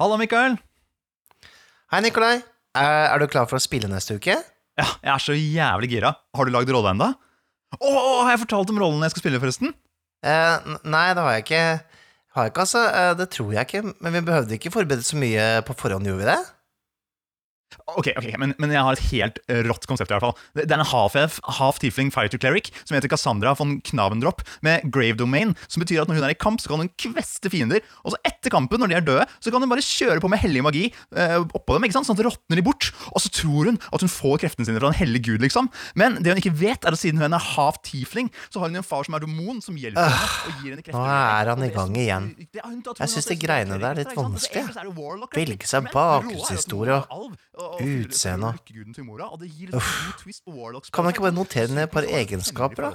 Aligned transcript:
Halla, 0.00 0.16
Mikael. 0.20 0.56
Hei, 1.92 2.00
Nikolai. 2.04 2.40
Er, 2.78 3.08
er 3.12 3.20
du 3.20 3.26
klar 3.30 3.48
for 3.50 3.58
å 3.58 3.62
spille 3.62 3.90
neste 3.90 4.16
uke? 4.16 4.38
Ja, 4.80 4.86
jeg 5.04 5.12
er 5.12 5.20
så 5.22 5.34
jævlig 5.36 5.90
gira. 5.92 6.14
Har 6.36 6.48
du 6.48 6.52
lagd 6.54 6.70
rolle 6.72 6.94
ennå? 6.94 7.10
Å, 7.76 7.90
har 8.24 8.30
jeg 8.34 8.42
fortalt 8.46 8.72
om 8.72 8.80
rollen 8.80 9.04
jeg 9.04 9.12
skal 9.14 9.24
spille, 9.26 9.40
forresten? 9.42 9.74
Eh, 10.24 10.72
nei, 10.88 11.04
det 11.16 11.24
har 11.24 11.36
jeg 11.36 11.44
ikke. 11.44 11.62
Har 12.32 12.46
jeg 12.48 12.54
ikke, 12.54 12.64
altså. 12.64 12.82
Eh, 12.88 13.12
det 13.20 13.28
tror 13.34 13.52
jeg 13.56 13.68
ikke. 13.68 13.82
Men 14.00 14.16
vi 14.16 14.24
behøvde 14.30 14.56
ikke 14.56 14.72
forberede 14.74 15.04
så 15.06 15.20
mye 15.20 15.46
på 15.68 15.76
forhånd, 15.78 16.08
gjorde 16.08 16.24
vi 16.24 16.30
det? 16.32 16.38
Ok, 17.98 18.10
ok, 18.16 18.28
men, 18.40 18.54
men 18.62 18.72
jeg 18.74 18.84
har 18.86 18.96
et 18.96 19.06
helt 19.12 19.40
rått 19.68 19.86
konsept, 19.90 20.10
i 20.10 20.16
hvert 20.16 20.24
fall. 20.24 20.36
Det 20.58 20.68
er 20.68 20.80
en 20.80 20.88
half-elf, 20.92 21.38
half-tiefling 21.58 22.12
fighter 22.14 22.40
cleric 22.40 22.70
som 22.84 22.96
heter 22.96 23.10
Cassandra 23.12 23.54
von 23.58 23.78
Knavendrop 23.86 24.42
med 24.64 24.86
grave 24.92 25.16
domain, 25.20 25.54
som 25.68 25.82
betyr 25.84 26.02
at 26.02 26.10
når 26.10 26.20
hun 26.20 26.26
er 26.28 26.34
i 26.34 26.38
kamp, 26.38 26.60
så 26.62 26.72
kan 26.72 26.82
hun 26.84 26.90
kveste 27.00 27.50
fiender, 27.52 27.82
og 28.02 28.14
så 28.14 28.20
etter 28.28 28.52
kampen, 28.54 28.80
når 28.82 28.92
de 28.92 28.98
er 28.98 29.06
døde, 29.06 29.26
så 29.42 29.52
kan 29.52 29.62
hun 29.64 29.70
bare 29.72 29.84
kjøre 29.84 30.22
på 30.22 30.30
med 30.32 30.42
hellig 30.42 30.64
magi 30.64 30.84
eh, 30.88 31.38
oppå 31.42 31.76
dem, 31.76 31.86
ikke 31.88 31.96
sant? 31.98 32.08
sånn 32.08 32.16
at 32.18 32.22
det 32.22 32.28
råtner 32.28 32.58
de 32.60 32.64
bort, 32.66 32.90
og 33.12 33.22
så 33.22 33.30
tror 33.32 33.70
hun 33.70 33.78
at 33.92 34.04
hun 34.04 34.12
får 34.12 34.40
kreftene 34.44 34.68
sine 34.68 34.80
fra 34.82 34.90
en 34.92 34.98
hellig 34.98 35.22
gud, 35.28 35.42
liksom. 35.44 35.68
Men 35.98 36.18
det 36.22 36.32
hun 36.34 36.40
ikke 36.42 36.54
vet, 36.62 36.84
er 36.84 36.96
at 36.96 37.00
siden 37.02 37.22
hun 37.22 37.36
er 37.36 37.46
half-tiefling, 37.52 38.30
så 38.52 38.62
har 38.62 38.72
hun 38.72 38.80
en 38.80 38.86
far 38.86 39.06
som 39.06 39.16
er 39.18 39.24
domon, 39.24 39.60
som 39.64 39.76
hjelper 39.78 40.02
henne 40.02 40.30
og 40.52 40.64
gir 40.64 40.74
henne 40.74 40.84
krefter. 40.86 40.98
nå 40.98 41.06
er 41.12 41.52
han 41.52 41.66
i 41.66 41.70
gang 41.74 41.96
igjen. 42.02 42.28
Jeg 42.52 43.12
syns 43.14 43.30
de 43.30 43.38
greiene 43.40 43.78
der 43.78 43.92
er 43.92 44.00
litt 44.02 44.10
ikke 44.12 44.18
sant? 44.22 44.36
Og 44.36 44.42
så 44.42 44.58
vanskelig. 44.58 45.38
Velge 45.38 45.68
seg 45.70 45.88
bakgrunnshistorie 45.92 46.98
og 47.62 47.78
Roa 47.78 47.80
jo 47.80 47.86
alv, 47.86 47.92
og- 47.92 48.02
og 48.02 48.06
utseende 48.10 48.46
og- 48.48 48.54
lykkeguden 48.58 48.94
til 48.94 49.04
mora, 49.04 49.28
og 49.32 49.40
det 49.40 49.50
gir 49.54 49.66
en 49.70 49.78
god 49.78 50.18
twist 50.22 50.44
på 50.44 50.54
Warlocks. 50.56 50.90
Kan 50.90 51.04
man 51.04 51.12
ikke 51.14 51.22
bare 51.22 51.32
notere 51.36 51.68
ned 51.68 51.82
et 51.84 51.90
par 51.90 52.02
egenskaper, 52.02 52.82
da? 52.82 52.90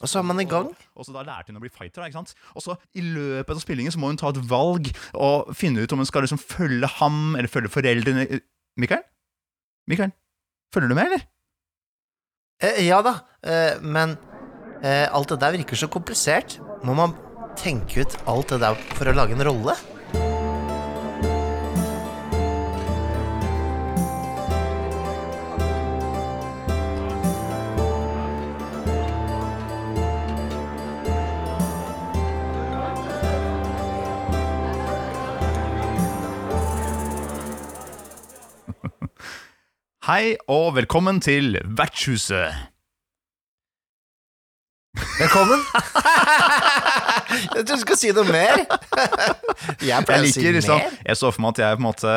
Og 0.00 0.08
så 0.08 0.18
er 0.18 0.22
man 0.22 0.40
i 0.40 0.44
gang. 0.44 0.70
Og 0.96 1.04
så 1.06 1.12
da 1.12 1.22
lærte 1.22 1.46
hun 1.52 1.56
å 1.56 1.60
bli 1.60 1.68
fighter. 1.68 2.02
ikke 2.04 2.12
sant? 2.18 2.34
Og 2.56 2.62
så 2.62 2.76
i 2.94 3.00
løpet 3.00 3.50
av 3.50 3.60
spillingen 3.60 3.92
så 3.92 3.98
må 3.98 4.06
hun 4.08 4.16
ta 4.16 4.28
et 4.28 4.40
valg 4.48 4.90
og 5.14 5.54
finne 5.54 5.82
ut 5.82 5.92
om 5.92 5.98
hun 5.98 6.06
skal 6.06 6.22
liksom 6.22 6.38
følge 6.40 6.86
ham 6.86 7.36
eller 7.36 7.48
følge 7.48 7.68
foreldrene 7.68 8.40
Mikael? 8.76 9.02
Mikael? 9.88 10.12
Følger 10.72 10.88
du 10.88 10.94
med, 10.94 11.04
eller? 11.06 11.22
Eh, 12.62 12.86
ja 12.86 13.00
da, 13.02 13.20
eh, 13.42 13.78
men 13.80 14.16
eh, 14.82 15.08
alt 15.12 15.28
det 15.28 15.40
der 15.40 15.52
virker 15.56 15.76
så 15.76 15.88
komplisert. 15.88 16.58
Må 16.84 16.94
man 16.94 17.14
tenke 17.56 18.00
ut 18.04 18.16
alt 18.28 18.48
det 18.48 18.60
der 18.60 18.74
for 18.94 19.04
å 19.10 19.14
lage 19.16 19.32
en 19.32 19.44
rolle? 19.44 19.74
Hei 40.10 40.32
og 40.50 40.72
velkommen 40.74 41.20
til 41.22 41.52
Vertshuset. 41.78 42.50
Velkommen! 45.20 45.60
jeg 47.30 47.44
trodde 47.52 47.68
du 47.68 47.82
skulle 47.84 47.98
si 48.00 48.10
noe 48.16 48.26
mer. 48.26 48.64
jeg 49.78 49.86
Jeg 49.86 50.02
liker, 50.02 50.18
å 50.18 50.34
si 50.34 50.56
liksom 50.56 50.82
mer. 50.82 50.98
Jeg 51.06 51.20
så 51.20 51.30
for 51.30 51.44
meg 51.44 51.54
at 51.54 51.62
jeg 51.62 51.78
på 51.78 51.84
en 51.84 51.86
måte 51.86 52.16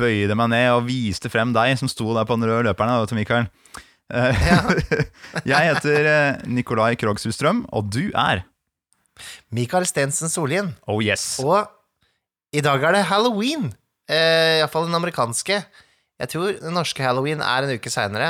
bøyde 0.00 0.40
meg 0.40 0.48
ned 0.54 0.70
og 0.78 0.88
viste 0.88 1.28
frem 1.28 1.52
deg 1.52 1.76
som 1.76 1.92
sto 1.92 2.08
der 2.16 2.24
på 2.24 2.40
den 2.40 2.48
røde 2.48 2.70
løperen. 2.70 3.04
Til 3.04 3.20
Mikael. 3.20 3.52
Eh, 4.08 4.48
jeg 5.52 5.74
heter 5.74 6.12
eh, 6.14 6.42
Nikolai 6.48 6.94
Krogsrud 6.96 7.36
Strøm, 7.36 7.66
og 7.68 7.92
du 7.92 8.06
er 8.16 8.46
Mikael 9.52 9.84
Stensen 9.84 10.32
Sollien. 10.32 10.72
Oh 10.88 11.04
yes. 11.04 11.34
Og 11.44 11.68
i 12.56 12.64
dag 12.64 12.80
er 12.80 12.96
det 12.96 13.08
halloween. 13.12 13.74
Eh, 14.08 14.62
Iallfall 14.62 14.88
den 14.88 15.04
amerikanske. 15.04 15.66
Jeg 16.16 16.30
tror 16.32 16.54
den 16.62 16.72
norske 16.72 17.04
halloween 17.04 17.42
er 17.44 17.66
en 17.66 17.74
uke 17.76 17.90
seinere. 17.92 18.28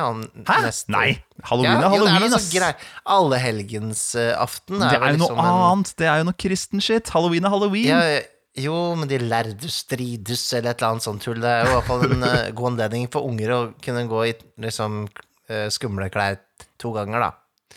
Hæ? 0.48 0.70
Nei, 0.91 1.20
halloween 1.47 1.77
er 1.77 1.87
halloween, 1.93 2.25
noe 2.27 2.41
ass. 2.41 2.49
grei. 2.50 2.72
Allehelgensaften 3.15 4.81
Det 4.81 4.88
er 4.88 4.97
jo 4.97 4.99
jo 4.99 5.05
noe 5.05 5.12
liksom 5.12 5.38
en 5.43 5.61
annet. 5.69 5.93
Det 5.99 6.09
er 6.11 6.19
jo 6.19 6.27
noe 6.31 6.41
kristen 6.47 6.83
shit. 6.83 7.12
Halloween 7.15 7.47
er 7.47 7.55
halloween. 7.55 7.93
ja, 7.93 8.25
Jo, 8.56 8.94
men 8.97 9.05
de 9.11 9.19
lærde 9.21 9.69
strides 9.69 10.47
eller 10.56 10.72
et 10.72 10.81
eller 10.81 10.94
annet 10.94 11.05
sånt 11.05 11.22
tull. 11.22 11.41
Det 11.44 11.50
er 11.50 11.66
jo 11.66 11.75
i 11.75 11.75
hvert 11.77 11.88
fall 11.91 12.05
en 12.09 12.22
uh, 12.25 12.50
god 12.56 12.71
anledning 12.72 13.11
for 13.12 13.28
unger 13.28 13.53
å 13.53 13.59
kunne 13.84 14.06
gå 14.09 14.22
i 14.31 14.32
liksom 14.65 15.03
uh, 15.05 15.66
skumle 15.69 16.09
klær 16.11 16.38
to 16.81 16.93
ganger, 16.97 17.21
da. 17.21 17.77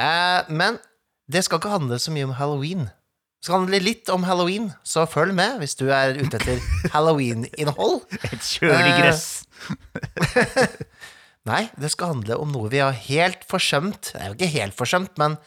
Eh, 0.00 0.48
men 0.56 0.78
det 1.30 1.44
skal 1.44 1.60
ikke 1.60 1.74
handle 1.74 1.98
så 2.00 2.14
mye 2.14 2.30
om 2.30 2.32
halloween. 2.38 2.88
Skal 3.40 3.62
handle 3.62 3.78
litt 3.80 4.10
om 4.12 4.26
halloween, 4.28 4.68
så 4.84 5.06
følg 5.08 5.32
med 5.36 5.62
hvis 5.62 5.78
du 5.80 5.86
er 5.88 6.18
ute 6.18 6.36
etter 6.36 6.60
halloween-innhold. 6.94 8.02
Et 8.28 8.50
kjølig 8.58 8.92
gress. 8.98 9.24
Nei, 11.48 11.62
det 11.80 11.88
skal 11.94 12.12
handle 12.12 12.36
om 12.36 12.52
noe 12.52 12.68
vi 12.72 12.82
har 12.82 12.92
helt 13.08 13.46
forsømt. 13.48 14.12
Det 14.12 14.20
er 14.20 14.28
jo 14.28 14.36
ikke 14.36 14.52
helt 14.58 14.76
forsømt, 14.76 15.16
men 15.20 15.38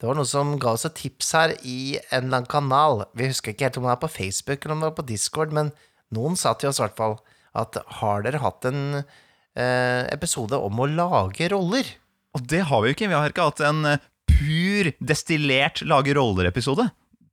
det 0.00 0.08
var 0.08 0.18
noe 0.18 0.26
som 0.26 0.56
ga 0.58 0.74
oss 0.74 0.88
et 0.88 0.96
tips 0.98 1.30
her 1.36 1.54
i 1.62 1.78
en 2.10 2.26
eller 2.26 2.40
annen 2.40 2.50
kanal. 2.50 3.04
Vi 3.14 3.30
husker 3.30 3.54
ikke 3.54 3.68
helt 3.68 3.78
om 3.78 3.86
det 3.86 3.92
var 3.92 4.02
på 4.02 4.14
Facebook 4.16 4.64
eller 4.64 4.74
om 4.74 4.82
det 4.82 4.90
var 4.90 4.98
på 4.98 5.08
Discord, 5.12 5.54
men 5.54 5.70
noen 6.16 6.38
sa 6.40 6.56
til 6.58 6.72
oss 6.72 6.80
i 6.80 6.86
hvert 6.88 6.98
fall 6.98 7.18
at 7.60 7.78
har 8.00 8.24
dere 8.26 8.40
hatt 8.42 8.66
en 8.66 8.82
eh, 9.02 10.02
episode 10.10 10.58
om 10.58 10.82
å 10.82 10.88
lage 10.90 11.50
roller? 11.52 11.86
Og 12.34 12.42
det 12.50 12.64
har 12.66 12.82
vi 12.82 12.90
jo 12.90 12.96
ikke. 12.96 13.10
Vi 13.10 13.18
har 13.18 13.30
ikke 13.30 13.50
hatt 13.52 13.62
en 13.70 13.86
eh, 13.92 14.02
pur, 14.30 14.90
destillert 14.98 15.84
lage 15.86 16.16
roller-episode. 16.18 16.88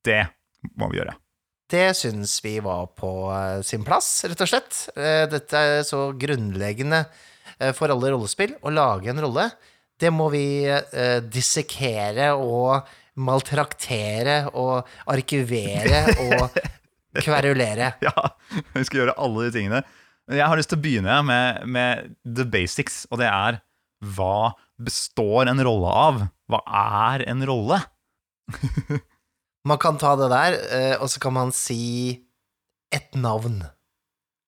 Det 0.07 0.23
må 0.79 0.89
vi 0.91 1.01
gjøre. 1.01 1.15
Det 1.67 1.89
syns 1.99 2.37
vi 2.43 2.59
var 2.63 2.85
på 2.95 3.09
eh, 3.35 3.61
sin 3.67 3.83
plass, 3.87 4.07
rett 4.27 4.43
og 4.43 4.47
slett. 4.47 4.77
Eh, 4.95 5.25
dette 5.27 5.63
er 5.63 5.81
så 5.87 6.05
grunnleggende 6.15 7.01
eh, 7.59 7.73
for 7.75 7.91
alle 7.91 8.13
rollespill. 8.13 8.55
Å 8.63 8.71
lage 8.71 9.11
en 9.11 9.19
rolle, 9.25 9.49
det 9.99 10.11
må 10.13 10.29
vi 10.29 10.45
dissekere 11.33 12.29
og 12.37 12.87
maltraktere 13.17 14.43
og 14.53 14.87
arkivere 15.09 16.03
og 16.27 16.59
kverulere. 17.17 17.95
Ja, 18.05 18.13
vi 18.75 18.85
skal 18.87 19.01
gjøre 19.01 19.17
alle 19.17 19.47
de 19.47 19.55
tingene. 19.57 19.83
Jeg 20.27 20.43
har 20.43 20.59
lyst 20.59 20.71
til 20.71 20.79
å 20.79 20.83
begynne 20.83 21.19
med, 21.25 21.65
med 21.67 22.15
the 22.23 22.45
basics, 22.47 23.05
og 23.11 23.19
det 23.23 23.27
er 23.31 23.59
hva 24.15 24.53
består 24.77 25.49
en 25.49 25.59
rolle 25.65 25.91
av? 26.05 26.23
Hva 26.47 26.61
er 27.09 27.27
en 27.31 27.43
rolle? 27.49 27.81
Man 29.67 29.79
kan 29.81 29.99
ta 29.99 30.13
det 30.19 30.29
der, 30.31 30.57
eh, 30.77 30.93
og 31.01 31.09
så 31.11 31.21
kan 31.23 31.35
man 31.35 31.51
si 31.55 32.15
et 32.93 33.17
navn. 33.19 33.59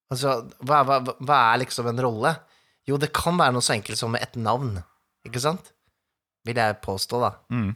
Altså, 0.10 0.40
hva, 0.66 0.84
hva, 0.88 1.02
hva 1.20 1.40
er 1.52 1.66
liksom 1.66 1.90
en 1.92 2.02
rolle? 2.06 2.34
Jo, 2.88 2.98
det 3.02 3.12
kan 3.14 3.38
være 3.38 3.54
noe 3.54 3.66
så 3.66 3.76
enkelt 3.76 4.00
som 4.00 4.16
et 4.18 4.38
navn, 4.40 4.78
ikke 5.28 5.42
sant? 5.44 5.74
Vil 6.48 6.58
jeg 6.58 6.80
påstå, 6.82 7.20
da. 7.22 7.34
Mm. 7.54 7.74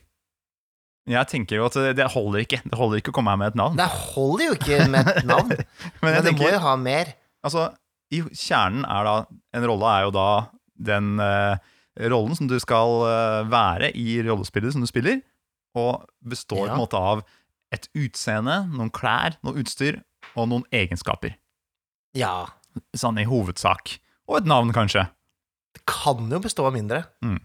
Jeg 1.12 1.28
tenker 1.28 1.60
jo 1.60 1.68
at 1.68 1.76
det, 1.98 2.06
holder 2.14 2.46
ikke. 2.46 2.62
Det 2.64 2.80
holder 2.80 3.02
ikke 3.02 3.12
å 3.12 3.18
komme 3.18 3.34
her 3.34 3.40
med 3.42 3.52
et 3.52 3.60
navn. 3.60 3.76
Det 3.76 3.90
holder 3.92 4.46
jo 4.48 4.56
ikke 4.56 4.80
med 4.94 5.10
et 5.12 5.26
navn, 5.34 5.52
Men 6.00 6.16
men 6.16 6.26
det 6.30 6.36
må 6.40 6.48
jo 6.48 6.62
ha 6.64 6.76
mer. 6.80 7.12
altså, 7.44 7.68
i 8.14 8.22
kjernen 8.38 8.86
er 8.86 9.08
da 9.08 9.14
En 9.58 9.66
rolle 9.66 9.90
er 9.90 10.04
jo 10.06 10.12
da 10.14 10.28
den 10.84 11.16
uh, 11.22 11.58
rollen 12.12 12.38
som 12.38 12.48
du 12.50 12.56
skal 12.62 12.96
uh, 13.04 13.44
være 13.50 13.92
i 14.00 14.22
rollespillet 14.26 14.74
som 14.74 14.84
du 14.84 14.90
spiller, 14.90 15.20
og 15.78 16.04
består 16.22 16.68
på 16.68 16.74
en 16.74 16.82
måte 16.82 17.00
av 17.00 17.24
et 17.74 17.88
utseende, 17.98 18.60
noen 18.70 18.92
klær, 18.94 19.40
noe 19.46 19.58
utstyr 19.64 20.02
og 20.38 20.50
noen 20.52 20.66
egenskaper. 20.74 21.38
Ja, 22.18 22.52
Sånn 22.98 23.20
i 23.22 23.26
hovedsak. 23.30 24.00
Og 24.26 24.40
et 24.40 24.48
navn, 24.50 24.72
kanskje. 24.74 25.04
det 25.78 25.84
kan 25.90 26.26
jo 26.32 26.40
bestå 26.42 26.66
av 26.66 26.74
mindre. 26.74 27.04
Mm. 27.22 27.36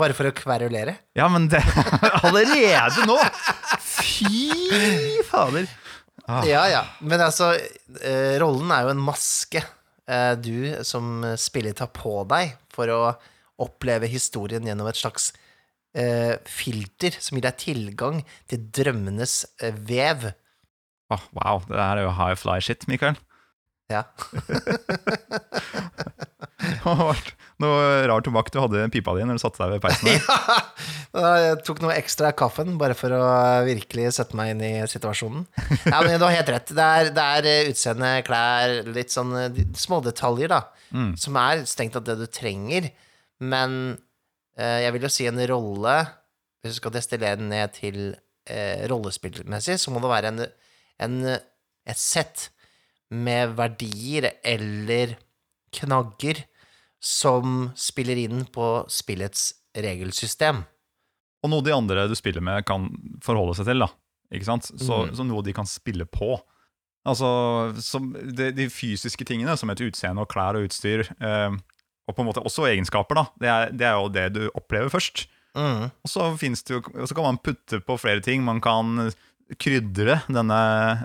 Bare 0.00 0.14
for 0.16 0.24
å 0.28 0.32
kverulere. 0.32 0.94
Ja, 1.18 1.26
men 1.28 1.48
det 1.52 1.60
Allerede 2.24 3.04
nå! 3.08 3.16
Fy 3.84 5.20
fader. 5.28 5.68
Ah. 6.24 6.44
Ja, 6.48 6.62
ja. 6.70 6.82
Men 7.00 7.20
altså, 7.24 7.50
eh, 8.00 8.36
rollen 8.40 8.70
er 8.72 8.86
jo 8.86 8.94
en 8.94 9.02
maske 9.04 9.60
eh, 9.60 10.32
du 10.40 10.70
som 10.86 11.24
spiller 11.40 11.74
tar 11.76 11.90
på 11.96 12.22
deg 12.30 12.54
for 12.72 12.92
å 12.94 13.00
oppleve 13.60 14.08
historien 14.08 14.64
gjennom 14.64 14.88
et 14.88 14.96
slags 15.00 15.32
filter 16.46 17.16
som 17.18 17.36
gir 17.38 17.42
deg 17.48 17.56
tilgang 17.58 18.20
til 18.50 18.62
drømmenes 18.76 19.40
eh, 19.62 19.72
vev. 19.74 20.28
Oh, 21.10 21.24
wow, 21.34 21.62
det 21.66 21.80
her 21.80 21.98
er 21.98 22.06
jo 22.06 22.12
high 22.14 22.36
fly 22.38 22.60
shit, 22.62 22.86
Mikael. 22.86 23.16
Ja. 23.90 24.04
Noe 27.60 27.86
rar 28.08 28.22
tobakk 28.24 28.50
du 28.54 28.60
hadde 28.62 28.84
i 28.86 28.90
pipa 28.92 29.12
di 29.16 29.24
når 29.26 29.36
du 29.38 29.42
satte 29.42 29.60
deg 29.62 29.74
ved 29.76 29.82
peisen. 29.84 30.08
Ja, 31.10 31.30
Jeg 31.42 31.56
tok 31.66 31.80
noe 31.82 31.96
ekstra 31.98 32.28
kaffen 32.38 32.76
bare 32.78 32.94
for 32.94 33.10
å 33.10 33.22
virkelig 33.66 34.12
sette 34.14 34.36
meg 34.38 34.52
inn 34.52 34.60
i 34.62 34.68
situasjonen. 34.88 35.42
Ja, 35.90 35.98
men 36.06 36.20
Du 36.20 36.24
har 36.28 36.36
helt 36.36 36.52
rett. 36.54 36.70
Det 36.70 36.84
er, 36.86 37.08
det 37.16 37.24
er 37.24 37.48
eh, 37.50 37.70
utseende, 37.72 38.10
klær, 38.22 38.76
litt 38.94 39.10
sånn 39.10 39.32
eh, 39.40 39.48
de- 39.56 39.66
smådetaljer, 39.74 40.52
da, 40.54 40.60
Mm. 40.94 41.12
som 41.22 41.36
er 41.38 41.60
strengt 41.70 41.92
tatt 41.94 42.06
det 42.06 42.16
du 42.18 42.24
trenger. 42.30 42.88
Men 43.42 43.74
eh, 43.92 43.98
jeg 44.84 44.92
vil 44.96 45.06
jo 45.06 45.10
si 45.12 45.26
en 45.30 45.40
rolle 45.50 45.94
Hvis 46.60 46.74
du 46.74 46.80
skal 46.80 46.92
destillere 46.92 47.38
den 47.40 47.48
ned 47.52 47.72
til 47.76 47.98
eh, 48.50 48.82
rollespillmessig, 48.90 49.78
så 49.80 49.92
må 49.94 50.00
det 50.02 50.10
være 50.12 50.32
en, 50.34 50.42
en, 51.00 51.14
et 51.88 52.00
sett 52.00 52.50
med 53.10 53.54
verdier 53.58 54.28
eller 54.46 55.16
knagger 55.74 56.42
som 57.00 57.70
spiller 57.80 58.18
inn 58.20 58.44
på 58.52 58.66
spillets 58.92 59.46
regelsystem. 59.74 60.60
Og 61.40 61.48
noe 61.54 61.64
de 61.64 61.72
andre 61.72 62.04
du 62.10 62.14
spiller 62.18 62.44
med, 62.44 62.66
kan 62.68 62.90
forholde 63.24 63.56
seg 63.56 63.70
til. 63.70 63.80
da 63.86 63.88
Ikke 64.36 64.46
sant? 64.50 64.68
Så, 64.76 65.06
Mm. 65.08 65.14
så 65.16 65.24
noe 65.24 65.42
de 65.46 65.54
kan 65.56 65.66
spille 65.66 66.04
på. 66.04 66.34
Altså 67.08 67.72
som 67.80 68.12
de, 68.12 68.50
de 68.52 68.68
fysiske 68.68 69.24
tingene, 69.24 69.56
som 69.56 69.70
et 69.72 69.80
utseende 69.80 70.20
og 70.20 70.28
klær 70.28 70.58
og 70.60 70.68
utstyr, 70.68 71.06
eh, 71.16 71.56
og 72.10 72.16
på 72.16 72.24
en 72.24 72.30
måte 72.30 72.42
også 72.42 72.66
egenskaper, 72.68 73.20
da 73.20 73.26
det 73.40 73.52
er, 73.54 73.74
det 73.74 73.86
er 73.88 73.98
jo 73.98 74.12
det 74.12 74.26
du 74.36 74.42
opplever 74.50 74.92
først. 74.92 75.28
Mm. 75.54 75.88
Og 75.90 76.10
så, 76.10 76.28
jo, 76.30 76.80
så 77.06 77.16
kan 77.16 77.26
man 77.26 77.40
putte 77.42 77.80
på 77.82 77.96
flere 77.98 78.22
ting. 78.24 78.44
Man 78.46 78.60
kan 78.62 79.10
krydre 79.58 80.20
denne 80.30 80.60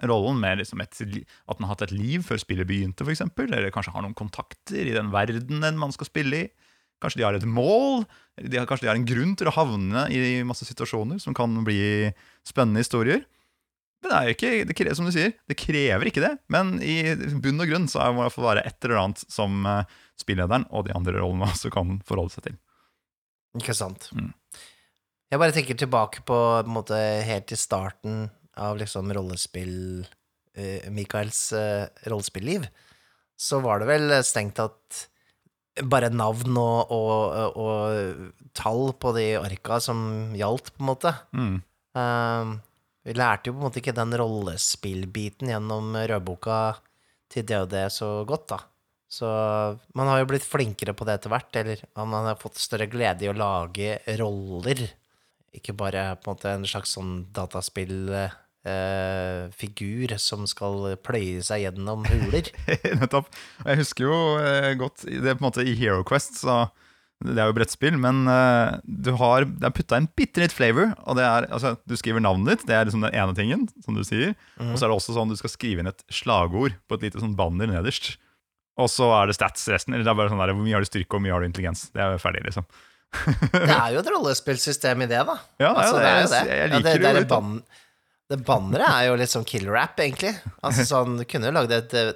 rollen 0.06 0.38
med 0.42 0.60
liksom 0.62 0.84
et, 0.84 1.00
at 1.02 1.57
den 1.57 1.66
har 1.66 1.74
hatt 1.74 1.88
et 1.88 1.96
liv 1.96 2.25
før 2.25 2.42
spillet 2.42 2.68
begynte, 2.69 3.06
f.eks. 3.06 3.24
Eller 3.48 3.72
kanskje 3.74 3.96
har 3.96 4.06
noen 4.06 4.18
kontakter 4.18 4.86
i 4.86 4.94
den 4.94 5.10
verdenen 5.13 5.80
man 5.81 5.96
skal 5.96 6.10
spille 6.10 6.44
i. 6.44 6.52
Kanskje 7.02 7.22
de 7.22 7.25
har 7.28 7.38
et 7.38 7.48
mål. 7.48 8.06
De 8.40 8.60
har, 8.60 8.68
kanskje 8.69 8.86
de 8.86 8.92
har 8.94 9.00
en 9.00 9.08
grunn 9.08 9.34
til 9.38 9.50
å 9.50 9.56
havne 9.56 10.06
i 10.13 10.44
masse 10.48 10.68
situasjoner 10.68 11.19
som 11.24 11.36
kan 11.38 11.58
bli 11.66 12.12
spennende 12.48 12.86
historier. 12.86 13.25
Men 14.04 14.12
det 14.12 14.18
er 14.18 14.28
jo 14.28 14.36
ikke, 14.36 14.54
det 14.69 14.78
krever, 14.78 14.98
som 14.98 15.08
du 15.08 15.13
sier, 15.16 15.31
det 15.50 15.58
krever 15.58 16.10
ikke 16.10 16.24
det. 16.24 16.36
Men 16.54 16.75
i 16.86 17.16
bunn 17.42 17.63
og 17.63 17.72
grunn 17.72 17.88
så 17.90 18.06
må 18.13 18.28
det 18.28 18.44
være 18.46 18.66
et 18.68 18.86
eller 18.86 19.01
annet 19.01 19.24
som 19.34 19.66
eh, 19.66 19.96
spillederen 20.20 20.68
og 20.72 20.88
de 20.88 20.96
andre 20.96 21.18
rollene 21.20 21.50
også 21.52 21.72
kan 21.74 22.00
forholde 22.08 22.36
seg 22.36 22.50
til. 22.50 22.58
Ikke 23.60 23.76
sant. 23.78 24.10
Mm. 24.16 24.32
Jeg 25.32 25.42
bare 25.42 25.56
tenker 25.56 25.80
tilbake 25.80 26.24
på, 26.24 26.36
på 26.36 26.68
en 26.68 26.76
måte, 26.76 27.00
helt 27.28 27.48
til 27.50 27.60
starten 27.60 28.28
av 28.62 28.78
liksom 28.80 29.10
rollespill 29.16 30.06
uh, 30.06 30.88
Mikaels 30.94 31.50
uh, 31.56 31.88
rollespilliv. 32.08 32.68
Så 33.36 33.60
var 33.64 33.82
det 33.82 33.90
vel 33.90 34.16
strengt 34.24 34.56
tatt 34.60 35.06
bare 35.84 36.08
navn 36.14 36.56
og, 36.56 36.92
og, 36.96 37.58
og 37.60 38.52
tall 38.56 38.94
på 38.96 39.12
de 39.18 39.26
orka 39.42 39.82
som 39.84 40.32
gjaldt, 40.38 40.72
på 40.76 40.84
en 40.84 40.92
måte. 40.92 41.12
Mm. 41.36 41.58
Uh, 41.96 42.56
vi 43.06 43.16
lærte 43.18 43.50
jo 43.50 43.58
på 43.58 43.60
en 43.60 43.68
måte 43.68 43.82
ikke 43.82 43.96
den 43.98 44.16
rollespillbiten 44.22 45.52
gjennom 45.52 45.98
rødboka 46.00 46.60
til 47.32 47.46
DOD 47.50 47.76
så 47.92 48.10
godt, 48.30 48.48
da. 48.54 48.62
Så 49.16 49.28
man 49.96 50.10
har 50.12 50.20
jo 50.20 50.28
blitt 50.34 50.44
flinkere 50.48 50.92
på 50.98 51.06
det 51.08 51.14
etter 51.20 51.32
hvert, 51.32 51.54
eller 51.62 51.78
man 51.96 52.26
har 52.28 52.42
fått 52.42 52.58
større 52.60 52.88
glede 52.92 53.24
i 53.24 53.30
å 53.32 53.38
lage 53.38 53.90
roller. 54.20 54.80
Ikke 55.56 55.74
bare 55.78 56.18
på 56.20 56.28
en 56.28 56.34
måte 56.36 56.50
en 56.52 56.68
slags 56.68 56.92
sånn 56.98 57.14
dataspillfigur 57.36 60.10
som 60.20 60.48
skal 60.52 60.98
pløye 61.06 61.42
seg 61.48 61.62
gjennom 61.64 62.04
huler. 62.10 62.46
Nettopp. 63.00 63.28
Jeg 63.64 63.80
husker 63.84 64.04
jo 64.10 64.18
eh, 64.42 64.74
godt 64.80 64.98
Det 65.08 65.30
er 65.30 65.38
på 65.38 65.44
en 65.46 65.48
måte 65.48 65.64
i 65.64 65.78
Hero 65.80 66.04
Quest, 66.08 66.34
så 66.44 66.54
det 67.24 67.40
er 67.40 67.48
jo 67.48 67.56
brettspill, 67.56 67.96
men 67.96 68.28
eh, 68.28 68.76
du 68.84 69.16
har, 69.22 69.48
det 69.48 69.64
er 69.70 69.78
putta 69.78 69.96
inn 70.02 70.12
bitte 70.20 70.44
litt 70.44 70.52
flavor. 70.52 70.92
Og 71.08 71.16
det 71.16 71.24
er, 71.24 71.48
altså, 71.56 71.80
Du 71.88 71.96
skriver 71.96 72.20
navnet 72.20 72.52
ditt, 72.52 72.68
det 72.68 72.76
er 72.76 72.84
liksom 72.90 73.06
den 73.08 73.16
ene 73.16 73.32
tingen, 73.38 73.64
som 73.86 73.96
du 73.96 74.04
sier. 74.04 74.36
Og 74.60 74.76
så 74.76 74.84
er 74.84 74.90
det 74.92 75.00
også 75.00 75.16
sånn 75.16 75.32
du 75.32 75.40
skal 75.40 75.56
skrive 75.56 75.80
inn 75.82 75.94
et 75.94 76.04
slagord 76.12 76.76
på 76.84 77.00
et 77.00 77.04
lite 77.08 77.24
sånn 77.24 77.40
banner 77.40 77.72
nederst. 77.72 78.20
Og 78.77 78.89
så 78.92 79.07
er 79.22 79.30
det 79.31 79.36
stats 79.38 79.68
resten. 79.72 79.94
Eller 79.95 80.04
det 80.04 80.12
er 80.12 80.18
bare 80.19 80.31
sånn 80.33 80.42
der, 80.44 80.51
Hvor 80.54 80.66
mye 80.66 80.75
har 80.75 80.83
du 80.83 80.89
styrke, 80.89 81.07
og 81.13 81.18
hvor 81.18 81.24
mye 81.24 81.31
har 81.36 81.39
du 81.45 81.48
intelligens? 81.48 81.86
Det 81.95 82.01
er 82.04 82.12
jo 82.18 82.19
ferdig, 82.19 82.42
liksom. 82.50 82.66
Det 83.54 83.72
er 83.72 83.94
jo 83.95 84.01
et 84.01 84.10
rollespillsystem 84.12 85.06
i 85.06 85.07
det, 85.07 85.22
da. 85.30 85.36
Ja, 85.63 85.69
altså, 85.72 85.98
det 86.01 86.10
er 86.10 86.18
jo 86.22 86.27
det. 86.27 86.39
det. 86.50 86.56
Jeg 86.60 86.69
Ja, 86.69 86.77
liker 86.77 86.89
det, 86.92 87.01
det 87.01 87.13
det, 87.13 87.22
det 87.22 87.27
ban 87.31 87.57
det 88.25 88.39
banneret 88.42 88.89
er 88.89 89.04
jo 89.12 89.16
litt 89.22 89.30
sånn 89.30 89.44
killer 89.45 89.75
rap, 89.77 90.00
egentlig. 90.01 90.31
Altså 90.66 90.83
sånn, 90.92 91.19
Du 91.22 91.25
kunne 91.30 91.51
jo 91.51 91.54
lagd 91.56 91.72
et 91.75 91.94
eh, 91.94 92.10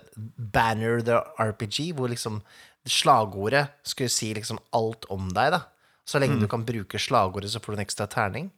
banner 0.57 1.03
the 1.06 1.19
RPG, 1.38 1.91
hvor 1.95 2.09
liksom 2.09 2.39
slagordet 2.89 3.67
skulle 3.85 4.09
si 4.11 4.31
liksom 4.33 4.57
alt 4.75 5.06
om 5.13 5.27
deg, 5.35 5.53
da. 5.53 5.61
Så 6.09 6.17
lenge 6.19 6.39
Mm. 6.39 6.41
du 6.41 6.47
kan 6.50 6.63
bruke 6.65 6.97
slagordet, 6.97 7.51
så 7.53 7.59
får 7.61 7.75
du 7.75 7.77
en 7.77 7.85
ekstra 7.85 8.07
terning. 8.09 8.50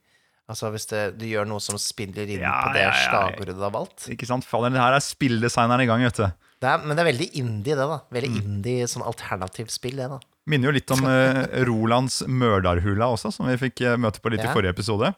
Altså 0.50 0.72
hvis 0.72 0.88
det, 0.88 1.18
du 1.20 1.26
gjør 1.28 1.46
noe 1.48 1.60
som 1.64 1.78
spiller 1.80 2.24
inn 2.28 2.42
Ja, 2.42 2.56
på 2.66 2.74
det 2.76 2.82
ja, 2.86 2.92
ja. 2.92 3.04
slagordet 3.10 3.56
du 3.58 3.62
har 3.62 3.72
valgt. 3.76 4.08
Ikke 4.12 4.26
sant? 4.28 4.48
Faller, 4.48 4.72
det 4.72 4.80
her 4.82 4.96
er 4.96 5.04
spilldesigneren 5.04 5.84
i 5.84 5.90
gang, 5.92 6.02
vet 6.08 6.16
du. 6.24 6.26
Det 6.62 6.70
er, 6.70 6.84
men 6.86 6.94
det 6.98 7.02
er 7.04 7.10
veldig 7.12 7.28
indie, 7.42 7.74
det, 7.76 7.88
da. 7.90 8.00
Veldig 8.14 8.30
Mm. 8.36 8.42
indie 8.46 8.86
sånn 8.90 9.02
alternativt 9.08 9.72
spill, 9.74 9.96
det, 9.98 10.10
da. 10.12 10.20
Minner 10.50 10.70
jo 10.70 10.74
litt 10.78 10.92
om 10.94 11.04
eh, 11.10 11.42
Rolands 11.66 12.22
Mørdarhula 12.30 13.08
også, 13.16 13.32
som 13.34 13.48
vi 13.50 13.58
fikk 13.62 13.82
eh, 13.86 13.98
møte 13.98 14.22
på 14.22 14.30
litt 14.34 14.42
Ja. 14.44 14.52
i 14.52 14.54
forrige 14.54 14.74
episode. 14.76 15.14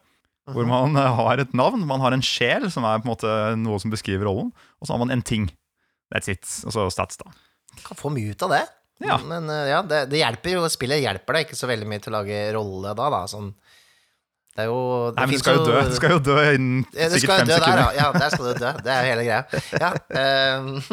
Hvor 0.51 0.65
man 0.67 0.95
eh, 0.99 1.15
har 1.15 1.39
et 1.39 1.53
navn, 1.55 1.85
man 1.87 2.01
har 2.03 2.11
en 2.15 2.23
sjel, 2.23 2.69
som 2.71 2.83
er 2.87 2.99
på 2.99 3.07
en 3.07 3.13
måte 3.15 3.33
noe 3.59 3.79
som 3.79 3.91
beskriver 3.91 4.25
rollen, 4.27 4.51
og 4.81 4.87
så 4.87 4.93
har 4.95 4.99
man 5.03 5.11
en 5.11 5.21
ting. 5.23 5.49
That's 6.13 6.27
it. 6.31 6.43
Og 6.67 6.71
så 6.75 6.87
stats, 6.91 7.17
da. 7.19 7.31
Kan 7.83 7.97
få 7.99 8.11
mye 8.11 8.31
ut 8.35 8.43
av 8.43 8.49
det. 8.55 8.63
Ja. 9.03 9.17
Men 9.23 9.47
eh, 9.49 9.69
ja, 9.71 9.81
det, 9.81 10.09
det 10.11 10.19
hjelper 10.19 10.51
jo. 10.57 10.65
Spillet 10.71 11.01
hjelper 11.03 11.33
deg 11.39 11.47
ikke 11.47 11.59
så 11.59 11.67
veldig 11.71 11.87
mye 11.89 11.99
til 12.03 12.13
å 12.13 12.19
lage 12.21 12.41
rolle 12.55 12.91
da, 12.95 13.07
da. 13.09 13.23
Sånn 13.27 13.53
Det 14.53 14.61
er 14.61 14.67
jo 14.69 15.09
det 15.09 15.17
Nei, 15.17 15.23
men 15.25 15.33
du 15.33 15.39
skal 15.41 15.55
jo 15.57 15.63
dø. 15.65 15.73
Du 15.89 15.95
skal 15.97 16.11
jo 16.13 16.19
dø 16.21 16.35
innen 16.53 16.83
Ja, 16.93 17.07
det 17.09 17.17
sikkert 17.23 17.39
fem 17.41 17.47
dø 17.47 17.53
der, 17.53 17.57
sekunder. 17.63 17.81
ja. 17.81 17.89
ja. 17.97 18.05
Der 18.21 18.29
skal 18.35 18.45
du 18.45 18.53
dø. 18.61 18.69
Det 18.85 18.91
er 18.93 19.01
jo 19.01 19.07
hele 19.09 19.23
greia. 19.25 19.41
Ja, 19.81 19.89
um. 20.61 20.77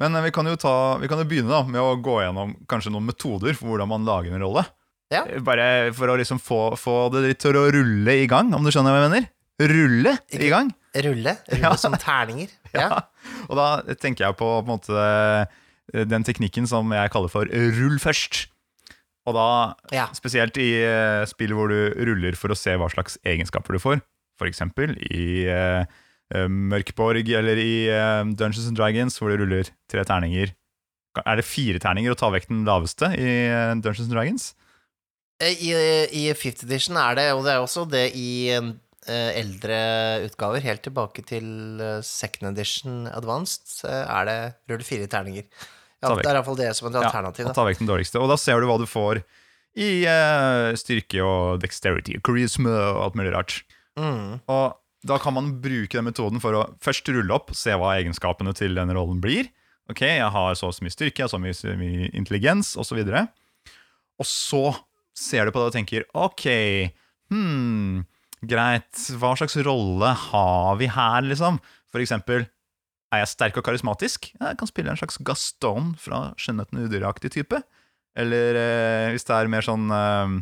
Men 0.00 0.16
eh, 0.16 0.22
vi 0.24 0.30
kan 0.32 0.46
jo 0.48 0.56
ta, 0.56 0.72
vi 1.02 1.08
kan 1.10 1.20
jo 1.20 1.26
begynne 1.28 1.50
da 1.52 1.60
med 1.68 1.80
å 1.82 1.90
gå 2.00 2.14
gjennom 2.22 2.54
kanskje 2.70 2.92
noen 2.94 3.04
metoder 3.10 3.52
for 3.58 3.68
hvordan 3.74 3.90
man 3.90 4.06
lager 4.08 4.32
en 4.36 4.40
rolle. 4.46 4.62
Ja. 5.12 5.24
Eh, 5.28 5.42
Bare 5.44 5.66
for 5.96 6.08
å 6.12 6.16
liksom 6.20 6.40
få, 6.40 6.60
få 6.80 6.94
det 7.12 7.20
litt 7.26 7.40
til 7.42 7.56
å 7.60 7.66
rulle 7.74 8.14
i 8.22 8.26
gang, 8.30 8.52
om 8.56 8.64
du 8.64 8.70
skjønner 8.72 8.94
hva 8.96 9.02
jeg 9.04 9.10
mener? 9.10 9.24
Rulle 9.60 10.12
i 10.32 10.48
gang. 10.48 10.70
rulle. 11.04 11.34
Rulle 11.52 11.76
som 11.82 11.92
terninger. 12.00 12.48
Ja. 12.70 12.86
Og 13.50 13.56
da 13.58 13.64
tenker 13.98 14.28
jeg 14.28 14.36
på, 14.38 14.46
på 14.62 14.68
måte, 14.68 14.94
den 16.06 16.22
teknikken 16.22 16.68
som 16.70 16.86
jeg 16.94 17.10
kaller 17.10 17.26
for 17.32 17.48
rull 17.50 17.96
først. 17.98 18.44
Og 19.28 19.36
da 19.36 19.48
ja. 19.92 20.06
spesielt 20.16 20.56
i 20.60 20.70
uh, 20.80 21.26
spill 21.28 21.52
hvor 21.56 21.72
du 21.72 21.92
ruller 22.08 22.38
for 22.38 22.52
å 22.52 22.58
se 22.58 22.76
hva 22.78 22.88
slags 22.92 23.18
egenskaper 23.26 23.76
du 23.76 23.82
får. 23.82 24.00
Eksempel 24.40 24.94
i 25.12 25.42
eh, 25.52 25.82
eh, 26.32 26.46
Mørkborg 26.48 27.26
eller 27.36 27.58
i 27.60 27.90
uh, 27.92 28.24
Dungeons 28.24 28.70
and 28.70 28.78
Dragons 28.78 29.18
hvor 29.20 29.28
du 29.28 29.42
ruller 29.42 29.68
tre 29.92 30.00
terninger. 30.08 30.54
Er 31.20 31.36
det 31.36 31.44
fire 31.44 31.82
terninger 31.82 32.14
å 32.14 32.16
ta 32.16 32.30
vekk 32.32 32.48
den 32.48 32.62
laveste 32.64 33.10
i 33.20 33.34
Dungeons 33.84 34.06
and 34.06 34.14
Dragons? 34.14 34.46
I, 35.44 35.74
I 36.16 36.22
fifth 36.32 36.64
edition 36.64 36.96
er 36.96 37.18
det, 37.18 37.26
og 37.36 37.44
det 37.44 37.52
er 37.52 37.60
også 37.60 37.84
det 37.92 38.06
i 38.16 38.48
eldre 39.10 39.76
utgaver, 40.24 40.64
helt 40.64 40.86
tilbake 40.88 41.26
til 41.28 41.84
second 42.06 42.54
edition 42.54 43.04
advanced, 43.12 43.82
er 43.84 44.24
det 44.28 44.40
rull 44.72 44.88
fire 44.88 45.10
terninger. 45.12 45.44
Ja, 46.00 46.14
det 46.16 46.24
er 46.24 46.38
iallfall 46.38 46.58
det 46.58 46.70
som 46.78 46.88
et 46.88 46.96
alternativ. 46.96 47.44
og 47.44 47.52
da. 47.52 47.56
ta 47.58 47.66
vekk 47.68 47.82
den 47.82 47.90
dårligste. 47.90 48.20
Og 48.22 48.30
da 48.30 48.36
ser 48.40 48.60
du 48.60 48.68
hva 48.70 48.78
du 48.80 48.86
får 48.88 49.22
i 49.78 49.90
uh, 50.08 50.72
styrke 50.78 51.22
og 51.22 51.60
dexterity, 51.62 52.16
charisma 52.26 52.72
og 52.72 53.02
alt 53.04 53.18
mulig 53.20 53.34
rart. 53.34 53.60
Mm. 54.00 54.40
Og 54.50 54.64
da 55.06 55.16
kan 55.20 55.36
man 55.36 55.54
bruke 55.62 55.96
den 55.96 56.06
metoden 56.08 56.42
for 56.42 56.56
å 56.56 56.66
først 56.84 57.08
rulle 57.12 57.36
opp, 57.36 57.54
se 57.56 57.74
hva 57.76 57.94
egenskapene 57.98 58.52
til 58.56 58.76
denne 58.76 58.96
rollen 58.96 59.20
blir. 59.22 59.48
Ok, 59.90 60.04
jeg 60.06 60.32
har 60.32 60.56
så 60.58 60.70
og 60.70 60.76
så 60.76 60.84
mye 60.86 60.94
styrke, 60.94 61.18
jeg 61.18 61.26
har 61.26 61.32
så 61.32 61.40
mye, 61.42 61.56
så 61.56 61.74
mye 61.78 62.10
intelligens, 62.16 62.74
osv. 62.78 63.00
Og, 63.00 63.74
og 64.20 64.28
så 64.28 64.64
ser 65.16 65.46
du 65.46 65.54
på 65.54 65.62
det 65.62 65.70
og 65.70 65.76
tenker 65.76 66.06
ok, 66.16 66.46
hmm, 67.32 68.02
greit, 68.50 69.04
hva 69.20 69.34
slags 69.38 69.58
rolle 69.66 70.12
har 70.28 70.78
vi 70.80 70.90
her, 70.92 71.26
liksom? 71.26 71.58
For 71.90 72.02
eksempel, 72.02 72.46
er 73.10 73.22
jeg 73.24 73.32
sterk 73.32 73.58
og 73.58 73.66
karismatisk? 73.66 74.30
Jeg 74.38 74.58
kan 74.60 74.70
spille 74.70 74.92
en 74.92 74.98
slags 75.00 75.18
Gaston 75.26 75.94
fra 75.98 76.30
Skjønnheten 76.38 76.78
og 76.78 76.88
udyraktig 76.88 77.32
type. 77.34 77.62
Eller 78.18 78.58
eh, 78.58 79.08
hvis 79.14 79.26
det 79.26 79.36
er 79.36 79.50
mer 79.50 79.66
sånn 79.66 79.90
eh, 79.94 80.36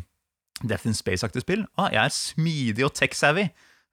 Death 0.69 0.87
in 0.89 0.97
Space-aktig 0.97 1.43
spill. 1.45 1.65
Ah, 1.79 1.89
jeg 1.93 2.01
er 2.03 2.13
smidig 2.13 2.85
og 2.87 2.93
tech-savvy. 2.97 3.47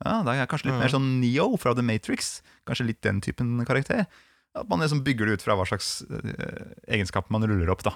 Ja, 0.04 0.18
da 0.26 0.34
er 0.34 0.42
jeg 0.42 0.50
kanskje 0.52 0.68
litt 0.68 0.76
Mm. 0.76 0.82
mer 0.84 0.92
sånn 0.92 1.10
Neo 1.22 1.56
fra 1.56 1.72
The 1.74 1.84
Matrix. 1.84 2.42
Kanskje 2.68 2.88
litt 2.90 3.00
den 3.06 3.20
typen 3.24 3.64
karakter. 3.64 4.04
At 4.56 4.68
man 4.68 4.80
liksom 4.80 5.04
bygger 5.04 5.26
det 5.28 5.38
ut 5.38 5.44
fra 5.44 5.56
hva 5.56 5.66
slags 5.68 6.02
eh, 6.08 6.74
egenskaper 6.88 7.32
man 7.32 7.44
ruller 7.48 7.70
opp, 7.72 7.84
da. 7.86 7.94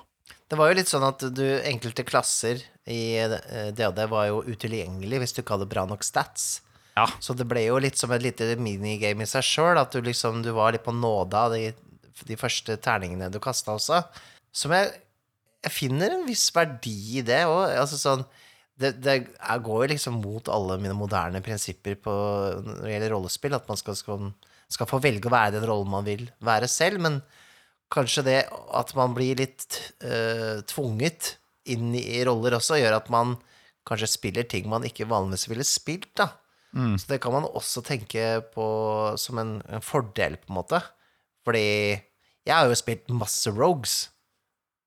Det 0.51 0.59
var 0.59 0.71
jo 0.71 0.79
litt 0.79 0.91
sånn 0.91 1.05
at 1.07 1.23
du, 1.35 1.45
enkelte 1.67 2.05
klasser 2.07 2.61
i 2.87 3.17
eh, 3.19 4.07
var 4.11 4.27
jo 4.31 4.43
utilgjengelig 4.47 5.23
hvis 5.23 5.35
du 5.35 5.43
ikke 5.43 5.57
hadde 5.59 5.71
bra 5.71 5.85
nok 5.89 6.05
stats. 6.07 6.61
Ja. 6.97 7.07
Så 7.23 7.37
det 7.39 7.47
ble 7.49 7.63
jo 7.67 7.79
litt 7.83 7.99
som 8.01 8.13
et 8.15 8.25
lite 8.25 8.49
minigame 8.61 9.25
i 9.25 9.31
seg 9.31 9.47
sjøl, 9.47 9.79
at 9.81 9.95
du 9.95 10.03
liksom 10.05 10.43
du 10.45 10.51
var 10.57 10.75
litt 10.75 10.85
på 10.87 10.95
nåde 10.95 11.39
av 11.39 11.55
de, 11.55 11.71
de 12.27 12.39
første 12.41 12.77
terningene 12.83 13.31
du 13.33 13.39
kasta 13.43 13.77
også. 13.79 14.03
Som 14.53 14.75
jeg, 14.75 14.93
jeg 15.65 15.75
finner 15.77 16.17
en 16.17 16.27
viss 16.29 16.49
verdi 16.55 17.21
i 17.21 17.25
det 17.27 17.45
òg. 17.49 17.69
Altså 17.79 18.01
sånn 18.01 18.27
det, 18.81 18.95
det 19.05 19.17
går 19.65 19.85
jo 19.85 19.91
liksom 19.93 20.21
mot 20.25 20.49
alle 20.53 20.79
mine 20.81 20.97
moderne 20.97 21.43
prinsipper 21.45 21.99
på, 22.01 22.15
når 22.65 22.81
det 22.87 22.95
gjelder 22.95 23.13
rollespill, 23.15 23.57
at 23.57 23.69
man 23.69 23.81
skal, 23.81 23.97
skal, 23.99 24.31
skal 24.73 24.89
få 24.89 25.01
velge 25.05 25.29
å 25.29 25.35
være 25.35 25.59
den 25.59 25.67
rollen 25.69 25.93
man 25.93 26.07
vil 26.07 26.25
være 26.45 26.69
selv, 26.71 27.03
men 27.05 27.21
kanskje 27.93 28.25
det 28.25 28.39
at 28.49 28.95
man 28.97 29.13
blir 29.17 29.41
litt 29.41 29.77
eh, 30.01 30.63
tvunget 30.71 31.35
inn 31.71 31.93
i 31.99 32.23
roller 32.25 32.57
også, 32.57 32.79
gjør 32.81 32.97
at 33.03 33.11
man 33.13 33.37
kanskje 33.89 34.09
spiller 34.15 34.47
ting 34.49 34.69
man 34.71 34.87
ikke 34.87 35.09
vanligvis 35.11 35.49
ville 35.51 35.67
spilt, 35.67 36.13
da. 36.17 36.31
Mm. 36.77 36.95
Så 36.99 37.11
det 37.11 37.19
kan 37.23 37.35
man 37.35 37.49
også 37.49 37.83
tenke 37.87 38.41
på 38.55 38.67
som 39.19 39.41
en, 39.43 39.59
en 39.69 39.85
fordel, 39.85 40.39
på 40.39 40.53
en 40.53 40.59
måte. 40.61 40.81
Fordi 41.47 41.67
jeg 42.47 42.55
har 42.55 42.69
jo 42.69 42.79
spilt 42.79 43.11
masse 43.13 43.51
Rogues 43.53 44.11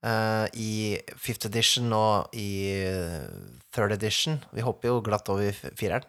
uh, 0.06 0.48
i 0.54 0.98
fifth 1.20 1.48
edition 1.50 1.92
og 1.96 2.34
i 2.38 2.72
eh, 2.80 3.28
third 3.75 3.96
edition. 3.96 4.40
Vi 4.54 4.66
hopper 4.66 4.92
jo 4.92 5.04
glatt 5.06 5.30
over 5.32 5.54
fireren. 5.78 6.08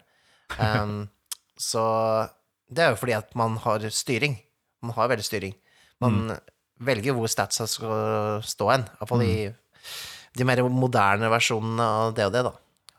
Um, 0.59 1.09
så 1.71 1.85
det 2.71 2.85
er 2.85 2.95
jo 2.95 3.01
fordi 3.01 3.19
at 3.19 3.35
man 3.39 3.59
har 3.65 3.85
styring. 3.91 4.39
Man 4.85 4.97
har 4.97 5.11
veldig 5.13 5.27
styring. 5.27 5.55
Man 6.03 6.35
velger 6.85 7.15
hvor 7.17 7.31
statsa 7.31 7.67
skal 7.71 8.43
stå 8.45 8.71
hen. 8.73 8.89
Iallfall 8.99 9.25
i 9.25 9.37
de 10.35 10.47
mer 10.47 10.65
moderne 10.67 11.31
versjonene 11.31 11.87
av 11.87 12.15
det 12.17 12.27
og 12.27 12.35
det, 12.35 12.43
da. 12.49 12.53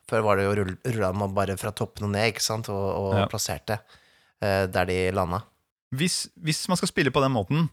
Før 0.09 0.21
var 0.25 0.37
det 0.37 0.45
jo 0.45 0.53
rull- 0.59 0.77
rulla 0.85 1.11
man 1.17 1.33
bare 1.33 1.55
fra 1.57 1.71
toppen 1.73 2.05
og 2.09 2.11
ned, 2.13 2.33
ikke 2.33 2.43
sant, 2.45 2.69
og, 2.69 2.83
og 2.99 3.15
Ja. 3.23 3.25
plasserte 3.31 3.79
eh, 4.41 4.65
der 4.69 4.85
de 4.85 4.99
landa. 5.15 5.41
Hvis, 5.95 6.27
hvis 6.43 6.67
man 6.69 6.77
skal 6.77 6.91
spille 6.91 7.11
på 7.13 7.21
den 7.23 7.33
måten 7.33 7.67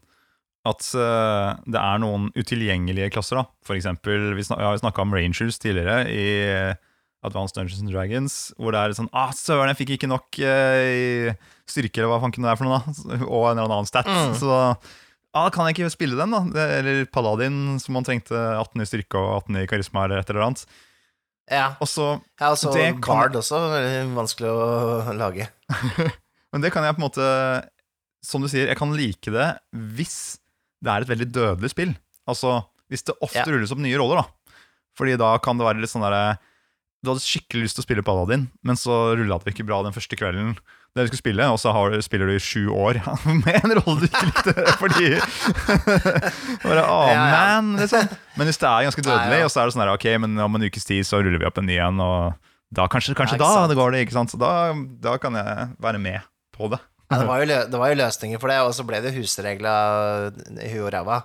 at 0.65 0.79
uh, 0.95 1.59
det 1.67 1.75
er 1.75 1.97
noen 1.99 2.29
utilgjengelige 2.39 3.09
klasser, 3.11 3.35
da. 3.41 3.43
For 3.67 3.75
eksempel, 3.75 4.29
vi 4.37 4.45
snak, 4.47 4.61
har 4.63 4.77
snakka 4.79 5.03
om 5.03 5.11
Rangers 5.11 5.57
tidligere 5.59 6.05
i 6.07 6.23
Advanced 7.23 7.57
Dungeons 7.57 7.81
and 7.83 7.91
Dragons, 7.91 8.37
hvor 8.55 8.71
det 8.71 8.79
er 8.79 8.95
sånn 8.95 9.09
Ah, 9.11 9.33
søren, 9.35 9.67
jeg 9.73 9.79
fikk 9.81 9.91
ikke 9.97 10.09
nok 10.11 10.39
uh, 10.39 11.35
styrke, 11.67 11.99
eller 11.99 12.13
hva 12.13 12.21
fanken 12.23 12.47
det 12.47 12.53
er 12.53 12.59
for 12.61 12.69
noe, 12.69 12.79
da. 12.79 13.19
Og 13.35 13.49
en 13.51 13.59
eller 13.59 13.75
annen 13.75 13.89
stat. 13.91 14.07
Mm. 14.07 14.33
Så 14.39 14.53
ah, 14.55 15.49
kan 15.51 15.67
jeg 15.67 15.75
ikke 15.75 15.91
spille 15.91 16.15
den, 16.19 16.31
da? 16.31 16.65
Eller 16.79 17.03
Paladin, 17.11 17.75
som 17.83 17.97
man 17.99 18.07
trengte 18.07 18.31
18 18.55 18.85
i 18.85 18.87
styrke 18.87 19.19
og 19.19 19.43
18 19.43 19.61
i 19.65 19.67
karisma, 19.67 20.05
eller 20.07 20.23
et 20.23 20.31
eller 20.31 20.47
annet. 20.47 20.63
Ja. 21.51 21.73
Og 21.83 21.89
så 21.91 22.05
ja 22.39 22.49
altså, 22.53 22.71
Det 22.71 22.85
Bard 23.03 23.35
også, 23.35 23.57
vanskelig 24.15 24.51
å 24.51 25.13
lage. 25.17 25.49
Men 26.53 26.63
det 26.63 26.71
kan 26.73 26.85
jeg 26.85 26.95
på 26.95 27.01
en 27.01 27.07
måte 27.07 27.25
Som 28.23 28.43
du 28.45 28.47
sier, 28.51 28.69
jeg 28.69 28.77
kan 28.79 28.93
like 28.95 29.33
det 29.33 29.49
hvis 29.97 30.37
det 30.83 30.91
er 30.91 31.03
et 31.05 31.09
veldig 31.11 31.27
dødelig 31.31 31.71
spill. 31.73 31.91
Altså 32.27 32.61
hvis 32.91 33.03
det 33.07 33.15
ofte 33.23 33.39
Ja. 33.41 33.45
rulles 33.49 33.71
opp 33.73 33.79
nye 33.83 33.97
roller, 33.99 34.21
da. 34.23 34.55
Fordi 34.99 35.15
da 35.17 35.31
kan 35.41 35.57
det 35.57 35.65
være 35.65 35.81
litt 35.81 35.91
sånn 35.91 36.03
derre 36.05 36.37
Du 37.03 37.09
hadde 37.11 37.19
skikkelig 37.25 37.65
lyst 37.67 37.75
til 37.77 37.83
å 37.83 37.87
spille 37.87 38.03
Paladin, 38.07 38.45
men 38.63 38.77
så 38.79 38.93
rulla 39.19 39.35
det 39.43 39.51
ikke 39.53 39.65
bra 39.67 39.81
den 39.83 39.91
første 39.95 40.15
kvelden 40.19 40.53
dere 40.93 41.07
skulle 41.09 41.23
spille, 41.23 41.45
og 41.49 41.57
så 41.57 41.71
har, 41.73 41.95
spiller 42.05 42.29
du 42.29 42.35
i 42.35 42.41
sju 42.43 42.67
år 42.69 42.99
med 43.43 43.55
en 43.65 43.71
rolle 43.79 44.03
du 44.03 44.07
ikke 44.07 44.27
likte 44.29 44.53
fordi 44.77 45.07
Bare, 46.63 46.83
oh, 46.85 47.07
Ja, 47.09 47.15
ja. 47.17 47.61
man, 47.61 47.71
liksom. 47.81 48.07
Men 48.37 48.49
hvis 48.49 48.59
det 48.61 48.69
er 48.69 48.85
ganske 48.87 49.05
dødelig, 49.05 49.39
ja. 49.41 49.47
og 49.47 49.51
så 49.53 49.61
er 49.63 49.69
det 49.69 49.75
sånn 49.75 49.83
der, 49.85 49.91
ok, 49.97 50.05
men 50.23 50.37
om 50.45 50.57
en 50.59 50.65
ukes 50.67 50.85
tid 50.87 51.07
så 51.07 51.19
ruller 51.23 51.41
vi 51.41 51.47
opp 51.49 51.57
en 51.61 51.67
ny 51.69 51.79
en, 51.81 51.97
og 52.03 52.37
da 52.73 52.85
kanskje, 52.89 53.15
kanskje 53.17 53.39
da 53.41 53.49
sant. 53.55 53.71
det 53.73 53.77
går 53.81 53.93
det, 53.97 54.03
ikke 54.05 54.15
sant? 54.19 54.33
Så 54.33 54.39
da, 54.41 54.51
da 55.03 55.15
kan 55.21 55.35
jeg 55.37 55.67
være 55.83 56.01
med 56.01 56.29
på 56.55 56.69
det. 56.73 56.79
Det, 57.13 57.25
var 57.29 57.43
lø- 57.45 57.65
det 57.69 57.79
var 57.81 57.91
jo 57.93 57.97
løsninger 57.99 58.41
for 58.41 58.49
det, 58.53 58.59
og 58.65 58.71
så 58.77 58.85
ble 58.87 59.01
det 59.03 59.11
husregla 59.17 59.73
huet 60.31 60.79
og 60.85 60.93
ræva, 60.95 61.19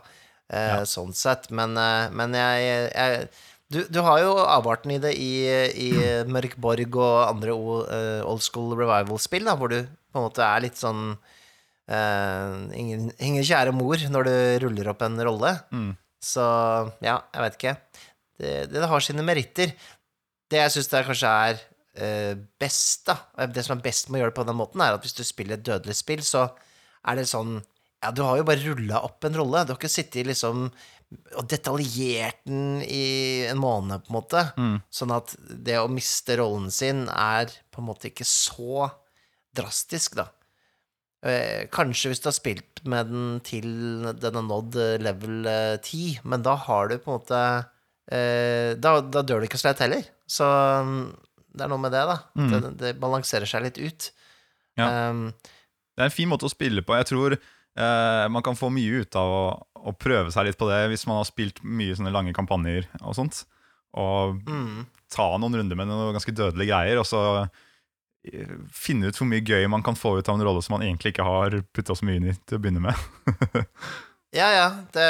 eh, 0.52 0.82
sånn 0.88 1.14
sett. 1.16 1.48
Men, 1.54 1.76
eh, 1.80 2.08
men 2.16 2.36
jeg, 2.36 2.90
jeg 2.92 3.28
du, 3.68 3.82
du 3.92 3.98
har 4.04 4.22
jo 4.22 4.32
avarten 4.40 4.94
i 4.94 5.00
det 5.02 5.12
i, 5.20 5.32
i 5.76 5.88
Mørk 6.28 6.56
Borg 6.60 6.96
og 6.96 7.16
andre 7.26 7.52
eh, 7.52 8.22
old 8.24 8.40
school 8.44 8.72
revival-spill, 8.78 9.44
da, 9.48 9.56
hvor 9.60 9.72
du 9.72 9.82
på 9.84 10.20
en 10.20 10.24
måte 10.24 10.44
er 10.44 10.64
litt 10.64 10.78
sånn 10.80 11.12
uh, 11.12 12.52
ingen, 12.72 13.10
ingen 13.20 13.44
kjære 13.44 13.74
mor 13.76 14.00
når 14.08 14.28
du 14.28 14.36
ruller 14.64 14.92
opp 14.92 15.04
en 15.04 15.20
rolle. 15.28 15.52
Mm. 15.68 15.90
Så 16.24 16.44
ja, 17.04 17.18
jeg 17.34 17.44
vet 17.44 17.58
ikke. 17.58 17.74
Det, 18.38 18.52
det 18.72 18.88
har 18.88 19.04
sine 19.04 19.24
meritter. 19.26 19.74
Det 20.48 20.62
jeg 20.62 20.74
syns 20.74 20.88
kanskje 20.94 21.34
er 21.50 21.60
uh, 22.00 22.34
best, 22.60 23.10
da, 23.10 23.18
det 23.52 23.66
som 23.66 23.76
er 23.76 23.84
best 23.84 24.08
med 24.08 24.20
å 24.20 24.24
gjøre 24.24 24.32
det 24.32 24.40
på 24.40 24.48
den 24.48 24.60
måten, 24.62 24.84
er 24.84 24.96
at 24.96 25.04
hvis 25.04 25.16
du 25.18 25.24
spiller 25.28 25.58
et 25.58 25.66
dødelig 25.68 25.98
spill, 26.00 26.24
så 26.24 26.48
er 27.04 27.20
det 27.20 27.28
sånn 27.30 27.58
Ja, 27.98 28.12
du 28.14 28.22
har 28.22 28.38
jo 28.38 28.46
bare 28.46 28.62
rulla 28.62 29.00
opp 29.02 29.26
en 29.26 29.34
rolle. 29.34 29.64
Du 29.66 29.72
har 29.74 29.78
ikke 29.80 29.90
sittet 29.90 30.28
liksom 30.28 30.68
og 31.38 31.46
detaljert 31.48 32.42
den 32.44 32.82
i 32.84 33.46
en 33.48 33.60
måned, 33.60 34.04
på 34.04 34.12
en 34.12 34.16
måte. 34.18 34.42
Mm. 34.60 34.74
Sånn 34.92 35.14
at 35.14 35.32
det 35.40 35.78
å 35.80 35.88
miste 35.88 36.36
rollen 36.40 36.68
sin 36.74 37.06
er 37.08 37.48
på 37.72 37.80
en 37.80 37.88
måte 37.88 38.10
ikke 38.10 38.26
så 38.28 38.90
drastisk, 39.56 40.18
da. 40.20 40.28
Eh, 41.26 41.64
kanskje 41.74 42.12
hvis 42.12 42.20
du 42.22 42.28
har 42.28 42.36
spilt 42.36 42.84
med 42.86 43.08
den 43.10 43.40
til 43.42 43.70
den 44.20 44.36
har 44.38 44.44
nådd 44.46 44.76
eh, 44.78 44.98
level 45.02 45.48
eh, 45.50 45.78
10, 45.80 46.20
men 46.28 46.44
da 46.46 46.54
har 46.68 46.92
du 46.92 46.98
på 47.00 47.10
en 47.10 47.16
måte 47.16 47.40
eh, 48.14 48.76
da, 48.78 48.92
da 49.02 49.24
dør 49.26 49.42
du 49.42 49.48
ikke 49.48 49.58
så 49.58 49.72
lett 49.72 49.82
heller. 49.82 50.06
Så 50.30 50.46
mm, 50.46 51.00
det 51.56 51.64
er 51.66 51.72
noe 51.72 51.82
med 51.82 51.96
det, 51.96 52.04
da. 52.06 52.18
Mm. 52.38 52.50
Det, 52.52 52.72
det 52.84 52.92
balanserer 53.02 53.50
seg 53.50 53.64
litt 53.64 53.80
ut. 53.80 54.10
Ja. 54.78 55.10
Um, 55.10 55.30
Det 55.96 56.04
er 56.04 56.12
en 56.12 56.14
fin 56.14 56.30
måte 56.30 56.46
å 56.46 56.52
spille 56.52 56.84
på. 56.86 56.94
Jeg 57.00 57.08
tror 57.10 57.34
eh, 57.34 58.24
man 58.30 58.44
kan 58.46 58.54
få 58.60 58.70
mye 58.70 59.02
ut 59.02 59.18
av 59.18 59.32
å, 59.34 59.44
å 59.86 59.94
prøve 59.94 60.32
seg 60.34 60.48
litt 60.48 60.58
på 60.58 60.68
det 60.70 60.82
hvis 60.92 61.06
man 61.08 61.20
har 61.20 61.28
spilt 61.28 61.62
mye 61.62 61.96
sånne 61.96 62.12
lange 62.14 62.34
kampanjer 62.36 62.88
og 63.02 63.16
sånt. 63.18 63.42
Og 63.98 64.38
mm, 64.48 64.84
ta 65.12 65.30
noen 65.40 65.60
runder 65.60 65.78
med 65.78 65.90
noen 65.90 66.14
ganske 66.16 66.34
dødelige 66.34 66.70
greier, 66.70 67.00
og 67.00 67.06
så 67.08 67.22
eh, 68.28 68.54
finne 68.74 69.08
ut 69.08 69.18
hvor 69.18 69.28
mye 69.30 69.44
gøy 69.44 69.66
man 69.72 69.84
kan 69.86 69.98
få 69.98 70.18
ut 70.18 70.28
av 70.28 70.38
en 70.38 70.46
rolle 70.46 70.62
som 70.64 70.76
man 70.76 70.84
egentlig 70.86 71.14
ikke 71.14 71.26
har 71.26 71.60
putta 71.74 71.96
så 71.96 72.08
mye 72.08 72.20
inn 72.20 72.30
i 72.32 72.36
til 72.44 72.58
å 72.58 72.62
begynne 72.62 72.84
med. 72.84 73.68
ja, 74.40 74.50
ja. 74.54 74.70
Det 74.94 75.08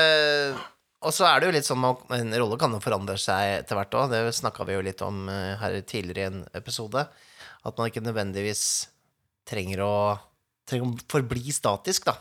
og 0.98 1.14
så 1.14 1.28
er 1.28 1.38
det 1.38 1.46
jo 1.46 1.54
litt 1.54 1.66
sånn 1.66 1.84
at 1.86 2.08
en 2.16 2.32
rolle 2.40 2.56
kan 2.58 2.72
jo 2.74 2.80
forandre 2.82 3.14
seg 3.22 3.60
etter 3.60 3.78
hvert 3.78 3.94
òg. 3.94 4.10
Det 4.10 4.34
snakka 4.34 4.66
vi 4.66 4.74
jo 4.74 4.82
litt 4.82 5.02
om 5.06 5.28
eh, 5.30 5.54
her 5.60 5.76
tidligere 5.86 6.24
i 6.24 6.30
en 6.32 6.40
episode. 6.58 7.04
At 7.62 7.78
man 7.78 7.90
ikke 7.90 8.02
nødvendigvis 8.02 8.62
trenger 9.46 9.84
å, 9.86 9.94
trenger 10.66 10.90
å 10.90 11.06
forbli 11.12 11.54
statisk, 11.54 12.08
da. 12.10 12.16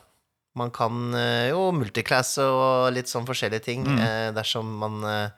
Man 0.57 0.71
kan 0.73 1.13
eh, 1.17 1.49
jo 1.51 1.67
multiclasse 1.75 2.43
og 2.49 2.91
litt 2.95 3.09
sånn 3.11 3.27
forskjellige 3.27 3.63
ting 3.67 3.83
Mm. 3.87 3.99
eh, 4.01 4.29
dersom 4.35 4.71
man 4.81 4.99
eh, 5.05 5.29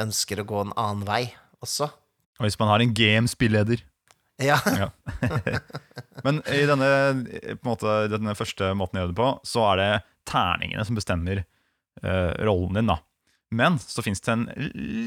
ønsker 0.00 0.40
å 0.42 0.46
gå 0.48 0.60
en 0.64 0.74
annen 0.78 1.04
vei 1.08 1.24
også. 1.64 1.90
Og 2.40 2.46
hvis 2.46 2.58
man 2.60 2.70
har 2.72 2.80
en 2.84 2.94
game-spilleder. 2.96 3.82
Ja. 4.40 4.56
Ja. 4.64 4.88
Men 6.24 6.38
i 6.48 6.62
denne, 6.68 6.88
på 7.60 7.68
måte, 7.68 7.96
denne 8.12 8.32
første 8.38 8.70
måten 8.78 8.96
å 8.96 9.02
gjøre 9.02 9.12
det 9.12 9.18
på, 9.20 9.28
så 9.44 9.66
er 9.72 9.80
det 9.82 9.90
terningene 10.30 10.86
som 10.88 10.96
bestemmer 10.96 11.42
uh, 12.00 12.32
rollen 12.46 12.78
din. 12.78 12.88
da. 12.88 12.96
Men 13.52 13.76
så 13.82 14.00
fins 14.06 14.22
det 14.24 14.32
en 14.32 14.46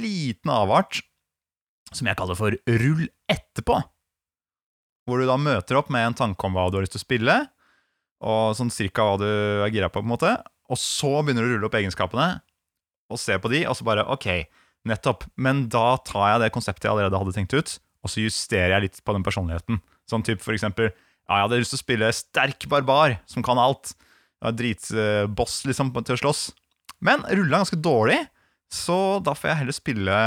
liten 0.04 0.52
avart 0.54 1.02
som 1.94 2.10
jeg 2.10 2.18
kaller 2.20 2.38
for 2.38 2.56
rull 2.70 3.08
etterpå. 3.32 3.80
Hvor 5.10 5.20
du 5.20 5.26
da 5.30 5.40
møter 5.42 5.80
opp 5.82 5.90
med 5.94 6.12
en 6.12 6.18
tanke 6.22 6.46
om 6.48 6.54
hva 6.56 6.68
du 6.70 6.78
har 6.78 6.86
lyst 6.86 6.94
til 6.98 7.02
å 7.02 7.08
spille, 7.08 7.38
og 8.24 8.56
sånn 8.58 8.72
cirka 8.74 9.06
hva 9.06 9.20
du 9.22 9.28
er 9.28 9.72
gira 9.74 9.90
på, 9.92 10.00
på 10.02 10.08
en 10.08 10.14
måte. 10.14 10.34
Og 10.72 10.80
så 10.80 11.12
begynner 11.22 11.44
du 11.46 11.52
å 11.52 11.56
rulle 11.58 11.68
opp 11.70 11.78
egenskapene, 11.78 12.28
og 13.12 13.20
se 13.22 13.36
på 13.38 13.52
de, 13.52 13.66
og 13.70 13.76
så 13.78 13.86
bare 13.86 14.06
OK, 14.10 14.28
nettopp. 14.90 15.28
Men 15.36 15.66
da 15.72 15.98
tar 16.08 16.32
jeg 16.32 16.44
det 16.46 16.54
konseptet 16.56 16.88
jeg 16.88 16.94
allerede 16.96 17.20
hadde 17.20 17.36
tenkt 17.36 17.56
ut, 17.56 17.76
og 18.04 18.12
så 18.12 18.24
justerer 18.24 18.74
jeg 18.78 18.86
litt 18.88 19.02
på 19.06 19.16
den 19.16 19.26
personligheten. 19.28 19.82
Sånn 20.10 20.26
type 20.26 20.44
for 20.44 20.56
eksempel 20.56 20.90
Ja, 20.90 21.38
jeg 21.38 21.46
hadde 21.46 21.60
lyst 21.62 21.72
til 21.72 21.80
å 21.80 21.84
spille 21.86 22.10
sterk 22.16 22.66
barbar 22.72 23.14
som 23.32 23.46
kan 23.46 23.60
alt. 23.62 23.94
Dritboss, 24.44 25.62
liksom, 25.70 25.94
til 26.04 26.18
å 26.18 26.20
slåss. 26.20 26.42
Men 27.04 27.24
rulla 27.30 27.62
ganske 27.62 27.80
dårlig, 27.80 28.18
så 28.74 29.22
da 29.24 29.32
får 29.38 29.54
jeg 29.54 29.60
heller 29.62 29.78
spille 29.78 30.18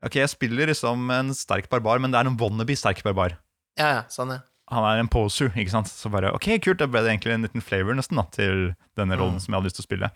Ok, 0.00 0.16
jeg 0.16 0.32
spiller 0.32 0.70
liksom 0.70 1.10
en 1.12 1.34
sterk 1.36 1.68
barbar, 1.68 2.00
men 2.00 2.12
det 2.12 2.20
er 2.22 2.30
en 2.30 2.38
wannabe 2.40 2.76
sterk 2.80 3.02
barbar. 3.04 3.36
ja, 3.76 3.90
ja, 3.98 4.02
sånn, 4.08 4.32
ja. 4.32 4.40
Han 4.70 4.84
er 4.86 5.00
en 5.02 5.08
poser, 5.10 5.50
ikke 5.58 5.70
sant? 5.72 5.88
Så 5.90 6.10
bare 6.12 6.30
ok, 6.36 6.46
kult, 6.62 6.78
da 6.78 6.86
ble 6.86 7.02
det 7.02 7.10
egentlig 7.16 7.32
en 7.34 7.42
liten 7.46 7.62
flavor 7.64 7.96
nesten 7.98 8.16
da, 8.20 8.24
til 8.30 8.68
denne 8.96 9.16
rollen 9.18 9.34
Mm. 9.38 9.40
som 9.42 9.52
jeg 9.52 9.58
hadde 9.58 9.68
lyst 9.70 9.76
til 9.80 9.84
å 9.84 9.88
spille. 9.88 10.10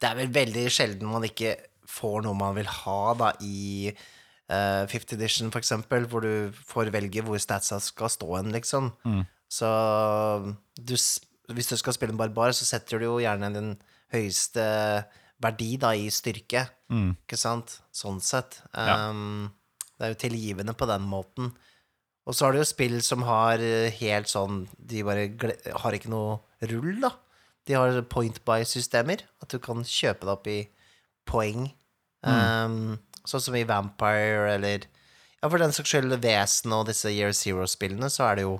Det 0.00 0.08
er 0.10 0.14
vel 0.16 0.32
veldig 0.32 0.64
sjelden 0.72 1.10
man 1.12 1.22
ikke 1.28 1.56
får 1.86 2.22
noe 2.24 2.34
man 2.34 2.54
vil 2.56 2.66
ha 2.66 3.14
da 3.14 3.32
i 3.44 3.92
uh, 4.50 4.86
Fifth 4.90 5.12
Edition, 5.14 5.50
for 5.52 5.60
eksempel, 5.60 6.06
hvor 6.08 6.24
du 6.24 6.50
får 6.66 6.90
velge 6.92 7.22
hvor 7.24 7.38
statsa 7.38 7.78
skal 7.80 8.08
stå 8.12 8.30
hen, 8.38 8.50
liksom. 8.52 8.90
Mm. 9.04 9.22
Så 9.48 9.68
du, 10.80 10.94
hvis 10.96 11.68
du 11.70 11.76
skal 11.76 11.92
spille 11.96 12.12
en 12.16 12.20
barbar, 12.20 12.52
så 12.56 12.64
setter 12.66 12.98
du 12.98 13.06
jo 13.06 13.18
gjerne 13.22 13.52
den 13.54 13.74
høyeste 14.14 14.64
verdi 15.44 15.76
da 15.80 15.92
i 15.98 16.08
styrke, 16.12 16.68
Mm. 16.90 17.16
ikke 17.26 17.36
sant? 17.40 17.78
Sånn 17.92 18.20
sett. 18.22 18.60
Ja. 18.74 19.08
Um, 19.10 19.50
det 19.98 20.04
er 20.06 20.12
jo 20.14 20.18
tilgivende 20.28 20.74
på 20.76 20.86
den 20.86 21.02
måten. 21.08 21.52
Og 22.24 22.36
så 22.36 22.46
har 22.46 22.54
du 22.54 22.62
jo 22.62 22.68
spill 22.68 22.98
som 23.04 23.24
har 23.28 23.60
eh, 23.60 23.92
helt 24.00 24.30
sånn 24.30 24.64
De 24.78 25.02
bare 25.04 25.28
har 25.82 25.96
ikke 25.96 26.12
noe 26.12 26.38
rull, 26.70 26.96
da. 27.02 27.12
De 27.68 27.76
har 27.76 28.00
point 28.12 28.38
by-systemer. 28.44 29.24
At 29.44 29.52
du 29.52 29.60
kan 29.62 29.84
kjøpe 29.84 30.24
deg 30.24 30.32
opp 30.32 30.48
i 30.48 30.60
poeng. 31.28 31.68
Um, 32.24 32.96
sånn 33.28 33.42
som 33.44 33.56
i 33.56 33.66
Vampire 33.68 34.54
eller 34.54 34.86
Ja, 35.42 35.50
for 35.50 35.60
den 35.60 35.74
saks 35.76 35.90
skyld 35.92 36.16
Vesen 36.22 36.72
og 36.72 36.86
disse 36.88 37.12
Year 37.12 37.34
Zero-spillene, 37.36 38.08
så 38.08 38.30
er 38.30 38.38
det 38.38 38.46
jo 38.46 38.54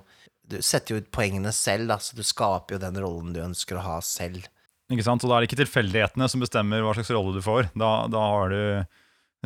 Du 0.45 0.59
setter 0.61 0.93
jo 0.93 1.01
ut 1.01 1.09
poengene 1.17 1.53
selv, 1.57 1.89
da, 1.89 1.97
så 1.97 2.17
du 2.17 2.21
skaper 2.21 2.77
jo 2.77 2.83
den 2.83 3.01
rollen 3.01 3.33
du 3.33 3.41
ønsker 3.41 3.81
å 3.81 3.85
ha 3.87 3.95
selv. 4.05 4.45
Ikke 4.93 5.07
sant? 5.07 5.25
Og 5.25 5.31
da 5.31 5.39
er 5.39 5.45
det 5.45 5.49
ikke 5.49 5.63
tilfeldighetene 5.63 6.29
som 6.29 6.45
bestemmer 6.45 6.85
hva 6.85 6.93
slags 6.93 7.13
rolle 7.17 7.33
du 7.33 7.41
får. 7.45 7.71
Da, 7.73 7.93
da 8.13 8.25
har 8.29 8.53
du 8.53 8.61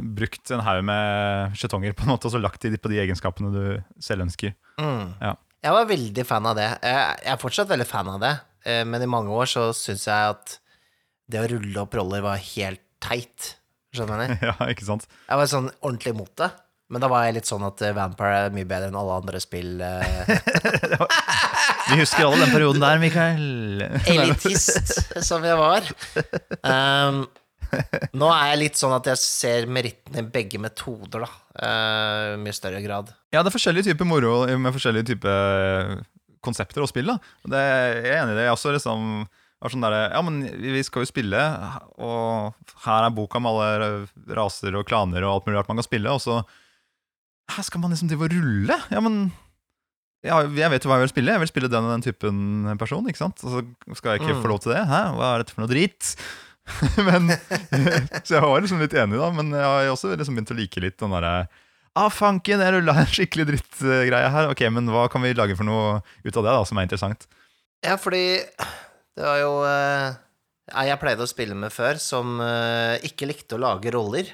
brukt 0.03 0.51
en 0.55 0.63
haug 0.67 0.85
med 0.89 1.57
skjetonger 1.59 1.95
på 1.97 2.07
en 2.07 2.13
måte, 2.15 2.29
og 2.29 2.35
så 2.35 2.41
lagt 2.43 2.63
de 2.65 2.79
på 2.79 2.91
de 2.93 3.01
egenskapene 3.05 3.51
du 3.55 3.63
selv 4.03 4.27
ønsker. 4.27 4.55
Mm. 4.81 5.15
Ja. 5.23 5.35
Jeg 5.67 5.75
var 5.75 5.89
veldig 5.91 6.25
fan 6.29 6.47
av 6.47 6.55
det. 6.59 6.69
Jeg 6.87 7.33
er 7.35 7.41
fortsatt 7.43 7.71
veldig 7.73 7.87
fan 7.89 8.09
av 8.13 8.21
det, 8.23 8.35
eh, 8.69 8.85
men 8.87 9.03
i 9.03 9.11
mange 9.11 9.35
år 9.35 9.51
så 9.51 9.69
syns 9.75 10.07
jeg 10.07 10.35
at 10.37 10.59
det 11.29 11.43
å 11.43 11.49
rulle 11.51 11.83
opp 11.83 11.97
roller 11.99 12.23
var 12.25 12.39
helt 12.55 12.81
teit. 13.05 13.55
Skjønner 13.95 14.23
du? 14.29 14.39
Ja, 14.49 14.55
ikke 14.71 14.87
sant? 14.87 15.09
Jeg 15.29 15.41
var 15.41 15.51
sånn 15.51 15.71
ordentlig 15.81 16.15
imot 16.15 16.35
det. 16.41 16.51
Men 16.89 17.03
da 17.05 17.09
var 17.13 17.27
jeg 17.27 17.35
litt 17.37 17.49
sånn 17.51 17.67
at 17.67 17.83
eh, 17.85 17.93
Vampire 17.93 18.47
er 18.47 18.55
mye 18.55 18.65
bedre 18.69 18.89
enn 18.89 18.97
alle 18.97 19.19
andre 19.21 19.41
spill. 19.45 19.75
eh, 19.85 20.31
Vi 21.91 21.99
husker 22.01 22.25
alle 22.25 22.39
den 22.47 22.53
perioden 22.55 22.81
der, 22.81 23.01
Mikael. 23.03 23.83
elitist 24.09 24.95
som 25.25 25.45
jeg 25.45 25.59
var. 25.61 25.85
Um, 26.69 27.23
nå 28.19 28.29
er 28.33 28.51
jeg 28.53 28.61
litt 28.63 28.79
sånn 28.81 28.95
at 28.97 29.09
jeg 29.11 29.21
ser 29.23 29.67
merittene 29.73 30.23
i 30.25 30.29
begge 30.35 30.61
metoder, 30.63 31.25
da. 31.27 31.31
Uh, 31.59 32.37
mye 32.43 32.55
større 32.55 32.81
grad. 32.85 33.11
Ja, 33.35 33.43
det 33.43 33.51
er 33.51 33.57
forskjellige 33.57 33.91
typer 33.91 34.07
moro 34.09 34.47
med 34.59 34.75
forskjellige 34.77 35.11
typer 35.15 36.01
konsepter 36.45 36.85
og 36.85 36.89
spill. 36.93 37.11
da 37.11 37.19
det, 37.51 37.65
Jeg 38.05 38.13
er 38.15 38.23
enig 38.23 38.37
i 38.37 38.39
det. 38.39 38.47
Jeg 38.47 38.55
også 38.55 38.73
liksom 38.77 39.27
var 39.59 39.73
sånn 39.75 39.83
der, 39.83 39.97
Ja, 40.15 40.21
men 40.23 40.43
vi 40.63 40.83
skal 40.87 41.03
jo 41.03 41.11
spille, 41.11 41.41
og 41.99 42.55
her 42.85 43.09
er 43.09 43.11
boka 43.17 43.41
med 43.43 43.51
alle 43.51 44.35
raser 44.39 44.77
og 44.79 44.87
klaner 44.87 45.25
og 45.27 45.33
alt 45.41 45.49
mulig 45.49 45.59
rart 45.59 45.69
man 45.73 45.81
kan 45.81 45.89
spille, 45.89 46.13
og 46.15 46.23
så 46.23 46.39
her 47.51 47.65
skal 47.67 47.81
man 47.83 47.91
liksom 47.91 48.11
drive 48.13 48.29
og 48.29 48.35
rulle? 48.37 48.77
Ja, 48.93 49.01
men 49.03 49.33
ja, 50.23 50.39
jeg 50.47 50.71
vet 50.71 50.85
jo 50.85 50.91
hva 50.91 50.99
jeg 50.99 51.07
vil 51.09 51.13
spille. 51.15 51.33
Jeg 51.35 51.41
vil 51.43 51.49
spille 51.51 51.69
den 51.73 51.87
og 51.87 51.93
den 51.95 52.03
typen 52.05 52.79
person. 52.79 53.07
ikke 53.09 53.21
sant? 53.23 53.43
Og 53.47 53.51
så 53.55 53.61
skal 53.99 54.15
jeg 54.17 54.21
ikke 54.23 54.35
Mm. 54.37 54.43
få 54.43 54.49
lov 54.51 54.61
til 54.63 54.73
det. 54.75 54.83
Hæ? 54.87 55.01
Hva 55.17 55.29
er 55.35 55.39
dette 55.43 55.55
for 55.55 55.63
noe 55.63 55.71
drit? 55.71 56.15
men, 57.09 57.31
så 58.27 58.37
jeg 58.37 58.43
var 58.45 58.61
liksom 58.65 58.83
litt 58.83 58.95
enig, 58.99 59.19
da. 59.21 59.31
Men 59.35 59.53
jeg 59.57 59.65
har 59.65 59.89
også 59.93 60.13
liksom 60.17 60.37
begynt 60.39 60.53
å 60.55 60.59
like 60.59 60.83
litt 60.85 60.99
den 61.03 61.15
derre 61.17 61.33
Ah, 61.99 62.11
fanken, 62.15 62.61
jeg 62.63 62.71
rulla 62.77 62.93
en 63.01 63.09
skikkelig 63.11 63.45
drittgreie 63.49 64.29
her. 64.31 64.51
Ok, 64.53 64.61
men 64.71 64.87
hva 64.93 65.09
kan 65.11 65.25
vi 65.25 65.33
lage 65.35 65.57
for 65.59 65.67
noe 65.67 65.97
ut 66.23 66.37
av 66.37 66.45
det, 66.45 66.53
da, 66.53 66.61
som 66.69 66.79
er 66.79 66.87
interessant? 66.87 67.25
Ja, 67.83 67.97
fordi 67.99 68.39
det 69.19 69.25
var 69.25 69.39
jo 69.41 69.51
eh, 69.67 70.13
Jeg 70.87 71.01
pleide 71.03 71.25
å 71.27 71.31
spille 71.31 71.57
med 71.59 71.75
før 71.75 71.99
som 71.99 72.37
eh, 72.45 73.01
ikke 73.09 73.27
likte 73.31 73.59
å 73.59 73.63
lage 73.65 73.91
roller, 73.97 74.31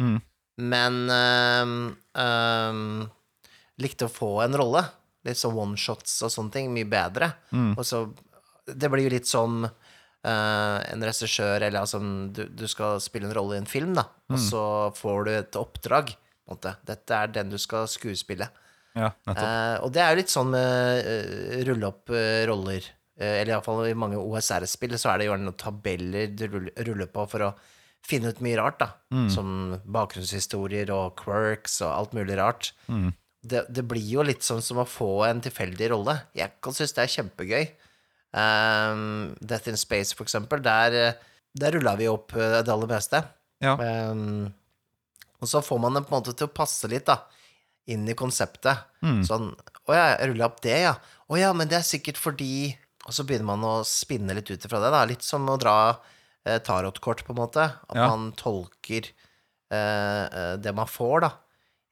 Mm. 0.00 0.16
men 0.58 0.96
eh, 1.14 3.04
likte 3.84 4.08
å 4.08 4.12
få 4.12 4.32
en 4.42 4.56
rolle. 4.58 4.82
Litt 5.24 5.38
sånn 5.38 5.54
one-shots 5.54 6.16
og 6.26 6.32
sånne 6.34 6.52
ting. 6.56 6.72
Mye 6.74 6.88
bedre. 6.90 7.30
Mm. 7.54 7.76
Og 7.78 7.86
så 7.86 8.04
Det 8.66 8.88
blir 8.90 9.04
jo 9.06 9.12
litt 9.14 9.28
som 9.28 9.62
eh, 10.24 10.78
en 10.92 11.04
regissør 11.04 11.62
eller 11.62 11.80
altså 11.80 12.00
du, 12.00 12.44
du 12.48 12.66
skal 12.70 13.00
spille 13.04 13.28
en 13.28 13.36
rolle 13.36 13.58
i 13.58 13.62
en 13.62 13.70
film, 13.70 13.94
da, 13.98 14.08
og 14.32 14.40
så 14.40 14.64
får 14.96 15.24
du 15.26 15.32
et 15.36 15.58
oppdrag. 15.60 16.14
På 16.44 16.52
en 16.52 16.58
måte. 16.58 16.74
Dette 16.84 17.16
er 17.16 17.30
den 17.32 17.52
du 17.54 17.56
skal 17.60 17.86
skuespille. 17.88 18.50
Ja. 18.94 19.10
Eh, 19.26 19.76
og 19.82 19.90
det 19.94 20.02
er 20.02 20.12
jo 20.12 20.20
litt 20.20 20.32
sånn 20.32 20.52
med 20.52 21.06
uh, 21.08 21.54
rulle 21.66 21.88
opp 21.88 22.12
uh, 22.14 22.42
roller. 22.50 22.84
Uh, 23.18 23.40
eller 23.40 23.54
iallfall 23.54 23.88
i 23.88 23.96
mange 23.98 24.20
OSR-spill 24.20 24.94
så 25.00 25.12
er 25.12 25.22
det 25.22 25.28
gjerne 25.30 25.48
noen 25.48 25.58
tabeller 25.58 26.30
du 26.34 26.44
ruller, 26.52 27.08
på 27.10 27.26
for 27.30 27.48
å 27.48 27.50
finne 28.04 28.30
ut 28.30 28.42
mye 28.44 28.58
rart, 28.60 28.82
da. 28.82 28.90
Som 29.32 29.78
bakgrunnshistorier 29.88 30.92
og 30.92 31.14
quirks 31.22 31.78
og 31.80 31.94
alt 31.94 32.16
mulig 32.16 32.36
rart. 32.36 32.74
Mm. 32.92 33.14
Det, 33.44 33.64
det 33.72 33.84
blir 33.88 34.04
jo 34.04 34.24
litt 34.24 34.44
sånn 34.44 34.62
som 34.64 34.82
å 34.82 34.88
få 34.88 35.24
en 35.26 35.40
tilfeldig 35.44 35.88
rolle. 35.92 36.18
Jeg 36.36 36.52
kan 36.64 36.76
synes 36.76 36.92
det 36.96 37.06
er 37.06 37.14
kjempegøy. 37.14 37.64
Um, 38.34 39.34
Death 39.40 39.68
in 39.70 39.76
Space, 39.78 40.12
for 40.16 40.26
eksempel, 40.26 40.58
der, 40.64 40.94
eh, 40.98 41.14
der 41.54 41.76
rulla 41.76 41.94
vi 42.00 42.08
opp 42.10 42.34
eh, 42.34 42.60
det 42.66 42.72
aller 42.72 42.90
meste. 42.90 43.20
Ja. 43.62 43.76
Um, 44.10 44.48
og 45.40 45.48
så 45.50 45.60
får 45.62 45.78
man 45.80 45.94
det 45.94 46.02
på 46.08 46.14
en 46.14 46.18
måte 46.22 46.34
til 46.34 46.48
å 46.48 46.54
passe 46.56 46.88
litt, 46.90 47.06
da, 47.06 47.20
inn 47.86 48.08
i 48.08 48.16
konseptet. 48.18 48.86
Mm. 49.04 49.20
Sånn 49.28 49.50
Å 49.84 49.92
ja, 49.92 50.04
jeg 50.16 50.30
rulla 50.32 50.46
opp 50.48 50.62
det, 50.64 50.78
ja. 50.86 50.94
Å 51.28 51.36
ja, 51.36 51.50
men 51.52 51.68
det 51.68 51.76
er 51.76 51.84
sikkert 51.84 52.16
fordi 52.16 52.72
Og 53.04 53.12
så 53.12 53.26
begynner 53.28 53.50
man 53.50 53.64
å 53.68 53.72
spinne 53.84 54.32
litt 54.32 54.48
ut 54.48 54.64
ifra 54.64 54.80
det, 54.80 54.88
da. 54.94 55.02
Litt 55.04 55.20
som 55.26 55.44
å 55.52 55.58
dra 55.60 55.74
eh, 56.46 56.56
tarotkort, 56.64 57.20
på 57.26 57.34
en 57.34 57.40
måte. 57.42 57.66
At 57.68 57.96
Ja. 58.00 58.06
man 58.08 58.30
tolker 58.40 59.10
eh, 59.70 60.24
eh, 60.24 60.54
det 60.56 60.72
man 60.74 60.88
får, 60.88 61.20
da. 61.26 61.30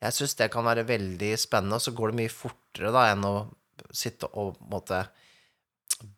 Jeg 0.03 0.17
syns 0.17 0.35
det 0.41 0.49
kan 0.51 0.65
være 0.65 0.87
veldig 0.89 1.35
spennende, 1.39 1.77
og 1.77 1.85
så 1.85 1.93
går 1.95 2.11
det 2.11 2.19
mye 2.23 2.33
fortere 2.33 2.91
da 2.97 3.05
enn 3.13 3.29
å 3.29 3.35
sitte 3.93 4.27
og 4.33 4.57
på 4.57 4.65
en 4.65 4.73
måte 4.73 5.03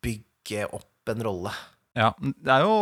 bygge 0.05 0.66
opp 0.73 1.12
en 1.12 1.23
rolle. 1.27 1.53
Ja, 1.99 2.12
det 2.20 2.51
er 2.51 2.64
jo 2.64 2.75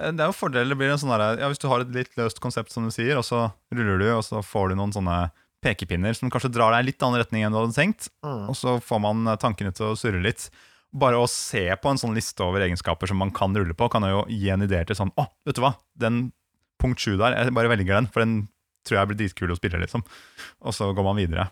det 0.00 0.22
er 0.22 0.30
jo 0.30 0.36
fordeler. 0.36 0.70
Det 0.72 0.78
blir 0.80 0.92
en 0.94 1.00
sånn 1.02 1.10
der, 1.12 1.40
ja, 1.42 1.48
Hvis 1.50 1.60
du 1.60 1.66
har 1.68 1.82
et 1.82 1.90
litt 1.92 2.14
løst 2.16 2.38
konsept, 2.40 2.72
som 2.72 2.86
du 2.86 2.92
sier, 2.94 3.18
og 3.20 3.24
så 3.26 3.50
ruller 3.74 3.98
du, 4.00 4.06
og 4.14 4.22
så 4.24 4.40
får 4.46 4.70
du 4.72 4.78
noen 4.78 4.94
sånne 4.94 5.16
pekepinner 5.60 6.14
som 6.16 6.30
kanskje 6.32 6.48
drar 6.54 6.72
deg 6.72 6.86
i 6.86 6.88
litt 6.88 7.02
annen 7.04 7.20
retning 7.20 7.42
enn 7.44 7.52
du 7.52 7.58
hadde 7.60 7.76
tenkt, 7.76 8.08
Mm. 8.24 8.46
og 8.48 8.56
så 8.56 8.78
får 8.80 9.00
man 9.04 9.26
eh, 9.28 9.36
tankene 9.36 9.74
til 9.76 9.90
å 9.90 9.96
surre 9.98 10.22
litt. 10.24 10.46
Bare 10.96 11.20
å 11.20 11.28
se 11.28 11.66
på 11.76 11.90
en 11.90 12.00
sånn 12.00 12.14
liste 12.16 12.40
over 12.42 12.64
egenskaper 12.64 13.06
som 13.12 13.20
man 13.20 13.30
kan 13.30 13.52
rulle 13.54 13.76
på, 13.76 13.90
kan 13.92 14.02
jo 14.08 14.24
gi 14.26 14.48
en 14.50 14.64
idé 14.64 14.80
til 14.88 14.96
sånn 14.96 15.12
Å, 15.20 15.26
vet 15.44 15.54
du 15.54 15.60
hva, 15.60 15.74
den 16.00 16.32
punkt 16.80 16.98
sju 17.04 17.18
der, 17.20 17.36
jeg 17.36 17.52
bare 17.52 17.68
velger 17.68 17.94
den, 18.00 18.08
for 18.08 18.24
den 18.24 18.48
tror 18.88 19.02
jeg 19.02 19.10
blir 19.10 19.20
dritkul 19.20 19.52
å 19.52 19.58
spille, 19.60 19.78
liksom. 19.84 20.02
Og 20.64 20.72
så 20.72 20.88
går 20.96 21.04
man 21.04 21.20
videre. 21.20 21.50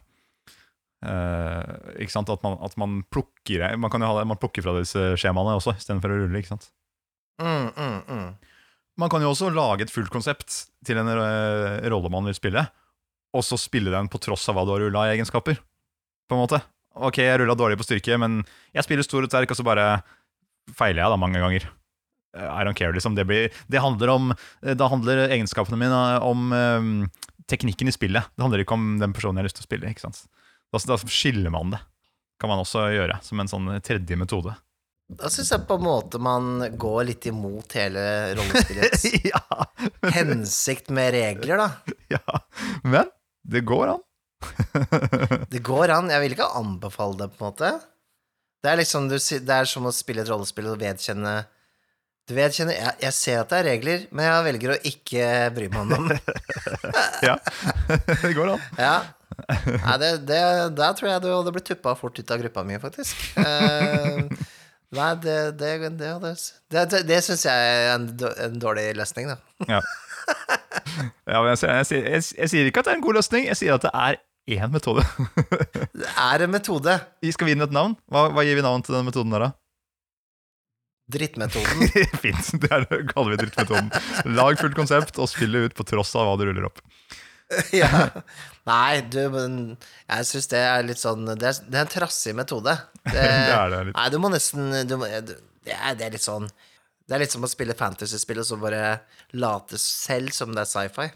Eh, 0.98 2.02
ikke 2.02 2.10
sant, 2.10 2.30
At 2.32 2.42
man, 2.42 2.56
at 2.58 2.72
man 2.74 2.96
plukker 3.06 3.62
Man 3.78 3.86
kan 3.86 4.02
jo 4.02 4.08
ha 4.10 4.16
det, 4.18 4.24
man 4.26 4.38
plukker 4.40 4.64
fra 4.64 4.72
disse 4.80 5.12
skjemaene 5.20 5.54
også, 5.54 5.76
istedenfor 5.78 6.10
å 6.10 6.16
rulle. 6.24 6.40
ikke 6.40 6.50
sant? 6.50 6.70
Mm, 7.38 7.68
mm, 7.70 8.00
mm. 8.08 8.56
Man 8.98 9.12
kan 9.12 9.22
jo 9.22 9.30
også 9.30 9.52
lage 9.54 9.86
et 9.86 9.94
fullt 9.94 10.10
konsept 10.10 10.64
til 10.86 10.98
en 10.98 11.10
eh, 11.12 11.86
rolle 11.86 12.10
man 12.10 12.26
vil 12.26 12.34
spille, 12.34 12.64
og 13.30 13.44
så 13.46 13.58
spille 13.60 13.94
den 13.94 14.10
på 14.10 14.18
tross 14.18 14.48
av 14.50 14.58
hva 14.58 14.64
du 14.66 14.74
har 14.74 14.82
rulla 14.82 15.06
i 15.06 15.12
egenskaper. 15.14 15.60
På 16.26 16.34
en 16.34 16.42
måte. 16.42 16.58
Ok, 16.98 17.20
jeg 17.22 17.38
rulla 17.38 17.54
dårlig 17.54 17.78
på 17.78 17.86
styrke, 17.86 18.18
men 18.18 18.40
jeg 18.74 18.82
spiller 18.88 19.06
stor 19.06 19.22
og 19.22 19.30
sterk, 19.30 19.54
og 19.54 19.60
så 19.60 19.66
bare 19.66 19.86
feiler 20.74 21.04
jeg 21.04 21.14
da 21.14 21.20
mange 21.20 21.38
ganger. 21.44 21.68
Eh, 22.34 22.50
I 22.50 22.66
don't 22.66 22.74
care, 22.74 22.90
liksom. 22.96 23.14
Det, 23.14 23.28
blir, 23.28 23.54
det 23.70 23.84
handler 23.84 24.16
om 24.16 24.34
Da 24.66 24.90
handler 24.90 25.28
egenskapene 25.28 25.78
mine 25.78 26.02
om 26.26 26.50
um, 26.50 26.90
teknikken 27.46 27.86
i 27.86 27.94
spillet. 27.94 28.34
Det 28.34 28.44
handler 28.44 28.66
ikke 28.66 28.74
om 28.74 28.96
den 28.98 29.14
personen 29.14 29.38
jeg 29.38 29.46
har 29.46 29.50
lyst 29.52 29.62
til 29.62 29.68
å 29.68 29.70
spille. 29.70 29.94
ikke 29.94 30.08
sant? 30.08 30.26
Da, 30.72 30.80
da 30.90 30.98
skiller 31.00 31.52
man 31.54 31.74
det. 31.74 31.80
Kan 32.38 32.52
man 32.52 32.62
også 32.62 32.86
gjøre, 32.92 33.18
som 33.24 33.40
en 33.42 33.50
sånn 33.50 33.70
tredje 33.84 34.18
metode. 34.18 34.54
Da 35.08 35.30
syns 35.32 35.50
jeg 35.54 35.64
på 35.64 35.78
en 35.78 35.86
måte 35.86 36.18
man 36.20 36.66
går 36.76 37.06
litt 37.08 37.26
imot 37.30 37.72
hele 37.78 38.02
rollespillets 38.36 39.06
ja, 39.32 39.40
hensikt 40.12 40.92
med 40.92 41.14
regler, 41.16 41.62
da. 41.62 41.94
ja, 42.18 42.42
men 42.84 43.08
det 43.48 43.64
går 43.68 43.94
an. 43.96 44.04
Det 45.50 45.58
går 45.66 45.90
an. 45.90 46.12
Jeg 46.12 46.22
vil 46.22 46.34
ikke 46.36 46.50
anbefale 46.60 47.16
det, 47.18 47.26
på 47.34 47.40
en 47.42 47.48
måte. 47.48 47.70
Det 48.62 48.70
er 48.70 48.78
liksom 48.78 49.08
det 49.10 49.54
er 49.54 49.66
som 49.66 49.88
å 49.88 49.94
spille 49.94 50.22
et 50.22 50.30
rollespill 50.30 50.68
og 50.70 50.78
vedkjenne 50.78 51.32
Du 52.28 52.34
vet, 52.36 52.58
jeg, 52.60 52.92
jeg 53.00 53.14
ser 53.16 53.38
at 53.40 53.52
det 53.52 53.58
er 53.62 53.66
regler, 53.70 54.02
men 54.12 54.26
jeg 54.26 54.44
velger 54.44 54.72
å 54.74 54.82
ikke 54.90 55.28
bry 55.56 55.68
meg 55.72 55.80
om 55.80 55.92
dem. 55.94 56.18
ja, 57.28 57.38
det 58.22 58.34
går 58.36 58.52
an. 58.52 58.66
Ja. 58.76 58.96
Nei, 59.48 59.94
det, 60.02 60.10
det, 60.28 60.40
der 60.76 60.96
tror 60.98 61.08
jeg 61.08 61.22
du 61.24 61.28
hadde 61.30 61.54
blitt 61.54 61.68
tuppa 61.70 61.94
fort 61.96 62.18
ut 62.18 62.34
av 62.34 62.42
gruppa 62.42 62.64
mi, 62.68 62.76
faktisk. 62.82 63.22
Uh, 63.38 64.28
nei, 64.98 65.08
det 65.24 65.38
Det, 65.56 65.72
det, 65.96 66.10
det, 66.20 66.84
det, 66.92 67.02
det 67.08 67.20
syns 67.24 67.46
jeg 67.48 67.70
er 67.72 67.94
en, 67.94 68.10
en 68.44 68.60
dårlig 68.60 68.90
løsning, 68.98 69.32
da. 69.32 69.38
Ja. 69.68 69.80
Ja, 71.24 71.40
men 71.40 71.54
jeg, 71.54 71.62
jeg, 71.64 72.02
jeg, 72.02 72.24
jeg 72.42 72.52
sier 72.52 72.68
ikke 72.68 72.82
at 72.82 72.90
det 72.90 72.92
er 72.92 72.98
en 72.98 73.06
god 73.06 73.22
løsning, 73.22 73.48
jeg 73.48 73.56
sier 73.62 73.78
at 73.78 73.86
det 73.86 73.94
er 73.96 74.20
én 74.58 74.72
metode. 74.72 75.04
Det 75.96 76.12
er 76.12 76.44
en 76.44 76.52
metode. 76.52 76.98
Skal 77.32 77.48
vi 77.48 77.54
gi 77.54 77.58
den 77.58 77.64
et 77.68 77.74
navn? 77.74 77.96
Hva, 78.12 78.28
hva 78.36 78.44
gir 78.44 78.58
vi 78.58 78.64
navn 78.64 78.84
til 78.84 78.96
den 78.98 79.08
metoden 79.08 79.32
der, 79.32 79.48
da? 79.48 79.50
Drittmetoden. 81.08 81.88
Fint. 82.22 82.50
Det 82.60 82.68
er 82.74 82.84
det 82.90 83.00
kaller 83.12 83.32
vi 83.32 83.40
drittmetoden. 83.44 83.88
Lag 84.36 84.58
fullt 84.60 84.76
konsept 84.76 85.18
og 85.20 85.30
spill 85.30 85.56
det 85.56 85.62
ut 85.70 85.76
på 85.78 85.86
tross 85.88 86.12
av 86.18 86.28
hva 86.28 86.34
du 86.40 86.44
ruller 86.50 86.68
opp. 86.68 86.82
ja. 87.72 87.88
Nei, 88.68 89.00
du, 89.08 89.22
jeg 89.24 90.26
syns 90.28 90.50
det 90.52 90.60
er 90.60 90.82
litt 90.84 91.00
sånn 91.00 91.22
Det 91.30 91.46
er, 91.48 91.60
det 91.64 91.78
er 91.78 91.86
en 91.86 91.92
trassig 91.94 92.34
metode. 92.36 92.74
Det, 93.08 93.14
Det 93.14 93.54
er 93.56 93.70
det 93.72 93.78
litt. 93.88 93.96
Nei, 93.96 94.08
du 94.12 94.18
må 94.20 94.28
nesten 94.32 94.74
du 94.84 94.98
må, 95.00 95.08
det, 95.08 95.38
er, 95.72 95.94
det 95.96 96.04
er 96.04 96.12
litt 96.12 96.24
sånn 96.24 96.44
Det 97.08 97.16
er 97.16 97.22
litt 97.22 97.32
som 97.32 97.46
å 97.46 97.48
spille 97.48 97.76
fantasyspill 97.78 98.42
og 98.42 98.48
så 98.50 98.58
bare 98.60 98.82
late 99.40 99.80
selv 99.80 100.34
som 100.36 100.52
det 100.52 100.66
er 100.66 100.68
sci-fi. 100.68 101.08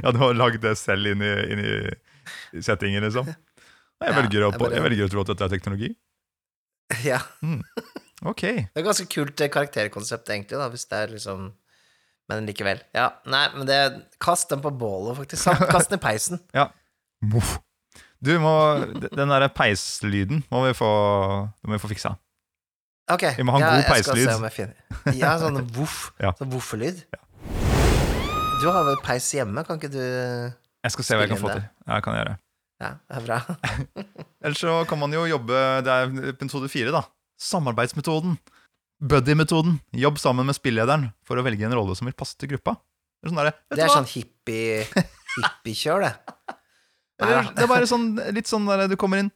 Ja, 0.00 0.14
du 0.16 0.22
har 0.22 0.32
lagd 0.32 0.62
det 0.64 0.72
selv 0.80 1.12
inn 1.12 1.20
i, 1.20 1.32
inn 1.52 1.60
i 1.60 2.62
settingen, 2.64 3.04
liksom? 3.04 3.28
Jeg 4.00 4.16
velger, 4.16 4.46
å, 4.48 4.50
jeg 4.72 4.84
velger 4.84 5.04
å 5.04 5.12
tro 5.12 5.24
at 5.26 5.34
dette 5.34 5.44
er 5.44 5.52
teknologi. 5.52 5.90
Ja. 7.04 7.20
Ok. 8.24 8.42
Det 8.46 8.72
er 8.72 8.80
et 8.80 8.86
ganske 8.86 9.08
kult 9.12 9.40
eh, 9.44 9.50
karakterkonsept, 9.52 10.30
egentlig, 10.32 10.56
da, 10.56 10.68
hvis 10.72 10.86
det 10.88 10.98
er 11.04 11.14
liksom 11.16 11.50
Men 12.26 12.46
likevel. 12.48 12.80
Ja, 12.96 13.10
nei, 13.30 13.44
men 13.54 13.68
det 13.68 13.76
Kast 14.22 14.50
den 14.50 14.62
på 14.64 14.72
bålet, 14.74 15.16
faktisk. 15.20 15.46
Kast 15.74 15.92
den 15.92 16.00
i 16.00 16.02
peisen. 16.02 16.40
Ja. 16.56 16.70
Du 18.24 18.32
må 18.40 18.54
Den 19.12 19.30
derre 19.30 19.48
peislyden 19.52 20.42
må 20.50 20.64
vi 20.66 20.72
få, 20.76 20.88
må 21.62 21.76
vi 21.76 21.82
få 21.82 21.90
fiksa. 21.92 22.16
Ok. 23.12 23.22
Vi 23.36 23.44
må 23.46 23.54
ha 23.54 23.60
en 23.60 23.62
ja, 23.62 23.68
god 23.70 23.78
jeg 23.78 23.86
skal 23.86 24.16
peislyd. 24.16 24.26
se 24.26 24.34
om 24.34 24.46
jeg 24.48 24.54
finner 24.56 25.20
Ja, 25.20 25.36
sånn 25.38 25.60
voff. 25.76 26.00
Ja. 26.24 26.32
Sånn 26.40 26.50
voffelyd. 26.50 27.04
Du 28.56 28.66
har 28.72 28.82
vel 28.88 28.98
peis 29.04 29.28
hjemme, 29.36 29.62
kan 29.68 29.78
ikke 29.78 29.92
du 29.92 30.00
Jeg 30.02 30.94
skal 30.94 31.06
se 31.06 31.18
hva 31.18 31.26
jeg 31.26 31.34
kan 31.36 31.42
få 31.44 31.52
til. 31.52 31.62
Ja, 31.86 32.00
kan 32.02 32.16
jeg 32.16 32.24
gjøre. 32.24 32.34
Ja, 32.82 32.90
det 33.06 33.20
er 33.20 33.28
bra. 33.28 33.38
Ellers 34.44 34.60
så 34.60 34.72
kan 34.88 35.00
man 35.00 35.14
jo 35.14 35.22
jobbe 35.24 35.60
Det 35.86 35.92
er 35.94 36.32
episode 36.34 36.68
fire, 36.72 36.90
da. 36.92 37.04
Samarbeidsmetoden. 37.40 38.38
Buddy-metoden. 39.04 39.78
Jobb 39.92 40.18
sammen 40.20 40.48
med 40.48 40.56
spillederen 40.56 41.10
for 41.26 41.36
å 41.36 41.44
velge 41.44 41.66
en 41.68 41.76
rolle 41.76 41.96
som 41.98 42.08
vil 42.08 42.16
passe 42.16 42.38
til 42.40 42.54
gruppa. 42.54 42.78
Det 43.20 43.28
er 43.28 43.32
sånn, 43.32 43.40
der, 43.42 43.54
Det 43.72 43.84
er 43.84 43.92
sånn 43.92 44.10
hippie 44.10 44.82
hippiekjør, 45.36 46.06
det. 46.06 46.14
Det 47.16 47.64
er 47.64 47.70
bare 47.70 47.88
sånn, 47.88 48.10
litt 48.36 48.48
sånn 48.48 48.66
der 48.68 48.90
du 48.92 48.96
kommer 49.00 49.16
inn 49.22 49.30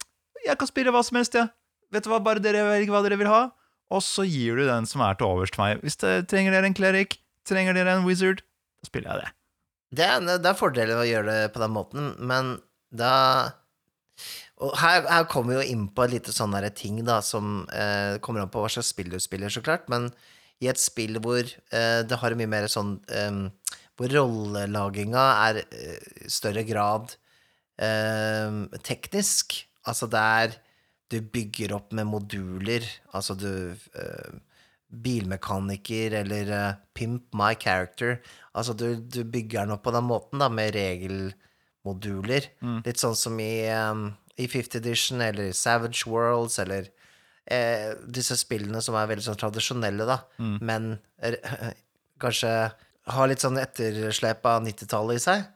Jeg 0.45 0.53
kan 0.61 0.69
spille 0.69 0.91
hva 0.93 1.01
som 1.01 1.17
helst, 1.17 1.33
jeg. 1.33 1.49
Vet 1.89 2.05
du 2.05 2.11
hva, 2.11 2.19
bare 2.21 2.43
dere 2.43 2.61
velger 2.67 2.93
hva 2.93 3.01
dere 3.01 3.17
vil 3.17 3.29
ha. 3.31 3.39
Og 3.91 4.03
så 4.05 4.23
gir 4.23 4.59
du 4.61 4.67
den 4.67 4.85
som 4.87 5.01
er 5.03 5.17
til 5.17 5.27
overs 5.27 5.51
til 5.51 5.63
meg. 5.63 5.81
Hvis 5.83 5.97
det 6.01 6.13
trenger 6.31 6.53
dere 6.55 6.69
en 6.69 6.77
cleric, 6.77 7.17
trenger 7.49 7.75
dere 7.75 7.97
en 7.97 8.05
wizard, 8.05 8.43
da 8.81 8.89
spiller 8.89 9.09
jeg 9.11 9.23
det. 9.23 9.31
Det 9.97 10.05
er, 10.07 10.27
det 10.39 10.47
er 10.53 10.59
fordelen 10.59 10.95
ved 10.95 11.03
å 11.03 11.09
gjøre 11.09 11.33
det 11.33 11.49
på 11.55 11.61
den 11.63 11.73
måten, 11.75 12.11
men 12.23 12.53
da 12.95 13.15
Og 14.61 14.75
her, 14.77 15.07
her 15.09 15.25
kommer 15.29 15.55
vi 15.55 15.59
jo 15.59 15.73
inn 15.73 15.87
på 15.89 16.05
et 16.05 16.13
lite 16.15 16.33
sånn 16.35 16.53
ting, 16.77 16.99
da, 17.07 17.19
som 17.25 17.63
eh, 17.73 18.19
kommer 18.21 18.43
an 18.43 18.51
på 18.53 18.61
hva 18.61 18.69
slags 18.69 18.91
spill 18.93 19.09
du 19.09 19.17
spiller, 19.21 19.49
så 19.49 19.63
klart, 19.65 19.87
men 19.89 20.11
i 20.61 20.69
et 20.69 20.77
spill 20.77 21.17
hvor 21.23 21.41
eh, 21.41 22.01
det 22.05 22.19
har 22.21 22.37
mye 22.37 22.49
mer 22.49 22.67
sånn 22.69 22.99
eh, 23.09 23.39
Hvor 23.97 24.13
rollelaginga 24.13 25.23
er 25.47 25.63
eh, 25.63 25.97
i 26.25 26.29
større 26.29 26.63
grad 26.67 27.15
eh, 27.81 28.61
teknisk, 28.85 29.57
altså 29.89 30.09
der 30.11 30.59
du 31.11 31.17
bygger 31.19 31.73
opp 31.75 31.91
med 31.97 32.07
moduler, 32.07 32.85
altså 33.11 33.35
du 33.35 33.73
eh, 33.73 34.31
Bilmekaniker 34.91 36.13
eller 36.21 36.51
eh, 36.51 36.79
Pimp 36.93 37.33
my 37.35 37.53
character. 37.59 38.19
Altså, 38.53 38.73
du, 38.75 38.95
du 38.95 39.23
bygger 39.23 39.63
den 39.65 39.75
opp 39.75 39.83
på 39.87 39.93
den 39.95 40.07
måten, 40.07 40.41
da, 40.43 40.49
med 40.51 40.75
regelmoduler. 40.75 42.49
Litt 42.85 42.99
sånn 42.99 43.15
som 43.15 43.39
i, 43.39 43.67
um, 43.71 44.09
i 44.41 44.47
Fifth 44.49 44.77
Edition 44.79 45.21
eller 45.21 45.51
Savage 45.57 46.03
Worlds 46.09 46.57
eller 46.63 46.89
eh, 47.45 47.93
disse 48.09 48.37
spillene 48.39 48.81
som 48.83 48.97
er 48.99 49.09
veldig 49.11 49.25
sånn 49.29 49.39
tradisjonelle, 49.41 50.07
da, 50.09 50.19
men 50.61 50.91
er, 51.21 51.37
kanskje 52.21 52.51
har 53.11 53.27
litt 53.31 53.41
sånn 53.41 53.57
etterslep 53.61 54.45
av 54.45 54.61
90-tallet 54.65 55.17
i 55.17 55.23
seg. 55.23 55.47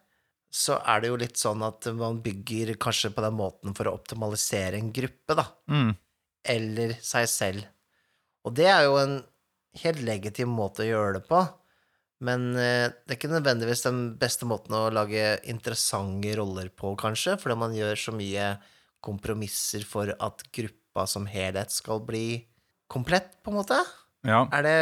Så 0.56 0.78
er 0.88 1.02
det 1.04 1.10
jo 1.12 1.18
litt 1.20 1.38
sånn 1.38 1.62
at 1.68 1.86
man 1.98 2.22
bygger 2.24 2.74
kanskje 2.82 3.12
på 3.14 3.22
den 3.26 3.36
måten 3.36 3.74
for 3.76 3.90
å 3.90 3.96
optimalisere 3.98 4.80
en 4.80 4.92
gruppe, 4.96 5.36
da 5.38 5.46
Mm. 5.70 5.92
eller 6.46 6.94
seg 7.04 7.28
selv. 7.30 7.66
Og 8.46 8.54
det 8.56 8.68
er 8.72 8.84
jo 8.86 8.96
en 9.02 9.16
helt 9.82 10.02
legitim 10.06 10.50
måte 10.56 10.86
å 10.86 10.88
gjøre 10.88 11.18
det 11.20 11.24
på, 11.28 11.42
men 12.26 12.56
eh, 12.56 12.88
det 13.04 13.12
er 13.12 13.18
ikke 13.18 13.34
nødvendigvis 13.34 13.84
den 13.84 14.00
beste 14.22 14.48
måten 14.48 14.74
å 14.78 14.86
lage 14.94 15.36
interessante 15.52 16.32
roller 16.40 16.70
på, 16.72 16.94
kanskje, 16.98 17.36
fordi 17.42 17.58
man 17.60 17.76
gjør 17.76 18.00
så 18.00 18.14
mye 18.16 18.54
kompromisser 19.06 19.86
for 19.88 20.12
at 20.12 20.44
gruppa 20.56 21.06
som 21.10 21.28
helhet 21.30 21.74
skal 21.74 22.02
bli 22.08 22.42
komplett, 22.92 23.38
på 23.44 23.52
en 23.54 23.60
måte. 23.62 23.80
Ja. 24.26 24.46
Er 24.54 24.66
det 24.66 24.78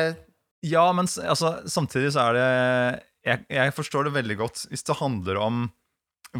Ja, 0.64 0.86
men 0.96 1.08
altså, 1.28 1.58
samtidig 1.68 2.14
så 2.16 2.30
er 2.30 2.38
det 2.38 2.50
jeg, 3.24 3.46
jeg 3.52 3.74
forstår 3.76 4.08
det 4.08 4.18
veldig 4.18 4.38
godt 4.40 4.66
hvis 4.72 4.86
det 4.88 5.00
handler 5.00 5.40
om 5.44 5.66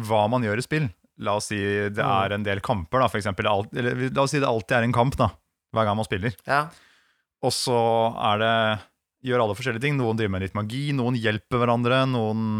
hva 0.04 0.24
man 0.32 0.44
gjør 0.44 0.60
i 0.60 0.64
spill. 0.64 0.88
La 1.22 1.36
oss 1.38 1.50
si 1.52 1.60
det 1.94 2.02
er 2.02 2.34
en 2.34 2.44
del 2.46 2.60
kamper, 2.64 3.04
da, 3.04 3.08
for 3.12 3.20
eksempel. 3.20 3.46
Eller, 3.76 4.08
la 4.08 4.24
oss 4.24 4.32
si 4.34 4.40
det 4.42 4.48
alltid 4.48 4.78
er 4.78 4.88
en 4.88 4.96
kamp, 4.96 5.14
da, 5.20 5.28
hver 5.76 5.86
gang 5.86 6.00
man 6.00 6.08
spiller. 6.08 6.34
Ja. 6.48 6.64
Og 7.44 7.54
så 7.54 7.78
er 8.32 8.42
det 8.42 8.56
Gjør 9.24 9.40
alle 9.40 9.54
forskjellige 9.56 9.80
ting. 9.86 9.94
Noen 9.96 10.18
driver 10.18 10.34
med 10.34 10.42
litt 10.44 10.56
magi, 10.56 10.90
noen 10.92 11.14
hjelper 11.16 11.62
hverandre, 11.62 12.02
noen 12.12 12.58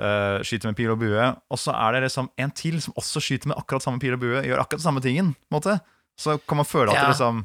eh, 0.00 0.38
skyter 0.46 0.70
med 0.70 0.76
pil 0.78 0.90
og 0.94 0.98
bue. 1.00 1.26
Og 1.50 1.58
så 1.60 1.72
er 1.74 1.96
det 1.96 2.04
liksom 2.08 2.30
en 2.38 2.50
til 2.56 2.80
som 2.84 2.94
også 2.96 3.20
skyter 3.24 3.48
med 3.52 3.58
akkurat 3.60 3.82
samme 3.84 4.00
pil 4.02 4.16
og 4.16 4.20
bue, 4.22 4.42
gjør 4.46 4.62
akkurat 4.64 4.82
samme 4.84 5.00
tingen. 5.04 5.34
måte. 5.52 5.78
Så 6.18 6.38
kan 6.48 6.56
man 6.56 6.64
føle 6.68 6.90
at 6.92 6.96
Ja. 6.96 7.02
det 7.04 7.14
liksom 7.14 7.42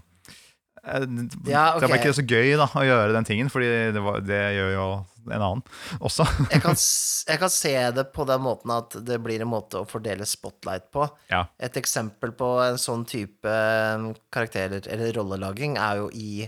uh, 0.87 1.49
Ja, 1.51 1.63
Det 1.79 1.89
var 1.89 1.97
ikke 1.99 2.13
så 2.15 2.23
gøy 2.25 2.55
da 2.57 2.65
å 2.71 2.83
gjøre 2.87 3.13
den 3.13 3.25
tingen, 3.27 3.49
Fordi 3.51 3.67
det, 3.93 4.01
var, 4.01 4.19
det 4.23 4.39
gjør 4.55 4.71
jo 4.73 4.85
en 5.29 5.37
annen 5.43 5.61
også. 6.01 6.25
Jeg 6.49 6.61
kan, 6.63 6.73
jeg 7.31 7.39
kan 7.43 7.51
se 7.53 7.73
det 7.93 8.07
på 8.15 8.25
den 8.25 8.41
måten 8.41 8.71
at 8.73 8.95
det 9.05 9.19
blir 9.21 9.43
en 9.43 9.51
måte 9.51 9.83
å 9.83 9.85
fordele 9.85 10.25
spotlight 10.25 10.87
på. 10.91 11.05
ja. 11.29 11.43
Et 11.59 11.77
eksempel 11.77 12.31
på 12.33 12.47
en 12.63 12.79
sånn 12.81 13.05
type 13.05 13.45
um, 13.45 14.15
karakterer, 14.33 14.81
eller 14.89 15.13
rollelaging, 15.13 15.77
er 15.77 16.01
jo 16.01 16.09
i 16.17 16.47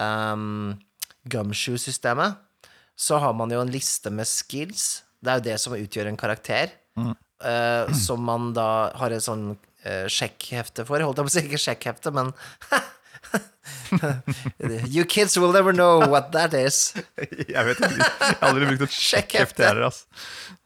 um, 0.00 0.72
Gumshoe-systemet. 1.28 2.36
Så 2.96 3.18
har 3.20 3.34
man 3.36 3.50
jo 3.52 3.60
en 3.60 3.70
liste 3.74 4.08
med 4.10 4.24
skills. 4.28 5.02
Det 5.24 5.32
er 5.32 5.40
jo 5.40 5.46
det 5.50 5.58
som 5.62 5.76
utgjør 5.78 6.10
en 6.12 6.20
karakter. 6.20 6.74
eh, 7.44 7.92
som 7.98 8.22
man 8.24 8.52
da 8.56 8.68
har 9.00 9.10
et 9.12 9.24
sånn 9.24 9.50
uh, 9.56 10.04
sjekkhefte 10.08 10.84
for. 10.88 11.02
Holdt 11.04 11.18
jeg 11.20 11.26
på 11.26 11.32
å 11.32 11.34
si 11.34 11.42
ikke 11.48 11.60
sjekkhefte, 11.64 12.12
men 12.14 12.30
You 14.90 15.04
kids 15.04 15.36
will 15.38 15.52
never 15.52 15.72
know 15.72 16.00
what 16.10 16.32
that 16.32 16.52
is. 16.54 16.94
Jeg 17.54 17.64
vet 17.68 17.80
ikke. 17.80 17.96
Jeg 17.96 18.36
har 18.40 18.48
aldri 18.50 18.66
brukt 18.68 18.84
et 18.86 18.94
Sjekkhefte. 18.96 19.64
heller, 19.64 19.88
altså. 19.88 20.04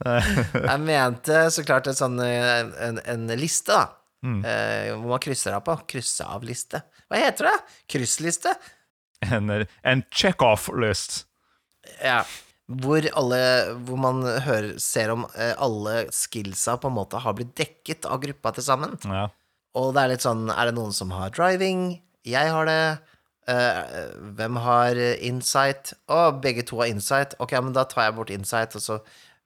Jeg 0.70 0.80
mente 0.82 1.44
så 1.54 1.64
klart 1.66 1.86
en 1.90 1.98
sånn 1.98 2.18
en, 2.24 2.98
en 3.04 3.26
liste, 3.38 3.74
da. 3.74 3.86
Mm. 4.26 4.40
Uh, 4.42 4.88
hvor 4.98 5.12
man 5.14 5.22
krysser 5.22 5.54
av 5.54 5.62
på. 5.68 5.76
Krysse 5.94 6.26
av-liste. 6.26 6.82
Hva 7.08 7.22
heter 7.22 7.50
det? 7.52 7.56
Kryssliste? 7.94 8.54
En, 9.26 9.50
en 9.86 10.04
check-off-list. 10.14 11.22
Ja. 12.02 12.22
Hvor 12.68 13.04
alle 13.16 13.40
Hvor 13.88 14.00
man 14.00 14.22
hører, 14.44 14.74
ser 14.82 15.14
om 15.14 15.24
eh, 15.32 15.54
alle 15.56 16.02
skillsa 16.12 16.76
på 16.80 16.90
en 16.90 16.98
måte 16.98 17.20
har 17.24 17.36
blitt 17.38 17.54
dekket 17.56 18.08
av 18.08 18.20
gruppa 18.20 18.52
til 18.56 18.66
sammen. 18.66 18.98
Ja. 19.08 19.28
Og 19.78 19.94
det 19.96 20.02
er 20.02 20.12
litt 20.12 20.26
sånn 20.26 20.48
Er 20.52 20.68
det 20.68 20.76
noen 20.76 20.92
som 20.96 21.14
har 21.16 21.32
driving? 21.32 22.02
Jeg 22.28 22.52
har 22.52 22.68
det. 22.68 22.82
Eh, 23.48 23.80
hvem 24.36 24.60
har 24.60 25.00
insight? 25.24 25.94
Å, 26.12 26.28
begge 26.44 26.66
to 26.68 26.82
har 26.82 26.92
insight. 26.92 27.32
Ok, 27.40 27.56
men 27.64 27.72
da 27.76 27.86
tar 27.88 28.10
jeg 28.10 28.16
bort 28.18 28.32
insight, 28.34 28.76
og 28.76 28.84
så 28.84 28.98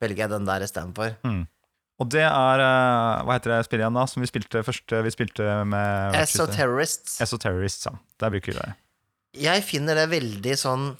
velger 0.02 0.24
jeg 0.24 0.32
den 0.32 0.48
der 0.48 0.64
istedenfor. 0.66 1.14
Og 2.02 2.08
det 2.11 2.24
er 2.26 2.64
eh, 2.64 3.22
Hva 3.22 3.37
heter 3.37 3.54
det 3.54 3.61
spillet 3.68 3.85
igjen, 3.85 4.00
da? 4.00 4.08
Som 4.11 4.24
vi 4.24 4.30
spilte 4.32 4.64
først 4.66 4.96
vi 5.06 5.14
spilte 5.14 5.61
med 5.68 6.18
Esoterrorists. 6.18 7.20
Esoterrorists, 7.22 7.87
ja. 7.87 7.94
Der 8.18 8.35
bruker 8.35 8.50
vi 8.50 8.58
det. 8.58 8.72
Jeg 9.46 9.62
finner 9.64 9.96
det 9.96 10.11
veldig 10.11 10.58
sånn 10.58 10.90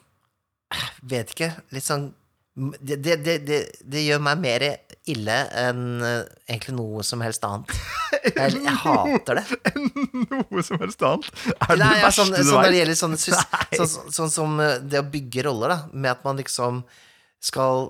Vet 1.09 1.33
ikke. 1.35 1.53
Litt 1.75 1.87
sånn 1.87 2.11
Det, 2.53 2.99
det, 3.01 3.17
det, 3.25 3.59
det, 3.81 4.01
gjør 4.05 4.19
meg 4.27 4.41
mer 4.43 4.63
ille 5.09 5.37
enn 5.57 6.03
eh, 6.05 6.27
egentlig 6.51 6.75
noe 6.77 7.05
som 7.07 7.23
helst 7.25 7.47
annet. 7.49 7.73
Jeg, 8.27 8.59
jeg 8.61 8.75
hater 8.83 9.41
det. 9.41 9.45
Enn 9.71 9.89
Noe 10.29 10.65
som 10.67 10.83
helst 10.83 11.01
annet. 11.09 11.31
Er 11.57 11.73
det 11.73 11.79
Nei, 11.81 11.95
det 11.97 12.05
verste 12.05 12.27
sånn, 12.27 12.35
du 12.37 12.51
sånn 12.51 12.67
vet? 12.69 12.93
sånn, 13.01 13.17
sånn, 13.81 14.13
sånn, 14.19 14.35
som 14.35 14.61
eh, 14.61 14.77
det 14.85 15.01
å 15.01 15.09
bygge 15.15 15.47
roller, 15.49 15.73
da, 15.73 15.79
med 15.97 16.13
at 16.13 16.29
man 16.29 16.39
liksom 16.43 16.85
skal 17.43 17.89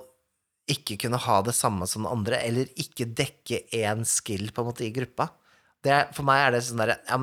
ikke 0.70 0.96
kunne 1.04 1.18
ha 1.20 1.40
det 1.42 1.54
samme 1.58 1.88
som 1.90 2.06
andre, 2.06 2.38
eller 2.46 2.70
ikke 2.78 3.10
dekke 3.10 3.64
én 3.74 4.06
skill 4.08 4.52
på 4.54 4.62
en 4.62 4.70
måte 4.70 4.86
i 4.86 4.92
gruppa. 4.94 5.32
Det 5.82 6.04
for 6.14 6.26
meg 6.26 6.46
er 6.46 6.54
det 6.54 6.62
sånn 6.68 6.80
derre 6.82 7.00
Ja, 7.08 7.18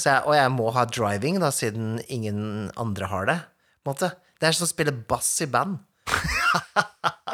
så 0.00 0.16
Og 0.24 0.34
jeg 0.34 0.52
må 0.54 0.70
ha 0.74 0.86
driving, 0.88 1.38
da, 1.42 1.52
siden 1.52 1.98
ingen 2.08 2.70
andre 2.80 3.10
har 3.10 3.28
det. 3.28 3.38
På 3.84 3.92
en 3.92 3.98
måte. 3.98 4.10
Det 4.40 4.48
er 4.48 4.56
som 4.56 4.66
å 4.66 4.70
spille 4.70 4.94
bass 5.08 5.30
i 5.44 5.48
band. 5.50 5.80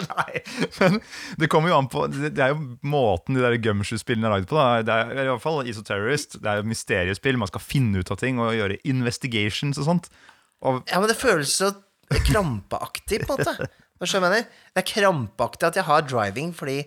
Nei, 0.01 0.41
men 0.79 1.01
det 1.41 1.49
kommer 1.51 1.73
jo 1.73 1.77
an 1.81 1.89
på 1.91 2.05
Det 2.09 2.31
er 2.39 2.53
jo 2.53 2.61
måten 2.87 3.35
de 3.37 3.43
der 3.43 3.59
gumshoe-spillene 3.61 4.29
er 4.29 4.37
lagd 4.39 4.49
på. 4.51 4.57
Da. 4.57 4.81
Det 4.87 4.97
er 4.97 5.27
i 5.27 5.29
hvert 5.33 5.45
fall 5.45 5.69
Isoterrorist. 5.69 6.39
Det 6.41 6.51
er 6.51 6.61
jo 6.61 6.71
mysteriespill. 6.71 7.41
Man 7.41 7.51
skal 7.51 7.65
finne 7.65 8.01
ut 8.01 8.13
av 8.13 8.21
ting 8.23 8.41
og 8.41 8.55
gjøre 8.57 8.81
investigations 8.89 9.81
og 9.81 9.89
sånt. 9.89 10.11
Og 10.65 10.83
Ja, 10.91 11.01
men 11.01 11.11
det 11.11 11.19
føles 11.21 11.53
så 11.57 11.73
krampeaktig, 12.27 13.23
på 13.27 13.37
en 13.37 13.45
måte. 13.45 13.71
Hva 14.01 14.09
skjønner 14.09 14.33
jeg 14.33 14.45
mener? 14.47 14.65
Det 14.73 14.83
er 14.83 14.91
krampeaktig 14.95 15.69
at 15.69 15.79
jeg 15.79 15.87
har 15.87 16.07
driving, 16.09 16.55
fordi 16.57 16.79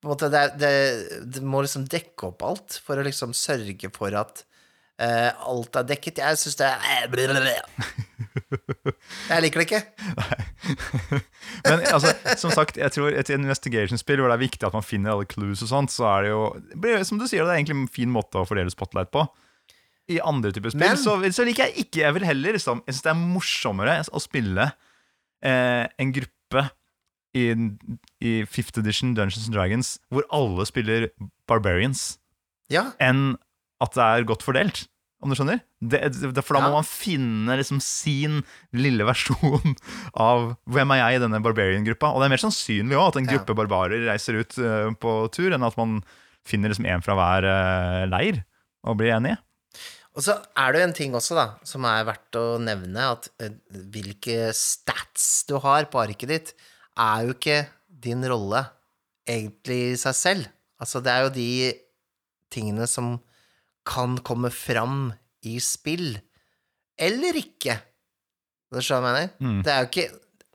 på 0.00 0.08
en 0.08 0.12
måte, 0.14 0.30
det, 0.32 0.40
er, 0.40 0.54
det, 0.58 1.24
det 1.36 1.42
må 1.44 1.62
liksom 1.64 1.84
dekke 1.90 2.30
opp 2.30 2.44
alt 2.46 2.78
for 2.84 3.00
å 3.00 3.04
liksom 3.06 3.34
sørge 3.36 3.90
for 3.94 4.16
at 4.16 4.44
eh, 5.00 5.30
alt 5.50 5.76
er 5.80 5.88
dekket. 5.88 6.20
Jeg 6.22 6.38
syns 6.40 6.58
det 6.60 6.68
er 6.70 7.08
blablabla. 7.12 7.56
Jeg 9.30 9.42
liker 9.44 9.62
det 9.62 9.66
ikke. 9.66 9.80
Men 11.66 11.82
altså, 11.90 12.12
som 12.38 12.52
sagt, 12.54 12.78
jeg 12.78 12.92
tror 12.94 13.14
et 13.16 13.30
investigation-spill 13.34 14.20
hvor 14.22 14.30
det 14.30 14.36
er 14.38 14.44
viktig 14.44 14.66
at 14.68 14.76
man 14.76 14.86
finner 14.86 15.14
alle 15.14 15.28
clues 15.30 15.62
og 15.66 15.70
sånt, 15.72 15.92
så 15.94 16.06
er 16.12 16.26
det 16.26 16.32
jo 16.32 16.42
det 16.84 16.92
Som 17.08 17.18
du 17.20 17.26
sier, 17.26 17.42
det 17.44 17.54
er 17.54 17.60
egentlig 17.60 17.78
en 17.78 17.90
fin 17.90 18.12
måte 18.12 18.40
å 18.40 18.46
fordele 18.48 18.72
spotlight 18.72 19.10
på. 19.14 19.24
I 20.10 20.18
andre 20.26 20.50
typer 20.54 20.72
spill 20.74 20.82
Men- 20.82 20.98
så, 21.00 21.16
så 21.30 21.44
liker 21.46 21.68
jeg 21.68 21.84
ikke 21.86 22.00
Jeg 22.02 22.14
vil 22.16 22.24
heller 22.26 22.56
liksom 22.56 22.80
Jeg 22.82 22.96
syns 22.96 23.04
det 23.04 23.10
er 23.12 23.18
morsommere 23.20 23.92
å 24.10 24.22
spille 24.22 24.64
eh, 25.46 25.84
en 26.02 26.14
gruppe 26.16 26.64
i, 27.38 27.44
i 28.26 28.32
Fifth 28.50 28.80
Edition 28.80 29.12
Dungeons 29.14 29.46
and 29.46 29.54
Dragons 29.54 29.92
hvor 30.10 30.26
alle 30.34 30.66
spiller 30.66 31.08
barbarians, 31.46 32.16
Ja, 32.74 32.88
enn 32.98 33.36
at 33.80 33.94
det 33.96 34.06
er 34.06 34.26
godt 34.28 34.42
fordelt. 34.46 34.86
om 35.22 35.28
du 35.28 35.36
skjønner? 35.36 35.58
Det, 35.84 35.98
det, 36.32 36.40
for 36.46 36.56
da 36.56 36.62
må 36.64 36.70
Ja. 36.70 36.76
man 36.80 36.86
finne 36.88 37.52
liksom 37.60 37.76
sin 37.84 38.38
lille 38.72 39.04
versjon 39.04 39.74
av 40.16 40.54
hvem 40.64 40.94
er 40.94 41.00
jeg 41.02 41.18
i 41.18 41.20
denne 41.26 41.42
barbarian-gruppa. 41.44 42.08
Og 42.14 42.22
det 42.22 42.30
er 42.30 42.32
mer 42.32 42.40
sannsynlig 42.40 42.96
også 42.96 43.08
at 43.12 43.16
en 43.20 43.28
Ja. 43.28 43.34
gruppe 43.36 43.56
barbarer 43.58 44.06
reiser 44.08 44.38
ut 44.40 44.56
eh, 44.56 44.88
på 44.96 45.12
tur, 45.30 45.52
enn 45.52 45.62
at 45.68 45.76
man 45.76 45.98
finner 46.48 46.72
liksom 46.72 46.88
en 46.88 47.04
fra 47.04 47.12
hver 47.20 47.44
eh, 47.44 48.06
leir 48.08 48.40
og 48.88 48.96
blir 48.96 49.12
enige. 49.12 49.36
Og 50.16 50.24
så 50.24 50.38
er 50.56 50.72
det 50.72 50.80
jo 50.80 50.86
en 50.88 50.96
ting 50.96 51.12
også, 51.14 51.36
da, 51.36 51.44
som 51.68 51.84
er 51.84 52.08
verdt 52.08 52.40
å 52.40 52.56
nevne, 52.58 53.04
at 53.12 53.28
eh, 53.44 53.52
hvilke 53.92 54.54
stats 54.56 55.44
du 55.46 55.58
har 55.60 55.84
på 55.92 56.00
arket 56.00 56.28
ditt, 56.32 56.54
er 56.96 57.26
jo 57.28 57.36
ikke 57.36 57.66
din 58.08 58.24
rolle 58.24 58.64
egentlig 59.28 59.82
i 59.92 59.96
seg 60.00 60.16
selv. 60.16 60.48
Altså, 60.80 61.04
det 61.04 61.12
er 61.12 61.26
jo 61.28 61.34
de 61.36 61.50
tingene 62.50 62.88
som 62.88 63.18
kan 63.86 64.18
komme 64.26 64.50
fram 64.54 65.12
i 65.46 65.56
spill, 65.62 66.12
eller 67.00 67.38
ikke. 67.40 67.78
Du 68.70 68.78
skjønner 68.84 69.16
jeg 69.16 69.28
mener? 69.28 69.30
Mm. 69.42 69.62
Det 69.66 69.72
er 69.72 69.80
jo 69.80 69.88
ikke 69.88 70.10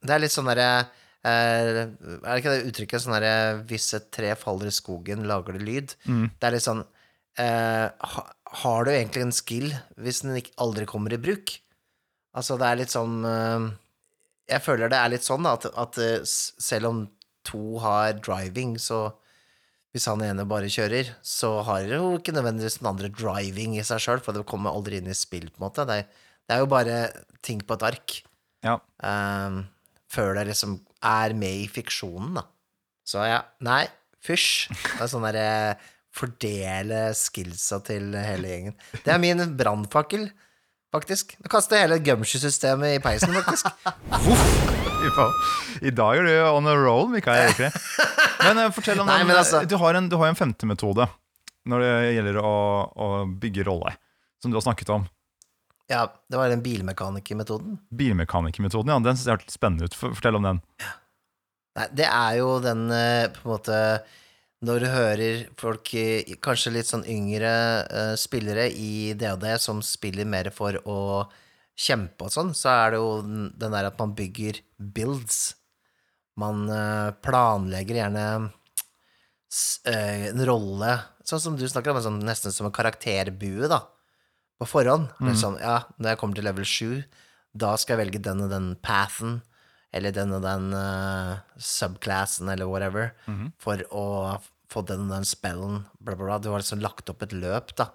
Det 0.06 0.14
er 0.16 0.22
litt 0.24 0.32
sånn 0.32 0.48
derre 0.48 0.68
eh, 0.80 1.80
Er 1.82 2.30
det 2.30 2.36
ikke 2.40 2.54
det 2.54 2.70
uttrykket 2.70 3.04
sånn 3.04 3.16
derre 3.18 3.34
Hvis 3.68 3.88
et 3.98 4.06
tre 4.16 4.30
faller 4.40 4.70
i 4.72 4.76
skogen, 4.76 5.26
lager 5.28 5.58
det 5.58 5.66
lyd? 5.68 5.96
Mm. 6.08 6.30
Det 6.32 6.48
er 6.48 6.56
litt 6.56 6.64
sånn 6.64 6.84
eh, 7.44 8.14
Har 8.62 8.88
du 8.88 8.94
egentlig 8.94 9.26
en 9.26 9.36
skill 9.36 9.68
hvis 10.00 10.24
den 10.24 10.40
aldri 10.64 10.88
kommer 10.88 11.12
i 11.12 11.20
bruk? 11.20 11.58
Altså, 12.36 12.56
det 12.60 12.70
er 12.70 12.80
litt 12.80 12.96
sånn 12.96 13.20
eh, 13.28 13.68
Jeg 14.54 14.64
føler 14.64 14.92
det 14.92 15.02
er 15.02 15.12
litt 15.12 15.28
sånn 15.28 15.44
da, 15.44 15.58
at, 15.60 15.68
at 15.76 16.00
selv 16.32 16.92
om 16.94 17.04
to 17.46 17.78
har 17.84 18.16
driving, 18.26 18.78
så 18.82 19.10
hvis 19.96 20.10
han 20.12 20.20
ene 20.26 20.44
bare 20.44 20.68
kjører, 20.68 21.14
så 21.24 21.54
har 21.64 21.86
jo 21.88 22.18
ikke 22.18 22.34
nødvendigvis 22.36 22.82
den 22.82 22.90
andre 22.90 23.08
driving 23.16 23.78
i 23.78 23.86
seg 23.88 24.02
sjøl, 24.04 24.20
for 24.20 24.36
det 24.36 24.44
kommer 24.50 24.76
aldri 24.76 25.00
inn 25.00 25.08
i 25.08 25.16
spill, 25.16 25.48
på 25.48 25.62
en 25.62 25.64
måte. 25.70 25.86
Det 25.88 26.02
er, 26.02 26.10
det 26.44 26.56
er 26.58 26.64
jo 26.66 26.72
bare 26.74 26.98
ting 27.46 27.62
på 27.64 27.78
et 27.78 27.86
ark 27.88 28.18
Ja. 28.66 28.76
Um, 29.00 29.62
før 30.12 30.34
det 30.36 30.50
liksom 30.50 30.82
er 31.06 31.36
med 31.40 31.62
i 31.64 31.70
fiksjonen, 31.72 32.36
da. 32.42 32.44
Så 33.08 33.24
ja, 33.24 33.40
nei, 33.64 33.86
fysj. 34.26 34.68
Det 34.74 35.06
er 35.06 35.12
sånn 35.14 35.28
derre 35.30 35.48
fordele 36.16 37.02
skillsa 37.16 37.80
til 37.88 38.12
hele 38.20 38.52
gjengen. 38.52 38.78
Det 39.00 39.16
er 39.16 39.22
min 39.22 39.44
brannfakkel, 39.56 40.28
faktisk. 40.96 41.36
Du 41.44 41.50
kaster 41.52 41.78
hele 41.84 42.00
Gumshy-systemet 42.04 42.98
i 42.98 43.00
peisen, 43.04 43.36
faktisk. 43.36 43.66
I 45.86 45.92
dag 45.94 46.18
er 46.18 46.24
du 46.26 46.32
on 46.50 46.68
a 46.68 46.74
roll, 46.80 47.10
Mikael. 47.14 47.52
Ikke? 47.54 47.70
Men 48.42 48.58
eh, 48.64 48.72
fortell 48.74 49.00
om 49.04 49.08
Nei, 49.10 49.20
men 49.28 49.38
altså- 49.38 49.66
Du 49.70 49.76
har 49.82 49.94
en, 50.00 50.08
du 50.10 50.16
har 50.22 50.28
en 50.32 50.40
femte 50.40 50.66
metode 50.70 51.06
når 51.66 51.82
det 51.82 51.94
gjelder 52.16 52.36
å, 52.46 52.54
å 52.94 53.06
bygge 53.42 53.64
rolle, 53.66 53.92
som 54.42 54.50
du 54.54 54.58
har 54.60 54.66
snakket 54.66 54.90
om. 54.94 55.08
Ja, 55.90 56.04
det 56.30 56.38
var 56.38 56.50
den 56.50 56.62
bilmekanikermetoden. 56.66 57.80
Bilmekanikermetoden, 57.94 58.90
ja, 58.94 58.98
den 59.02 59.18
synes 59.18 59.26
jeg 59.28 59.36
hørtes 59.38 59.58
spennende 59.58 59.86
ut. 59.90 59.98
Fortell 59.98 60.38
om 60.38 60.46
den. 60.46 60.60
Nei, 61.76 61.88
det 61.98 62.08
er 62.10 62.38
jo 62.40 62.48
den 62.64 62.86
eh, 62.94 63.26
på 63.34 63.40
en 63.46 63.52
måte 63.56 63.78
Når 64.66 64.82
du 64.82 64.88
hører 64.90 65.42
folk, 65.60 65.92
eh, 66.00 66.36
kanskje 66.42 66.74
litt 66.74 66.90
sånn 66.90 67.06
yngre 67.12 67.52
uh, 67.86 68.14
spillere 68.18 68.70
i 68.72 69.14
DOD 69.18 69.46
som 69.62 69.82
spiller 69.86 70.26
mer 70.26 70.50
for 70.56 70.80
å 70.90 71.00
kjempe 71.76 72.26
og 72.26 72.34
sånn, 72.34 72.54
så 72.56 72.72
er 72.72 72.96
det 72.96 73.02
jo 73.02 73.10
den 73.26 73.76
der 73.76 73.90
at 73.90 74.00
man 74.00 74.16
bygger 74.18 74.62
builds. 74.80 75.58
Man 76.40 76.66
uh, 76.72 77.12
planlegger 77.24 78.00
gjerne 78.00 78.26
eh, 79.92 80.30
en 80.32 80.46
rolle, 80.48 80.96
sånn 81.28 81.44
som 81.44 81.60
du 81.60 81.68
snakker 81.68 81.94
om, 81.94 82.02
sånn, 82.04 82.24
nesten 82.26 82.56
som 82.56 82.70
en 82.70 82.76
karakterbue, 82.76 83.70
da, 83.72 83.84
på 84.60 84.70
forhånd. 84.72 85.12
Mm. 85.20 85.36
sånn, 85.40 85.60
ja, 85.62 85.84
når 86.00 86.14
jeg 86.14 86.22
kommer 86.22 86.40
til 86.40 86.50
level 86.50 86.68
7, 86.72 87.04
da 87.56 87.76
skal 87.80 87.96
jeg 87.96 88.06
velge 88.06 88.24
den 88.24 88.48
og 88.48 88.52
den 88.52 88.74
pathen, 88.84 89.40
eller 89.96 90.12
den 90.16 90.34
og 90.36 90.44
den 90.44 90.74
uh, 90.76 91.38
subclassen, 91.56 92.50
eller 92.52 92.68
whatever, 92.68 93.14
for 93.64 93.84
å 93.96 94.06
få 94.72 94.82
den 94.88 95.06
og 95.08 95.14
den 95.16 95.26
spellen, 95.28 95.84
bla, 96.00 96.16
bla, 96.16 96.26
bla. 96.26 96.38
Du 96.42 96.50
har 96.52 96.62
liksom 96.64 96.82
lagt 96.84 97.10
opp 97.12 97.22
et 97.26 97.34
løp, 97.36 97.74
da, 97.78 97.90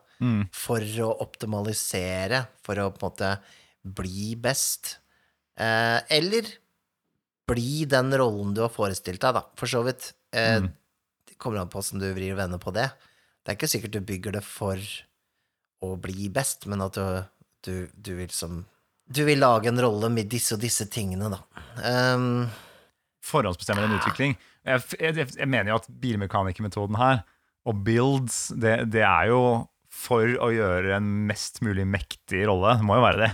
for 0.53 0.85
å 1.01 1.11
optimalisere, 1.25 2.43
for 2.63 2.77
å 2.83 2.91
på 2.93 3.07
en 3.07 3.09
måte 3.09 3.31
bli 4.01 4.35
best. 4.37 4.99
Eh, 5.57 5.99
eller 6.13 6.49
bli 7.49 7.85
den 7.91 8.13
rollen 8.21 8.53
du 8.55 8.61
har 8.63 8.71
forestilt 8.73 9.21
deg, 9.25 9.35
da. 9.39 9.45
For 9.59 9.67
så 9.67 9.83
vidt. 9.87 10.13
Eh, 10.33 10.61
Det 11.27 11.39
kommer 11.41 11.59
an 11.63 11.69
på 11.73 11.81
hvordan 11.81 12.01
du 12.03 12.11
vrir 12.15 12.35
og 12.35 12.39
vender 12.43 12.59
på 12.61 12.73
det. 12.77 12.91
Det 13.43 13.49
er 13.55 13.57
ikke 13.57 13.71
sikkert 13.73 13.95
du 13.97 14.01
bygger 14.05 14.33
det 14.37 14.45
for 14.45 14.77
å 15.81 15.95
bli 15.97 16.29
best, 16.29 16.67
men 16.69 16.83
at 16.85 16.93
du, 16.95 17.25
du, 17.65 17.89
du 17.97 18.13
vil 18.19 18.29
som 18.31 18.67
Du 19.11 19.25
vil 19.25 19.41
lage 19.41 19.67
en 19.73 19.81
rolle 19.81 20.11
med 20.13 20.29
disse 20.31 20.55
og 20.55 20.61
disse 20.61 20.85
tingene, 20.87 21.31
da. 21.33 21.41
Um, 22.15 22.45
Forhåndsbestemmer 23.25 23.85
en 23.89 23.97
utvikling. 23.99 24.37
Jeg, 24.67 24.85
jeg, 25.01 25.27
jeg 25.39 25.49
mener 25.49 25.73
jo 25.73 25.81
at 25.81 25.91
bilmekanikermetoden 26.03 26.99
her, 27.01 27.23
og 27.69 27.83
builds, 27.85 28.49
det, 28.57 28.77
det 28.93 29.05
er 29.07 29.31
jo 29.31 29.43
for 29.91 30.25
å 30.41 30.51
gjøre 30.55 30.95
en 30.97 31.09
mest 31.29 31.61
mulig 31.65 31.85
mektig 31.89 32.45
rolle. 32.49 32.77
Det 32.79 32.87
må 32.87 32.97
jo 32.99 33.05
være 33.05 33.23
det. 33.25 33.31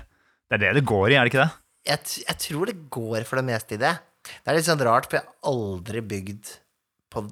Det 0.46 0.56
er 0.56 0.62
det 0.64 0.74
det 0.80 0.88
går 0.88 1.12
i, 1.12 1.18
er 1.18 1.26
det 1.26 1.34
ikke 1.34 1.44
det? 1.44 1.52
jeg, 1.86 2.22
jeg 2.24 2.38
tror 2.42 2.70
det 2.70 2.78
går 2.92 3.26
for 3.26 3.40
det 3.40 3.46
meste 3.48 3.76
i 3.76 3.80
det. 3.80 3.94
Det 4.26 4.50
er 4.50 4.58
litt 4.58 4.66
sånn 4.66 4.82
rart, 4.86 5.06
for 5.08 5.18
jeg 5.18 5.26
har 5.26 5.52
aldri 5.52 6.02
bygd 6.14 6.50
på, 7.12 7.22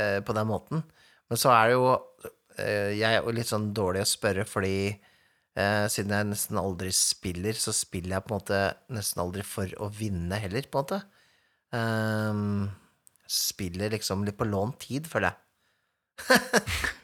eh, 0.00 0.18
på 0.24 0.36
den 0.36 0.48
måten. 0.48 0.82
Men 1.28 1.40
så 1.40 1.52
er 1.52 1.68
det 1.68 1.76
jo 1.76 1.90
eh, 2.56 2.96
Jeg 2.96 3.18
er 3.18 3.28
litt 3.36 3.50
sånn 3.50 3.68
dårlig 3.76 4.06
å 4.06 4.08
spørre, 4.08 4.46
fordi 4.48 4.78
eh, 4.88 5.84
siden 5.92 6.14
jeg 6.16 6.30
nesten 6.30 6.60
aldri 6.60 6.92
spiller, 6.96 7.58
så 7.60 7.74
spiller 7.76 8.16
jeg 8.16 8.24
på 8.26 8.32
en 8.32 8.40
måte 8.40 8.62
nesten 8.96 9.24
aldri 9.24 9.44
for 9.46 9.76
å 9.84 9.90
vinne 9.92 10.40
heller, 10.40 10.68
på 10.68 10.80
en 10.80 10.86
måte. 10.86 11.02
Ehm, 11.76 12.62
spiller 13.28 13.92
liksom 13.92 14.24
litt 14.26 14.38
på 14.38 14.48
lånt 14.48 14.80
tid, 14.86 15.08
føler 15.10 15.34
jeg. 15.34 15.42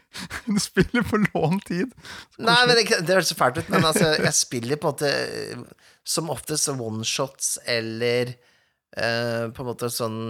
Du 0.44 0.60
spiller 0.62 1.02
på 1.02 1.18
lånt 1.18 1.64
tid. 1.66 1.90
Nei, 2.38 2.60
men 2.68 2.76
det, 2.78 2.84
det 3.02 3.16
høres 3.16 3.32
så 3.32 3.36
fælt 3.38 3.58
ut, 3.58 3.70
men 3.72 3.82
altså, 3.88 4.12
jeg 4.14 4.36
spiller 4.36 4.78
på 4.78 4.92
en 4.92 4.94
måte 4.94 5.80
som 6.06 6.30
oftest 6.30 6.70
one-shots 6.70 7.56
eller 7.66 8.30
eh, 8.30 9.50
på 9.50 9.64
en 9.64 9.68
måte 9.70 9.90
sånn 9.90 10.20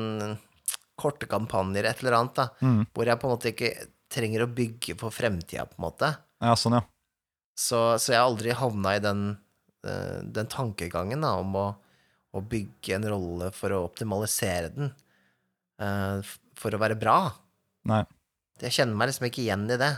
korte 0.96 1.28
kampanjer, 1.28 1.84
et 1.90 2.00
eller 2.04 2.16
annet, 2.20 2.38
da, 2.38 2.48
hvor 2.94 3.10
jeg 3.10 3.20
på 3.20 3.28
en 3.28 3.34
måte 3.34 3.50
ikke 3.52 3.72
trenger 4.14 4.44
å 4.44 4.50
bygge 4.54 4.94
for 5.00 5.14
fremtida, 5.14 5.66
på 5.66 5.80
en 5.80 5.86
måte. 5.88 6.12
Ja, 6.44 6.54
sånn, 6.58 6.78
ja. 6.78 6.84
Så, 7.58 7.98
så 8.02 8.14
jeg 8.14 8.20
har 8.20 8.28
aldri 8.30 8.54
havna 8.56 8.96
i 8.96 9.02
den, 9.02 9.24
eh, 9.86 10.20
den 10.24 10.50
tankegangen 10.50 11.26
da, 11.26 11.34
om 11.42 11.54
å, 11.58 11.66
å 12.34 12.40
bygge 12.40 12.96
en 12.96 13.08
rolle 13.10 13.50
for 13.54 13.74
å 13.74 13.84
optimalisere 13.88 14.70
den, 14.74 14.94
for 15.78 16.74
å 16.74 16.78
være 16.78 16.96
bra. 16.98 17.18
Nei. 17.90 18.04
Jeg 18.62 18.76
kjenner 18.76 18.98
meg 18.98 19.10
liksom 19.10 19.26
ikke 19.28 19.42
igjen 19.42 19.66
i 19.66 19.78
det. 19.80 19.90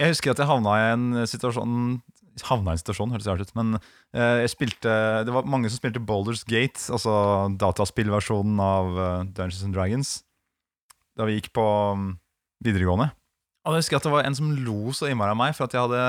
Jeg 0.00 0.14
husker 0.14 0.32
at 0.32 0.40
jeg 0.40 0.48
havna 0.48 0.76
i 0.78 0.88
en 0.94 1.06
situasjon 1.28 2.00
Havna 2.46 2.72
i 2.72 2.78
en 2.78 2.80
situasjon, 2.80 3.10
høres 3.12 3.26
rart 3.28 3.42
ut, 3.42 3.50
men 3.58 3.74
eh, 4.14 4.40
jeg 4.44 4.52
spilte 4.54 4.92
Det 5.26 5.32
var 5.34 5.48
mange 5.50 5.68
som 5.68 5.80
spilte 5.80 6.00
Boulders 6.00 6.44
Gate, 6.48 6.78
altså 6.94 7.12
dataspillversjonen 7.60 8.60
av 8.64 8.90
eh, 8.94 9.24
Dungeons 9.34 9.64
and 9.66 9.76
Dragons, 9.76 10.12
da 11.18 11.26
vi 11.28 11.36
gikk 11.36 11.50
på 11.58 11.64
mm, 11.98 12.06
videregående. 12.64 13.10
Og 13.66 13.76
jeg 13.76 13.84
husker 13.84 13.98
at 13.98 14.06
det 14.06 14.14
var 14.14 14.28
en 14.28 14.38
som 14.38 14.54
lo 14.62 14.94
så 14.96 15.10
innmari 15.10 15.34
av 15.34 15.40
meg, 15.42 15.56
for 15.58 15.66
at 15.66 15.76
jeg 15.76 15.84
hadde 15.84 16.04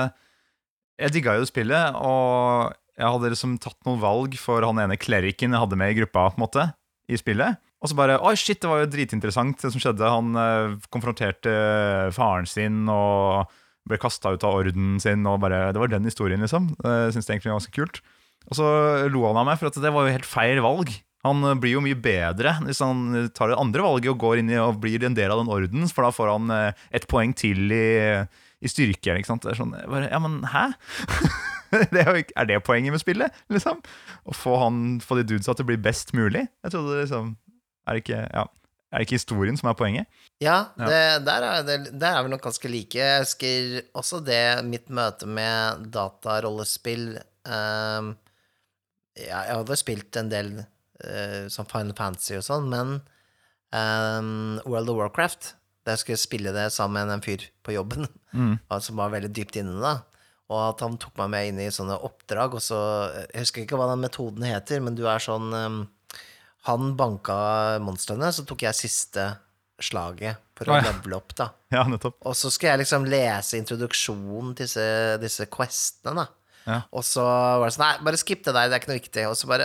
Jeg 1.02 1.14
digga 1.18 1.36
jo 1.36 1.50
spillet, 1.50 1.98
og 1.98 2.72
jeg 2.96 3.12
hadde 3.16 3.34
liksom 3.34 3.58
tatt 3.60 3.80
noen 3.88 4.00
valg 4.00 4.38
for 4.40 4.64
han 4.64 4.80
ene 4.80 4.96
klerikken 5.00 5.52
jeg 5.52 5.64
hadde 5.66 5.78
med 5.82 5.92
i 5.92 5.98
gruppa, 6.00 6.30
på 6.30 6.38
en 6.38 6.46
måte, 6.46 6.66
i 7.10 7.18
spillet. 7.18 7.60
Og 7.82 7.90
så 7.90 7.98
bare 7.98 8.20
Oi, 8.22 8.34
shit, 8.38 8.60
det 8.62 8.70
var 8.70 8.84
jo 8.84 8.90
dritinteressant, 8.92 9.58
det 9.58 9.72
som 9.74 9.82
skjedde. 9.82 10.06
Han 10.06 10.38
eh, 10.38 10.78
konfronterte 10.94 11.52
faren 12.14 12.46
sin 12.48 12.84
og 12.90 13.50
ble 13.88 13.98
kasta 13.98 14.30
ut 14.36 14.44
av 14.46 14.60
ordenen 14.60 15.00
sin, 15.02 15.26
og 15.26 15.40
bare 15.42 15.72
Det 15.74 15.82
var 15.82 15.90
den 15.90 16.06
historien, 16.06 16.40
liksom. 16.40 16.70
Jeg 16.78 17.14
syns 17.14 17.26
det 17.26 17.34
egentlig 17.34 17.50
var 17.50 17.58
ganske 17.58 17.74
kult. 17.74 18.02
Og 18.50 18.58
så 18.58 18.68
lo 19.10 19.24
han 19.28 19.40
av 19.40 19.48
meg, 19.48 19.58
for 19.58 19.70
at 19.70 19.80
det 19.82 19.90
var 19.94 20.06
jo 20.06 20.14
helt 20.14 20.28
feil 20.28 20.62
valg. 20.62 20.94
Han 21.26 21.42
eh, 21.46 21.58
blir 21.58 21.76
jo 21.76 21.82
mye 21.84 21.98
bedre 21.98 22.56
hvis 22.66 22.82
han 22.82 23.30
tar 23.34 23.52
det 23.52 23.58
andre 23.60 23.84
valget 23.86 24.14
og 24.14 24.22
går 24.22 24.42
inn 24.42 24.54
i 24.54 24.60
og 24.62 24.80
blir 24.82 25.02
en 25.06 25.18
del 25.18 25.34
av 25.34 25.42
den 25.42 25.52
ordenen, 25.52 25.90
for 25.90 26.06
da 26.06 26.14
får 26.14 26.32
han 26.36 26.54
eh, 26.54 26.86
et 26.94 27.08
poeng 27.10 27.34
til 27.34 27.66
i, 27.74 27.86
i 28.62 28.70
styrke. 28.70 29.18
Ikke 29.18 29.30
sant? 29.30 29.42
Det 29.42 29.54
er 29.54 29.62
sånn, 29.62 29.74
bare, 29.90 30.10
ja, 30.10 30.22
men 30.22 30.42
hæ? 30.54 30.68
det 31.92 32.02
er, 32.02 32.10
jo 32.10 32.24
ikke, 32.24 32.36
er 32.38 32.50
det 32.50 32.64
poenget 32.66 32.94
med 32.94 33.02
spillet? 33.02 33.42
liksom? 33.52 33.82
Å 33.82 34.34
få, 34.36 34.58
han, 34.62 34.82
få 35.02 35.18
de 35.18 35.26
dudesa 35.32 35.54
til 35.56 35.66
å 35.66 35.72
bli 35.72 35.82
best 35.82 36.14
mulig? 36.14 36.46
Jeg 36.62 36.74
trodde 36.74 37.02
liksom 37.02 37.34
Er 37.86 37.96
det 37.96 38.04
ikke, 38.04 38.20
ja, 38.32 38.42
er 38.92 38.98
det 39.00 39.06
ikke 39.08 39.16
historien 39.18 39.56
som 39.58 39.70
er 39.70 39.76
poenget? 39.78 40.06
Ja, 40.42 40.56
Ja. 40.78 40.86
Det, 40.88 41.00
der, 41.26 41.46
er, 41.48 41.62
det, 41.66 41.78
der 42.00 42.18
er 42.18 42.22
vi 42.26 42.32
nok 42.32 42.42
ganske 42.44 42.68
like. 42.70 42.98
Jeg 42.98 43.22
husker 43.24 43.80
også 43.98 44.20
det, 44.26 44.42
mitt 44.68 44.88
møte 44.90 45.26
med 45.26 45.88
datarollespill 45.94 47.16
um, 47.46 48.12
ja, 49.18 49.40
Jeg 49.48 49.56
hadde 49.60 49.76
spilt 49.80 50.16
en 50.20 50.30
del 50.32 50.52
uh, 50.62 51.48
som 51.52 51.66
Final 51.70 51.94
Fantasy 51.98 52.36
og 52.38 52.46
sånn, 52.46 52.68
men 52.72 52.94
um, 53.72 54.60
World 54.66 54.90
of 54.92 54.96
Warcraft 55.02 55.52
Der 55.86 55.96
skulle 55.98 56.14
jeg 56.18 56.24
spille 56.26 56.52
det 56.54 56.68
sammen 56.72 57.06
med 57.08 57.16
en 57.18 57.24
fyr 57.24 57.48
på 57.66 57.74
jobben 57.78 58.06
Mm. 58.32 58.54
som 58.80 58.96
var 58.96 59.10
veldig 59.12 59.28
dypt 59.36 59.58
inne, 59.60 59.74
da. 59.76 59.90
og 60.48 60.60
at 60.70 60.80
han 60.80 60.94
tok 60.96 61.18
meg 61.20 61.28
med 61.34 61.48
inn 61.50 61.58
i 61.60 61.66
sånne 61.68 61.98
oppdrag. 62.00 62.54
Og 62.56 62.62
så, 62.64 62.78
Jeg 63.28 63.42
husker 63.42 63.60
ikke 63.66 63.76
hva 63.76 63.90
den 63.90 64.00
metoden 64.00 64.46
heter, 64.48 64.80
men 64.80 64.94
du 64.96 65.02
er 65.04 65.20
sånn 65.20 65.50
um, 65.52 65.76
Han 66.68 66.92
banka 66.98 67.34
monstrene, 67.82 68.28
så 68.34 68.44
tok 68.46 68.62
jeg 68.68 68.78
siste 68.78 69.24
slaget 69.82 70.38
for 70.54 70.70
å 70.70 70.76
ah, 70.76 70.82
ja. 70.82 70.92
levele 70.92 71.18
opp, 71.18 71.34
da. 71.38 71.48
Ja, 71.74 71.82
nettopp. 71.90 72.18
Og 72.28 72.36
så 72.38 72.50
skulle 72.52 72.76
jeg 72.76 72.84
liksom 72.84 73.06
lese 73.10 73.58
introduksjonen 73.58 74.52
til 74.54 74.68
disse, 74.68 74.86
disse 75.22 75.48
questene, 75.50 76.22
da. 76.22 76.28
Ja. 76.68 76.76
Og 76.94 77.02
så 77.02 77.22
var 77.24 77.64
det 77.66 77.74
sånn 77.74 77.82
Nei, 77.82 77.94
bare 78.06 78.18
skipp 78.20 78.44
det 78.46 78.52
der, 78.54 78.68
det 78.70 78.76
er 78.76 78.82
ikke 78.84 78.92
noe 78.92 79.00
viktig. 79.00 79.24
Og 79.26 79.34
så 79.34 79.48
bare, 79.50 79.64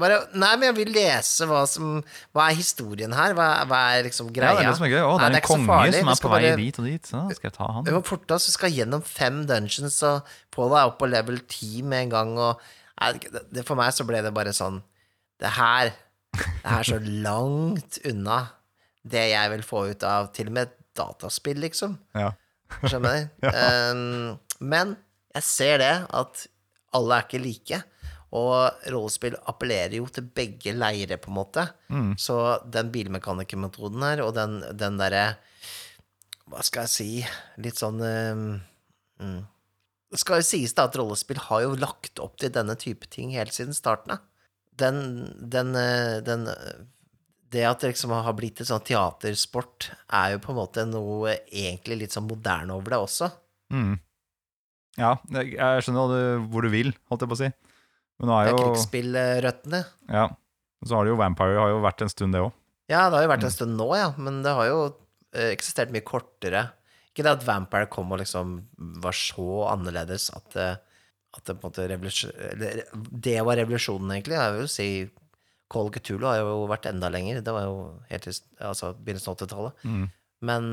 bare 0.00 0.22
Nei, 0.32 0.54
men 0.56 0.70
jeg 0.70 0.76
vil 0.78 0.92
lese 0.94 1.44
hva 1.50 1.58
som 1.68 1.98
Hva 2.32 2.46
er 2.48 2.56
historien 2.56 3.12
her? 3.12 3.34
Hva, 3.36 3.48
hva 3.68 3.80
er 3.98 4.06
liksom 4.06 4.30
Ja, 4.30 4.36
greia? 4.38 4.54
det 4.56 4.64
er 4.64 4.70
det 4.70 4.78
som 4.78 4.86
er 4.88 4.94
gøy. 4.94 5.02
Å, 5.02 5.10
det 5.12 5.26
Nei, 5.26 5.28
er 5.28 5.42
en 5.42 5.48
konge 5.50 5.68
farlig, 5.68 5.98
som 6.00 6.12
er 6.14 6.22
på 6.24 6.32
vei 6.32 6.40
bare- 6.46 6.56
dit 6.62 6.80
og 6.80 6.88
dit. 6.88 7.10
Så 7.12 7.20
skal 7.36 7.50
jeg 7.50 7.56
ta 7.58 7.68
han. 7.76 7.84
Vi 7.84 7.92
må 7.98 8.00
forte 8.08 8.38
oss, 8.38 8.48
vi 8.48 8.56
skal 8.56 8.72
gjennom 8.78 9.04
fem 9.04 9.42
dungeons 9.50 10.00
og 10.08 10.32
Paul 10.56 10.72
er 10.72 10.88
opp 10.88 10.96
på 11.02 11.10
level 11.12 11.42
10 11.44 11.84
med 11.84 12.06
en 12.06 12.14
gang, 12.16 12.32
og 12.40 12.64
Nei, 12.98 13.12
det, 13.20 13.66
For 13.68 13.76
meg 13.76 13.92
så 13.94 14.08
ble 14.08 14.24
det 14.24 14.32
bare 14.34 14.56
sånn 14.56 14.80
Det 15.38 15.52
her 15.54 15.92
Det 16.36 16.74
er 16.74 16.86
så 16.86 16.98
langt 17.00 17.98
unna 18.08 18.40
det 19.08 19.24
jeg 19.30 19.52
vil 19.54 19.64
få 19.64 19.86
ut 19.92 20.04
av 20.06 20.30
til 20.36 20.50
og 20.50 20.56
med 20.58 20.74
dataspill, 20.98 21.60
liksom. 21.62 21.96
Ja. 22.18 22.32
Skjønner 22.84 23.14
du? 23.16 23.48
Um, 23.48 24.36
men 24.58 24.96
jeg 25.36 25.46
ser 25.46 25.78
det, 25.80 25.94
at 26.08 26.46
alle 26.96 27.18
er 27.18 27.26
ikke 27.26 27.40
like. 27.42 27.82
Og 28.36 28.88
rollespill 28.92 29.38
appellerer 29.48 29.94
jo 29.96 30.08
til 30.12 30.26
begge 30.36 30.74
leire, 30.76 31.16
på 31.16 31.30
en 31.30 31.38
måte. 31.38 31.64
Så 32.20 32.58
den 32.68 32.90
bilmekanikermetoden 32.92 34.04
her, 34.04 34.24
og 34.26 34.34
den, 34.36 34.60
den 34.76 34.98
derre 35.00 35.38
Hva 36.48 36.64
skal 36.64 36.86
jeg 36.86 36.92
si 36.92 37.62
Litt 37.64 37.80
sånn 37.80 38.00
um, 38.00 38.44
mm. 39.20 39.40
Det 40.08 40.20
skal 40.20 40.40
jo 40.40 40.48
sies 40.48 40.72
da 40.76 40.86
at 40.88 40.96
rollespill 40.96 41.40
har 41.50 41.66
jo 41.66 41.74
lagt 41.76 42.20
opp 42.24 42.38
til 42.40 42.52
denne 42.52 42.76
type 42.80 43.08
ting 43.12 43.34
helt 43.36 43.52
siden 43.52 43.76
starten 43.76 44.14
av. 44.14 44.22
Den, 44.78 44.98
den, 45.52 45.74
eh, 45.78 46.18
den 46.24 46.46
eh, 46.50 46.82
Det 47.50 47.64
at 47.64 47.80
det 47.82 47.94
liksom 47.94 48.12
har 48.12 48.34
blitt 48.36 48.60
et 48.60 48.68
sånn 48.68 48.84
teatersport, 48.84 49.90
er 50.12 50.34
jo 50.34 50.42
på 50.44 50.52
en 50.52 50.58
måte 50.60 50.84
noe 50.88 51.38
egentlig 51.48 52.02
litt 52.02 52.16
sånn 52.16 52.28
moderne 52.28 52.76
over 52.76 52.94
det 52.94 53.00
også. 53.06 53.30
Mm. 53.72 53.96
Ja, 54.98 55.14
jeg, 55.32 55.54
jeg 55.54 55.84
skjønner 55.86 56.12
du, 56.12 56.46
hvor 56.52 56.66
du 56.66 56.70
vil, 56.72 56.92
holdt 57.08 57.24
jeg 57.24 57.30
på 57.30 57.38
å 57.38 57.40
si. 57.40 57.50
Men 58.18 58.30
nå 58.30 58.34
Det 58.34 58.38
er 58.38 58.48
er 58.48 58.52
jo 58.52 58.62
krigsspillrøttene. 58.66 59.82
Ja. 60.10 60.24
Og 60.78 60.90
Så 60.90 60.96
har 60.98 61.06
det 61.06 61.12
jo 61.12 61.20
Vampire 61.20 61.58
har 61.58 61.72
jo 61.72 61.82
vært 61.84 62.02
en 62.04 62.12
stund, 62.12 62.34
det 62.34 62.42
òg. 62.42 62.52
Ja, 62.88 63.06
det 63.08 63.18
har 63.18 63.24
jo 63.26 63.30
vært 63.32 63.46
en 63.46 63.54
stund 63.54 63.76
nå, 63.76 63.86
ja, 63.98 64.10
men 64.16 64.42
det 64.44 64.52
har 64.56 64.68
jo 64.70 64.78
eh, 65.36 65.50
eksistert 65.52 65.92
mye 65.94 66.04
kortere. 66.06 66.62
Ikke 67.10 67.24
det 67.26 67.34
at 67.36 67.46
Vampire 67.46 67.88
kom 67.92 68.12
og 68.14 68.20
liksom 68.22 68.58
var 69.02 69.16
så 69.16 69.64
annerledes 69.72 70.28
at 70.36 70.46
det, 70.54 70.68
at 71.36 71.44
det 71.44 71.58
på 71.58 71.68
en 71.68 71.70
måte 71.70 71.88
revolusjon, 71.90 72.32
Det 73.12 73.36
var 73.44 73.58
revolusjonen, 73.60 74.14
egentlig. 74.14 74.38
Jeg 74.38 74.54
vil 74.54 74.64
jo 74.64 74.70
si 74.72 74.88
Call 75.68 75.90
Cthulhu 75.92 76.24
har 76.24 76.40
jo 76.40 76.64
vært 76.70 76.88
enda 76.88 77.10
lenger. 77.12 77.42
Det 77.44 77.52
var 77.52 77.66
jo 77.68 77.76
helt 78.08 78.28
i 78.30 78.32
altså, 78.64 78.94
begynnelsen 78.96 79.34
av 79.34 79.36
80-tallet. 79.36 79.84
Mm. 79.84 80.06
Men 80.48 80.70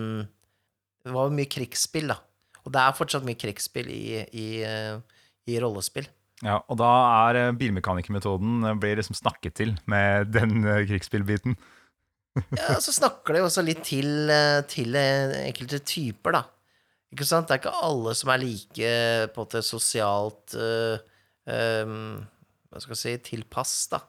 det 1.05 1.13
var 1.13 1.27
jo 1.27 1.35
mye 1.35 1.51
krigsspill, 1.51 2.13
da. 2.13 2.21
Og 2.65 2.73
det 2.73 2.81
er 2.81 2.97
fortsatt 2.97 3.25
mye 3.27 3.37
krigsspill 3.39 3.89
i, 3.91 4.05
i, 4.33 4.47
eh, 4.65 4.95
i 5.51 5.59
rollespill. 5.61 6.07
Ja, 6.43 6.59
og 6.63 6.79
da 6.79 6.91
er 7.29 7.41
eh, 7.41 7.53
bilmekanikermetoden 7.59 8.65
eh, 8.65 8.77
blir 8.79 8.97
liksom 8.99 9.17
snakket 9.19 9.57
til 9.59 9.75
med 9.91 10.33
den 10.35 10.61
krigsspillbiten. 10.89 11.59
Ja, 12.35 12.73
så 12.83 12.91
snakker 12.91 13.31
det 13.31 13.39
jo 13.39 13.45
også 13.47 13.61
litt 13.63 13.85
til, 13.87 14.27
til 14.67 14.97
enkelte 14.99 15.77
typer, 15.87 16.35
da. 16.35 16.41
Ikke 17.13 17.27
sant? 17.27 17.47
Det 17.47 17.55
er 17.55 17.61
ikke 17.63 17.85
alle 17.85 18.15
som 18.17 18.31
er 18.33 18.41
like 18.41 18.89
på 19.33 19.41
en 19.41 19.45
måte 19.45 19.61
sosialt 19.65 20.55
uh, 20.57 20.97
um, 21.45 22.25
Hva 22.71 22.81
skal 22.81 22.95
jeg 22.95 23.01
si 23.01 23.15
tilpass, 23.31 23.75
da. 23.93 24.01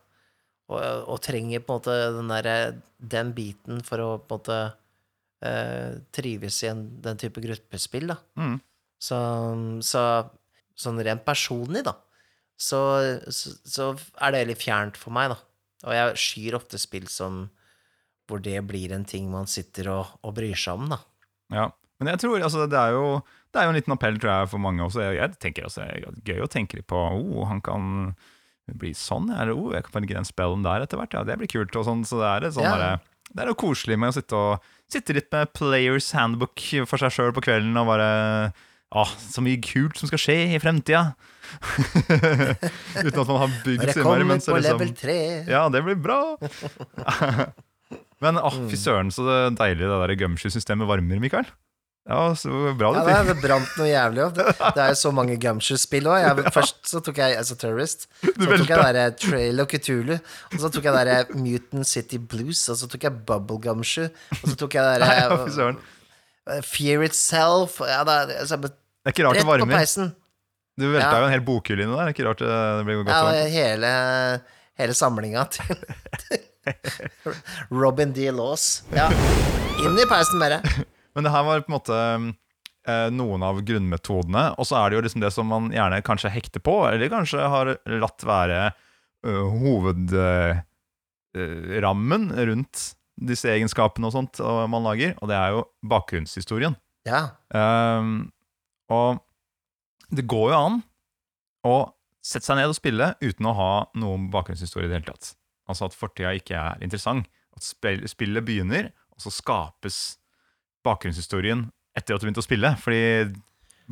Og, 0.67 0.81
og 1.13 1.21
trenger 1.23 1.63
på 1.63 1.77
en 1.77 1.79
måte 1.79 1.97
den 2.17 2.33
der, 2.33 2.81
Den 2.99 3.31
biten 3.37 3.85
for 3.87 4.03
å 4.03 4.09
på 4.19 4.39
en 4.39 4.41
måte 4.41 4.59
uh, 5.47 6.01
trives 6.17 6.63
i 6.65 6.73
en, 6.73 6.87
den 7.05 7.21
type 7.21 7.43
gruppespill, 7.45 8.11
da. 8.15 8.19
Mm. 8.41 8.59
Så, 9.07 9.21
så 9.85 10.03
sånn 10.77 11.01
rent 11.05 11.25
personlig, 11.27 11.85
da, 11.87 11.95
så, 12.57 12.81
så, 13.29 13.53
så 13.69 13.91
er 14.25 14.33
det 14.33 14.43
veldig 14.45 14.57
fjernt 14.59 14.99
for 15.01 15.15
meg, 15.15 15.33
da. 15.33 15.39
Og 15.87 15.93
jeg 15.95 16.21
skyr 16.21 16.57
ofte 16.59 16.81
spill 16.81 17.07
som 17.13 17.45
hvor 18.27 18.41
det 18.43 18.59
blir 18.67 18.91
en 18.97 19.05
ting 19.07 19.29
man 19.31 19.47
sitter 19.47 19.93
og, 19.93 20.17
og 20.27 20.35
bryr 20.39 20.57
seg 20.59 20.81
om, 20.81 20.89
da. 20.91 20.99
Ja. 21.55 21.67
Men 22.01 22.13
jeg 22.13 22.23
tror, 22.25 22.43
altså, 22.45 22.67
det 22.69 22.79
er 22.79 22.97
jo 22.97 23.07
det 23.57 23.63
er 23.63 23.69
jo 23.69 23.73
en 23.73 23.79
liten 23.79 23.95
appell 23.95 24.19
tror 24.21 24.33
jeg, 24.33 24.49
for 24.53 24.61
mange 24.61 24.85
også. 24.85 25.01
Jeg, 25.01 25.17
jeg 25.17 25.37
tenker 25.41 25.69
også, 25.69 25.87
er 25.87 26.05
gøy 26.29 26.43
å 26.45 26.51
tenke 26.53 26.77
litt 26.77 26.89
på 26.93 26.99
oh, 27.01 27.47
han 27.49 27.63
kan 27.65 28.13
bli 28.77 28.93
sånn. 28.99 29.31
Eller, 29.33 29.55
oh, 29.57 29.73
jeg 29.73 29.87
kan 29.87 30.01
velge 30.01 30.19
den 30.19 30.29
spellen 30.29 30.67
der 30.67 30.85
etter 30.85 31.01
hvert. 31.01 31.17
Ja, 31.17 31.25
det 31.25 31.39
blir 31.41 31.51
kult. 31.51 31.77
Og 31.79 31.87
sånn, 31.89 32.05
så 32.05 32.21
det 32.21 32.29
er, 32.29 32.49
sånn 32.53 32.67
yeah. 32.69 33.01
det 33.33 33.45
er 33.45 33.53
jo 33.53 33.59
koselig 33.65 33.97
med 34.03 34.13
å 34.13 34.17
sitte, 34.19 34.37
og, 34.37 34.73
sitte 34.93 35.17
litt 35.17 35.31
med 35.33 35.55
Players 35.57 36.11
Handbook 36.17 36.67
for 36.91 37.01
seg 37.01 37.15
sjøl 37.17 37.33
på 37.37 37.47
kvelden 37.49 37.79
og 37.81 37.89
bare 37.95 38.11
Åh, 38.97 39.13
så 39.19 39.43
mye 39.43 39.59
kult 39.59 39.99
som 39.99 40.07
skal 40.07 40.21
skje 40.23 40.35
i 40.55 40.59
fremtida! 40.63 41.17
Uten 43.03 43.19
at 43.19 43.27
man 43.27 43.41
har 43.43 43.57
bygd 43.65 43.83
mer 43.83 43.91
så 43.97 44.13
men 44.23 44.43
så 44.45 44.55
på 44.55 44.61
liksom- 44.61 44.79
level 44.79 44.93
3 45.01 45.17
Ja, 45.51 45.65
det 45.75 45.83
blir 45.89 45.99
bra! 45.99 46.21
Men 48.23 48.39
åh, 48.39 48.61
fy 48.71 48.79
søren, 48.79 49.11
så 49.13 49.27
det 49.27 49.41
deilig 49.59 49.91
det 49.91 49.99
der 50.05 50.15
gumshoe-systemet 50.23 50.89
varmer, 50.89 51.19
Mikael. 51.21 51.51
Ja, 52.07 52.35
så 52.39 52.51
bra 52.79 52.93
Ja, 52.95 53.01
det 53.03 53.07
det 53.11 53.15
fikk. 53.17 53.31
er 53.33 53.41
brant 53.49 53.71
noe 53.81 53.87
jævlig 53.91 54.21
opp. 54.29 54.35
Det, 54.37 54.45
det 54.77 54.83
er 54.85 54.93
jo 54.93 54.99
så 55.01 55.11
mange 55.17 55.35
Gumshoe-spill 55.43 56.07
òg. 56.07 56.43
Først 56.55 56.77
så 56.87 57.01
tok 57.03 57.17
jeg 57.19 57.35
as 57.41 57.51
a 57.51 57.57
terrorist. 57.59 58.07
Så 58.23 58.47
tok 58.47 58.69
jeg 58.71 58.79
derre 58.79 59.07
Trail 59.19 59.63
of 59.65 59.67
Cthulhu. 59.73 60.15
Og 60.53 60.59
så 60.63 60.71
tok 60.71 60.87
jeg 60.87 60.95
derre 60.95 61.17
Mutant 61.35 61.89
City 61.91 62.21
Blues. 62.23 62.63
Og 62.71 62.79
så 62.79 62.87
tok 62.93 63.09
jeg 63.09 63.25
Bubble 63.27 63.59
Gumshoe. 63.65 64.07
Og 64.39 64.47
så 64.53 64.55
tok 64.63 64.79
jeg 64.79 64.87
ja, 64.87 65.01
derre 65.03 65.51
søren. 65.59 65.81
Fear 66.63 67.03
Itself. 67.09 67.81
Ja, 67.83 68.05
det 68.07 68.15
er, 68.21 68.37
altså, 68.45 68.61
Det 68.63 68.71
er 69.11 69.17
ikke 69.17 69.27
rart 69.27 69.43
rett 69.43 69.67
på 69.67 69.71
peisen. 69.75 70.13
Du 70.79 70.87
velta 70.93 71.11
Ja. 71.11 71.19
jo 71.25 71.27
en 71.27 71.33
hel 71.35 71.43
bokhylle 71.43 71.83
inni 71.89 71.97
der. 71.97 72.05
Det 72.07 72.13
er 72.13 72.15
ikke 72.21 72.29
rart 72.31 72.43
det, 72.47 72.55
det 72.79 72.85
blir 72.87 73.03
godt 73.03 73.11
Ja, 73.11 73.47
hele, 73.51 73.91
hele 74.79 74.95
samlinga 74.95 75.47
til 75.57 75.75
Robin 77.71 78.13
D. 78.13 78.31
Laws. 78.31 78.83
Ja. 78.95 79.09
Inn 79.83 79.99
i 79.99 80.07
peisen 80.07 80.39
det. 80.45 80.61
Men 81.17 81.25
det 81.25 81.33
her 81.33 81.45
var 81.47 81.65
på 81.65 81.71
en 81.73 81.79
måte 81.79 81.97
eh, 81.97 83.09
noen 83.15 83.43
av 83.47 83.63
grunnmetodene. 83.67 84.45
Og 84.61 84.65
så 84.69 84.75
er 84.79 84.87
det 84.89 84.97
jo 84.99 85.05
liksom 85.09 85.23
det 85.25 85.33
som 85.35 85.47
man 85.51 85.73
gjerne 85.75 86.05
kanskje 86.07 86.35
hekter 86.35 86.61
på, 86.65 86.77
eller 86.91 87.13
kanskje 87.13 87.41
har 87.53 87.67
latt 87.97 88.21
være 88.29 88.59
hovedrammen 89.27 90.63
rundt 92.47 92.97
disse 93.17 93.49
egenskapene 93.51 94.07
og 94.09 94.13
sånt 94.15 94.41
og 94.45 94.71
man 94.71 94.85
lager, 94.85 95.15
og 95.21 95.29
det 95.31 95.37
er 95.39 95.55
jo 95.57 95.65
bakgrunnshistorien. 95.89 96.77
Ja. 97.09 97.23
Um, 97.51 98.29
og 98.93 99.23
det 100.13 100.27
går 100.29 100.53
jo 100.53 100.59
an 100.59 100.83
å 101.67 101.77
sette 102.27 102.47
seg 102.49 102.57
ned 102.61 102.71
og 102.71 102.79
spille 102.79 103.15
uten 103.23 103.49
å 103.49 103.57
ha 103.57 103.73
noen 103.99 104.29
bakgrunnshistorie 104.33 104.87
i 104.89 104.91
det 104.91 105.01
hele 105.01 105.13
tatt. 105.15 105.33
Altså 105.71 105.89
at 105.89 105.97
fortida 105.97 106.35
ikke 106.37 106.59
er 106.59 106.85
interessant. 106.85 107.27
At 107.57 107.65
spillet 107.65 108.45
begynner, 108.47 108.91
og 109.15 109.23
så 109.25 109.33
skapes 109.33 110.19
bakgrunnshistorien 110.87 111.67
etter 111.97 112.15
at 112.17 112.23
du 112.23 112.27
begynte 112.29 112.43
å 112.43 112.47
spille. 112.47 112.71
Fordi 112.83 113.03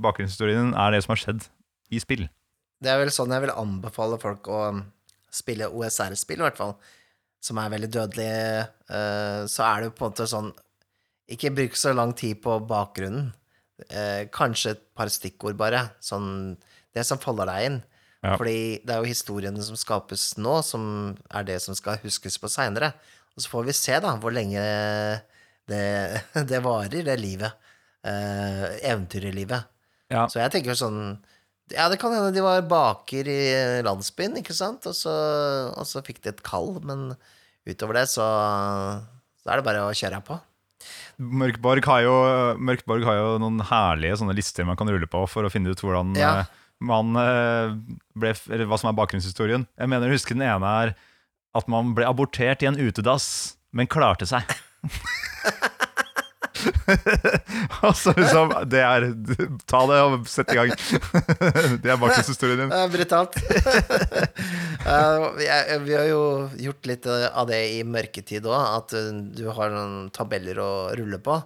bakgrunnshistorien 0.00 0.72
er 0.78 0.94
det 0.94 1.02
som 1.04 1.14
har 1.14 1.20
skjedd 1.22 1.46
i 1.94 2.00
spill. 2.02 2.26
Det 2.83 2.90
er 2.92 2.98
vel 3.00 3.12
sånn 3.14 3.33
jeg 3.33 3.44
vil 3.46 3.54
anbefale 3.54 4.18
folk 4.20 4.48
å 4.52 4.61
spille 5.35 5.68
OSR-spill, 5.70 6.42
i 6.42 6.46
hvert 6.46 6.59
fall, 6.59 6.74
som 7.42 7.59
er 7.62 7.72
veldig 7.72 7.90
dødelige. 7.92 8.68
eh, 8.90 9.40
Så 9.50 9.64
er 9.66 9.80
det 9.80 9.88
jo 9.90 9.96
på 9.98 10.04
en 10.07 10.12
måte 10.12 10.26
sånn 10.30 10.52
Ikke 11.35 11.50
bruk 11.57 11.72
så 11.80 11.94
lang 11.96 12.12
tid 12.12 12.42
på 12.44 12.59
bakgrunnen. 12.68 13.33
Eh, 13.88 14.26
Kanskje 14.33 14.74
et 14.74 14.83
par 14.94 15.09
stikkord, 15.09 15.57
bare. 15.57 15.90
Sånn 16.00 16.57
Det 16.94 17.04
som 17.07 17.18
faller 17.18 17.46
deg 17.48 17.64
inn. 17.70 17.78
Ja. 18.22 18.37
Fordi 18.37 18.80
det 18.85 18.92
er 18.94 19.00
jo 19.02 19.09
historiene 19.11 19.62
som 19.64 19.76
skapes 19.76 20.37
nå, 20.38 20.62
som 20.64 21.16
er 21.30 21.44
det 21.44 21.57
som 21.62 21.74
skal 21.74 21.98
huskes 22.04 22.37
på 22.40 22.48
seinere. 22.48 22.92
Og 23.37 23.42
så 23.42 23.50
får 23.50 23.64
vi 23.66 23.72
se, 23.72 23.96
da, 24.00 24.12
hvor 24.20 24.33
lenge 24.33 24.62
det, 25.70 26.22
det 26.51 26.61
varer, 26.64 27.05
det 27.07 27.16
livet. 27.20 27.53
Eh, 28.05 28.64
Eventyrlivet. 28.91 29.64
Ja. 30.12 30.26
Så 30.28 30.43
jeg 30.43 30.53
tenker 30.53 30.76
sånn 30.76 30.99
Ja, 31.72 31.86
det 31.88 31.97
kan 32.03 32.12
hende 32.12 32.34
de 32.36 32.43
var 32.45 32.61
baker 32.68 33.24
i 33.32 33.38
landsbyen, 33.86 34.34
ikke 34.43 34.53
sant, 34.53 34.84
og 34.91 34.93
så, 34.99 35.12
og 35.72 35.86
så 35.88 36.03
fikk 36.05 36.18
de 36.26 36.28
et 36.34 36.43
kall, 36.45 36.74
men 36.84 37.14
utover 37.64 37.97
det 37.97 38.03
så, 38.12 38.26
så 39.41 39.49
er 39.49 39.62
det 39.62 39.64
bare 39.64 39.86
å 39.86 39.95
kjøre 39.97 40.20
på. 40.26 40.36
Mørkborg 41.24 41.86
har, 41.88 42.03
jo, 42.05 42.12
Mørkborg 42.61 43.07
har 43.09 43.16
jo 43.16 43.30
noen 43.41 43.62
herlige 43.64 44.18
sånne 44.20 44.36
lister 44.36 44.66
man 44.68 44.76
kan 44.76 44.91
rulle 44.93 45.09
på 45.09 45.22
for 45.30 45.47
å 45.49 45.53
finne 45.53 45.72
ut 45.72 45.80
hvordan 45.80 46.12
Ja. 46.20 46.34
eh, 46.43 46.53
man 46.84 47.16
eh, 47.16 47.72
ble, 48.18 48.34
eller 48.53 48.68
hva 48.68 48.76
som 48.82 48.91
er 48.93 48.99
bakgrunnshistorien. 48.99 49.64
Jeg 49.80 49.88
mener 49.88 50.11
jeg 50.12 50.18
husker 50.18 50.36
den 50.36 50.45
ene 50.45 50.76
er 50.84 50.93
at 51.57 51.68
man 51.70 51.95
ble 51.97 52.05
abortert 52.05 52.61
i 52.61 52.68
en 52.68 52.76
utedass, 52.76 53.55
men 53.72 53.88
klarte 53.88 54.28
seg. 54.28 54.45
altså 57.86 58.12
liksom 58.16 58.52
Det 58.70 58.80
er 58.84 59.06
Ta 59.70 59.80
det 59.90 60.00
og 60.04 60.26
sett 60.30 60.52
i 60.52 60.58
gang. 60.58 60.72
det 61.82 61.92
er 61.92 62.00
bakgrunnshistorien 62.00 62.64
din. 62.64 62.72
Det 62.72 62.82
er 62.82 62.94
brutalt. 62.98 63.40
Eh, 64.84 65.78
vi 65.80 65.94
har 65.96 66.04
jo 66.10 66.24
gjort 66.60 66.86
litt 66.90 67.06
av 67.08 67.46
det 67.48 67.60
i 67.72 67.78
mørketid 67.88 68.44
òg, 68.44 68.56
at 68.58 68.92
eh, 68.98 69.06
du 69.32 69.46
har 69.56 69.72
noen 69.72 70.10
tabeller 70.12 70.58
å 70.60 70.72
rulle 70.98 71.16
på. 71.24 71.38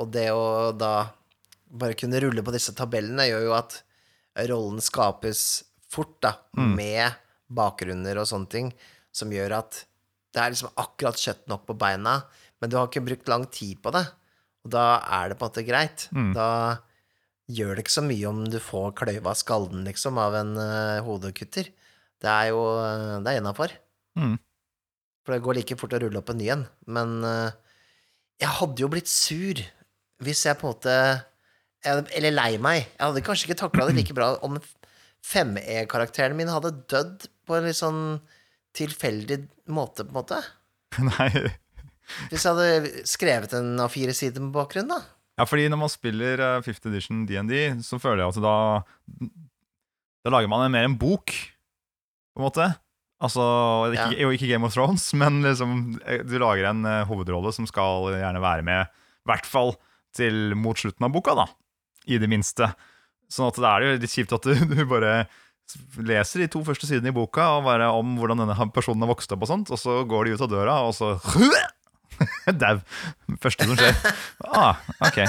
Og 0.00 0.08
det 0.14 0.30
å 0.32 0.72
da 0.72 1.10
bare 1.68 1.98
kunne 1.98 2.22
rulle 2.24 2.44
på 2.46 2.54
disse 2.54 2.72
tabellene 2.78 3.26
gjør 3.28 3.44
jo 3.50 3.52
at 3.58 3.76
rollen 4.48 4.80
skapes 4.84 5.42
fort, 5.92 6.16
da, 6.24 6.32
med 6.56 7.18
bakgrunner 7.52 8.22
og 8.22 8.28
sånne 8.30 8.52
ting, 8.52 8.72
som 9.12 9.32
gjør 9.32 9.58
at 9.60 9.82
det 10.36 10.42
er 10.42 10.52
liksom 10.52 10.74
akkurat 10.76 11.20
kjøtt 11.20 11.46
nok 11.48 11.64
på 11.68 11.76
beina, 11.80 12.18
men 12.60 12.70
du 12.72 12.76
har 12.76 12.90
ikke 12.90 13.04
brukt 13.06 13.30
lang 13.32 13.46
tid 13.52 13.78
på 13.84 13.92
det. 13.94 14.04
Og 14.66 14.70
da 14.74 14.84
er 15.20 15.30
det 15.30 15.38
på 15.38 15.46
en 15.46 15.52
måte 15.52 15.62
greit. 15.66 16.08
Da 16.34 16.46
gjør 17.46 17.76
det 17.78 17.84
ikke 17.86 17.94
så 17.94 18.02
mye 18.02 18.26
om 18.26 18.40
du 18.50 18.56
får 18.58 18.90
kløyva 18.98 19.30
skallen, 19.38 19.84
liksom, 19.86 20.16
av 20.18 20.34
en 20.34 20.56
uh, 20.58 20.98
hodekutter. 21.06 21.68
Det 22.18 22.26
er 22.32 22.48
jo 22.50 22.62
eh, 22.80 23.20
Det 23.22 23.30
er 23.30 23.38
innafor. 23.38 23.70
Mm. 24.18 24.34
For 25.22 25.34
det 25.36 25.42
går 25.44 25.58
like 25.60 25.76
fort 25.78 25.94
å 25.94 26.00
rulle 26.02 26.18
opp 26.18 26.32
en 26.32 26.38
ny 26.40 26.48
en. 26.54 26.64
Men 26.90 27.12
uh, 27.22 27.50
jeg 28.42 28.50
hadde 28.58 28.82
jo 28.82 28.88
blitt 28.90 29.10
sur 29.12 29.60
hvis 30.24 30.42
jeg 30.48 30.56
på 30.58 30.66
en 30.66 30.72
måte 30.74 30.96
jeg- 31.84 32.08
Eller 32.18 32.32
lei 32.34 32.56
meg. 32.58 32.86
Jeg 32.96 33.04
hadde 33.04 33.22
kanskje 33.26 33.46
ikke 33.50 33.60
takla 33.62 33.86
det 33.90 33.98
like 34.00 34.16
bra 34.16 34.32
om 34.42 34.58
5E-karakteren 35.26 36.34
min 36.38 36.48
hadde 36.50 36.72
dødd 36.90 37.28
på 37.46 37.56
en 37.58 37.66
litt 37.68 37.78
sånn 37.78 38.00
tilfeldig 38.76 39.42
måte, 39.72 40.04
på 40.06 40.10
en 40.10 40.18
måte. 40.18 40.40
Nei. 41.12 41.52
Hvis 42.30 42.46
jeg 42.46 42.54
hadde 42.54 43.04
skrevet 43.08 43.54
en 43.58 43.74
av 43.82 43.92
fire 43.92 44.14
sider 44.16 44.44
med 44.44 44.54
bakgrunn, 44.54 44.90
da. 44.92 45.02
Ja, 45.36 45.44
fordi 45.44 45.66
når 45.68 45.82
man 45.82 45.92
spiller 45.92 46.40
uh, 46.40 46.64
5th 46.64 46.88
edition 46.88 47.26
DND, 47.28 47.84
så 47.84 47.98
føler 48.00 48.24
jeg 48.24 48.32
at 48.32 48.40
da 48.40 48.56
Da 50.24 50.32
lager 50.32 50.50
man 50.50 50.72
mer 50.72 50.88
en 50.88 50.96
bok, 50.98 51.30
på 51.30 52.40
en 52.40 52.46
måte. 52.48 52.70
Altså, 53.22 53.42
ikke, 53.94 54.16
jo 54.20 54.32
ikke 54.34 54.48
Game 54.50 54.66
of 54.66 54.74
Thrones, 54.74 55.08
men 55.20 55.40
liksom 55.44 55.76
eh, 56.04 56.24
du 56.26 56.36
lager 56.42 56.68
en 56.68 56.84
eh, 56.88 57.04
hovedrolle 57.08 57.52
som 57.54 57.68
skal 57.68 58.10
gjerne 58.12 58.42
være 58.42 58.66
med, 58.66 58.90
i 59.24 59.30
hvert 59.30 59.48
fall 59.48 59.72
til 60.16 60.56
mot 60.58 60.76
slutten 60.76 61.06
av 61.06 61.14
boka, 61.14 61.36
da. 61.36 61.46
I 62.12 62.20
det 62.22 62.28
minste. 62.30 62.68
Sånn 63.32 63.48
at 63.48 63.58
det 63.58 63.70
er 63.70 63.84
jo 63.84 63.94
litt 63.96 64.12
kjipt 64.12 64.34
at 64.36 64.46
du, 64.46 64.52
du 64.72 64.82
bare 64.88 65.14
leser 66.06 66.44
de 66.44 66.50
to 66.52 66.60
første 66.66 66.86
sidene 66.86 67.10
i 67.10 67.16
boka 67.16 67.48
og 67.56 67.64
bare 67.66 67.88
om 67.90 68.12
hvordan 68.20 68.44
denne 68.44 68.68
personen 68.74 69.02
har 69.02 69.10
vokst 69.10 69.32
opp, 69.34 69.46
og 69.46 69.50
sånt, 69.50 69.72
og 69.74 69.80
så 69.80 69.98
går 70.08 70.26
de 70.28 70.36
ut 70.36 70.44
av 70.46 70.52
døra, 70.52 70.76
og 70.86 70.94
så 70.96 71.14
Dau. 72.62 72.78
Første 73.42 73.68
som 73.68 73.78
skjer. 73.78 73.96
Ah, 74.46 74.82
ok. 75.04 75.24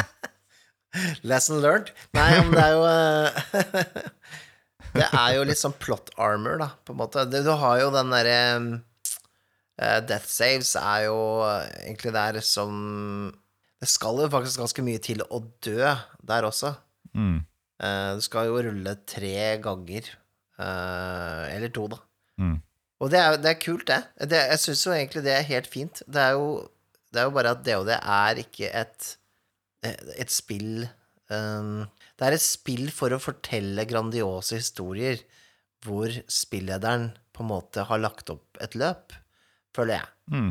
Lesson 1.27 1.61
learned. 1.61 1.91
Nei, 2.17 2.29
men 2.41 2.53
det 2.55 2.63
er 2.63 2.75
jo 2.75 2.83
eh, 2.89 4.05
Det 4.97 5.07
er 5.07 5.33
jo 5.35 5.47
litt 5.47 5.59
sånn 5.59 5.75
plot 5.77 6.13
armor, 6.21 6.57
da, 6.61 6.69
på 6.87 6.95
en 6.95 7.01
måte. 7.01 7.25
Du, 7.29 7.39
har 7.61 7.81
jo 7.81 7.89
den 7.93 8.13
derre 8.13 8.37
uh, 8.57 9.99
Death 10.07 10.29
saves 10.31 10.73
er 10.79 11.07
jo 11.07 11.19
eh, 11.45 11.67
egentlig 11.85 12.13
der 12.15 12.39
som 12.45 12.71
Det 13.77 13.89
skal 13.91 14.23
jo 14.23 14.31
faktisk 14.33 14.63
ganske 14.63 14.85
mye 14.85 15.01
til 15.03 15.21
å 15.27 15.43
dø 15.65 15.93
der 16.25 16.47
også. 16.47 16.73
Mm. 17.13 17.43
Uh, 17.77 18.15
du 18.17 18.23
skal 18.25 18.49
jo 18.49 18.63
rulle 18.69 18.95
tre 19.05 19.59
ganger. 19.61 20.09
Uh, 20.57 21.45
eller 21.53 21.69
to, 21.69 21.85
da. 21.91 22.01
Mm. 22.41 22.57
Og 22.97 23.11
det 23.13 23.19
er, 23.21 23.37
det 23.37 23.51
er 23.51 23.61
kult, 23.61 23.85
det. 23.89 23.99
det 24.31 24.39
jeg 24.39 24.61
syns 24.63 24.85
jo 24.87 24.95
egentlig 24.95 25.21
det 25.27 25.35
er 25.35 25.45
helt 25.51 25.69
fint. 25.69 26.01
Det 26.09 26.21
er 26.23 26.33
jo, 26.33 26.47
det 27.13 27.21
er 27.21 27.27
jo 27.27 27.35
bare 27.35 27.53
at 27.55 27.63
DOD 27.65 27.91
er 27.97 28.41
ikke 28.43 28.69
et, 28.75 29.09
et 29.83 30.31
spill 30.33 30.83
um, 31.31 31.85
Det 32.17 32.27
er 32.27 32.35
et 32.35 32.43
spill 32.43 32.89
for 32.93 33.15
å 33.15 33.21
fortelle 33.21 33.87
grandiose 33.89 34.59
historier 34.59 35.21
hvor 35.85 36.11
spillederen 36.31 37.11
på 37.35 37.45
en 37.45 37.51
måte 37.51 37.85
har 37.85 38.01
lagt 38.01 38.31
opp 38.33 38.57
et 38.63 38.73
løp, 38.75 39.13
føler 39.75 39.99
jeg. 39.99 40.07
Mm. 40.33 40.49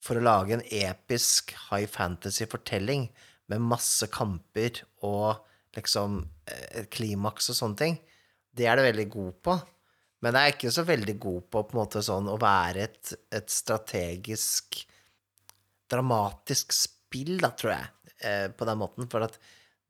For 0.00 0.16
å 0.16 0.24
lage 0.24 0.56
en 0.56 0.64
episk 0.64 1.52
high 1.68 1.84
fantasy-fortelling 1.90 3.10
med 3.52 3.66
masse 3.68 4.08
kamper 4.12 4.80
og 5.06 5.44
liksom 5.76 6.22
eh, 6.48 6.86
klimaks 6.90 7.50
og 7.52 7.58
sånne 7.58 7.80
ting. 7.82 7.98
Det 8.50 8.66
er 8.66 8.80
det 8.80 8.88
veldig 8.88 9.06
god 9.12 9.36
på. 9.44 9.58
Men 10.24 10.36
jeg 10.36 10.48
er 10.48 10.56
ikke 10.56 10.72
så 10.74 10.84
veldig 10.88 11.16
god 11.20 11.44
på 11.52 11.62
på 11.68 11.78
måte 11.78 12.02
sånn 12.04 12.28
å 12.32 12.38
være 12.40 12.88
et, 12.88 13.12
et 13.36 13.52
strategisk 13.52 14.82
Dramatisk 15.90 16.74
spill, 16.76 17.36
da, 17.42 17.52
tror 17.56 17.74
jeg, 17.74 18.14
eh, 18.22 18.46
på 18.54 18.68
den 18.68 18.80
måten. 18.80 19.08
For 19.10 19.26
at 19.26 19.38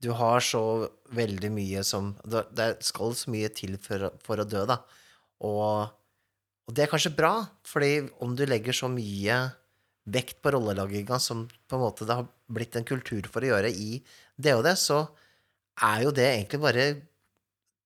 du 0.00 0.10
har 0.16 0.40
så 0.44 0.88
veldig 1.12 1.50
mye 1.52 1.82
som 1.84 2.14
Det 2.24 2.46
det 2.56 2.70
skal 2.86 3.12
så 3.16 3.32
mye 3.32 3.50
til 3.52 3.76
for, 3.82 4.08
for 4.24 4.40
å 4.40 4.48
dø, 4.48 4.64
da. 4.68 4.80
Og, 5.44 5.90
og 6.68 6.76
det 6.76 6.84
er 6.84 6.92
kanskje 6.92 7.16
bra, 7.16 7.34
fordi 7.68 8.08
om 8.24 8.36
du 8.36 8.46
legger 8.48 8.76
så 8.76 8.88
mye 8.92 9.42
vekt 10.10 10.40
på 10.42 10.52
rollelaginga 10.54 11.18
som 11.20 11.44
på 11.68 11.76
en 11.76 11.84
måte 11.84 12.06
det 12.08 12.16
har 12.16 12.28
blitt 12.50 12.76
en 12.76 12.86
kultur 12.88 13.28
for 13.30 13.44
å 13.44 13.52
gjøre 13.52 13.70
i 13.70 14.00
det 14.40 14.56
det, 14.64 14.76
så 14.80 15.04
er 15.84 16.04
jo 16.06 16.12
det 16.16 16.26
egentlig 16.26 16.60
bare 16.62 16.86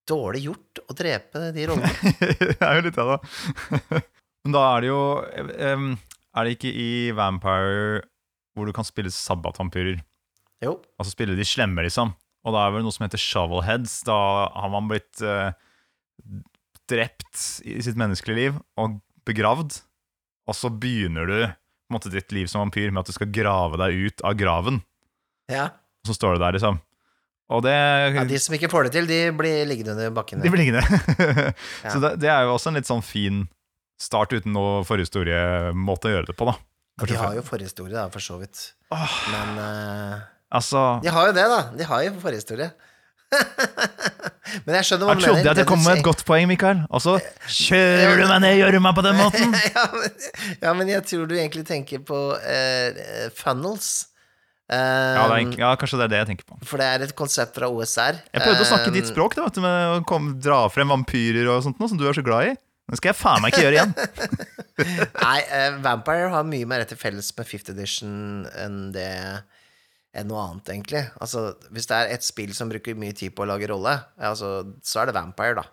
dårlig 0.09 0.45
gjort 0.47 0.83
å 0.85 0.97
drepe 0.97 1.51
de 1.55 1.67
rollene. 1.69 2.15
det 2.41 2.59
er 2.59 2.79
jo 2.79 2.85
litt 2.87 2.99
det, 2.99 3.07
da. 3.11 3.19
Men 4.45 4.55
da 4.55 4.65
er 4.71 4.85
det 4.85 4.91
jo 4.91 5.03
Er 6.35 6.47
det 6.47 6.57
ikke 6.57 6.73
i 6.75 6.91
Vampire 7.15 8.03
hvor 8.55 8.69
du 8.69 8.75
kan 8.75 8.87
spille 8.87 9.11
sabbatvampyrer? 9.11 9.99
Jo. 10.63 10.77
Altså 10.99 11.15
spille 11.15 11.37
de 11.39 11.47
slemme, 11.47 11.83
liksom. 11.87 12.13
Og 12.45 12.55
da 12.55 12.67
er 12.67 12.75
vel 12.75 12.85
noe 12.85 12.95
som 12.95 13.07
heter 13.07 13.21
shovelheads. 13.21 14.01
Da 14.07 14.17
har 14.53 14.71
man 14.73 14.89
blitt 14.91 15.23
eh, 15.25 15.51
drept 16.91 17.61
i 17.67 17.81
sitt 17.83 17.99
menneskelige 17.99 18.39
liv 18.39 18.59
og 18.81 19.01
begravd. 19.27 19.81
Og 20.45 20.57
så 20.59 20.71
begynner 20.71 21.31
du 21.31 21.39
måte 21.93 22.11
ditt 22.13 22.33
liv 22.35 22.49
som 22.51 22.65
vampyr 22.65 22.91
med 22.93 23.05
at 23.05 23.11
du 23.11 23.17
skal 23.17 23.31
grave 23.35 23.79
deg 23.81 24.09
ut 24.09 24.25
av 24.27 24.37
graven. 24.39 24.81
Ja. 25.53 25.71
Og 26.05 26.11
så 26.13 26.19
står 26.19 26.37
du 26.37 26.45
der, 26.45 26.57
liksom. 26.57 26.81
Og 27.53 27.61
det 27.67 27.75
ja. 27.75 28.25
De 28.29 28.39
som 28.41 28.55
ikke 28.57 28.71
får 28.73 28.89
det 28.89 28.95
til, 28.97 29.09
de 29.09 29.19
blir 29.37 29.67
liggende 29.69 29.93
under 29.97 30.15
bakken. 30.17 30.41
De 30.45 30.53
blir 30.53 30.65
liggende. 30.65 30.85
Ja. 31.85 31.93
Så 31.93 32.01
det, 32.01 32.15
det 32.23 32.31
er 32.33 32.47
jo 32.47 32.55
også 32.55 32.71
en 32.73 32.79
litt 32.79 32.89
sånn 32.89 33.05
fin 33.05 33.43
start 34.05 34.33
uten 34.37 34.53
noe 34.55 34.83
forhistoriemåte 34.89 36.11
å 36.11 36.15
gjøre 36.19 36.31
det 36.31 36.37
på, 36.39 36.47
da. 36.51 36.57
De 37.09 37.17
har 37.19 37.35
jo 37.35 37.43
forhistorie, 37.43 37.95
da, 37.97 38.07
for 38.15 38.23
så 38.23 38.37
vidt. 38.39 38.69
Åh, 38.95 39.15
Men 39.33 39.57
uh, 39.59 40.19
altså 40.55 40.85
De 41.03 41.11
har 41.11 41.31
jo 41.33 41.35
det, 41.35 41.47
da. 41.51 41.61
De 41.81 41.89
har 41.91 42.05
jo 42.07 42.13
forhistorie. 42.23 42.69
Men 44.65 44.77
jeg 44.79 44.87
skjønner 44.87 45.09
hva 45.09 45.15
Jeg 45.17 45.19
du 45.19 45.25
mener. 45.25 45.35
trodde 45.35 45.51
at 45.51 45.57
det 45.59 45.63
jeg 45.65 45.69
kom 45.73 45.81
med 45.83 45.97
et 45.99 46.05
godt 46.07 46.23
poeng, 46.29 46.47
Mikael. 46.47 46.83
Og 46.95 47.03
så 47.03 47.17
kjører 47.51 48.21
du 48.21 48.25
meg 48.31 48.43
ned 48.45 48.55
i 48.55 48.61
gjørma 48.61 48.93
på 48.95 49.03
den 49.07 49.17
måten! 49.23 49.55
ja, 49.75 49.85
men, 49.91 50.27
ja, 50.63 50.75
men 50.79 50.93
jeg 50.93 51.07
tror 51.11 51.25
du 51.31 51.35
egentlig 51.35 51.65
tenker 51.69 52.05
på 52.07 52.21
uh, 52.39 53.01
funnels. 53.39 53.89
Um, 54.71 54.79
Ja, 54.79 55.25
det 55.27 55.33
er, 55.35 55.39
egentlig- 55.43 55.61
ja, 55.65 55.73
kanskje 55.81 55.99
det 56.01 56.05
er 56.07 56.13
det 56.15 56.21
jeg 56.23 56.29
tenker 56.31 56.47
på. 56.53 56.61
For 56.71 56.81
det 56.81 56.87
er 56.93 57.03
et 57.09 57.17
konsept 57.19 57.59
fra 57.59 57.67
OSR. 57.75 58.21
Jeg 58.31 58.45
prøvde 58.47 58.63
å 58.63 58.69
snakke 58.71 58.93
Eh, 58.93 58.95
ditt 59.01 59.11
språk, 59.11 59.35
da, 59.37 59.49
med 59.61 59.99
å 59.99 59.99
komme, 60.09 60.37
dra 60.41 60.63
frem 60.73 60.95
vampyrer 60.95 61.51
og 61.53 61.67
sånt, 61.67 61.83
noe 61.83 61.91
som 61.91 61.99
du 62.01 62.07
er 62.09 62.15
så 62.17 62.25
glad 62.25 62.53
i. 62.53 62.55
Det 62.91 62.99
skal 63.01 63.11
jeg 63.13 63.17
faen 63.17 63.41
meg 63.43 63.55
ikke 63.55 63.65
gjøre 63.65 63.77
igjen. 63.79 63.93
Nei, 65.25 65.39
uh, 65.49 65.77
Vampire 65.85 66.31
har 66.35 66.49
mye 66.49 66.69
mer 66.69 66.85
til 66.89 66.99
felles 67.01 67.31
med 67.39 67.49
Fifth 67.49 67.73
Edition 67.73 68.45
enn 68.61 68.81
det 68.95 69.11
enn 70.15 70.29
noe 70.31 70.43
annet, 70.45 70.69
egentlig. 70.71 71.01
Altså, 71.25 71.57
hvis 71.75 71.89
det 71.91 71.97
er 71.97 72.13
et 72.15 72.27
spill 72.27 72.53
som 72.55 72.69
bruker 72.71 72.95
mye 72.99 73.17
tid 73.19 73.33
på 73.35 73.43
å 73.43 73.49
lage 73.51 73.67
rolle, 73.67 73.97
altså, 74.15 74.61
så 74.87 75.03
er 75.03 75.11
det 75.11 75.17
Vampire, 75.17 75.57
da. 75.59 75.65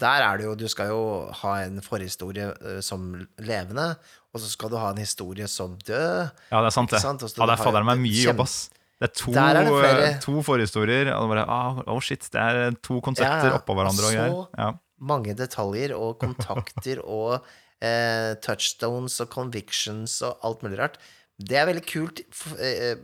Der 0.00 0.22
er 0.26 0.36
det 0.36 0.44
jo 0.44 0.54
Du 0.60 0.66
skal 0.68 0.90
jo 0.92 1.02
ha 1.40 1.52
en 1.64 1.80
forhistorie 1.84 2.50
uh, 2.52 2.78
som 2.84 3.10
levende, 3.40 3.90
og 4.32 4.40
så 4.42 4.48
skal 4.52 4.72
du 4.72 4.78
ha 4.80 4.92
en 4.92 5.00
historie 5.00 5.48
som 5.48 5.76
død. 5.80 6.32
Ja, 6.52 6.62
det 6.62 6.70
er 6.70 6.74
sant, 6.76 6.92
det. 6.92 7.02
sant? 7.04 7.24
Ja, 7.26 7.48
det 7.48 7.56
har 7.56 7.64
faller 7.64 7.84
jo 7.84 7.90
meg 7.90 8.02
mye 8.04 8.24
jobb, 8.28 8.42
ass. 8.44 8.58
Det 8.96 9.10
er 9.10 9.12
to, 9.12 9.32
Der 9.32 9.58
er 9.60 9.66
det 9.68 10.04
eh, 10.06 10.18
to 10.24 10.40
forhistorier. 10.44 11.10
Og 11.18 11.28
bare, 11.28 11.44
ah, 11.52 11.82
oh 11.92 12.00
shit, 12.00 12.22
det 12.32 12.40
er 12.40 12.76
to 12.80 12.96
konsepter 13.04 13.50
Ja, 13.50 13.58
oppå 13.58 13.76
hverandre 13.76 14.04
og 14.04 14.08
Så- 14.08 14.16
greier. 14.16 14.36
Ja. 14.56 14.68
Mange 14.98 15.36
detaljer 15.36 15.94
og 15.96 16.18
kontakter 16.24 17.02
og 17.04 17.38
eh, 17.84 18.34
touchstones 18.44 19.18
og 19.24 19.32
convictions 19.32 20.20
og 20.26 20.44
alt 20.46 20.64
mulig 20.64 20.80
rart. 20.80 21.00
Det 21.36 21.58
er 21.60 21.68
veldig 21.68 21.84
kult 21.88 22.22
eh, 22.56 22.94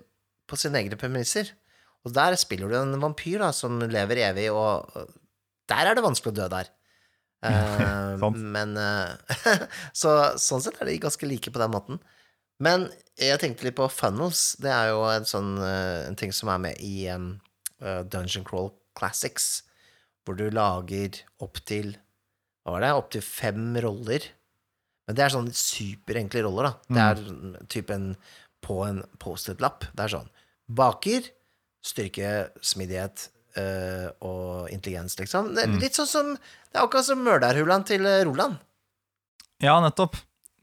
på 0.48 0.58
sine 0.60 0.80
egne 0.80 0.98
premisser. 1.00 1.52
Og 2.02 2.14
der 2.16 2.34
spiller 2.40 2.70
du 2.70 2.78
en 2.80 3.02
vampyr 3.02 3.42
da, 3.44 3.52
som 3.54 3.78
lever 3.78 4.24
evig, 4.26 4.48
og 4.50 4.88
der 5.70 5.90
er 5.90 5.96
det 5.96 6.04
vanskelig 6.04 6.34
å 6.34 6.40
dø 6.42 6.52
der. 6.58 6.72
Eh, 7.42 8.20
men 8.38 8.76
eh, 8.78 9.38
Så 9.98 10.12
sånn 10.38 10.60
sett 10.62 10.76
er 10.78 10.86
de 10.86 10.92
ganske 11.02 11.26
like 11.26 11.50
på 11.50 11.58
den 11.58 11.72
måten. 11.74 11.96
Men 12.62 12.84
jeg 13.18 13.40
tenkte 13.42 13.66
litt 13.66 13.74
på 13.80 13.88
funnels. 13.90 14.52
Det 14.62 14.70
er 14.70 14.92
jo 14.92 15.00
en 15.10 15.26
sånn 15.26 15.56
eh, 15.58 16.04
en 16.06 16.18
ting 16.20 16.30
som 16.30 16.52
er 16.52 16.60
med 16.62 16.78
i 16.78 17.08
eh, 17.10 17.98
Dungeon 18.12 18.46
Crawl 18.46 18.70
Classics, 18.94 19.64
hvor 20.24 20.38
du 20.38 20.46
lager 20.54 21.18
opptil 21.42 21.96
Hva 22.62 22.76
var 22.76 22.84
det? 22.84 22.92
Opptil 22.94 23.24
fem 23.26 23.74
roller. 23.82 24.28
Men 25.08 25.18
det 25.18 25.24
er 25.24 25.32
sånne 25.34 25.54
superenkle 25.56 26.44
roller, 26.46 26.68
da. 26.68 26.72
Det 26.86 27.06
er 27.10 27.64
typen 27.72 28.04
på 28.62 28.76
en 28.86 29.00
Post-It-lapp. 29.18 29.88
Det 29.90 30.04
er 30.04 30.12
sånn 30.14 30.28
baker, 30.72 31.26
styrke, 31.82 32.28
smidighet 32.62 33.26
øh, 33.58 34.08
og 34.22 34.70
intelligens, 34.70 35.18
liksom. 35.18 35.50
Det 35.56 35.64
er 35.66 35.74
litt 35.82 35.98
sånn 35.98 36.10
som 36.10 36.34
Det 36.36 36.78
er 36.78 36.86
akkurat 36.86 37.08
som 37.08 37.24
mørderhullene 37.26 37.88
til 37.88 38.06
eh, 38.08 38.22
Roland. 38.28 38.60
Ja, 39.62 39.74
nettopp. 39.82 40.16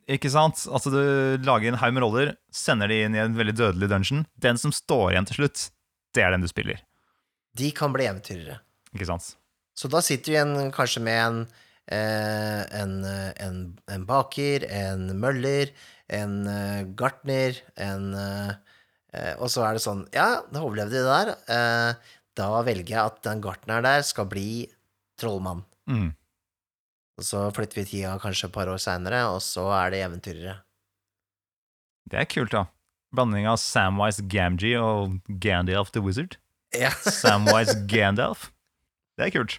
Ikke 0.10 0.32
sant? 0.34 0.64
Altså, 0.72 0.90
du 0.90 1.44
lager 1.46 1.70
en 1.70 1.78
haug 1.84 1.94
med 1.94 2.04
roller, 2.04 2.32
sender 2.50 2.90
de 2.90 3.04
inn 3.06 3.14
i 3.14 3.22
en 3.22 3.36
veldig 3.38 3.54
dødelig 3.60 3.92
dungeon. 3.92 4.24
Den 4.42 4.58
som 4.58 4.74
står 4.74 5.12
igjen 5.12 5.28
til 5.30 5.44
slutt, 5.44 5.68
det 6.18 6.24
er 6.26 6.34
den 6.34 6.48
du 6.48 6.50
spiller. 6.50 6.80
De 7.60 7.70
kan 7.76 7.94
bli 7.94 8.08
eventyrere. 8.10 8.58
Ikke 8.96 9.06
sant? 9.12 9.36
Så 9.80 9.88
da 9.88 10.02
sitter 10.04 10.28
du 10.28 10.36
igjen 10.36 10.72
kanskje 10.76 11.02
med 11.06 11.20
en, 11.24 11.38
eh, 11.88 12.64
en, 12.82 12.96
eh, 13.08 13.32
en, 13.46 13.60
en 13.88 14.06
baker, 14.08 14.66
en 14.68 15.06
møller, 15.22 15.72
en 16.12 16.42
eh, 16.48 16.82
gartner, 17.00 17.62
en 17.76 18.12
Og 19.40 19.48
så 19.50 19.64
er 19.66 19.74
det 19.74 19.82
sånn 19.82 20.04
Ja, 20.14 20.44
da 20.54 20.62
overlevde 20.62 20.94
de 20.94 21.00
det 21.02 21.10
der. 21.10 21.96
Da 22.38 22.50
velger 22.62 22.92
jeg 22.92 23.00
at 23.10 23.24
den 23.26 23.40
gartneren 23.42 23.88
der 23.88 24.04
skal 24.06 24.28
bli 24.30 24.68
trollmann. 25.18 25.64
Mm. 25.90 26.12
Og 27.18 27.26
så 27.26 27.48
flytter 27.56 27.80
vi 27.82 27.86
tida 27.90 28.12
kanskje 28.22 28.52
et 28.52 28.54
par 28.54 28.70
år 28.70 28.78
seinere, 28.78 29.24
og 29.34 29.42
så 29.42 29.66
er 29.80 29.96
det 29.96 30.04
eventyrere. 30.06 30.54
Det 32.06 32.22
er 32.22 32.30
kult, 32.30 32.54
da. 32.54 32.68
Blanding 33.18 33.50
av 33.50 33.58
Samwise 33.58 34.28
Gamgee 34.30 34.78
og 34.78 35.18
Gandalf 35.42 35.90
the 35.96 36.06
Wizard. 36.06 36.38
Ja. 36.78 36.94
Samwise 37.02 37.80
Gandalf. 37.92 38.52
Det 39.18 39.26
er 39.26 39.36
kult. 39.40 39.58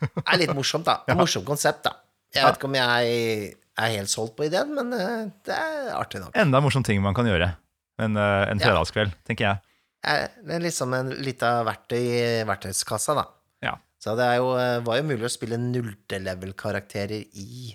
Det 0.00 0.24
er 0.26 0.38
litt 0.44 0.54
morsomt, 0.54 0.84
da. 0.86 1.00
Ja. 1.08 1.14
morsomt 1.18 1.46
konsept, 1.48 1.82
da. 1.84 1.92
Jeg 2.34 2.44
vet 2.44 2.58
ikke 2.60 2.68
om 2.68 2.74
jeg 2.76 3.54
er 3.78 3.92
helt 3.94 4.10
solgt 4.12 4.36
på 4.36 4.44
ideen, 4.46 4.74
men 4.76 4.92
eh, 4.92 5.24
det 5.46 5.54
er 5.56 5.94
artig 5.96 6.20
nok. 6.22 6.34
Enda 6.38 6.60
morsom 6.60 6.84
ting 6.84 7.00
man 7.02 7.14
kan 7.16 7.26
gjøre 7.26 7.52
en, 7.98 8.16
eh, 8.16 8.44
en 8.50 8.58
Ja. 8.60 8.66
fredagskveld, 8.68 9.14
tenker 9.26 9.44
jeg. 9.48 9.60
Eh, 10.04 10.28
Det 10.46 10.54
er 10.58 10.60
liksom 10.60 10.92
en 10.94 11.10
lita 11.24 11.64
verktøy 11.66 11.98
i 11.98 12.44
verktøyskassa, 12.46 13.14
da. 13.18 13.24
Ja. 13.62 13.76
Så 13.98 14.14
det 14.16 14.28
jo, 14.38 14.52
var 14.86 14.96
jo 15.00 15.02
mulig 15.08 15.24
å 15.26 15.32
spille 15.32 15.58
nulltelevel-karakterer 15.58 17.24
i, 17.34 17.74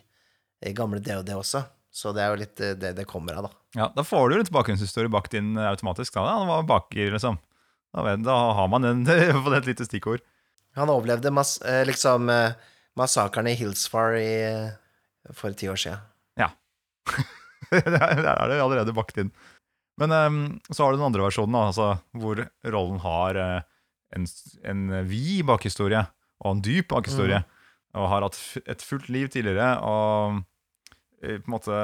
i 0.63 0.73
gamle 0.73 1.01
DOD 1.03 1.29
også. 1.35 1.63
Så 1.93 2.13
det 2.15 2.23
er 2.23 2.31
jo 2.33 2.39
litt 2.41 2.55
det 2.81 2.93
det 2.97 3.05
kommer 3.09 3.37
av, 3.37 3.49
da. 3.49 3.57
Ja, 3.77 3.87
Da 3.95 4.03
får 4.05 4.29
du 4.31 4.37
litt 4.39 4.51
bakgrunnshistorie 4.53 5.11
bakt 5.11 5.33
inn 5.37 5.55
automatisk. 5.57 6.13
Da, 6.17 6.37
han 6.39 6.47
var 6.49 6.63
baker, 6.69 7.11
liksom. 7.13 7.37
Da, 7.93 8.15
da 8.17 8.37
har 8.57 8.67
man 8.71 8.85
en, 8.85 9.03
fått 9.45 9.57
et 9.59 9.69
lite 9.73 9.85
stikkord. 9.85 10.21
Han 10.77 10.89
overlevde 10.89 11.31
mas 11.33 11.57
eh, 11.61 11.83
liksom 11.85 12.29
eh, 12.29 12.55
massakren 12.97 13.47
i 13.47 13.55
Hillsfar 13.57 14.17
i, 14.17 14.31
eh, 14.47 15.33
for 15.35 15.53
ti 15.57 15.69
år 15.69 15.79
siden. 15.79 16.01
Der 17.73 17.97
er 18.01 18.49
det 18.49 18.61
allerede 18.61 18.95
bakt 18.95 19.17
inn. 19.21 19.31
Men 20.01 20.11
um, 20.11 20.39
så 20.69 20.83
har 20.83 20.93
du 20.93 20.97
den 20.97 21.05
andre 21.05 21.27
versjonen, 21.27 21.55
altså, 21.55 21.91
hvor 22.17 22.39
rollen 22.65 22.97
har 23.03 23.37
en, 23.37 24.25
en 24.65 24.81
vid 25.05 25.43
bakhistorie 25.45 26.01
og 26.41 26.49
en 26.49 26.63
dyp 26.65 26.89
bakhistorie. 26.95 27.43
Og 27.93 28.09
har 28.09 28.25
hatt 28.25 28.39
et 28.65 28.81
fullt 28.81 29.11
liv 29.13 29.29
tidligere 29.29 29.75
og 29.85 30.41
på 31.21 31.29
en 31.37 31.53
måte 31.53 31.77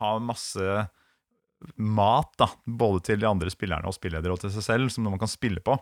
har 0.00 0.24
masse 0.24 0.86
mat, 1.76 2.32
da, 2.40 2.48
både 2.64 3.04
til 3.06 3.20
de 3.22 3.28
andre 3.28 3.52
spillerne 3.52 3.88
og 3.88 3.96
spilledere 3.96 4.34
og 4.34 4.40
til 4.42 4.52
seg 4.54 4.64
selv, 4.66 4.92
som 4.92 5.06
man 5.06 5.20
kan 5.20 5.30
spille 5.30 5.62
på. 5.64 5.76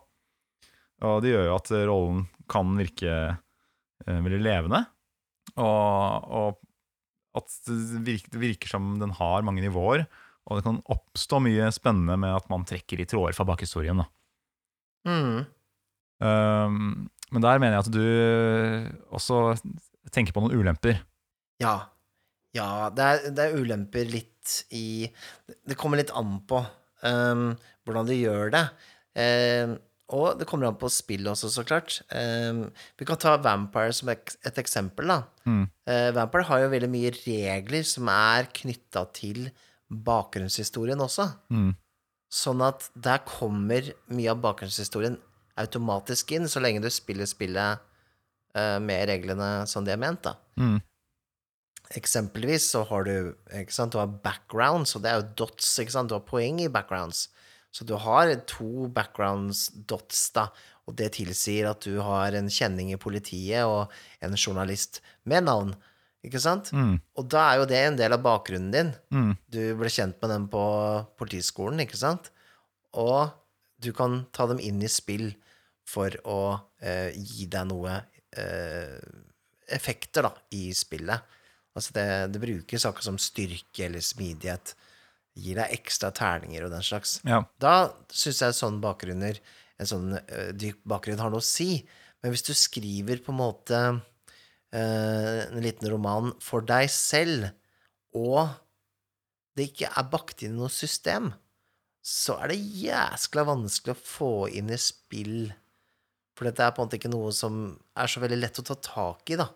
Og 1.07 1.21
det 1.25 1.33
gjør 1.33 1.47
jo 1.49 1.57
at 1.57 1.71
rollen 1.89 2.25
kan 2.51 2.73
virke 2.79 3.13
eh, 3.13 4.19
veldig 4.27 4.41
levende. 4.43 4.83
Og, 5.61 6.27
og 6.31 7.39
at 7.39 7.55
det 7.67 8.03
virker, 8.07 8.33
det 8.35 8.43
virker 8.43 8.73
som 8.73 8.97
den 9.01 9.15
har 9.19 9.47
mange 9.47 9.63
nivåer, 9.65 10.05
og 10.49 10.59
det 10.59 10.67
kan 10.67 10.81
oppstå 10.91 11.41
mye 11.45 11.69
spennende 11.75 12.17
med 12.21 12.35
at 12.35 12.49
man 12.51 12.67
trekker 12.67 13.03
i 13.03 13.07
tråder 13.09 13.37
fra 13.37 13.47
bakhistorien. 13.49 14.03
Mm. 15.07 15.47
Um, 16.21 17.09
men 17.31 17.45
der 17.45 17.63
mener 17.63 17.79
jeg 17.79 17.87
at 17.87 17.95
du 17.95 19.15
også 19.15 19.55
tenker 20.13 20.35
på 20.35 20.43
noen 20.43 20.59
ulemper. 20.59 21.01
Ja. 21.63 21.77
Ja, 22.57 22.91
det 22.91 23.05
er, 23.07 23.29
det 23.31 23.45
er 23.45 23.61
ulemper 23.63 24.09
litt 24.11 24.57
i 24.75 25.07
Det 25.47 25.77
kommer 25.79 26.01
litt 26.01 26.11
an 26.19 26.41
på 26.51 26.59
um, 27.07 27.53
hvordan 27.87 28.09
du 28.09 28.17
gjør 28.17 28.51
det. 28.57 28.65
Ehm, 29.21 29.77
og 30.11 30.41
det 30.41 30.47
kommer 30.49 30.67
an 30.67 30.79
på 30.79 30.91
spill 30.91 31.29
også, 31.31 31.51
så 31.55 31.63
klart. 31.67 32.01
Ehm, 32.17 32.65
vi 32.99 33.07
kan 33.07 33.19
ta 33.21 33.37
Vampire 33.43 33.95
som 33.95 34.11
et 34.11 34.59
eksempel, 34.59 35.11
da. 35.13 35.21
Mm. 35.47 35.65
Uh, 35.87 36.11
Vampire 36.17 36.49
har 36.49 36.65
jo 36.65 36.73
veldig 36.73 36.91
mye 36.91 37.13
regler 37.23 37.87
som 37.87 38.11
er 38.13 38.51
knytta 38.61 39.05
til 39.15 39.47
bakgrunnshistorien 39.91 41.01
også. 41.03 41.29
Mm. 41.55 41.73
Sånn 42.31 42.63
at 42.63 42.91
der 42.95 43.23
kommer 43.27 43.93
mye 44.11 44.35
av 44.35 44.43
bakgrunnshistorien 44.43 45.19
automatisk 45.61 46.35
inn, 46.35 46.49
så 46.51 46.63
lenge 46.63 46.83
du 46.83 46.91
spiller 46.91 47.29
spillet 47.31 47.83
uh, 48.59 48.79
med 48.83 49.07
reglene 49.11 49.51
som 49.71 49.87
de 49.87 49.95
er 49.95 50.01
ment, 50.01 50.25
da. 50.27 50.37
Mm. 50.59 50.79
Eksempelvis 51.99 52.69
så 52.71 52.85
har 52.87 53.07
du 53.07 53.15
ikke 53.59 53.75
sant, 53.75 53.95
du 53.95 54.03
har 54.03 54.11
backgrounds, 54.25 54.95
og 54.95 55.05
det 55.05 55.11
er 55.11 55.21
jo 55.21 55.31
dots, 55.45 55.73
ikke 55.83 55.95
sant, 55.95 56.11
du 56.11 56.19
har 56.19 56.27
poeng 56.27 56.63
i 56.63 56.71
backgrounds. 56.71 57.29
Så 57.71 57.87
du 57.87 57.95
har 58.03 58.33
to 58.51 58.89
backgrounds 58.91 59.69
dots, 59.87 60.29
da, 60.35 60.49
og 60.89 60.97
det 60.99 61.13
tilsier 61.19 61.69
at 61.71 61.85
du 61.87 62.01
har 62.03 62.35
en 62.35 62.51
kjenning 62.51 62.91
i 62.91 62.99
politiet 62.99 63.63
og 63.69 63.93
en 64.25 64.35
journalist 64.35 64.99
med 65.31 65.47
navn, 65.47 65.75
ikke 66.27 66.43
sant? 66.43 66.73
Mm. 66.75 66.99
Og 67.17 67.29
da 67.31 67.45
er 67.47 67.61
jo 67.61 67.69
det 67.71 67.81
en 67.85 67.99
del 68.01 68.17
av 68.17 68.25
bakgrunnen 68.25 68.75
din. 68.75 68.91
Mm. 69.15 69.31
Du 69.49 69.61
ble 69.79 69.93
kjent 69.93 70.19
med 70.21 70.35
dem 70.35 70.49
på 70.53 70.65
politiskolen, 71.21 71.81
ikke 71.87 72.01
sant? 72.01 72.33
Og 72.99 73.31
du 73.81 73.93
kan 73.97 74.25
ta 74.35 74.49
dem 74.51 74.61
inn 74.61 74.83
i 74.83 74.91
spill 74.91 75.31
for 75.89 76.15
å 76.29 76.41
eh, 76.83 77.15
gi 77.15 77.47
deg 77.51 77.71
noe 77.71 77.95
eh, 78.37 78.99
effekter, 79.71 80.27
da, 80.27 80.35
i 80.59 80.71
spillet. 80.77 81.39
Altså 81.79 81.95
det, 81.97 82.07
det 82.35 82.43
brukes 82.43 82.87
akkurat 82.87 83.09
som 83.13 83.21
styrke 83.23 83.87
eller 83.87 84.03
smidighet. 84.05 84.75
Gir 85.39 85.61
deg 85.61 85.75
ekstra 85.77 86.11
terninger 86.15 86.67
og 86.67 86.73
den 86.75 86.85
slags. 86.85 87.19
Ja. 87.29 87.43
Da 87.63 87.93
syns 88.11 88.43
jeg 88.43 88.57
sånn 88.59 88.81
bakgrunner, 88.83 89.39
en 89.81 89.89
sånn 89.89 90.15
eh, 90.19 90.51
dyp 90.57 90.81
bakgrunn 90.89 91.21
har 91.23 91.33
noe 91.33 91.43
å 91.43 91.47
si. 91.47 91.85
Men 92.21 92.35
hvis 92.35 92.45
du 92.49 92.53
skriver 92.57 93.23
på 93.25 93.33
en 93.33 93.41
måte 93.41 93.79
eh, 94.75 95.39
en 95.47 95.63
liten 95.65 95.89
roman 95.93 96.35
for 96.43 96.67
deg 96.67 96.91
selv, 96.93 97.53
og 98.17 98.51
det 99.57 99.71
ikke 99.71 99.93
er 99.95 100.11
bakt 100.11 100.43
inn 100.45 100.57
i 100.57 100.61
noe 100.61 100.73
system, 100.73 101.31
så 102.01 102.39
er 102.41 102.53
det 102.53 102.61
jæskla 102.81 103.45
vanskelig 103.49 103.95
å 103.95 104.03
få 104.03 104.33
inn 104.57 104.73
i 104.73 104.79
spill. 104.81 105.51
For 106.37 106.49
dette 106.49 106.65
er 106.65 106.75
på 106.75 106.83
en 106.83 106.89
måte 106.89 106.97
ikke 107.01 107.13
noe 107.13 107.33
som 107.37 107.67
er 107.99 108.11
så 108.11 108.23
veldig 108.23 108.39
lett 108.41 108.61
å 108.63 108.67
ta 108.67 108.77
tak 108.81 109.33
i, 109.33 109.39
da. 109.41 109.51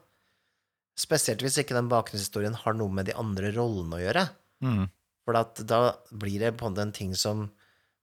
Spesielt 0.95 1.43
hvis 1.43 1.57
ikke 1.59 1.75
den 1.75 1.89
bakgrunnshistorien 1.91 2.55
har 2.61 2.77
noe 2.79 2.93
med 2.93 3.09
de 3.09 3.17
andre 3.19 3.51
rollene 3.57 3.99
å 3.99 4.03
gjøre. 4.03 4.27
Mm. 4.63 4.85
For 5.25 5.33
da 5.33 5.81
blir 6.13 6.39
det 6.41 6.57
på 6.61 6.67
en 6.69 6.93
ting 6.93 7.15
som 7.17 7.51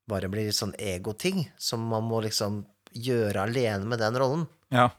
bare 0.09 0.27
blir 0.29 0.49
sånn 0.51 0.73
egoting, 0.81 1.51
som 1.57 1.79
man 1.87 2.03
må 2.03 2.21
liksom 2.25 2.65
gjøre 2.93 3.43
alene 3.47 3.85
med 3.85 3.99
den 3.99 4.17
rollen. 4.19 4.47
ja. 4.71 4.89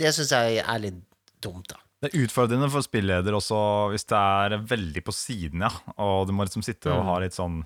Det 0.00 0.14
syns 0.16 0.30
jeg 0.32 0.62
er 0.64 0.78
litt 0.80 1.00
dumt, 1.44 1.66
da. 1.68 1.76
Det 2.00 2.08
er 2.14 2.22
utfordrende 2.24 2.70
for 2.72 2.80
spilleder 2.80 3.34
også 3.36 3.58
hvis 3.92 4.06
det 4.08 4.16
er 4.16 4.54
veldig 4.64 5.02
på 5.04 5.12
siden, 5.12 5.60
ja. 5.66 5.68
Og 6.00 6.26
du 6.26 6.32
må 6.32 6.46
liksom 6.46 6.64
sitte 6.64 6.88
og 6.88 7.02
Mm. 7.02 7.08
ha 7.10 7.18
litt 7.20 7.36
sånn 7.36 7.58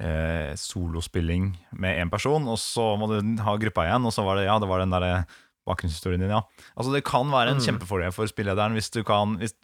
eh, 0.00 0.54
solospilling 0.58 1.56
med 1.78 1.98
én 1.98 2.10
person, 2.10 2.46
og 2.48 2.58
så 2.58 2.96
må 2.98 3.06
du 3.10 3.42
ha 3.42 3.56
gruppa 3.56 3.86
igjen, 3.86 4.04
og 4.06 4.12
så 4.14 4.24
var 4.24 4.36
det 4.36 4.44
ja, 4.46 4.58
det 4.58 4.68
var 4.68 4.78
den 4.78 4.90
der 4.90 5.26
bakgrunnshistorien 5.66 6.20
din, 6.20 6.30
ja. 6.30 6.42
Altså 6.76 6.92
Det 6.92 7.04
kan 7.04 7.26
være 7.30 7.50
en 7.50 7.58
Mm. 7.58 7.66
kjempefordel 7.66 8.12
for 8.12 8.26
spillederen 8.26 8.74
hvis 8.74 8.90
du 8.90 9.02
kan 9.04 9.36
Hvis 9.38 9.54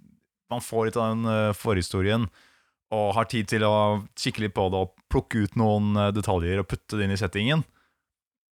man 0.51 0.61
får 0.61 0.87
litt 0.87 0.97
av 0.97 1.15
den 1.15 1.25
uh, 1.27 1.53
forhistorien 1.53 2.29
og 2.95 3.15
har 3.17 3.29
tid 3.31 3.51
til 3.51 3.65
å 3.67 3.75
kikke 4.19 4.47
litt 4.47 4.55
på 4.57 4.69
det 4.73 4.83
og 4.87 4.95
plukke 5.13 5.45
ut 5.45 5.57
noen 5.61 5.95
eh, 5.99 6.13
detaljer 6.15 6.63
og 6.63 6.69
putte 6.71 6.99
det 6.99 7.07
inn 7.07 7.15
i 7.15 7.21
settingen. 7.21 7.65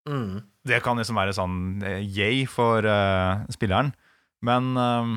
Mm. 0.08 0.40
Det 0.66 0.80
kan 0.84 0.98
liksom 1.00 1.18
være 1.20 1.36
sånn 1.36 1.58
eh, 1.86 2.00
yay 2.04 2.44
for 2.48 2.84
uh, 2.84 3.44
spilleren. 3.52 3.92
Men 4.44 4.72
eh, 4.80 5.12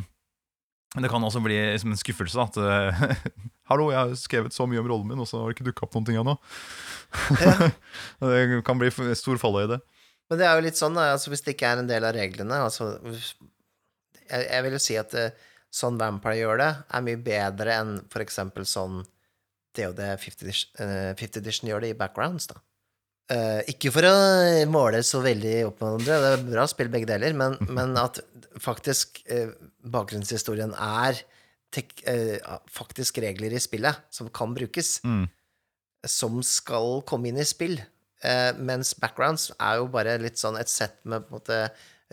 det 1.02 1.10
kan 1.12 1.24
også 1.24 1.42
bli 1.44 1.56
liksom 1.58 1.96
en 1.96 2.00
skuffelse. 2.00 2.48
At 2.48 2.60
uh, 2.60 3.16
Hallo, 3.72 3.90
jeg 3.94 4.00
har 4.00 4.14
skrevet 4.20 4.56
så 4.56 4.68
mye 4.70 4.84
om 4.84 4.90
rollen 4.92 5.10
min, 5.14 5.24
og 5.24 5.30
så 5.30 5.40
har 5.40 5.50
det 5.50 5.58
ikke 5.58 5.70
dukka 5.72 5.88
opp 5.88 5.98
noen 5.98 6.10
ting 6.10 6.20
ennå. 6.20 6.36
det 8.34 8.62
kan 8.68 8.80
bli 8.80 8.92
stor 8.92 9.40
fallhøyde. 9.42 9.80
Men 10.30 10.40
det 10.40 10.48
er 10.48 10.58
jo 10.58 10.66
litt 10.66 10.80
sånn, 10.80 10.96
da, 10.98 11.12
altså 11.16 11.32
hvis 11.34 11.44
det 11.46 11.56
ikke 11.56 11.72
er 11.72 11.82
en 11.82 11.90
del 11.90 12.06
av 12.08 12.16
reglene 12.16 12.56
altså, 12.64 12.94
jeg, 13.04 14.46
jeg 14.48 14.64
vil 14.66 14.76
jo 14.78 14.80
si 14.82 14.96
at 14.98 15.12
uh, 15.20 15.50
sånn 15.74 16.00
Vampire 16.00 16.38
gjør 16.40 16.62
det, 16.62 16.70
er 16.96 17.04
mye 17.06 17.20
bedre 17.26 17.76
enn 17.76 17.92
for 18.14 18.24
eksempel 18.24 18.66
sånn 18.70 19.02
DOD 19.78 20.04
50 20.22 20.46
edition, 20.46 20.72
eh, 20.84 21.12
50 21.20 21.42
edition 21.42 21.70
gjør 21.70 21.84
det 21.84 21.94
i 21.94 21.98
backgrounds, 21.98 22.50
da. 22.52 22.60
Uh, 23.32 23.62
ikke 23.72 23.88
for 23.96 24.04
å 24.04 24.16
måle 24.68 25.00
så 25.08 25.22
veldig 25.24 25.54
opp 25.70 25.78
med 25.80 26.04
hverandre, 26.04 26.18
det 26.20 26.32
er 26.34 26.42
bra 26.50 26.66
å 26.68 26.70
spille 26.70 26.92
begge 26.92 27.08
deler, 27.08 27.32
men, 27.40 27.56
men 27.78 27.96
at 27.98 28.20
faktisk 28.62 29.22
uh, 29.32 29.54
bakgrunnshistorien 29.96 30.76
er 30.76 31.22
tek, 31.74 31.96
uh, 32.04 32.60
faktisk 32.70 33.22
regler 33.24 33.56
i 33.56 33.64
spillet 33.64 34.04
som 34.14 34.28
kan 34.30 34.54
brukes. 34.56 35.00
Mm. 35.08 35.26
som 36.04 36.42
skal 36.44 37.00
komme 37.08 37.32
inn 37.32 37.40
i 37.40 37.48
spill. 37.48 37.80
Eh, 38.24 38.56
mens 38.56 38.94
backgrounds 38.96 39.50
er 39.60 39.82
jo 39.82 39.90
bare 39.92 40.16
litt 40.22 40.38
sånn 40.40 40.56
et 40.60 40.70
sett 40.72 40.96
med 41.04 41.26
på 41.26 41.30
en 41.34 41.40
måte 41.42 41.58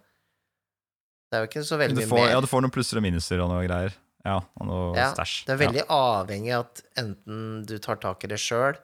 Det 1.32 1.38
er 1.38 1.46
jo 1.46 1.50
ikke 1.50 1.64
så 1.66 1.78
veldig 1.80 2.04
Du 2.04 2.10
får, 2.10 2.20
mer. 2.20 2.32
ja, 2.36 2.42
du 2.44 2.50
får 2.52 2.66
noen 2.66 2.74
plusser 2.74 3.00
og 3.00 3.06
minuser 3.06 3.42
og 3.42 3.48
noe 3.50 3.64
greier. 3.66 3.96
Ja, 4.24 4.40
og 4.60 4.68
noe 4.70 4.90
Ja, 4.98 5.08
stæsj. 5.16 5.38
Det 5.48 5.56
er 5.56 5.62
veldig 5.64 5.86
avhengig 5.92 6.52
av 6.56 6.68
at 6.68 6.82
enten 7.02 7.40
du 7.68 7.78
tar 7.84 7.98
tak 8.04 8.24
i 8.24 8.30
det 8.32 8.40
sjøl, 8.44 8.78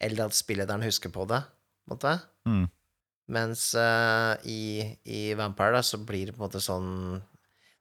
eller 0.00 0.28
at 0.28 0.36
spillederen 0.36 0.84
husker 0.86 1.12
på 1.12 1.26
det. 1.28 1.40
På 1.84 1.90
en 1.90 1.96
måte. 1.96 2.14
Mm. 2.48 2.68
Mens 3.34 3.64
uh, 3.78 4.36
i, 4.48 4.86
i 5.06 5.20
Vampire 5.38 5.78
da, 5.78 5.82
så 5.86 6.00
blir 6.02 6.30
det 6.30 6.36
på 6.36 6.42
en 6.42 6.46
måte 6.48 6.62
sånn 6.62 6.88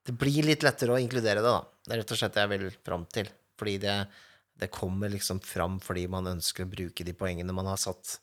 Det 0.05 0.13
blir 0.13 0.45
litt 0.45 0.65
lettere 0.65 0.93
å 0.93 0.99
inkludere 1.01 1.43
det, 1.43 1.53
da. 1.53 1.61
Det 1.85 1.93
er 1.93 2.01
rett 2.03 2.15
og 2.15 2.19
slett 2.19 2.35
det 2.35 2.45
jeg 2.45 2.53
vil 2.55 2.67
fram 2.85 3.05
til. 3.13 3.29
Fordi 3.59 3.77
det, 3.83 3.95
det 4.59 4.71
kommer 4.75 5.11
liksom 5.13 5.39
fram 5.45 5.77
fordi 5.83 6.05
man 6.11 6.27
ønsker 6.35 6.65
å 6.65 6.69
bruke 6.71 7.05
de 7.07 7.13
poengene 7.17 7.53
man 7.55 7.69
har 7.71 7.79
satt 7.79 8.17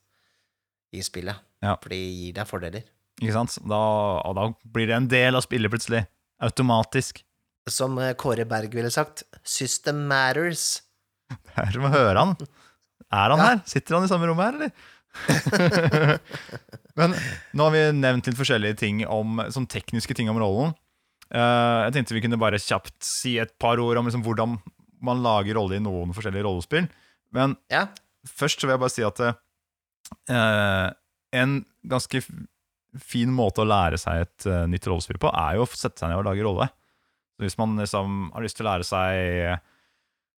i 0.95 1.03
spillet. 1.05 1.37
Ja. 1.65 1.77
For 1.83 1.93
de 1.93 1.99
gir 2.01 2.35
deg 2.37 2.49
fordeler. 2.49 2.85
Ikke 3.21 3.33
sant? 3.35 3.57
Da, 3.65 3.79
og 4.29 4.35
da 4.37 4.49
blir 4.77 4.91
det 4.91 4.97
en 4.99 5.09
del 5.09 5.37
av 5.39 5.45
spillet 5.47 5.73
plutselig. 5.73 6.03
Automatisk. 6.45 7.23
Som 7.73 7.97
eh, 7.99 8.13
Kåre 8.21 8.45
Berg 8.47 8.75
ville 8.77 8.91
sagt, 8.93 9.25
system 9.43 10.05
matters. 10.11 10.83
Her 11.57 11.81
må 11.83 11.89
høre 11.91 12.21
han. 12.21 12.37
Er 13.11 13.33
han 13.33 13.41
Ja. 13.41 13.47
her? 13.55 13.63
Sitter 13.67 13.97
han 13.97 14.05
i 14.07 14.11
samme 14.11 14.29
rommet 14.29 14.47
her, 14.47 14.55
eller? 14.61 14.71
Men 16.99 17.15
nå 17.57 17.67
har 17.67 17.73
vi 17.75 17.83
nevnt 17.97 18.27
litt 18.29 18.39
forskjellige 18.39 18.79
ting 18.83 19.03
om, 19.09 19.41
sånn 19.53 19.69
tekniske 19.71 20.17
ting 20.17 20.29
om 20.33 20.39
rollen. 20.41 20.75
Uh, 21.27 21.87
jeg 21.89 21.97
tenkte 21.97 22.15
vi 22.17 22.23
kunne 22.23 22.39
bare 22.39 22.61
kjapt 22.63 22.95
si 23.07 23.37
et 23.43 23.55
par 23.63 23.81
ord 23.83 23.99
om 23.99 24.07
liksom 24.07 24.23
hvordan 24.27 24.59
man 25.05 25.23
lager 25.25 25.59
rolle 25.59 25.79
i 25.79 25.83
noen 25.83 26.15
forskjellige 26.17 26.47
rollespill. 26.47 26.89
Men 27.37 27.57
Ja. 27.73 27.87
først 28.27 28.61
så 28.61 28.67
vil 28.67 28.77
jeg 28.77 28.83
bare 28.85 28.95
si 28.95 29.05
at 29.07 29.21
eh, 30.31 30.91
en 31.37 31.57
ganske 31.87 32.23
fin 33.03 33.33
måte 33.35 33.61
å 33.61 33.69
lære 33.69 33.99
seg 34.01 34.23
et 34.25 34.47
uh, 34.49 34.65
nytt 34.71 34.87
rollespill 34.89 35.19
på, 35.21 35.29
er 35.29 35.59
jo 35.59 35.67
å 35.67 35.69
sette 35.69 36.01
seg 36.01 36.09
ned 36.09 36.23
og 36.23 36.29
lage 36.31 36.45
rolle. 36.47 36.69
Så 37.37 37.45
hvis 37.45 37.59
man 37.61 37.75
liksom 37.77 38.31
har 38.33 38.45
lyst 38.47 38.57
til 38.57 38.65
å 38.65 38.71
lære 38.71 38.87
seg 38.89 39.19
eh, 39.53 39.59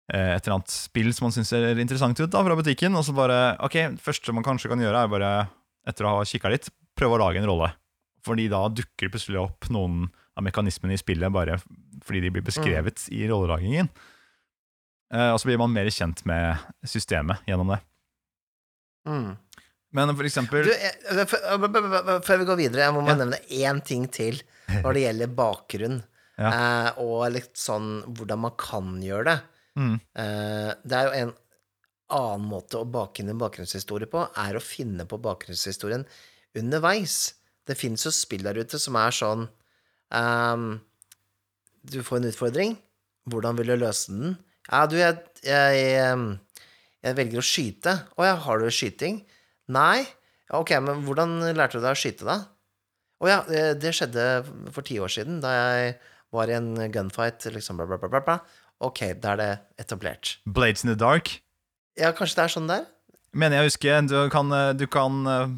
et 0.08 0.42
eller 0.42 0.56
annet 0.56 0.72
spill 0.72 1.12
som 1.14 1.28
man 1.28 1.36
syns 1.36 1.52
ser 1.52 1.78
interessant 1.78 2.18
ut 2.18 2.32
da, 2.32 2.42
fra 2.42 2.56
butikken, 2.58 2.96
og 2.98 3.04
så 3.06 3.14
bare 3.14 3.38
Ok, 3.62 3.76
det 3.94 4.02
første 4.02 4.34
man 4.34 4.46
kanskje 4.46 4.72
kan 4.72 4.82
gjøre, 4.82 5.04
er 5.04 5.12
bare, 5.12 5.32
etter 5.86 6.08
å 6.08 6.16
ha 6.16 6.26
kikka 6.26 6.50
litt, 6.50 6.70
prøve 6.98 7.14
å 7.18 7.22
lage 7.22 7.38
en 7.38 7.46
rolle. 7.46 7.70
Fordi 8.26 8.48
da 8.50 8.64
dukker 8.72 9.12
plutselig 9.12 9.38
opp 9.44 9.68
noen 9.70 10.08
av 10.34 10.42
mekanismene 10.46 10.96
i 10.96 11.00
spillet 11.00 11.30
bare 11.34 11.60
fordi 12.06 12.24
de 12.24 12.32
blir 12.34 12.44
beskrevet 12.46 13.06
i 13.14 13.22
rolleragingen. 13.30 13.88
Og 15.10 15.38
så 15.40 15.48
blir 15.48 15.56
man 15.60 15.72
mer 15.72 15.88
kjent 15.88 16.20
med 16.28 16.58
systemet 16.84 17.40
gjennom 17.48 17.70
det. 17.72 17.78
Mm. 19.08 19.30
Men 19.96 20.10
for 20.12 20.26
eksempel 20.28 20.66
Du, 20.68 20.72
b- 21.24 22.18
før 22.26 22.38
vi 22.42 22.44
går 22.50 22.58
videre, 22.60 22.82
jeg 22.84 22.92
må 22.92 23.06
Ja. 23.08 23.14
nevne 23.16 23.38
én 23.48 23.80
ting 23.84 24.06
til 24.12 24.42
når 24.84 24.92
det 24.98 25.04
gjelder 25.06 25.34
bakgrunn. 25.38 26.02
Ja. 26.38 26.50
Eh, 26.52 26.90
og 27.00 27.32
litt 27.32 27.56
sånn 27.56 28.02
hvordan 28.14 28.38
man 28.44 28.52
kan 28.60 28.98
gjøre 29.02 29.24
det. 29.30 29.38
mm, 29.80 29.94
Eh, 30.14 30.74
det 30.84 30.92
er 30.98 31.04
jo 31.08 31.14
en 31.22 31.32
annen 32.10 32.44
måte 32.50 32.76
å 32.78 32.84
bake 32.88 33.20
inn 33.24 33.30
en 33.32 33.38
bakgrunnshistorie 33.40 34.06
på, 34.12 34.26
er 34.36 34.54
å 34.56 34.62
finne 34.62 35.04
på 35.08 35.18
bakgrunnshistorien 35.20 36.04
underveis. 36.56 37.32
Det 37.66 37.76
fins 37.76 38.04
jo 38.04 38.10
spill 38.12 38.42
der 38.44 38.60
ute 38.60 38.78
som 38.80 38.96
er 38.96 39.10
sånn 39.12 39.48
um, 40.12 40.80
Du 41.84 42.02
får 42.02 42.16
en 42.20 42.28
utfordring. 42.30 42.76
Hvordan 43.28 43.56
vil 43.58 43.66
du 43.72 43.76
løse 43.76 44.12
den? 44.12 44.36
Ja, 44.68 44.84
du, 44.90 44.98
jeg, 45.00 45.16
jeg, 45.46 46.20
jeg 47.04 47.18
velger 47.18 47.40
å 47.40 47.46
skyte. 47.46 47.94
Å 48.18 48.26
ja, 48.26 48.36
har 48.44 48.60
du 48.60 48.68
skyting? 48.74 49.22
Nei. 49.72 50.04
Ja, 50.48 50.60
ok, 50.60 50.74
men 50.84 51.02
hvordan 51.06 51.38
lærte 51.56 51.80
du 51.80 51.84
deg 51.84 51.96
å 51.96 51.98
skyte, 51.98 52.28
da? 52.28 52.38
Å 53.18 53.28
ja, 53.28 53.38
eh, 53.50 53.72
det 53.74 53.94
skjedde 53.96 54.24
for 54.74 54.86
ti 54.86 54.98
år 55.02 55.10
siden, 55.12 55.40
da 55.42 55.52
jeg 55.56 55.96
var 56.34 56.50
i 56.50 56.56
en 56.58 56.74
gunfight, 56.92 57.48
liksom, 57.54 57.80
bla, 57.80 57.88
bla, 57.88 58.10
bla, 58.10 58.20
bla. 58.24 58.38
Ok, 58.84 59.08
da 59.18 59.34
er 59.34 59.40
det 59.40 59.52
etablert. 59.82 60.36
Blades 60.46 60.84
in 60.84 60.92
the 60.92 60.98
Dark 60.98 61.40
Ja, 61.98 62.12
kanskje 62.14 62.38
det 62.38 62.44
er 62.44 62.52
sånn 62.54 62.70
der? 62.70 62.84
mener 63.38 63.58
jeg 63.58 63.68
husker 63.68 63.98
huske. 63.98 64.08
Du 64.08 64.30
kan, 64.32 64.52
eh, 64.54 64.72
du 64.78 64.86
kan 64.86 65.16
eh, 65.26 65.50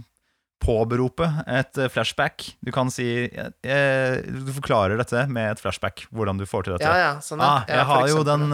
påberope 0.60 1.28
et 1.46 1.78
flashback. 1.92 2.56
Du 2.60 2.72
kan 2.72 2.90
si 2.90 3.28
Du 3.30 4.52
forklarer 4.56 4.96
dette 5.00 5.26
med 5.28 5.52
et 5.52 5.60
flashback, 5.60 6.06
hvordan 6.12 6.40
du 6.40 6.46
får 6.46 6.66
til 6.66 6.74
dette. 6.76 6.88
Ja, 6.88 6.96
ja, 6.96 7.12
sånn, 7.24 7.40
ah, 7.40 7.64
jeg 7.68 7.86
har 7.86 8.08
jo 8.08 8.24
den, 8.24 8.50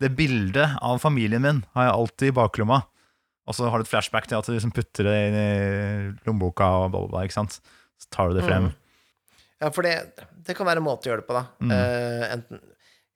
det 0.00 0.10
bildet 0.16 0.78
av 0.80 0.96
familien 1.02 1.42
min 1.44 1.60
har 1.76 1.82
jeg 1.88 1.96
alltid 1.98 2.28
i 2.32 2.36
baklomma. 2.40 2.78
Og 3.50 3.54
så 3.56 3.62
har 3.68 3.76
du 3.80 3.84
et 3.84 3.90
flashback 3.90 4.26
til 4.30 4.38
at 4.38 4.46
du 4.46 4.52
liksom 4.54 4.72
putter 4.72 5.04
det 5.08 5.16
inn 5.28 5.36
i 5.36 5.50
lommeboka 6.28 6.66
og 6.84 6.88
bla, 6.92 7.00
bla, 7.02 7.10
bla. 7.14 7.20
Ikke 7.26 7.38
sant? 7.40 7.54
Så 8.00 8.06
tar 8.14 8.24
du 8.30 8.34
det 8.38 8.46
frem. 8.46 8.64
Mm. 8.70 8.76
Ja, 9.60 9.66
for 9.74 9.82
det, 9.84 9.94
det 10.46 10.54
kan 10.56 10.66
være 10.68 10.80
en 10.80 10.86
måte 10.86 11.04
å 11.08 11.10
gjøre 11.12 11.22
det 11.24 11.28
på, 11.28 11.36
da. 11.36 11.44
Mm. 11.60 11.70
Uh, 11.74 12.24
enten 12.36 12.56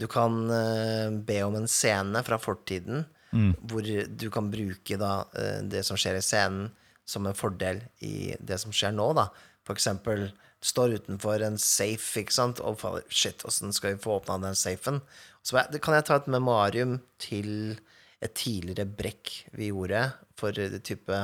Du 0.01 0.07
kan 0.11 0.41
eh, 0.51 1.11
be 1.29 1.43
om 1.45 1.55
en 1.61 1.69
scene 1.69 2.25
fra 2.27 2.41
fortiden, 2.41 3.05
Mm. 3.33 3.55
hvor 3.65 3.81
du 4.21 4.27
kan 4.29 4.51
bruke 4.53 4.97
da 5.01 5.23
eh, 5.41 5.63
det 5.65 5.81
som 5.89 5.97
skjer 5.97 6.19
i 6.19 6.21
scenen, 6.21 6.67
som 7.09 7.25
en 7.25 7.33
fordel 7.33 7.79
i 8.05 8.35
det 8.37 8.59
som 8.61 8.75
skjer 8.77 8.93
nå, 8.93 9.07
da. 9.17 9.25
For 9.65 9.73
eksempel, 9.73 10.27
står 10.63 10.97
utenfor 11.01 11.43
en 11.43 11.59
safe, 11.59 12.21
ikke 12.23 12.35
sant, 12.35 12.61
og 12.63 12.79
faller 12.81 13.03
Shit, 13.11 13.43
åssen 13.49 13.73
skal 13.75 13.97
vi 13.97 14.03
få 14.05 14.21
åpna 14.21 14.39
den 14.43 14.55
safen? 14.59 15.01
Så 15.43 15.59
kan 15.83 15.97
jeg 15.99 16.07
ta 16.07 16.21
et 16.21 16.29
memorium 16.31 17.01
til 17.23 17.79
et 18.23 18.35
tidligere 18.39 18.87
brekk 18.87 19.33
vi 19.59 19.73
gjorde 19.73 20.05
for 20.39 20.55
eh, 20.59 20.79
type 20.87 21.19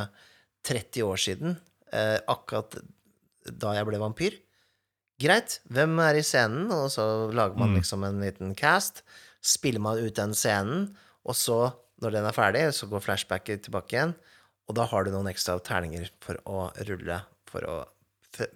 30 0.67 1.05
år 1.07 1.21
siden, 1.23 1.57
eh, 1.95 2.19
akkurat 2.27 2.81
da 3.49 3.75
jeg 3.77 3.87
ble 3.87 4.01
vampyr. 4.03 4.35
Greit, 5.23 5.61
hvem 5.71 5.97
er 6.03 6.19
i 6.19 6.25
scenen? 6.27 6.67
Og 6.75 6.91
så 6.95 7.05
lager 7.35 7.57
man 7.59 7.73
Mm. 7.73 7.79
liksom 7.81 8.05
en 8.07 8.21
liten 8.23 8.55
cast. 8.59 9.03
Spiller 9.43 9.81
man 9.81 9.99
ut 9.99 10.15
den 10.15 10.35
scenen, 10.35 10.97
og 11.25 11.35
så, 11.35 11.73
når 12.03 12.11
den 12.13 12.27
er 12.27 12.33
ferdig, 12.35 12.67
så 12.75 12.87
går 12.91 13.03
flashbacket 13.03 13.63
tilbake 13.67 13.95
igjen. 13.95 14.15
Og 14.69 14.75
da 14.75 14.85
har 14.85 15.05
du 15.05 15.11
noen 15.11 15.31
ekstra 15.31 15.59
terninger 15.63 16.11
for 16.21 16.35
å 16.47 16.69
rulle, 16.87 17.23
for 17.47 17.61
å 17.67 17.77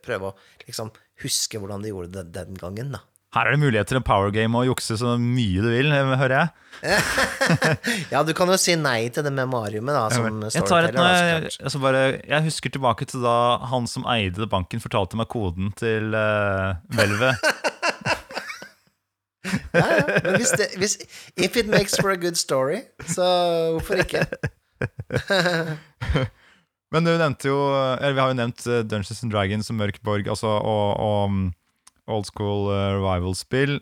prøve 0.04 0.24
å 0.30 0.32
liksom 0.66 0.88
huske 1.22 1.58
hvordan 1.60 1.82
de 1.84 1.88
gjorde 1.92 2.12
det 2.18 2.24
den 2.34 2.52
gangen, 2.60 2.88
da. 2.96 3.00
Her 3.32 3.48
er 3.48 3.52
det 3.54 3.62
mulighet 3.62 3.88
til 3.88 3.96
en 3.96 4.04
power 4.04 4.28
game 4.28 4.58
og 4.60 4.66
jukse 4.68 4.92
så 5.00 5.14
mye 5.16 5.62
du 5.64 5.68
vil, 5.72 5.88
eh, 5.96 6.10
hører 6.20 6.34
jeg. 6.36 6.48
Ja, 8.12 8.20
du 8.26 8.32
kan 8.36 8.50
jo 8.52 8.56
si 8.60 8.74
nei 8.76 9.08
til 9.14 9.24
det 9.24 9.32
memoriumet, 9.32 9.94
da, 9.94 10.02
som 10.12 10.42
Jeg 10.52 10.66
tar 10.68 10.84
et 10.90 10.98
jeg, 10.98 11.52
altså 11.62 11.78
bare, 11.80 12.02
jeg 12.28 12.44
husker 12.48 12.68
tilbake 12.74 13.04
til 13.08 13.20
da 13.24 13.36
han 13.70 13.86
som 13.88 14.04
eide 14.12 14.48
banken, 14.52 14.82
fortalte 14.84 15.16
meg 15.16 15.30
koden 15.32 15.72
til 15.80 16.12
uh, 16.16 16.76
hvelvet. 16.92 17.34
Ja, 19.72 19.86
ja. 19.98 20.04
Men 20.22 20.36
hvis 20.38 20.52
det 20.54 20.68
hvis, 20.78 20.92
If 21.36 21.56
it 21.56 21.66
makes 21.66 21.96
for 21.98 22.10
a 22.12 22.16
good 22.16 22.36
story, 22.38 22.76
så 23.10 23.24
hvorfor 23.74 23.94
ikke? 24.04 24.22
Men 26.92 27.08
du 27.08 27.12
nevnte 27.16 27.48
jo 27.48 27.58
Eller 27.72 28.16
vi 28.16 28.22
har 28.22 28.32
jo 28.32 28.38
nevnt 28.38 28.66
eh, 28.68 28.84
Dungeons 28.84 29.24
and 29.24 29.32
Dragons 29.32 29.72
og 29.72 29.78
Mørkborg 29.80 30.28
altså, 30.28 30.50
og, 30.60 30.88
og 31.00 31.32
um, 31.32 31.42
old 32.10 32.26
school 32.28 32.68
uh, 32.68 32.98
revival-spill. 32.98 33.78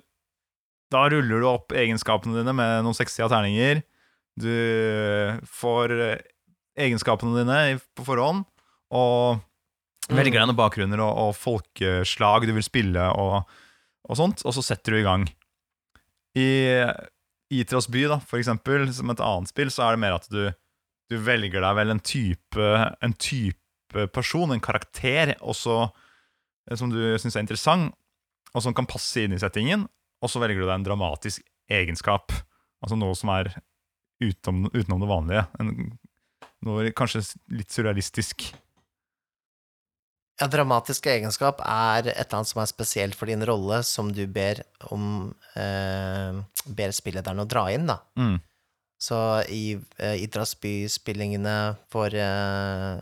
Da 0.92 1.06
ruller 1.10 1.42
du 1.42 1.46
opp 1.48 1.74
egenskapene 1.74 2.36
dine 2.36 2.54
med 2.54 2.84
noen 2.84 2.96
sexy 2.96 3.22
terninger. 3.22 3.80
Du 4.40 4.52
får 5.48 5.94
eh, 5.94 6.22
egenskapene 6.84 7.40
dine 7.40 7.78
på 7.96 8.04
forhånd, 8.06 8.44
og 8.94 9.40
velger 10.10 10.40
deg 10.40 10.50
noen 10.50 10.58
bakgrunner 10.58 11.02
og, 11.04 11.10
og 11.24 11.32
folkeslag 11.38 12.46
du 12.48 12.54
vil 12.56 12.66
spille, 12.66 13.06
og, 13.14 13.48
og 14.06 14.18
sånt, 14.18 14.44
og 14.44 14.54
så 14.56 14.64
setter 14.66 14.96
du 14.96 15.00
i 15.00 15.06
gang. 15.06 15.26
I 16.38 16.48
Itras 17.50 17.88
by, 17.90 18.06
da, 18.12 18.20
for 18.22 18.42
eksempel, 18.42 18.86
som 18.94 19.10
et 19.10 19.22
annet 19.24 19.50
spill, 19.50 19.70
så 19.74 19.86
er 19.86 19.96
det 19.96 20.04
mer 20.04 20.18
at 20.18 20.28
du, 20.30 20.44
du 21.10 21.18
velger 21.18 21.62
deg 21.64 21.78
vel 21.78 21.94
en 21.94 22.02
type, 22.02 22.68
en 23.02 23.16
type 23.18 24.06
person, 24.14 24.52
en 24.54 24.62
karakter, 24.62 25.34
også, 25.40 25.82
eh, 26.70 26.76
som 26.78 26.92
du 26.92 27.00
syns 27.18 27.36
er 27.36 27.44
interessant, 27.44 27.96
og 28.54 28.64
som 28.64 28.74
kan 28.74 28.88
passe 28.90 29.22
inn 29.22 29.34
i 29.34 29.40
settingen, 29.42 29.86
og 30.20 30.30
så 30.30 30.42
velger 30.42 30.62
du 30.62 30.68
deg 30.68 30.76
en 30.78 30.86
dramatisk 30.86 31.42
egenskap. 31.70 32.34
Altså 32.82 32.98
noe 32.98 33.14
som 33.18 33.30
er 33.34 33.52
utenom, 34.22 34.70
utenom 34.74 35.02
det 35.02 35.10
vanlige. 35.10 35.44
En, 35.62 35.70
noe 36.66 36.90
kanskje 36.96 37.22
litt 37.54 37.72
surrealistisk. 37.72 38.50
Ja, 40.40 40.48
dramatisk 40.48 41.06
egenskap 41.12 41.60
er 41.60 42.06
et 42.06 42.14
eller 42.14 42.38
annet 42.38 42.48
som 42.48 42.62
er 42.62 42.70
spesielt 42.70 43.16
for 43.16 43.28
din 43.28 43.44
rolle, 43.44 43.82
som 43.84 44.08
du 44.12 44.22
ber 44.30 44.62
om 44.92 45.34
eh, 45.58 46.38
Ber 46.70 46.92
spillederen 46.92 47.40
å 47.42 47.48
dra 47.48 47.66
inn, 47.72 47.86
da. 47.88 47.98
Mm. 48.20 48.38
Så 49.00 49.16
i 49.48 49.78
eh, 49.98 50.16
Idras 50.20 50.52
by-spillingene 50.60 51.56
for 51.92 52.12
eh, 52.12 53.00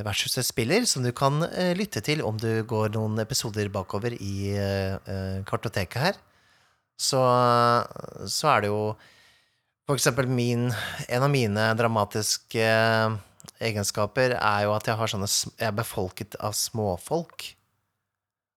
Vertshuset 0.00 0.46
spiller, 0.48 0.84
som 0.88 1.04
du 1.04 1.12
kan 1.16 1.42
eh, 1.50 1.72
lytte 1.76 2.02
til 2.04 2.22
om 2.24 2.36
du 2.40 2.62
går 2.68 2.92
noen 2.96 3.20
episoder 3.22 3.70
bakover 3.72 4.16
i 4.16 4.52
eh, 4.56 5.40
kartoteket 5.48 6.04
her, 6.04 6.20
så, 7.00 7.22
så 8.28 8.52
er 8.52 8.64
det 8.64 8.70
jo 8.70 8.82
for 9.88 9.96
eksempel 9.96 10.28
min 10.28 10.68
En 11.08 11.24
av 11.24 11.30
mine 11.32 11.62
dramatiske 11.74 12.66
egenskaper 13.58 14.36
er 14.36 14.66
jo 14.66 14.74
at 14.74 14.86
jeg 14.86 15.08
sånne 15.14 15.28
Jeg 15.56 15.66
er 15.70 15.78
befolket 15.78 16.36
av 16.38 16.52
småfolk. 16.52 17.46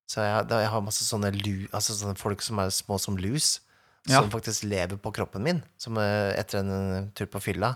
Så 0.06 0.20
jeg, 0.20 0.44
jeg 0.52 0.70
har 0.70 0.84
masse 0.84 1.06
sånne, 1.08 1.32
lu, 1.32 1.64
altså 1.72 1.96
sånne 1.96 2.20
folk 2.20 2.44
som 2.44 2.60
er 2.60 2.70
små 2.70 3.00
som 3.00 3.16
lus, 3.16 3.56
Ja. 4.04 4.20
som 4.20 4.30
faktisk 4.32 4.66
lever 4.68 4.98
på 5.00 5.12
kroppen 5.16 5.44
min. 5.46 5.62
Som 5.80 5.96
eh, 6.00 6.34
etter 6.36 6.60
en 6.60 7.10
tur 7.16 7.28
på 7.32 7.40
fylla, 7.40 7.74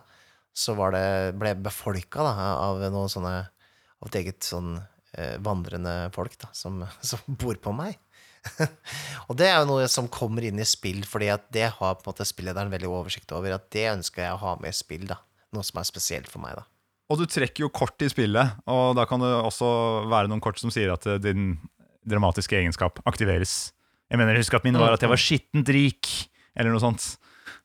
så 0.53 0.75
var 0.77 0.93
det, 0.93 1.07
ble 1.39 1.55
jeg 1.55 1.63
befolka 1.65 2.27
da, 2.27 2.51
av 2.69 2.83
noen 2.93 3.13
sånne 3.13 3.37
Av 3.99 4.07
et 4.07 4.17
eget 4.21 4.47
sånn 4.47 4.77
eh, 4.79 5.41
vandrende 5.43 6.13
folk 6.15 6.37
da, 6.39 6.53
som, 6.55 6.85
som 7.11 7.19
bor 7.27 7.57
på 7.59 7.73
meg. 7.75 7.97
og 9.29 9.35
det 9.41 9.49
er 9.49 9.57
jo 9.59 9.71
noe 9.73 9.89
som 9.91 10.07
kommer 10.07 10.45
inn 10.47 10.61
i 10.63 10.67
spill, 10.69 11.01
fordi 11.03 11.33
at 11.35 11.49
det 11.51 11.65
har 11.81 11.97
på 11.99 12.05
en 12.05 12.11
måte 12.13 12.27
spillederen 12.29 12.71
veldig 12.71 12.91
oversikt 12.93 13.35
over. 13.35 13.57
At 13.57 13.67
det 13.75 13.89
ønsker 13.91 14.23
jeg 14.23 14.37
å 14.37 14.43
ha 14.45 14.55
med 14.63 14.71
i 14.71 14.79
spill, 14.79 15.09
da. 15.11 15.19
Noe 15.57 15.67
som 15.67 15.81
er 15.81 15.89
spesielt 15.89 16.31
for 16.31 16.45
meg, 16.45 16.61
da. 16.61 16.67
Og 17.09 17.19
du 17.19 17.25
trekker 17.27 17.65
jo 17.65 17.73
kort 17.73 17.99
i 18.05 18.11
spillet, 18.13 18.61
og 18.69 18.93
da 18.99 19.07
kan 19.09 19.23
det 19.25 19.33
også 19.33 19.69
være 20.13 20.29
noen 20.31 20.45
kort 20.45 20.61
som 20.61 20.71
sier 20.71 20.93
at 20.93 21.09
eh, 21.09 21.21
din 21.25 21.57
dramatiske 22.09 22.57
egenskap 22.57 23.01
aktiveres. 23.09 23.73
Jeg 24.09 24.21
mener, 24.21 24.39
husk 24.41 24.55
at 24.57 24.65
min 24.65 24.79
var 24.81 24.95
at 24.97 25.05
jeg 25.05 25.11
var 25.13 25.21
skittent 25.21 25.73
rik, 25.75 26.13
eller 26.57 26.73
noe 26.73 26.83
sånt. 26.83 27.11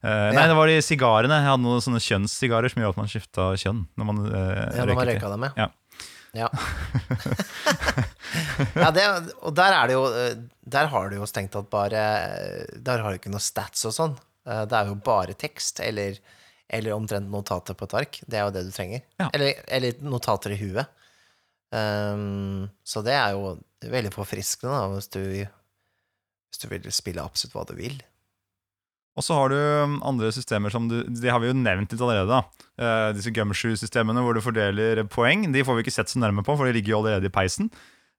Uh, 0.03 0.33
Nei, 0.35 0.43
det 0.49 0.55
var 0.57 0.67
de 0.67 0.81
sigarene. 0.83 1.37
Jeg 1.39 1.47
hadde 1.47 1.63
noen 1.63 1.83
sånne 1.83 2.01
kjønnssigarer 2.03 2.71
som 2.71 2.81
gjorde 2.83 2.97
at 2.97 2.99
man 2.99 3.11
skifta 3.11 3.45
kjønn. 3.61 3.85
Når 3.99 4.09
man, 4.09 4.19
uh, 4.27 4.35
Ja, 4.75 4.83
når 4.83 4.97
man 4.99 5.09
røyka 5.11 5.31
dem, 5.31 5.47
Ja. 5.55 5.69
Ja. 6.33 6.47
ja, 8.81 8.87
det, 8.89 9.03
og 9.45 9.53
der 9.53 9.75
er 9.77 9.85
det 9.85 9.93
jo 9.93 10.07
eh, 10.09 10.39
Der 10.65 10.87
har 10.89 11.11
du 11.11 11.19
jo 11.19 11.27
strengt 11.29 11.51
tatt 11.53 11.67
bare 11.69 11.99
Der 12.73 13.03
har 13.03 13.13
du 13.13 13.19
ikke 13.19 13.29
noe 13.29 13.43
stats 13.43 13.85
og 13.85 13.93
sånn. 13.93 14.15
Det 14.41 14.73
er 14.73 14.89
jo 14.89 14.97
bare 15.05 15.35
tekst, 15.37 15.77
eller, 15.85 16.17
eller 16.73 16.95
omtrent 16.97 17.29
notater 17.31 17.77
på 17.77 17.85
et 17.85 17.93
ark. 18.01 18.17
Det 18.25 18.39
er 18.39 18.47
jo 18.47 18.55
det 18.57 18.65
du 18.65 18.73
trenger. 18.75 19.05
Ja. 19.21 19.29
Eller, 19.29 19.61
eller 19.77 20.01
notater 20.03 20.51
i 20.51 20.57
huet. 20.59 20.89
Um, 21.71 22.67
så 22.83 23.01
det 23.05 23.15
er 23.15 23.37
jo 23.37 23.53
veldig 23.87 24.11
forfriskende, 24.13 24.73
da, 24.73 24.89
hvis 24.97 25.07
du, 25.15 25.21
hvis 26.53 26.61
du 26.61 26.67
vil 26.69 26.85
spille 26.93 27.23
absolutt 27.23 27.55
hva 27.57 27.65
du 27.67 27.73
vil. 27.79 27.95
Og 29.17 29.25
så 29.25 29.35
har 29.37 29.51
du 29.51 29.57
um, 29.57 29.99
andre 30.05 30.31
systemer 30.33 30.73
som 30.73 30.87
du 30.89 31.03
De 31.05 31.29
har 31.29 31.37
vi 31.41 31.51
jo 31.51 31.57
nevnt 31.57 31.91
litt 31.93 32.01
allerede. 32.01 32.29
da 32.29 32.63
Eh, 32.73 33.11
Disse 33.13 33.29
gumshoe-systemene 33.29 34.23
hvor 34.25 34.33
du 34.33 34.41
fordeler 34.41 35.03
poeng. 35.05 35.43
De 35.53 35.61
får 35.65 35.75
vi 35.77 35.83
ikke 35.85 35.93
sett 35.93 36.09
så 36.09 36.17
nærme 36.17 36.41
på, 36.45 36.55
for 36.57 36.65
de 36.65 36.73
ligger 36.73 36.95
jo 36.95 37.01
allerede 37.03 37.29
i 37.29 37.33
peisen. 37.33 37.67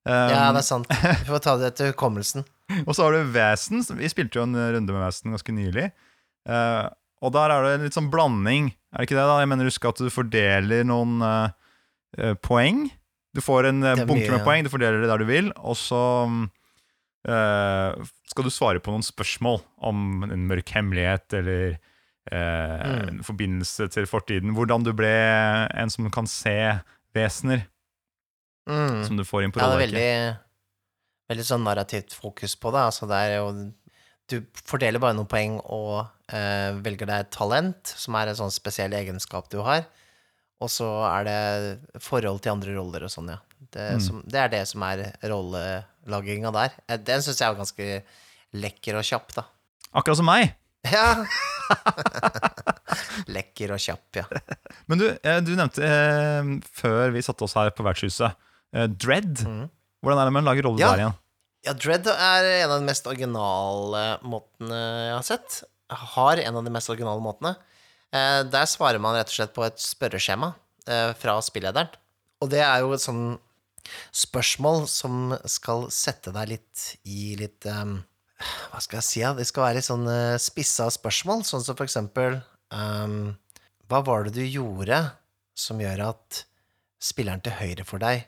Um, 0.07 0.13
Ja, 0.31 0.45
det 0.55 0.61
er 0.61 0.67
sant. 0.67 0.87
Vi 1.25 1.27
får 1.27 1.41
ta 1.43 1.55
det 1.59 1.71
etter 1.73 1.89
hukommelsen. 1.91 2.45
Og 2.85 2.93
så 2.95 3.03
har 3.03 3.15
du 3.17 3.33
Vesen. 3.35 3.83
Vi 3.99 4.07
spilte 4.07 4.39
jo 4.39 4.45
en 4.45 4.55
runde 4.55 4.93
med 4.95 5.01
Vesen 5.03 5.33
ganske 5.35 5.55
nylig. 5.57 5.89
Eh, 6.47 6.85
og 7.25 7.33
der 7.35 7.51
er 7.51 7.65
det 7.65 7.73
en 7.75 7.85
litt 7.89 7.97
sånn 7.97 8.07
blanding. 8.13 8.69
Er 8.93 9.01
det 9.01 9.09
ikke 9.09 9.17
det? 9.19 9.25
da? 9.27 9.39
Jeg 9.41 9.49
mener 9.51 9.67
Husk 9.67 9.87
at 9.91 9.99
du 9.99 10.07
fordeler 10.13 10.85
noen 10.87 11.17
eh, 11.25 12.35
poeng. 12.45 12.85
Du 13.35 13.41
får 13.43 13.67
en 13.73 13.81
bunke 14.07 14.29
med 14.31 14.45
poeng, 14.45 14.63
du 14.63 14.71
fordeler 14.71 15.01
det 15.03 15.09
der 15.11 15.19
du 15.19 15.27
vil, 15.27 15.49
og 15.59 15.75
så 15.75 15.99
eh, 16.29 16.37
skal 17.25 18.43
du 18.45 18.51
svare 18.53 18.79
på 18.83 18.91
noen 18.93 19.03
spørsmål 19.05 19.61
om 19.89 20.23
en 20.29 20.47
mørk 20.49 20.69
hemmelighet 20.75 21.33
eller 21.39 21.77
eh, 22.31 22.81
Mm. 22.85 23.07
en 23.09 23.23
forbindelse 23.23 23.87
til 23.93 24.05
fortiden. 24.09 24.53
Hvordan 24.57 24.83
du 24.83 24.91
ble 24.93 25.09
en 25.73 25.89
som 25.89 26.09
kan 26.11 26.25
se 26.27 26.79
vesener, 27.15 27.67
Mm. 28.67 29.03
som 29.05 29.17
du 29.17 29.23
får 29.23 29.43
inn 29.45 29.51
på 29.53 29.59
Ja, 29.61 29.67
det 29.69 29.75
er 29.75 29.85
veldig, 29.87 30.37
veldig 31.29 31.45
sånn 31.45 31.63
narrativt 31.63 32.13
fokus 32.17 32.55
på 32.57 32.71
det. 32.73 32.81
Altså, 32.81 33.07
det 33.07 33.15
er 33.15 33.35
jo 33.37 33.71
Du 34.27 34.41
fordeler 34.65 34.97
bare 34.99 35.13
noen 35.13 35.27
poeng 35.29 35.59
og 35.69 36.07
eh, 36.33 36.71
velger 36.81 37.05
deg 37.05 37.19
et 37.19 37.29
talent, 37.31 37.85
som 37.85 38.15
er 38.15 38.27
en 38.31 38.35
sånn 38.39 38.49
spesiell 38.51 38.89
egenskap 38.97 39.47
du 39.51 39.59
har. 39.61 39.85
Og 40.59 40.67
så 40.73 40.87
er 41.05 41.23
det 41.27 42.01
forhold 42.01 42.41
til 42.41 42.53
andre 42.55 42.73
roller 42.73 43.03
og 43.05 43.09
sånn, 43.13 43.29
ja. 43.29 43.37
Det, 43.69 43.91
Mm. 43.97 44.01
som, 44.01 44.23
det 44.25 44.39
er 44.41 44.47
det 44.49 44.67
som 44.67 44.81
er 44.81 45.13
rollelaginga 46.05 46.51
der. 46.53 46.71
Eh, 46.89 46.97
Den 46.97 47.21
syns 47.21 47.39
jeg 47.41 47.49
var 47.53 47.59
ganske 47.59 48.03
lekker 48.55 48.95
og 48.99 49.03
kjapp, 49.03 49.33
da. 49.35 49.43
Akkurat 49.95 50.17
som 50.17 50.25
meg. 50.29 50.53
Ja. 50.85 51.25
lekker 53.35 53.73
og 53.75 53.81
kjapp, 53.81 54.19
ja. 54.21 54.25
Men 54.87 54.99
du, 55.01 55.05
eh, 55.23 55.39
du 55.43 55.53
nevnte 55.57 55.83
eh, 55.85 56.49
før 56.77 57.13
vi 57.15 57.23
satte 57.25 57.45
oss 57.47 57.55
her 57.57 57.71
på 57.75 57.85
vertshuset, 57.85 58.35
eh, 58.75 58.87
Dread. 58.87 59.41
Mm. 59.45 59.69
Hvordan 60.03 60.21
er 60.21 60.25
det 60.29 60.33
med 60.35 60.43
å 60.45 60.49
lage 60.51 60.65
rolle 60.65 60.79
Ja. 60.83 60.91
der 60.93 61.03
igjen? 61.05 61.15
Ja, 61.65 61.73
Dread 61.73 62.07
er 62.13 62.45
en 62.63 62.69
av 62.75 62.79
de 62.79 62.85
mest 62.85 63.07
originale 63.09 64.03
måtene 64.21 64.77
jeg 64.77 65.15
har 65.15 65.23
sett. 65.25 65.63
Har 65.89 66.37
en 66.37 66.55
av 66.59 66.63
de 66.63 66.69
mest 66.73 66.89
originale 66.93 67.21
måtene. 67.25 67.55
Eh, 68.13 68.43
der 68.43 68.65
svarer 68.69 68.99
man 69.01 69.15
rett 69.17 69.31
og 69.33 69.37
slett 69.39 69.53
på 69.55 69.65
et 69.65 69.77
spørreskjema 69.81 70.53
fra 71.17 71.39
spillederen. 71.41 71.87
Og 72.45 72.49
det 72.51 72.59
er 72.61 72.83
jo 72.83 72.93
sånn 73.01 73.39
spørsmål 74.15 74.85
som 74.91 75.33
skal 75.49 75.87
sette 75.93 76.33
deg 76.35 76.53
litt 76.55 76.85
i 77.07 77.35
litt 77.39 77.65
um, 77.71 77.97
Hva 78.71 78.81
skal 78.83 78.99
jeg 78.99 79.07
si? 79.07 79.19
Ja? 79.23 79.33
Det 79.37 79.45
skal 79.47 79.67
være 79.67 79.79
litt 79.79 79.87
sånn 79.87 80.07
eh, 80.11 80.35
spissa 80.41 80.89
spørsmål, 80.91 81.45
sånn 81.47 81.63
som 81.63 81.77
for 81.77 81.87
eksempel 81.87 82.39
um, 82.73 83.35
Hva 83.89 84.01
var 84.07 84.25
det 84.27 84.35
du 84.39 84.43
gjorde 84.45 85.01
som 85.55 85.79
gjør 85.79 86.07
at 86.09 86.41
spilleren 87.01 87.43
til 87.45 87.55
høyre 87.59 87.85
for 87.87 88.01
deg 88.03 88.25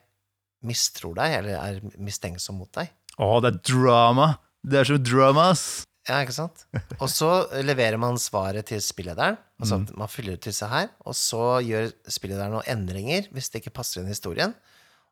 mistror 0.68 1.14
deg, 1.20 1.36
eller 1.38 1.58
er 1.60 1.82
mistenksom 2.02 2.58
mot 2.60 2.72
deg? 2.76 2.90
Å, 3.22 3.28
det 3.44 3.52
er 3.54 3.60
drama! 3.70 4.32
Det 4.68 4.80
er 4.82 4.90
så 4.90 4.98
dramas! 5.00 5.62
Ja, 6.08 6.22
ikke 6.24 6.34
sant? 6.38 6.64
Og 7.02 7.10
så 7.12 7.30
leverer 7.68 8.00
man 8.00 8.16
svaret 8.22 8.70
til 8.72 8.80
spillederen. 8.84 9.36
Altså 9.60 9.78
Mm. 9.82 9.88
man 10.00 10.08
fyller 10.08 10.38
ut 10.38 10.46
disse 10.48 10.66
her, 10.72 10.88
og 11.04 11.16
så 11.20 11.60
gjør 11.66 11.90
spillederen 12.08 12.54
noen 12.56 12.68
endringer 12.72 13.28
hvis 13.36 13.50
det 13.52 13.60
ikke 13.62 13.74
passer 13.76 14.00
inn 14.02 14.08
i 14.08 14.14
historien. 14.16 14.54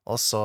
Og 0.06 0.20
så 0.22 0.42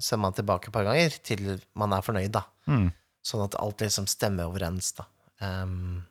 sender 0.00 0.22
man 0.22 0.36
tilbake 0.36 0.70
et 0.70 0.74
par 0.74 0.86
ganger 0.88 1.16
til 1.24 1.58
man 1.78 1.92
er 1.92 2.04
fornøyd, 2.04 2.32
da. 2.34 2.44
Mm. 2.70 2.88
Sånn 3.24 3.44
at 3.44 3.58
alt 3.60 3.84
liksom 3.84 4.08
stemmer 4.08 4.48
overens, 4.48 4.94
da. 4.96 5.08
Um, 5.44 6.06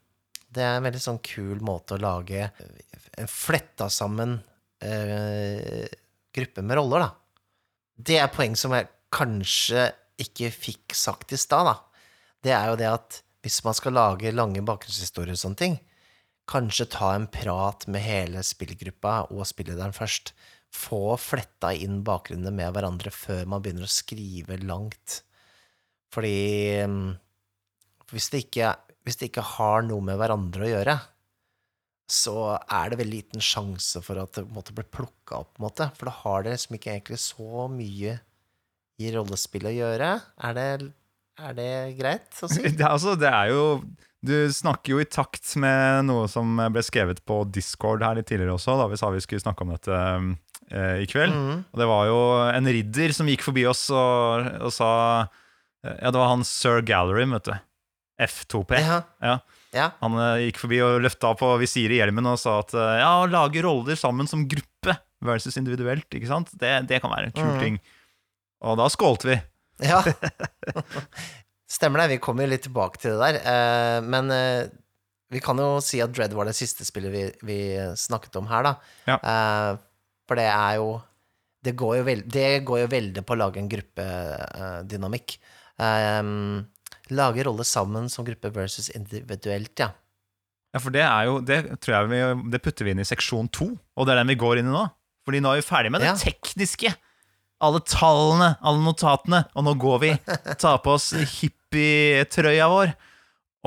det 0.53 0.63
er 0.63 0.77
en 0.77 0.85
veldig 0.85 1.01
sånn 1.03 1.21
kul 1.25 1.59
måte 1.65 1.97
å 1.97 2.01
lage 2.01 2.47
en 3.17 3.29
fletta 3.31 3.89
sammen 3.91 4.37
uh, 4.85 5.87
gruppe 6.37 6.63
med 6.63 6.79
roller, 6.79 7.07
da. 7.07 7.11
Det 7.97 8.19
er 8.21 8.33
poeng 8.33 8.53
som 8.59 8.75
jeg 8.77 8.91
kanskje 9.13 9.89
ikke 10.21 10.51
fikk 10.53 10.95
sagt 10.97 11.33
i 11.33 11.39
stad, 11.39 11.71
da. 11.71 12.03
Det 12.45 12.53
er 12.53 12.69
jo 12.71 12.79
det 12.79 12.89
at 12.91 13.21
hvis 13.45 13.61
man 13.65 13.75
skal 13.77 13.95
lage 13.95 14.33
lange 14.35 14.61
bakgrunnshistorier 14.65 15.33
og 15.33 15.41
sånne 15.41 15.61
ting, 15.61 15.77
kanskje 16.47 16.87
ta 16.93 17.11
en 17.15 17.27
prat 17.31 17.85
med 17.91 18.03
hele 18.03 18.43
spillgruppa 18.45 19.27
og 19.33 19.47
spillederen 19.47 19.95
først. 19.95 20.33
Få 20.75 21.17
fletta 21.19 21.71
inn 21.73 22.01
bakgrunnene 22.05 22.53
med 22.53 22.73
hverandre 22.75 23.13
før 23.13 23.45
man 23.49 23.63
begynner 23.63 23.87
å 23.87 23.91
skrive 23.91 24.59
langt. 24.63 25.21
Fordi 26.13 26.37
mm, 26.87 27.11
hvis 28.13 28.31
det 28.33 28.45
ikke, 28.45 28.73
hvis 29.07 29.19
det 29.19 29.31
ikke 29.31 29.45
har 29.57 29.85
noe 29.87 30.03
med 30.05 30.19
hverandre 30.19 30.67
å 30.67 30.71
gjøre, 30.71 30.97
så 32.07 32.37
er 32.55 32.91
det 32.91 33.01
veldig 33.01 33.17
liten 33.17 33.43
sjanse 33.43 33.99
for 34.03 34.19
at 34.21 34.37
det 34.37 34.45
måte, 34.55 34.73
blir 34.75 34.87
plukka 34.87 35.41
opp, 35.41 35.57
måte. 35.59 35.89
For 35.97 36.07
da 36.07 36.15
har 36.21 36.45
det 36.45 36.55
liksom 36.55 36.77
ikke 36.77 36.93
egentlig 36.93 37.19
så 37.19 37.67
mye 37.71 38.15
i 38.97 39.11
rollespill 39.13 39.67
å 39.67 39.75
gjøre. 39.75 40.11
Er 40.47 40.55
det, 40.57 40.67
er 41.43 41.57
det 41.57 41.71
greit 41.99 42.39
å 42.41 42.49
si? 42.51 42.63
Det, 42.79 42.85
altså, 42.87 43.17
det 43.19 43.29
er 43.29 43.51
jo 43.51 43.65
Du 44.25 44.33
snakker 44.53 44.95
jo 44.95 45.01
i 45.03 45.09
takt 45.09 45.51
med 45.59 46.07
noe 46.07 46.25
som 46.31 46.57
ble 46.73 46.81
skrevet 46.85 47.19
på 47.27 47.43
Discord 47.53 48.05
her 48.07 48.17
litt 48.17 48.31
tidligere 48.31 48.55
også, 48.55 48.79
da 48.79 48.87
vi 48.89 48.99
sa 48.99 49.11
vi 49.13 49.21
skulle 49.23 49.43
snakke 49.43 49.67
om 49.67 49.75
dette 49.75 49.99
eh, 50.71 51.03
i 51.03 51.07
kveld. 51.09 51.33
Mm. 51.33 51.63
Og 51.71 51.81
det 51.81 51.87
var 51.89 52.09
jo 52.09 52.19
en 52.51 52.71
ridder 52.77 53.13
som 53.15 53.29
gikk 53.31 53.45
forbi 53.45 53.65
oss 53.69 53.87
og, 53.93 54.47
og 54.67 54.73
sa 54.73 54.91
eh, 55.85 55.95
Ja, 56.01 56.11
det 56.11 56.19
var 56.19 56.33
han 56.33 56.45
sir 56.47 56.83
Gallery, 56.85 57.27
vet 57.33 57.49
du. 57.49 57.55
F2P. 58.27 58.79
Ja. 58.81 59.01
Ja. 59.21 59.35
ja. 59.75 59.89
Han 60.01 60.17
eh, 60.21 60.47
gikk 60.47 60.61
forbi 60.63 60.81
og 60.85 61.01
løfta 61.05 61.33
på 61.37 61.51
visiret 61.61 61.97
i 61.97 62.01
hjelmen 62.01 62.29
og 62.29 62.39
sa 62.41 62.59
at 62.63 62.73
eh, 62.77 62.95
ja, 63.01 63.11
å 63.21 63.29
lage 63.29 63.63
roller 63.65 63.99
sammen 63.99 64.29
som 64.29 64.47
gruppe 64.49 64.97
versus 65.25 65.57
individuelt, 65.57 66.07
ikke 66.13 66.29
sant? 66.29 66.51
Det, 66.53 66.73
det 66.89 67.01
kan 67.03 67.13
være 67.13 67.29
en 67.29 67.37
kul 67.37 67.53
mm. 67.53 67.61
ting. 67.61 67.79
Og 68.65 68.77
da 68.79 68.89
skålte 68.89 69.31
vi. 69.31 69.37
Ja. 69.85 70.01
Stemmer 71.77 72.03
det. 72.03 72.15
Vi 72.15 72.21
kommer 72.23 72.45
jo 72.45 72.53
litt 72.55 72.65
tilbake 72.65 73.01
til 73.01 73.17
det 73.17 73.21
der. 73.21 73.39
Eh, 73.45 73.99
men 74.05 74.33
vi 75.33 75.41
kan 75.43 75.59
jo 75.59 75.81
si 75.83 75.99
at 76.01 76.13
Dread 76.15 76.33
var 76.37 76.47
det 76.47 76.55
siste 76.57 76.85
spillet 76.87 77.11
vi, 77.11 77.23
vi 77.45 77.59
snakket 77.99 78.37
om 78.39 78.47
her, 78.49 78.63
da. 78.69 78.73
Ja. 79.09 79.17
For 80.27 80.35
det 80.39 80.47
er 80.51 80.75
jo 80.81 80.89
Det 81.63 81.73
går 81.75 81.97
jo, 81.97 82.03
veld, 82.07 82.25
det 82.31 82.49
går 82.67 82.79
jo 82.83 82.87
veldig 82.91 83.21
på 83.27 83.33
å 83.33 83.39
lage 83.41 83.57
en 83.59 83.67
gruppedynamikk. 83.71 85.33
Um, 85.77 86.67
lage 87.13 87.43
roller 87.45 87.65
sammen 87.67 88.07
som 88.09 88.25
gruppe 88.27 88.51
versus 88.55 88.89
individuelt, 88.95 89.73
ja. 89.81 89.89
Ja, 90.75 90.79
for 90.83 90.93
det 90.93 91.01
er 91.05 91.25
jo 91.29 91.39
Det 91.41 91.57
tror 91.81 91.93
jeg 91.95 92.09
vi, 92.11 92.21
det 92.53 92.61
putter 92.63 92.85
vi 92.87 92.93
inn 92.93 93.01
i 93.03 93.07
seksjon 93.07 93.49
to, 93.53 93.69
og 93.95 94.05
det 94.07 94.13
er 94.13 94.21
den 94.21 94.31
vi 94.33 94.39
går 94.39 94.61
inn 94.61 94.69
i 94.69 94.75
nå. 94.75 94.85
Fordi 95.27 95.41
nå 95.43 95.51
er 95.55 95.59
vi 95.61 95.67
ferdig 95.67 95.91
med 95.91 96.01
det 96.05 96.11
Ja. 96.13 96.15
tekniske. 96.21 96.93
Alle 97.59 97.79
tallene, 97.81 98.51
alle 98.61 98.83
notatene. 98.85 99.43
Og 99.57 99.63
nå 99.65 99.73
går 99.81 99.99
vi, 100.05 100.11
tar 100.61 100.77
på 100.85 100.93
oss 100.93 101.09
hippietrøya 101.17 102.67
vår 102.71 102.93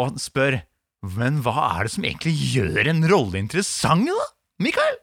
og 0.01 0.17
spør 0.23 0.61
Men 1.03 1.41
hva 1.43 1.55
er 1.81 1.89
det 1.89 1.93
som 1.97 2.05
egentlig 2.05 2.35
gjør 2.55 2.89
en 2.93 3.03
rolle 3.11 3.39
interessant, 3.41 4.05
da? 4.07 4.27
Mikael? 4.61 4.99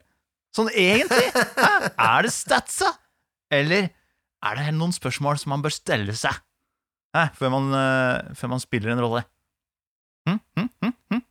Sånn 0.55 0.69
egentlig? 0.73 1.27
Er 1.33 2.25
det 2.25 2.33
statsa? 2.33 2.93
Eller 3.53 3.89
er 4.45 4.59
det 4.59 4.75
noen 4.75 4.93
spørsmål 4.95 5.39
som 5.41 5.53
man 5.55 5.63
bør 5.65 5.73
stelle 5.75 6.15
seg? 6.17 6.37
Før, 7.37 7.49
man, 7.49 7.71
eh, 7.73 8.35
før 8.37 8.51
man 8.53 8.61
spiller 8.61 8.93
en 8.93 9.01
rolle? 9.01 9.23
Hm? 10.27 10.37
Hm? 10.59 10.69
Hm? 10.83 10.93
Hm? 11.13 11.23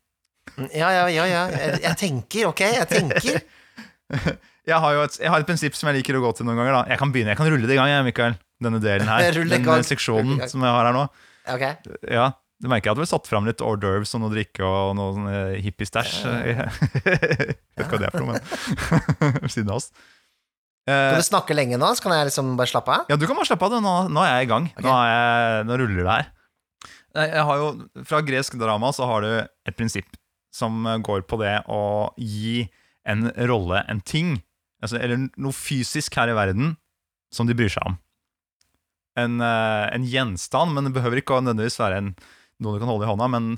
Ja, 0.73 0.89
ja, 0.91 1.05
ja. 1.13 1.27
ja. 1.31 1.43
Jeg, 1.53 1.81
jeg 1.85 1.99
tenker, 2.01 2.49
ok? 2.51 2.65
Jeg 2.81 2.89
tenker. 2.91 3.41
Jeg 4.67 4.83
har 4.83 4.95
jo 4.97 5.03
et, 5.07 5.17
jeg 5.23 5.31
har 5.31 5.43
et 5.43 5.47
prinsipp 5.47 5.77
som 5.79 5.87
jeg 5.87 6.01
liker 6.01 6.17
å 6.19 6.21
gå 6.25 6.31
til 6.35 6.47
noen 6.47 6.59
ganger. 6.59 6.73
da 6.75 6.81
Jeg 6.91 6.99
kan 6.99 7.13
begynne, 7.15 7.31
jeg 7.31 7.39
kan 7.39 7.47
rulle 7.53 7.69
det 7.71 7.75
i 7.77 7.79
gang, 7.79 7.87
jeg, 7.87 8.03
Mikael. 8.09 8.33
Denne 8.67 8.81
delen 8.83 9.07
her. 9.07 9.37
Den 9.53 9.87
seksjonen 9.87 10.41
som 10.51 10.65
jeg 10.67 10.75
har 10.75 10.89
her 10.89 10.97
nå. 10.97 11.05
Ok. 11.55 11.63
Ja, 12.11 12.25
Du 12.63 12.71
merker 12.73 12.95
at 12.95 13.01
vi 13.01 13.07
satt 13.09 13.29
fram 13.29 13.45
litt 13.45 13.61
hors 13.61 13.81
d'oeuvres 13.83 14.15
og 14.17 14.23
noe 14.23 14.33
drikke 14.33 14.65
og 14.65 14.95
noe 14.97 15.13
sånn 15.13 15.27
eh, 15.29 15.57
hippie-stæsj. 15.67 16.15
Vet 17.05 17.83
ikke 17.85 17.91
hva 17.91 18.01
det 18.01 18.09
er 18.09 18.15
for 18.15 18.23
noe, 18.25 18.39
men 18.39 19.41
ved 19.43 19.53
siden 19.53 19.73
av 19.75 19.81
oss. 19.83 19.91
Skal 20.87 21.11
Kan 21.11 21.21
du 21.21 21.27
snakke 21.27 21.57
lenge 21.59 21.79
nå, 21.83 21.91
så 21.99 22.05
kan 22.05 22.15
jeg 22.15 22.29
liksom 22.31 22.55
bare 22.57 22.71
slappe 22.71 22.95
av? 22.95 23.09
ja, 23.11 23.19
du 23.19 23.27
kan 23.27 23.37
bare 23.37 23.49
slappe 23.49 23.67
av. 23.69 23.77
Nå, 23.83 23.95
nå 24.15 24.23
er 24.23 24.33
jeg 24.39 24.47
i 24.47 24.51
gang. 24.55 24.69
Okay. 24.73 24.87
Nå, 24.87 24.95
jeg, 25.11 25.67
nå 25.67 25.79
ruller 25.83 26.01
det 26.01 26.15
her. 26.15 26.29
Jeg 27.17 27.45
har 27.49 27.61
jo, 27.61 27.69
fra 28.07 28.21
gresk 28.25 28.57
drama 28.61 28.93
så 28.93 29.09
har 29.09 29.25
du 29.25 29.31
et 29.41 29.77
prinsipp 29.77 30.17
som 30.55 30.87
eh, 30.87 30.99
går 31.05 31.27
på 31.29 31.41
det 31.43 31.59
å 31.73 31.83
gi 32.17 32.65
en 33.07 33.29
rolle, 33.51 33.83
en 33.91 34.01
ting, 34.01 34.37
altså, 34.83 34.99
eller 34.99 35.29
noe 35.37 35.55
fysisk 35.55 36.17
her 36.19 36.33
i 36.33 36.37
verden, 36.37 36.75
som 37.35 37.49
de 37.49 37.57
bryr 37.59 37.73
seg 37.73 37.85
om. 37.87 37.99
En, 39.21 39.39
eh, 39.45 39.85
en 39.97 40.07
gjenstand, 40.09 40.75
men 40.77 40.89
det 40.89 40.95
behøver 40.97 41.21
ikke 41.23 41.37
å 41.39 41.43
nødvendigvis 41.45 41.81
være 41.81 42.01
en, 42.03 42.11
noe 42.63 42.77
du 42.77 42.83
kan 42.83 42.91
holde 42.91 43.07
i 43.07 43.11
hånda, 43.11 43.29
men 43.33 43.49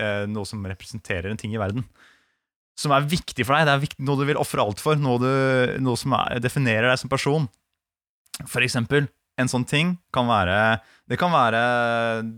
eh, 0.00 0.24
noe 0.30 0.48
som 0.48 0.64
representerer 0.66 1.30
en 1.30 1.40
ting 1.40 1.54
i 1.54 1.60
verden. 1.60 1.86
Som 2.78 2.94
er 2.94 3.06
viktig 3.10 3.46
for 3.46 3.56
deg. 3.56 3.66
Det 3.66 3.74
er 3.74 3.84
viktig, 3.84 4.04
noe 4.06 4.20
du 4.20 4.26
vil 4.28 4.40
ofre 4.40 4.62
alt 4.62 4.82
for. 4.82 4.98
Noe, 5.00 5.18
du, 5.22 5.30
noe 5.82 5.98
som 5.98 6.14
er, 6.18 6.38
definerer 6.42 6.90
deg 6.90 7.00
som 7.00 7.10
person. 7.10 7.48
For 8.46 8.62
eksempel, 8.62 9.08
en 9.38 9.50
sånn 9.50 9.66
ting 9.66 9.96
kan 10.14 10.26
være 10.28 10.78
Det 11.10 11.18
kan 11.18 11.30
være 11.30 11.60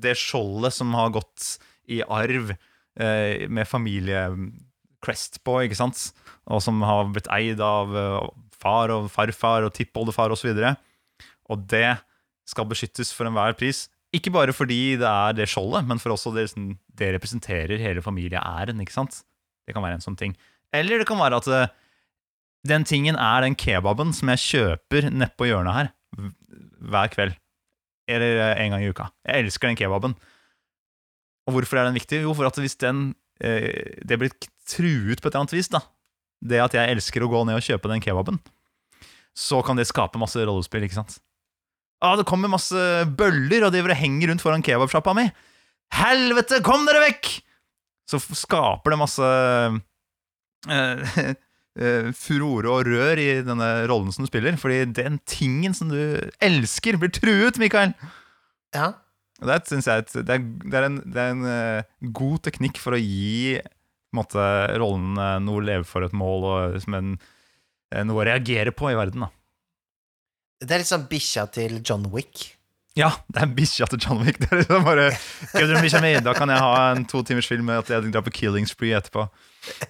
det 0.04 0.14
skjoldet 0.20 0.72
som 0.76 0.92
har 0.96 1.12
gått 1.12 1.56
i 1.90 2.00
arv 2.04 2.52
eh, 2.52 3.48
med 3.48 3.68
familie 3.68 4.28
Crest 5.00 5.40
på, 5.44 5.62
ikke 5.64 5.78
sant? 5.78 6.10
Og 6.44 6.60
som 6.62 6.80
har 6.84 7.08
blitt 7.08 7.28
eid 7.32 7.60
av 7.64 7.96
eh, 7.96 8.28
far 8.60 8.92
og 8.94 9.08
farfar 9.12 9.64
og 9.66 9.74
tippoldefar 9.76 10.32
osv. 10.32 10.52
Og, 10.52 10.60
så 10.60 10.76
og 11.50 11.64
det 11.70 11.96
skal 12.48 12.68
beskyttes 12.68 13.12
for 13.14 13.28
enhver 13.28 13.56
pris. 13.58 13.88
Ikke 14.16 14.32
bare 14.34 14.54
fordi 14.54 14.96
det 14.98 15.06
er 15.06 15.36
det 15.38 15.46
skjoldet, 15.50 15.86
men 15.86 16.00
for 16.02 16.16
også 16.16 16.32
det, 16.34 16.48
det 16.98 17.12
representerer 17.14 17.78
hele 17.78 18.02
familieæren. 18.02 18.80
ikke 18.82 18.96
sant? 18.96 19.22
Det 19.66 19.76
kan 19.76 19.84
være 19.84 20.00
en 20.00 20.04
sånn 20.04 20.18
ting. 20.18 20.34
Eller 20.74 20.98
det 20.98 21.06
kan 21.06 21.20
være 21.20 21.38
at 21.38 21.50
eh, 21.54 21.70
den 22.66 22.84
tingen 22.84 23.18
er 23.18 23.44
den 23.46 23.56
kebaben 23.58 24.12
som 24.16 24.32
jeg 24.34 24.42
kjøper 24.46 25.08
nedpå 25.14 25.46
hjørnet 25.48 25.76
her 25.76 25.92
hver 26.90 27.12
kveld. 27.14 27.38
Eller 28.10 28.42
eh, 28.42 28.64
en 28.64 28.74
gang 28.74 28.84
i 28.84 28.90
uka. 28.90 29.10
Jeg 29.26 29.46
elsker 29.46 29.70
den 29.70 29.78
kebaben. 29.78 30.16
Og 31.46 31.56
hvorfor 31.56 31.80
er 31.80 31.88
den 31.88 31.98
viktig? 31.98 32.22
Jo, 32.26 32.34
for 32.36 32.50
at 32.50 32.58
hvis 32.60 32.78
den 32.82 33.12
eh, 33.42 33.96
Det 34.06 34.18
blir 34.18 34.34
truet 34.68 35.22
på 35.22 35.30
et 35.30 35.34
eller 35.34 35.44
annet 35.46 35.56
vis, 35.56 35.70
da. 35.70 35.84
Det 36.40 36.62
at 36.62 36.74
jeg 36.74 36.96
elsker 36.96 37.22
å 37.22 37.30
gå 37.30 37.44
ned 37.46 37.58
og 37.58 37.66
kjøpe 37.66 37.90
den 37.90 38.02
kebaben, 38.02 38.38
så 39.36 39.60
kan 39.62 39.78
det 39.78 39.88
skape 39.88 40.18
masse 40.18 40.40
rollespill, 40.40 40.86
ikke 40.86 40.98
sant? 40.98 41.18
Ah, 42.00 42.16
det 42.16 42.24
kommer 42.28 42.48
masse 42.48 42.80
bøller 43.16 43.66
og 43.66 43.74
driver 43.74 43.92
og 43.92 44.00
henger 44.00 44.30
rundt 44.30 44.44
foran 44.44 44.64
kebabsjappa 44.64 45.12
mi. 45.16 45.26
Helvete, 45.98 46.62
kom 46.64 46.86
dere 46.88 47.02
vekk! 47.04 47.28
Så 48.08 48.18
skaper 48.18 48.94
det 48.94 48.98
masse 48.98 49.26
uh, 49.26 49.76
uh, 50.70 52.08
furore 52.24 52.72
og 52.72 52.88
rør 52.88 53.20
i 53.20 53.28
denne 53.46 53.68
rollen 53.90 54.10
som 54.14 54.24
du 54.24 54.30
spiller. 54.30 54.56
Fordi 54.60 54.82
den 54.96 55.20
tingen 55.28 55.76
som 55.76 55.92
du 55.92 56.00
elsker, 56.42 56.98
blir 56.98 57.12
truet, 57.14 57.60
Mikael. 57.60 57.92
Ja. 58.74 58.94
Det 59.40 59.60
jeg 59.72 60.08
det 60.12 60.34
er, 60.34 60.42
det 60.44 60.76
er 60.76 60.86
en, 60.88 60.98
det 61.04 61.20
er 61.20 61.34
en 61.34 61.44
uh, 61.44 62.08
god 62.16 62.40
teknikk 62.48 62.80
for 62.80 62.96
å 62.96 63.00
gi 63.00 63.60
måte, 64.16 64.42
rollen 64.80 65.14
noe 65.44 65.60
å 65.60 65.62
leve 65.62 65.86
for 65.86 66.02
et 66.02 66.16
mål 66.16 66.48
og 66.48 66.88
en, 66.96 67.12
noe 68.08 68.24
å 68.24 68.26
reagere 68.26 68.72
på 68.74 68.88
i 68.90 68.98
verden. 68.98 69.28
da. 69.28 69.30
Det 70.60 70.74
er 70.74 70.82
litt 70.82 70.90
sånn 70.90 71.06
bikkja 71.08 71.46
til 71.54 71.78
John 71.80 72.04
Wick. 72.12 72.50
Ja, 72.98 73.08
det 73.32 73.44
er 73.44 73.52
bikkja 73.56 73.86
til 73.88 74.02
John 74.02 74.20
Wick. 74.24 74.38
Det 74.42 74.50
er 74.50 74.62
liksom 74.62 74.84
bare, 74.84 75.08
«Give 75.54 75.70
them 75.70 75.80
bikkja 75.84 76.02
mi!» 76.04 76.12
Da 76.24 76.34
kan 76.36 76.52
jeg 76.52 76.60
ha 76.60 76.90
en 76.90 77.06
to 77.08 77.22
timers 77.26 77.48
film 77.48 77.68
med 77.70 77.80
at 77.84 77.92
jeg 77.94 78.12
drar 78.12 78.24
på 78.26 78.34
killing 78.42 78.68
spree 78.68 78.96
etterpå. 78.98 79.28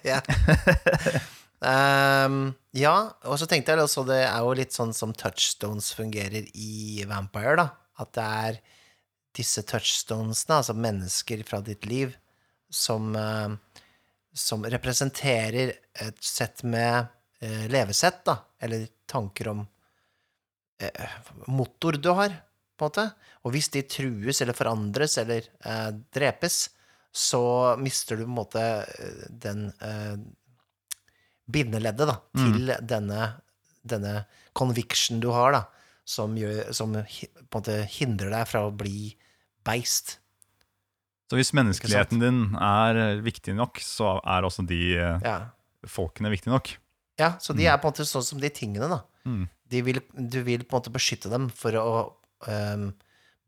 Ja. 0.03 0.19
um, 2.27 2.51
ja, 2.75 2.95
og 3.23 3.39
så 3.39 3.47
tenkte 3.47 3.71
jeg 3.71 3.83
også 3.83 4.03
det 4.07 4.19
er 4.25 4.43
jo 4.43 4.51
litt 4.59 4.75
sånn 4.75 4.91
som 4.95 5.13
touchstones 5.15 5.91
fungerer 5.95 6.47
i 6.55 7.05
Vampire, 7.07 7.55
da. 7.59 7.67
At 8.03 8.13
det 8.17 8.27
er 8.45 8.59
disse 9.35 9.63
touchstonesene, 9.67 10.59
altså 10.59 10.75
mennesker 10.75 11.43
fra 11.47 11.61
ditt 11.63 11.87
liv, 11.87 12.13
som, 12.71 13.11
eh, 13.15 13.79
som 14.35 14.63
representerer 14.67 15.71
et 16.03 16.23
sett 16.23 16.63
med 16.67 17.07
eh, 17.43 17.67
levesett, 17.71 18.23
da. 18.27 18.37
Eller 18.59 18.87
tanker 19.11 19.51
om 19.51 19.63
eh, 20.89 21.17
motor 21.47 21.97
du 22.01 22.09
har, 22.17 22.33
på 22.77 22.85
en 22.87 22.89
måte. 22.91 23.07
Og 23.45 23.53
hvis 23.55 23.69
de 23.73 23.81
trues 23.89 24.41
eller 24.41 24.57
forandres 24.57 25.17
eller 25.21 25.47
eh, 25.65 25.89
drepes, 26.13 26.69
så 27.11 27.41
mister 27.81 28.17
du 28.17 28.23
på 28.25 28.29
en 28.31 28.37
måte 28.37 28.61
eh, 28.63 29.25
den 29.43 29.67
eh, 29.83 30.15
bindeleddet 31.51 32.07
da, 32.07 32.17
til 32.37 32.71
denne, 32.87 33.25
denne 33.83 34.13
conviction 34.57 35.19
du 35.23 35.29
har, 35.35 35.51
da, 35.55 35.63
som, 36.07 36.35
gjør, 36.39 36.69
som 36.75 36.93
på 36.95 37.01
en 37.01 37.57
måte 37.57 37.77
hindrer 37.97 38.31
deg 38.33 38.47
fra 38.49 38.65
å 38.67 38.73
bli 38.75 39.11
beist. 39.67 40.17
Så 41.31 41.37
hvis 41.39 41.53
menneskeligheten 41.55 42.19
din 42.19 42.39
er 42.59 42.97
eh, 42.99 43.19
viktig 43.23 43.53
nok, 43.55 43.79
så 43.83 44.17
er 44.27 44.47
også 44.47 44.65
de 44.67 44.79
eh, 44.99 45.19
Ja. 45.27 45.35
folkene 45.87 46.31
viktige 46.33 46.51
nok. 46.53 46.73
ja, 47.21 47.33
så 47.39 47.53
de 47.55 47.67
er 47.69 47.77
på 47.79 47.87
en 47.87 47.93
måte 47.93 48.07
sånn 48.07 48.25
som 48.25 48.39
de 48.41 48.49
tingene, 48.51 48.87
da. 48.91 49.01
Mm. 49.29 49.45
De 49.71 49.81
vil, 49.85 50.01
du 50.11 50.41
vil 50.45 50.65
på 50.65 50.75
en 50.75 50.81
måte 50.81 50.93
beskytte 50.93 51.31
dem 51.31 51.47
for 51.55 51.75
å 51.79 51.91
um, 52.47 52.89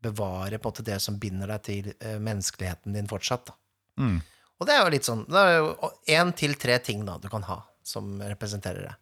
bevare 0.04 0.58
på 0.58 0.68
en 0.68 0.72
måte 0.72 0.86
det 0.86 1.00
som 1.02 1.18
binder 1.20 1.50
deg 1.54 1.64
til 1.66 1.90
uh, 1.94 2.16
menneskeligheten 2.22 2.96
din 2.96 3.10
fortsatt. 3.10 3.52
Mm. 4.00 4.20
Og 4.58 4.68
det 4.68 4.74
er 4.74 4.82
jo 4.82 4.92
litt 4.94 5.06
sånn 5.06 5.20
Det 5.30 5.38
er 5.38 5.52
jo 5.60 5.90
én 6.14 6.30
til 6.34 6.56
tre 6.58 6.80
ting 6.82 7.04
da 7.06 7.14
du 7.22 7.28
kan 7.30 7.44
ha 7.46 7.60
som 7.84 8.16
representerer 8.22 8.88
det. 8.88 8.94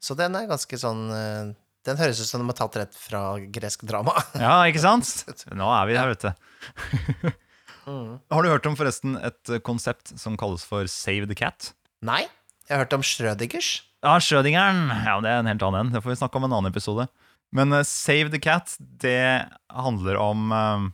Så 0.00 0.14
den 0.16 0.36
er 0.38 0.46
ganske 0.48 0.78
sånn 0.78 1.08
uh, 1.10 1.50
Den 1.88 1.98
høres 2.00 2.20
ut 2.22 2.30
som 2.30 2.44
den 2.44 2.52
er 2.52 2.58
tatt 2.58 2.78
rett 2.78 2.96
fra 2.96 3.22
gresk 3.40 3.84
drama. 3.88 4.14
Ja, 4.44 4.62
ikke 4.70 4.84
sant? 4.84 5.44
Nå 5.50 5.68
er 5.74 5.90
vi 5.90 5.98
her, 5.98 6.14
vet 6.14 6.30
du. 6.30 7.34
Mm. 7.88 8.18
Har 8.28 8.44
du 8.44 8.50
hørt 8.52 8.66
om 8.68 8.74
forresten 8.76 9.14
et 9.24 9.50
konsept 9.64 10.10
som 10.20 10.34
kalles 10.36 10.60
for 10.68 10.84
Save 10.92 11.24
the 11.24 11.36
Cat? 11.38 11.70
Nei? 12.04 12.26
Jeg 12.68 12.74
har 12.74 12.82
hørt 12.84 12.96
om 12.98 13.04
Schrødingers. 13.06 13.70
Ja, 14.04 14.20
Schrødingeren. 14.22 14.86
Ja, 15.06 15.16
det 15.18 15.30
er 15.30 15.40
en 15.42 15.50
helt 15.50 15.62
annen 15.66 15.88
en. 15.88 15.94
Det 15.94 16.02
får 16.04 16.12
vi 16.12 16.20
snakke 16.20 16.38
om 16.38 16.46
en 16.46 16.54
annen 16.54 16.70
episode. 16.70 17.08
Men 17.54 17.72
uh, 17.74 17.82
Save 17.82 18.30
the 18.30 18.38
Cat, 18.38 18.76
det 18.78 19.48
handler 19.74 20.18
om 20.22 20.52
uh, 20.52 20.84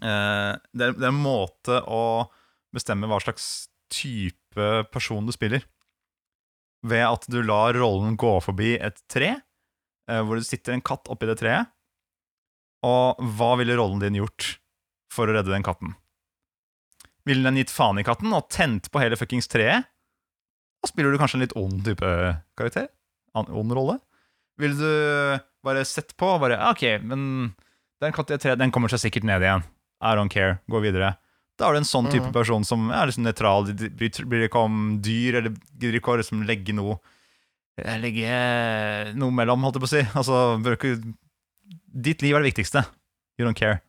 det, 0.00 0.86
er, 0.86 0.94
det 0.94 1.04
er 1.04 1.10
en 1.10 1.20
måte 1.20 1.82
å 1.84 2.28
bestemme 2.72 3.08
hva 3.10 3.18
slags 3.20 3.68
type 3.92 4.68
person 4.92 5.28
du 5.28 5.34
spiller. 5.36 5.66
Ved 6.86 7.04
at 7.04 7.26
du 7.28 7.42
lar 7.42 7.76
rollen 7.76 8.16
gå 8.16 8.38
forbi 8.44 8.76
et 8.78 9.00
tre, 9.10 9.32
hvor 10.06 10.38
det 10.38 10.46
sitter 10.46 10.76
en 10.76 10.84
katt 10.84 11.08
oppi 11.10 11.26
det 11.26 11.40
treet. 11.40 11.72
Og 12.86 13.18
hva 13.34 13.48
ville 13.58 13.74
rollen 13.76 13.98
din 13.98 14.20
gjort 14.20 14.52
for 15.10 15.26
å 15.26 15.34
redde 15.34 15.50
den 15.50 15.66
katten? 15.66 15.96
Ville 17.26 17.42
den 17.44 17.58
gitt 17.58 17.74
faen 17.74 17.98
i 17.98 18.06
katten 18.06 18.30
og 18.36 18.46
tent 18.54 18.92
på 18.92 19.02
hele 19.02 19.18
fuckings 19.18 19.50
treet? 19.50 19.88
Da 20.82 20.88
spiller 20.90 21.10
du 21.12 21.18
kanskje 21.18 21.38
en 21.40 21.42
litt 21.46 21.56
ond 21.58 21.80
type 21.86 22.08
karakter. 22.58 22.88
Ond 23.34 23.72
rolle. 23.74 23.98
Ville 24.58 24.74
du 24.78 25.40
bare 25.66 25.84
sett 25.86 26.16
på 26.18 26.26
og 26.36 26.40
bare 26.42 26.58
«Ah, 26.58 26.70
Ok, 26.74 26.82
men 27.02 27.54
den 28.00 28.12
den 28.58 28.70
kommer 28.70 28.88
seg 28.88 29.00
sikkert 29.02 29.24
ned 29.26 29.42
igjen. 29.42 29.64
I 30.00 30.14
don't 30.14 30.30
care. 30.30 30.60
Gå 30.70 30.80
videre. 30.82 31.16
Da 31.58 31.66
er 31.68 31.72
du 31.74 31.78
en 31.78 31.84
sånn 31.84 32.06
type 32.10 32.28
Mhm. 32.28 32.32
person 32.32 32.64
som 32.64 32.90
er 32.90 33.06
liksom 33.06 33.24
nøytral. 33.26 33.66
Bryr 33.74 34.46
ikke 34.46 34.62
om 34.62 35.00
dyr, 35.02 35.34
eller 35.38 35.50
gidder 35.78 35.98
ikke 35.98 36.14
å 36.14 36.18
liksom 36.22 36.46
legge 36.46 36.72
noe 36.72 37.00
eh, 37.78 37.98
Legge 37.98 39.14
noe 39.14 39.30
mellom, 39.30 39.62
holdt 39.62 39.74
jeg 39.74 39.82
på 39.82 39.86
å 39.86 39.94
si. 39.94 40.02
Altså, 40.14 40.62
Ditt 42.00 42.22
liv 42.22 42.34
er 42.36 42.42
det 42.42 42.54
viktigste. 42.54 42.84
You 43.38 43.46
don't 43.46 43.56
care. 43.58 43.80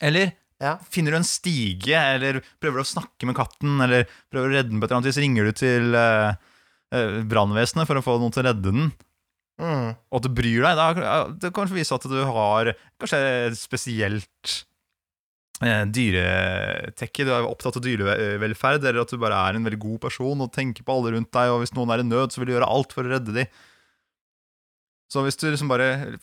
Eller 0.00 0.32
Ja. 0.62 0.76
finner 0.88 1.10
du 1.12 1.18
en 1.18 1.26
stige, 1.26 1.98
eller 1.98 2.38
prøver 2.62 2.78
du 2.78 2.84
å 2.84 2.92
snakke 2.92 3.26
med 3.28 3.36
katten, 3.36 3.74
eller 3.84 4.06
prøver 4.32 4.46
å 4.48 4.54
redde 4.54 4.70
den 4.70 4.78
på 4.80 4.86
et 4.86 4.92
eller 4.92 5.00
annet 5.02 5.10
vis, 5.10 5.18
ringer 5.20 5.48
du 5.50 5.52
til 5.58 5.96
uh, 5.98 7.24
brannvesenet 7.26 7.88
for 7.90 7.98
å 7.98 8.04
få 8.06 8.14
noen 8.22 8.32
til 8.34 8.44
å 8.44 8.48
redde 8.52 8.70
den, 8.70 8.92
Mm. 9.54 9.92
og 10.10 10.16
at 10.18 10.24
du 10.26 10.32
bryr 10.34 10.64
deg, 10.64 10.74
da 10.74 11.18
det 11.30 11.52
kan 11.54 11.60
kanskje 11.60 11.76
vise 11.76 11.94
at 11.94 12.02
du 12.10 12.16
har 12.26 12.72
kanskje 12.98 13.18
et 13.52 13.54
spesielt 13.54 14.54
uh, 15.62 15.84
dyretekke. 15.86 17.22
Du 17.22 17.30
er 17.30 17.46
opptatt 17.46 17.78
av 17.78 17.84
dyrevelferd, 17.84 18.82
eller 18.82 19.04
at 19.04 19.14
du 19.14 19.20
bare 19.22 19.38
er 19.46 19.54
en 19.54 19.62
veldig 19.68 19.78
god 19.84 20.00
person 20.08 20.42
og 20.42 20.50
tenker 20.56 20.82
på 20.82 20.96
alle 20.96 21.12
rundt 21.14 21.30
deg, 21.30 21.52
og 21.54 21.62
hvis 21.62 21.74
noen 21.78 21.92
er 21.94 22.02
i 22.02 22.08
nød, 22.08 22.34
så 22.34 22.42
vil 22.42 22.50
du 22.50 22.56
gjøre 22.56 22.66
alt 22.78 22.96
for 22.96 23.06
å 23.06 23.14
redde 23.14 23.36
dem. 23.36 23.46
Så 25.14 25.22
hvis 25.22 25.38
du 25.38 25.46
liksom 25.46 25.70
bare 25.70 26.16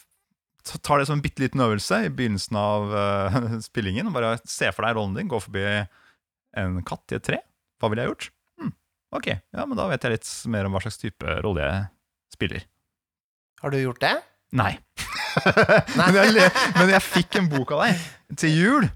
tar 0.64 1.02
det 1.02 1.08
som 1.10 1.18
en 1.18 1.24
bitte 1.24 1.44
liten 1.44 1.64
øvelse 1.64 2.04
i 2.06 2.12
begynnelsen 2.14 2.58
av 2.60 2.92
uh, 2.94 3.40
spillingen, 3.70 4.10
og 4.10 4.18
bare 4.18 4.36
se 4.46 4.70
for 4.76 4.88
deg 4.88 4.98
rollen 4.98 5.18
din, 5.18 5.32
gå 5.32 5.40
forbi 5.42 5.66
en 6.60 6.82
katt 6.88 7.14
i 7.14 7.18
et 7.18 7.26
tre, 7.26 7.40
hva 7.82 7.92
ville 7.92 8.04
jeg 8.04 8.12
gjort? 8.12 8.30
Hm, 8.62 8.76
ok, 9.18 9.32
ja, 9.32 9.66
men 9.66 9.80
da 9.80 9.88
vet 9.92 10.06
jeg 10.06 10.18
litt 10.18 10.30
mer 10.52 10.68
om 10.68 10.76
hva 10.76 10.84
slags 10.84 11.02
type 11.02 11.40
rolle 11.46 11.66
jeg 11.66 11.88
spiller. 12.36 12.68
Har 13.62 13.74
du 13.74 13.82
gjort 13.82 14.02
det? 14.04 14.16
Nei. 14.58 14.74
men, 15.98 16.16
jeg, 16.18 16.48
men 16.76 16.90
jeg 16.92 17.04
fikk 17.06 17.38
en 17.40 17.52
bok 17.52 17.72
av 17.76 17.86
deg 17.86 18.02
til 18.42 18.56
jul. 18.56 18.88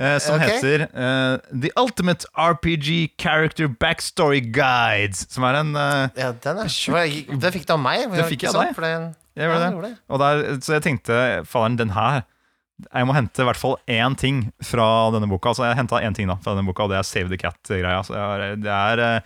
eh, 0.00 0.16
som 0.20 0.36
okay. 0.36 0.58
heter 0.58 0.84
eh, 0.88 1.36
The 1.62 1.70
Ultimate 1.80 2.28
RPG 2.34 3.14
Character 3.20 3.68
Backstory 3.68 4.42
Guides. 4.44 5.26
Som 5.32 5.46
er 5.48 5.60
en 5.62 5.72
eh, 5.76 6.20
Ja, 6.20 6.32
den 6.32 6.64
er. 6.64 6.68
Den 6.68 7.54
fikk 7.54 7.68
du 7.68 7.74
av 7.76 7.82
meg. 7.82 8.08
Det 8.12 8.28
fikk 8.32 8.48
jeg 8.48 8.54
av 8.54 8.68
deg. 8.68 9.16
Jeg 9.36 9.48
gjorde 9.48 9.62
ja, 9.62 9.80
det. 9.88 9.92
Og 10.08 10.18
der, 10.22 10.60
så 10.60 10.72
jeg 10.78 10.82
tenkte, 10.82 11.16
faderen, 11.46 11.78
den 11.78 11.90
her 11.94 12.22
Jeg 12.94 13.06
må 13.06 13.12
hente 13.12 13.42
i 13.42 13.44
hvert 13.44 13.60
fall 13.60 13.76
én 13.92 14.14
ting 14.16 14.52
fra 14.64 15.10
denne 15.12 15.28
boka. 15.28 15.50
Altså 15.52 15.66
Jeg 15.68 15.76
henta 15.76 16.00
én 16.00 16.14
ting 16.16 16.28
da 16.30 16.38
fra 16.40 16.54
denne 16.56 16.66
boka, 16.66 16.86
og 16.86 16.90
det 16.90 16.96
er 16.98 17.02
Save 17.04 17.28
the 17.28 17.36
Cat-greia. 17.36 18.00
Så 18.02 18.14
jeg 18.16 18.24
har- 18.24 18.56
det 18.56 18.72
er 18.72 18.98
eh, 18.98 19.20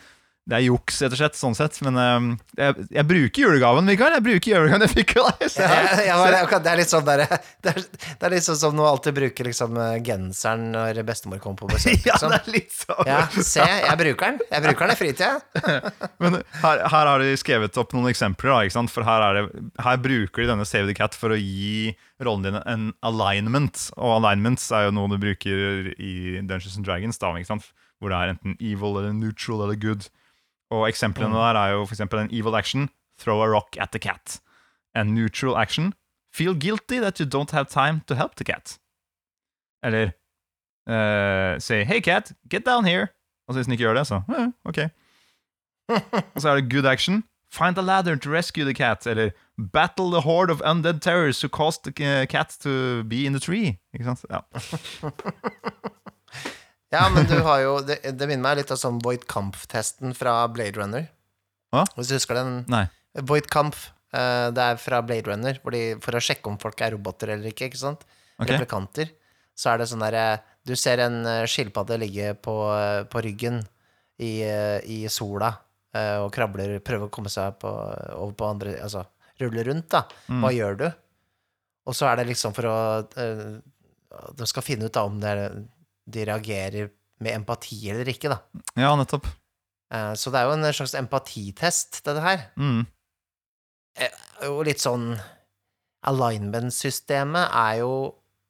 det 0.45 0.59
er 0.59 0.65
juks, 0.67 0.99
rett 1.01 1.15
og 1.15 1.17
slett, 1.17 1.37
sånn 1.39 1.55
sett. 1.57 1.79
Men 1.87 1.97
um, 1.97 2.25
jeg, 2.59 2.85
jeg 2.93 3.07
bruker 3.09 3.47
julegaven, 3.47 3.87
Mikael. 3.89 4.13
Jeg 4.19 4.25
bruker 4.27 4.51
julegaven 4.53 4.85
jeg 4.85 4.93
fikk 4.93 5.15
av 5.23 5.31
deg. 5.41 5.55
Ja, 6.05 6.17
ja, 6.29 6.59
det 6.61 6.71
er 6.71 6.81
litt 6.81 6.91
sånn 6.91 7.07
der, 7.07 7.23
det, 7.65 7.73
er, 7.73 7.79
det 8.21 8.27
er 8.29 8.35
litt 8.35 8.45
sånn 8.45 8.59
som 8.61 8.75
når 8.77 8.91
alltid 8.91 9.17
bruker 9.17 9.49
liksom, 9.49 9.79
eh, 9.81 9.95
genseren 10.05 10.67
når 10.75 11.01
bestemor 11.09 11.41
kommer 11.41 11.63
på 11.63 11.71
besøk. 11.73 11.97
Ja, 12.09 12.19
Liksom. 12.19 12.33
det 12.35 12.41
er 12.43 12.53
litt 12.53 12.75
sånn. 12.77 13.09
Ja, 13.09 13.21
se, 13.41 13.65
jeg 13.65 13.97
bruker 14.03 14.27
den. 14.35 14.41
Jeg 14.51 14.65
bruker 14.67 14.85
den 14.85 14.93
i 14.93 14.99
fritida. 14.99 16.03
Men 16.23 16.37
her, 16.61 16.83
her 16.93 17.09
har 17.15 17.25
de 17.25 17.31
skrevet 17.41 17.81
opp 17.81 17.95
noen 17.97 18.11
eksempler. 18.13 18.53
Da, 18.53 18.59
ikke 18.69 18.77
sant? 18.77 18.93
For 18.93 19.07
her, 19.09 19.25
er 19.25 19.39
det, 19.39 19.65
her 19.87 20.03
bruker 20.05 20.45
de 20.45 20.51
denne 20.53 20.67
Save 20.69 20.91
the 20.91 20.97
Cat 20.99 21.17
for 21.17 21.33
å 21.33 21.39
gi 21.41 21.95
rollen 22.25 22.45
din 22.45 22.61
en 22.61 22.91
alignment. 23.07 23.87
Og 23.97 24.19
alignments 24.19 24.69
er 24.77 24.91
jo 24.91 24.95
noe 24.99 25.09
du 25.13 25.17
bruker 25.25 25.89
i 25.97 26.13
Dungeons 26.45 26.77
and 26.77 26.85
Dragons, 26.89 27.21
da, 27.23 27.33
ikke 27.41 27.55
sant? 27.55 27.73
hvor 28.03 28.11
det 28.13 28.19
er 28.21 28.33
enten 28.35 28.57
evil 28.61 28.99
eller 28.99 29.15
neutral 29.17 29.63
eller 29.65 29.79
good. 29.81 30.11
Og 30.71 30.89
eksemplene 30.89 31.35
der 31.35 31.59
er 31.61 31.75
jo 31.75 31.85
for 31.85 31.95
eksempel 31.95 32.21
en 32.21 32.33
evil 32.33 32.55
action 32.55 32.89
throw 33.19 33.43
a 33.43 33.47
rock 33.47 33.77
at 33.81 33.93
the 33.93 33.99
cat. 33.99 34.41
En 34.97 35.15
neutral 35.15 35.57
action 35.57 35.93
feel 36.35 36.55
guilty 36.55 36.99
that 37.01 37.21
you 37.21 37.27
don't 37.27 37.51
have 37.51 37.69
time 37.69 38.03
to 38.07 38.15
help 38.15 38.35
the 38.37 38.45
cat. 38.45 38.79
Eller 39.83 40.13
uh, 40.87 41.59
say 41.59 41.85
hey 41.85 42.01
cat, 42.01 42.33
get 42.49 42.65
down 42.65 42.85
here. 42.85 43.09
Og 43.49 43.55
så 43.55 43.59
hvis 43.59 43.67
den 43.67 43.73
ikke 43.73 43.85
gjør 43.85 43.95
det, 43.95 44.07
så 44.07 44.23
eh, 44.29 44.49
ok. 44.65 44.79
Og 46.35 46.43
så 46.43 46.49
er 46.49 46.55
det 46.55 46.73
good 46.73 46.87
action. 46.87 47.25
Find 47.51 47.79
a 47.79 47.83
ladder 47.83 48.17
to 48.17 48.31
rescue 48.31 48.65
the 48.65 48.75
cat. 48.75 49.07
Eller 49.07 49.31
battle 49.73 50.11
the 50.11 50.21
horde 50.21 50.53
of 50.53 50.63
undead 50.65 51.01
terrors 51.01 51.43
who 51.43 51.49
caused 51.49 51.85
the 51.85 52.27
cat 52.27 52.57
to 52.61 53.05
be 53.05 53.27
in 53.27 53.33
the 53.33 53.41
tree. 53.41 53.79
Ikke 53.93 54.05
sant? 54.05 54.25
Ja. 54.31 54.41
Ja, 56.95 57.09
men 57.11 57.27
du 57.27 57.35
har 57.43 57.59
jo 57.65 57.73
Det, 57.87 57.99
det 58.15 58.29
minner 58.31 58.45
meg 58.47 58.61
litt 58.63 58.71
av 58.75 58.79
sånn 58.81 59.01
Voight 59.03 59.27
Kampf-testen 59.31 60.15
fra 60.17 60.37
Blade 60.55 60.79
Runner. 60.79 61.09
Hva? 61.75 61.83
Hvis 61.99 62.13
du 62.13 62.15
husker 62.19 62.39
den? 62.39 62.53
Nei. 62.71 62.85
Voight 63.27 63.49
Kampf. 63.51 63.91
eh, 64.15 64.49
det 64.55 64.63
er 64.63 64.77
fra 64.79 65.01
Blade 65.03 65.27
Runner, 65.33 65.59
hvor 65.63 65.75
de, 65.75 65.83
for 66.05 66.15
å 66.15 66.23
sjekke 66.23 66.47
om 66.53 66.59
folk 66.63 66.81
er 66.87 66.95
roboter 66.95 67.33
eller 67.35 67.51
ikke. 67.51 67.67
ikke 67.73 67.81
sant? 67.83 68.05
Ok. 68.39 68.47
Replikanter. 68.53 69.11
Så 69.59 69.71
er 69.73 69.79
det 69.83 69.89
sånn 69.91 70.03
derre 70.03 70.41
Du 70.67 70.73
ser 70.79 70.99
en 71.05 71.21
eh, 71.27 71.45
skilpadde 71.51 71.99
ligge 72.01 72.33
på, 72.43 72.55
eh, 72.75 73.03
på 73.11 73.21
ryggen 73.27 73.61
i, 74.19 74.41
eh, 74.47 74.79
i 74.87 75.01
sola 75.11 75.51
eh, 75.95 76.17
og 76.23 76.31
krabler, 76.35 76.79
prøver 76.81 77.09
å 77.11 77.13
komme 77.15 77.29
seg 77.31 77.59
på, 77.61 77.71
over 78.15 78.33
på 78.39 78.47
andre 78.49 78.77
Altså 78.83 79.03
rulle 79.43 79.65
rundt, 79.67 79.89
da. 79.91 80.05
Hva 80.31 80.49
Mm. 80.51 80.55
gjør 80.57 80.77
du? 80.79 80.87
Og 81.87 81.95
så 81.99 82.07
er 82.09 82.17
det 82.23 82.29
liksom 82.31 82.55
for 82.57 82.65
å 82.71 82.77
eh, 83.19 83.61
De 84.39 84.47
skal 84.47 84.63
finne 84.63 84.87
ut 84.87 84.95
da 84.95 85.03
om 85.05 85.19
det 85.21 85.29
er, 85.35 85.57
de 86.05 86.27
reagerer 86.29 86.91
med 87.25 87.39
empati 87.39 87.79
eller 87.93 88.09
ikke, 88.11 88.33
da. 88.33 88.63
ja, 88.77 88.93
nettopp. 88.99 89.29
Eh, 89.95 90.13
så 90.19 90.33
det 90.33 90.41
er 90.41 90.49
jo 90.49 90.57
en 90.57 90.73
slags 90.75 90.97
empatitest, 90.99 92.03
dette 92.05 92.25
her. 92.25 92.49
Mm. 92.61 92.85
Og 94.51 94.65
litt 94.67 94.83
sånn 94.83 95.13
Alignment-systemet 96.11 97.53
er 97.55 97.77
jo 97.85 97.93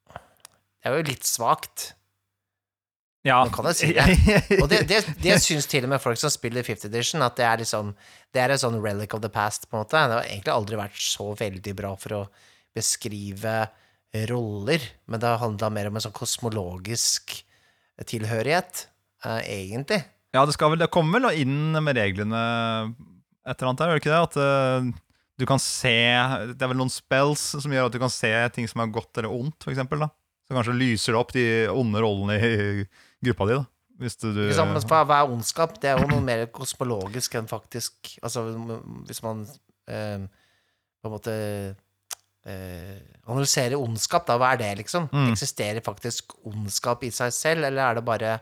Det 0.09 0.89
er 0.89 0.97
jo 0.97 1.05
litt 1.05 1.27
svakt. 1.29 1.91
Ja. 3.25 3.39
Man 3.41 3.53
kan 3.53 3.69
jo 3.69 3.73
si 3.73 3.91
det. 3.95 4.05
Og 4.61 4.67
det, 4.69 4.83
det, 4.89 4.99
det 5.21 5.37
syns 5.41 5.69
til 5.69 5.87
og 5.87 5.93
med 5.95 6.01
folk 6.01 6.19
som 6.21 6.33
spiller 6.33 6.65
50 6.65 6.89
edition, 6.91 7.23
at 7.25 7.37
det 7.39 7.47
er 7.47 7.61
liksom 7.63 7.93
Det 8.33 8.41
er 8.41 8.53
en 8.53 8.61
sånn 8.61 8.81
relic 8.83 9.15
of 9.17 9.23
the 9.23 9.31
past, 9.33 9.69
på 9.69 9.77
en 9.77 9.85
måte. 9.85 9.97
Det 9.97 10.19
har 10.19 10.29
egentlig 10.29 10.53
aldri 10.53 10.81
vært 10.81 10.99
så 11.01 11.31
veldig 11.39 11.73
bra 11.77 11.93
for 11.97 12.19
å 12.19 12.21
beskrive 12.75 13.55
roller, 14.29 14.83
men 15.09 15.21
det 15.21 15.31
handla 15.41 15.71
mer 15.73 15.89
om 15.89 15.97
en 15.97 16.05
sånn 16.05 16.15
kosmologisk 16.15 17.37
tilhørighet, 18.07 18.87
eh, 19.25 19.41
egentlig. 19.55 20.01
ja, 20.35 20.45
det, 20.45 20.55
skal 20.55 20.73
vel, 20.73 20.81
det 20.81 20.91
kommer 20.93 21.19
vel 21.19 21.41
inn 21.43 21.75
med 21.79 21.97
reglene 21.97 22.41
et 23.45 23.59
eller 23.59 23.69
annet 23.69 23.81
der, 23.81 23.89
gjør 23.89 23.99
det 23.99 24.03
ikke 24.03 24.13
det? 24.13 24.23
At 24.25 24.37
uh, 24.41 25.01
du 25.35 25.45
kan 25.49 25.61
se 25.61 25.95
Det 26.55 26.63
er 26.63 26.71
vel 26.71 26.79
noen 26.79 26.91
spells 26.93 27.43
som 27.61 27.73
gjør 27.73 27.89
at 27.89 27.95
du 27.95 28.01
kan 28.01 28.13
se 28.13 28.31
ting 28.55 28.67
som 28.71 28.81
er 28.81 28.93
godt 28.93 29.21
eller 29.21 29.33
ondt, 29.33 29.59
for 29.63 29.73
eksempel, 29.73 30.01
da. 30.05 30.09
Så 30.45 30.57
kanskje 30.57 30.77
lyser 30.77 31.15
det 31.15 31.21
opp 31.21 31.33
de 31.33 31.45
onde 31.73 32.01
rollene 32.03 32.35
i 32.37 32.85
gruppa 33.25 33.49
di, 33.49 33.57
da. 33.59 33.65
Hvis 34.01 34.17
du, 34.19 34.27
du 34.35 34.41
hva 34.51 35.03
er 35.05 35.31
ondskap? 35.31 35.77
Det 35.79 35.87
er 35.87 36.01
jo 36.01 36.09
noe 36.09 36.23
mer 36.23 36.41
kosmologisk 36.51 37.37
enn 37.39 37.47
faktisk 37.47 38.17
Altså, 38.19 38.43
hvis 39.07 39.21
man 39.23 39.45
eh, 39.87 40.25
på 40.99 41.07
en 41.07 41.13
måte 41.13 41.35
eh, 42.45 42.99
analysere 43.27 43.77
ondskap, 43.79 44.25
da, 44.27 44.37
hva 44.37 44.53
er 44.53 44.61
det, 44.61 44.71
liksom? 44.83 45.07
Mm. 45.11 45.31
Eksisterer 45.33 45.81
faktisk 45.85 46.35
ondskap 46.45 47.03
i 47.03 47.11
seg 47.13 47.33
selv, 47.33 47.65
eller 47.67 47.89
er 47.89 47.99
det 47.99 48.05
bare 48.05 48.35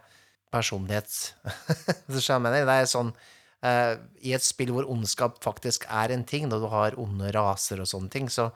personlighet? 0.54 1.34
Det 2.12 2.22
er 2.22 2.86
sånn 2.90 3.10
eh, 3.64 3.96
I 4.28 4.34
et 4.38 4.44
spill 4.46 4.74
hvor 4.76 4.86
ondskap 4.92 5.40
faktisk 5.44 5.88
er 5.90 6.14
en 6.14 6.24
ting, 6.28 6.48
når 6.52 6.60
du 6.64 6.70
har 6.72 6.98
onde 7.02 7.32
raser 7.36 7.82
og 7.82 7.88
sånne 7.90 8.12
ting, 8.14 8.30
så, 8.30 8.50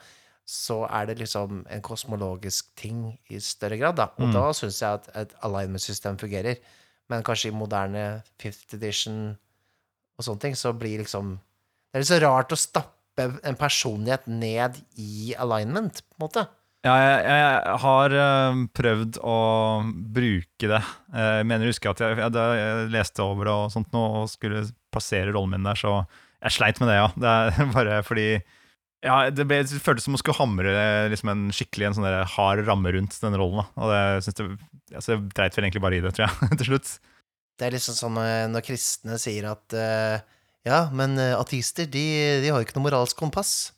så 0.47 0.83
er 0.89 1.09
det 1.09 1.17
liksom 1.23 1.63
en 1.69 1.81
kosmologisk 1.85 2.69
ting 2.79 3.05
i 3.31 3.39
større 3.43 3.79
grad, 3.79 3.95
da. 3.99 4.09
Og 4.19 4.27
Mm. 4.29 4.33
da 4.35 4.45
syns 4.53 4.81
jeg 4.81 4.99
at 5.01 5.09
et 5.15 5.33
alignment-system 5.47 6.19
fungerer. 6.21 6.59
Men 7.09 7.23
kanskje 7.23 7.49
i 7.53 7.55
moderne 7.55 8.21
fifth 8.39 8.73
edition 8.75 9.37
og 10.19 10.25
sånne 10.25 10.41
ting, 10.43 10.55
så 10.59 10.73
blir 10.75 10.99
liksom 10.99 11.37
Det 11.87 11.95
er 11.95 12.03
litt 12.03 12.09
så 12.09 12.17
rart 12.19 12.51
å 12.51 12.57
stappe 12.59 12.96
en 13.21 13.57
personlighet 13.59 14.27
ned 14.29 14.77
i 15.01 15.33
alignment, 15.39 16.03
på 16.09 16.17
en 16.19 16.25
måte. 16.27 16.45
Ja, 16.85 16.93
jeg, 17.01 17.23
jeg 17.25 17.79
har 17.83 18.13
eh, 18.21 18.59
prøvd 18.77 19.17
å 19.25 19.37
bruke 20.15 20.69
det. 20.71 20.83
Eh, 21.13 21.31
Jeg 21.41 21.47
mener 21.49 21.65
jeg 21.65 21.73
husker 21.73 21.91
at 21.91 22.03
jeg, 22.05 22.19
jeg, 22.21 22.59
jeg 22.61 22.91
leste 22.93 23.25
over 23.25 23.49
det 23.49 23.55
og 23.57 23.73
sånt 23.73 23.89
nå, 23.95 24.03
og 24.21 24.29
skulle 24.31 24.61
plassere 24.93 25.33
rollen 25.35 25.55
min 25.57 25.67
der, 25.67 25.79
så 25.79 25.97
jeg 26.45 26.53
sleit 26.53 26.79
med 26.79 26.91
det, 26.93 26.99
ja. 27.01 27.09
Det 27.17 27.33
er 27.33 27.71
bare 27.77 27.97
fordi 28.07 28.27
ja, 29.05 29.17
det, 29.33 29.45
ble, 29.49 29.59
det 29.65 29.81
føltes 29.83 30.07
som 30.07 30.15
å 30.17 30.21
skulle 30.21 30.39
hamre 30.39 30.71
liksom 31.11 31.29
en 31.33 31.43
skikkelig 31.53 31.89
en 31.89 31.97
sånn 31.99 32.07
hard 32.37 32.63
ramme 32.69 32.93
rundt 32.95 33.17
den 33.21 33.35
rollen. 33.37 33.61
Da. 33.61 33.67
Og 33.83 33.91
det, 33.93 33.99
jeg 34.29 34.37
det, 34.39 34.47
altså, 35.01 35.13
jeg 35.13 35.27
dreit 35.37 35.57
vel 35.57 35.67
egentlig 35.67 35.83
bare 35.85 35.99
i 35.99 36.01
det, 36.05 36.13
tror 36.17 36.25
jeg, 36.29 36.49
til 36.61 36.71
slutt. 36.71 36.95
Det 37.57 37.67
er 37.67 37.73
liksom 37.73 37.97
sånn 37.97 38.17
eh, 38.21 38.47
når 38.53 38.65
kristne 38.69 39.17
sier 39.21 39.49
at 39.49 39.75
eh, 39.77 40.17
Ja, 40.67 40.81
men 40.95 41.15
eh, 41.21 41.33
ateister, 41.37 41.87
de, 41.89 42.05
de 42.43 42.51
har 42.51 42.59
jo 42.59 42.67
ikke 42.67 42.77
noe 42.77 42.87
moralsk 42.89 43.17
kompass. 43.19 43.71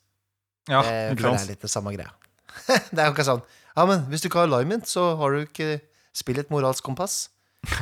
Ja, 0.69 0.81
jeg 0.85 1.15
ikke 1.15 1.25
sant? 1.25 1.37
det 1.37 1.45
er 1.45 1.51
litt 1.53 1.65
det 1.65 1.71
samme 1.71 1.93
greia. 1.95 2.11
det 2.93 2.99
er 2.99 3.07
jo 3.07 3.13
ikke 3.13 3.25
sånn 3.27 3.41
Ja, 3.77 3.83
men 3.87 4.03
hvis 4.09 4.23
du 4.23 4.27
ikke 4.29 4.41
har 4.41 4.49
alignment, 4.49 4.89
så 4.89 5.13
har 5.19 5.33
du 5.33 5.43
ikke 5.45 5.79
spill 6.17 6.41
et 6.41 6.51
moralsk 6.53 6.83
kompass. 6.85 7.29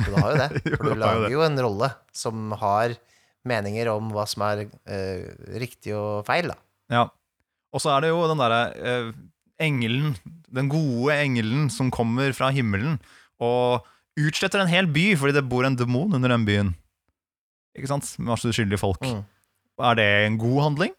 Du 0.06 0.12
har 0.14 0.32
jo 0.32 0.40
det. 0.40 0.62
For 0.76 0.90
du 0.90 0.98
lager 1.00 1.32
jo 1.32 1.44
en 1.46 1.60
rolle 1.64 1.90
som 2.16 2.52
har 2.60 2.94
meninger 3.48 3.88
om 3.92 4.10
hva 4.12 4.26
som 4.28 4.44
er 4.46 4.66
eh, 4.66 5.28
riktig 5.60 5.94
og 5.96 6.26
feil, 6.28 6.50
da. 6.52 6.58
Ja. 6.92 7.04
Og 7.72 7.82
så 7.82 7.92
er 7.94 8.04
det 8.04 8.12
jo 8.12 8.24
den 8.28 8.40
derre 8.40 8.62
eh, 8.76 9.12
engelen, 9.62 10.16
den 10.48 10.70
gode 10.72 11.16
engelen 11.16 11.68
som 11.72 11.92
kommer 11.94 12.32
fra 12.36 12.50
himmelen 12.54 12.98
og 13.44 13.86
utsletter 14.18 14.62
en 14.62 14.70
hel 14.70 14.88
by 14.90 15.12
fordi 15.18 15.36
det 15.36 15.46
bor 15.50 15.66
en 15.66 15.76
demon 15.78 16.14
under 16.16 16.32
den 16.32 16.46
byen. 16.48 16.72
Ikke 17.78 17.90
sant? 17.94 18.10
Masse 18.18 18.50
uskyldige 18.50 18.80
folk. 18.82 19.00
Mm. 19.06 19.22
Er 19.88 19.94
det 19.98 20.08
en 20.26 20.38
god 20.42 20.60
handling? 20.66 20.94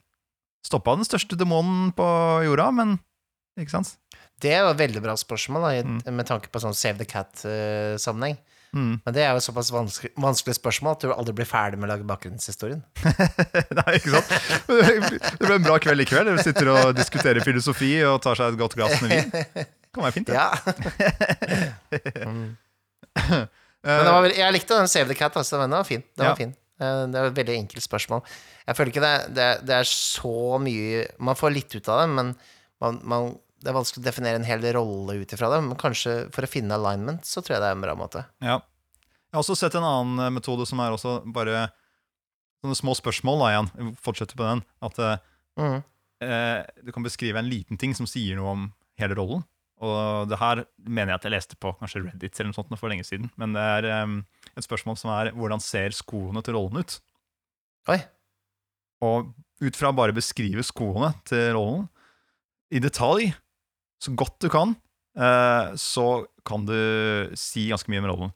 Stoppa 0.66 0.96
den 1.00 1.08
største 1.08 1.38
demonen 1.40 1.92
på 1.96 2.06
jorda, 2.48 2.70
men 2.76 2.98
Ikke 3.60 3.72
sant? 3.76 3.98
Det 4.40 4.54
er 4.56 4.62
jo 4.64 4.70
et 4.72 4.78
veldig 4.80 5.02
bra 5.04 5.18
spørsmål, 5.20 5.66
da, 5.66 5.72
Mm. 5.84 6.16
med 6.16 6.26
tanke 6.28 6.48
på 6.48 6.62
sånn 6.64 6.74
Save 6.76 6.98
the 7.02 7.06
Cat-sammenheng. 7.06 8.38
Mm. 8.72 9.02
Men 9.04 9.14
det 9.16 9.24
er 9.26 9.34
jo 9.34 9.42
såpass 9.42 9.72
vanskelig, 9.74 10.12
vanskelig 10.16 10.56
spørsmål 10.56 10.92
at 10.94 11.02
du 11.02 11.12
aldri 11.12 11.34
blir 11.40 11.48
ferdig 11.50 11.80
med 11.82 11.90
å 11.90 11.92
lage 11.92 12.06
bakgrunnshistorien. 12.08 12.84
Nei, 13.80 13.96
ikke 13.98 14.14
sant? 14.14 14.30
Det 14.70 15.42
ble 15.42 15.56
en 15.58 15.66
bra 15.66 15.76
kveld 15.82 16.06
i 16.06 16.08
kveld. 16.08 16.30
Dere 16.30 16.44
sitter 16.46 16.70
og 16.72 16.94
diskuterer 16.96 17.44
filosofi 17.44 17.92
og 18.08 18.22
tar 18.24 18.38
seg 18.40 18.54
et 18.54 18.60
godt 18.62 18.78
glass 18.80 19.02
med 19.02 19.10
vin. 19.12 19.68
Kan 19.92 20.06
være 20.06 20.16
fint, 20.20 20.30
det. 20.30 20.38
Ja. 20.38 20.54
mm. 22.30 22.48
Men 23.20 24.06
det 24.06 24.12
var, 24.14 24.28
jeg 24.38 24.54
likte 24.56 24.78
den 24.80 24.88
Save 24.92 25.10
the 25.12 25.18
Cat, 25.18 25.36
altså. 25.40 25.60
Den 25.64 25.72
var 25.76 25.84
fin. 25.88 26.04
Den 26.16 26.26
Ja. 26.26 26.32
var 26.32 26.40
fin. 26.40 26.56
Eh, 26.80 27.06
Det 27.12 27.16
er 27.20 27.28
et 27.30 27.38
veldig 27.38 27.58
enkelt 27.60 27.84
spørsmål. 27.86 28.22
Jeg 28.68 28.76
føler 28.78 28.92
ikke 28.94 29.04
det, 29.04 29.14
det, 29.36 29.48
det 29.68 29.76
er 29.82 29.88
så 29.90 30.60
mye 30.62 31.06
Man 31.20 31.36
får 31.36 31.54
litt 31.56 31.76
ut 31.76 31.90
av 31.90 32.02
det, 32.04 32.10
men 32.16 32.34
man, 32.82 33.00
man, 33.04 33.30
det 33.60 33.68
er 33.72 33.76
vanskelig 33.76 34.04
å 34.04 34.08
definere 34.08 34.40
en 34.40 34.48
hel 34.48 34.62
rolle 34.76 35.18
ut 35.20 35.34
ifra 35.36 35.50
det. 35.52 35.62
Men 35.66 35.78
kanskje 35.80 36.14
for 36.32 36.48
å 36.48 36.52
finne 36.52 36.78
alignment, 36.78 37.26
så 37.28 37.42
tror 37.44 37.58
jeg 37.58 37.62
det 37.66 37.70
er 37.74 37.76
en 37.78 37.84
bra 37.84 37.96
måte. 38.00 38.24
Ja. 38.42 38.60
Jeg 39.30 39.36
har 39.38 39.44
også 39.44 39.58
sett 39.60 39.76
en 39.76 39.84
annen 39.86 40.26
eh, 40.26 40.32
metode 40.40 40.66
som 40.66 40.80
er 40.82 40.96
også 40.96 41.20
bare 41.36 41.68
sånne 42.64 42.76
små 42.80 42.96
spørsmål. 42.98 43.40
da 43.44 43.50
igjen. 43.54 43.70
Jeg 43.78 43.98
Fortsetter 44.04 44.36
på 44.40 44.48
den. 44.48 44.64
At 44.82 45.00
eh, 45.00 45.18
Mhm. 45.60 45.84
eh, 46.24 46.64
du 46.86 46.92
kan 46.96 47.04
beskrive 47.04 47.38
en 47.40 47.50
liten 47.50 47.78
ting 47.78 47.94
som 47.96 48.08
sier 48.08 48.36
noe 48.40 48.52
om 48.56 48.74
hele 48.98 49.16
rollen. 49.20 49.44
Og 49.82 50.28
det 50.28 50.40
her 50.40 50.66
mener 50.84 51.14
jeg 51.14 51.20
at 51.20 51.24
jeg 51.28 51.32
leste 51.32 51.56
på 51.60 51.72
kanskje 51.80 52.02
Reddit 52.04 52.40
eller 52.40 52.50
noe 52.52 52.58
sånt 52.58 52.80
for 52.80 52.90
lenge 52.92 53.06
siden. 53.08 53.30
Men 53.40 53.54
det 53.56 53.62
er 53.64 53.86
eh, 53.92 54.22
et 54.60 54.68
spørsmål 54.68 54.98
som 55.00 55.12
er 55.16 55.32
hvordan 55.36 55.62
ser 55.64 55.96
skoene 55.96 56.44
til 56.46 56.58
rollen 56.58 56.84
ut? 56.84 56.98
Oi. 57.92 58.00
Og 59.06 59.32
ut 59.60 59.80
fra 59.80 59.92
bare 59.96 60.16
beskrive 60.16 60.64
skoene 60.68 61.14
til 61.28 61.54
rollen 61.58 61.88
i 62.70 62.82
detalj, 62.84 63.32
så 64.00 64.14
godt 64.16 64.38
du 64.44 64.50
kan, 64.54 64.76
eh, 65.18 65.76
så 65.80 66.26
kan 66.48 66.68
du 66.68 66.76
si 67.40 67.68
ganske 67.72 67.90
mye 67.92 68.04
om 68.04 68.10
rollen. 68.12 68.36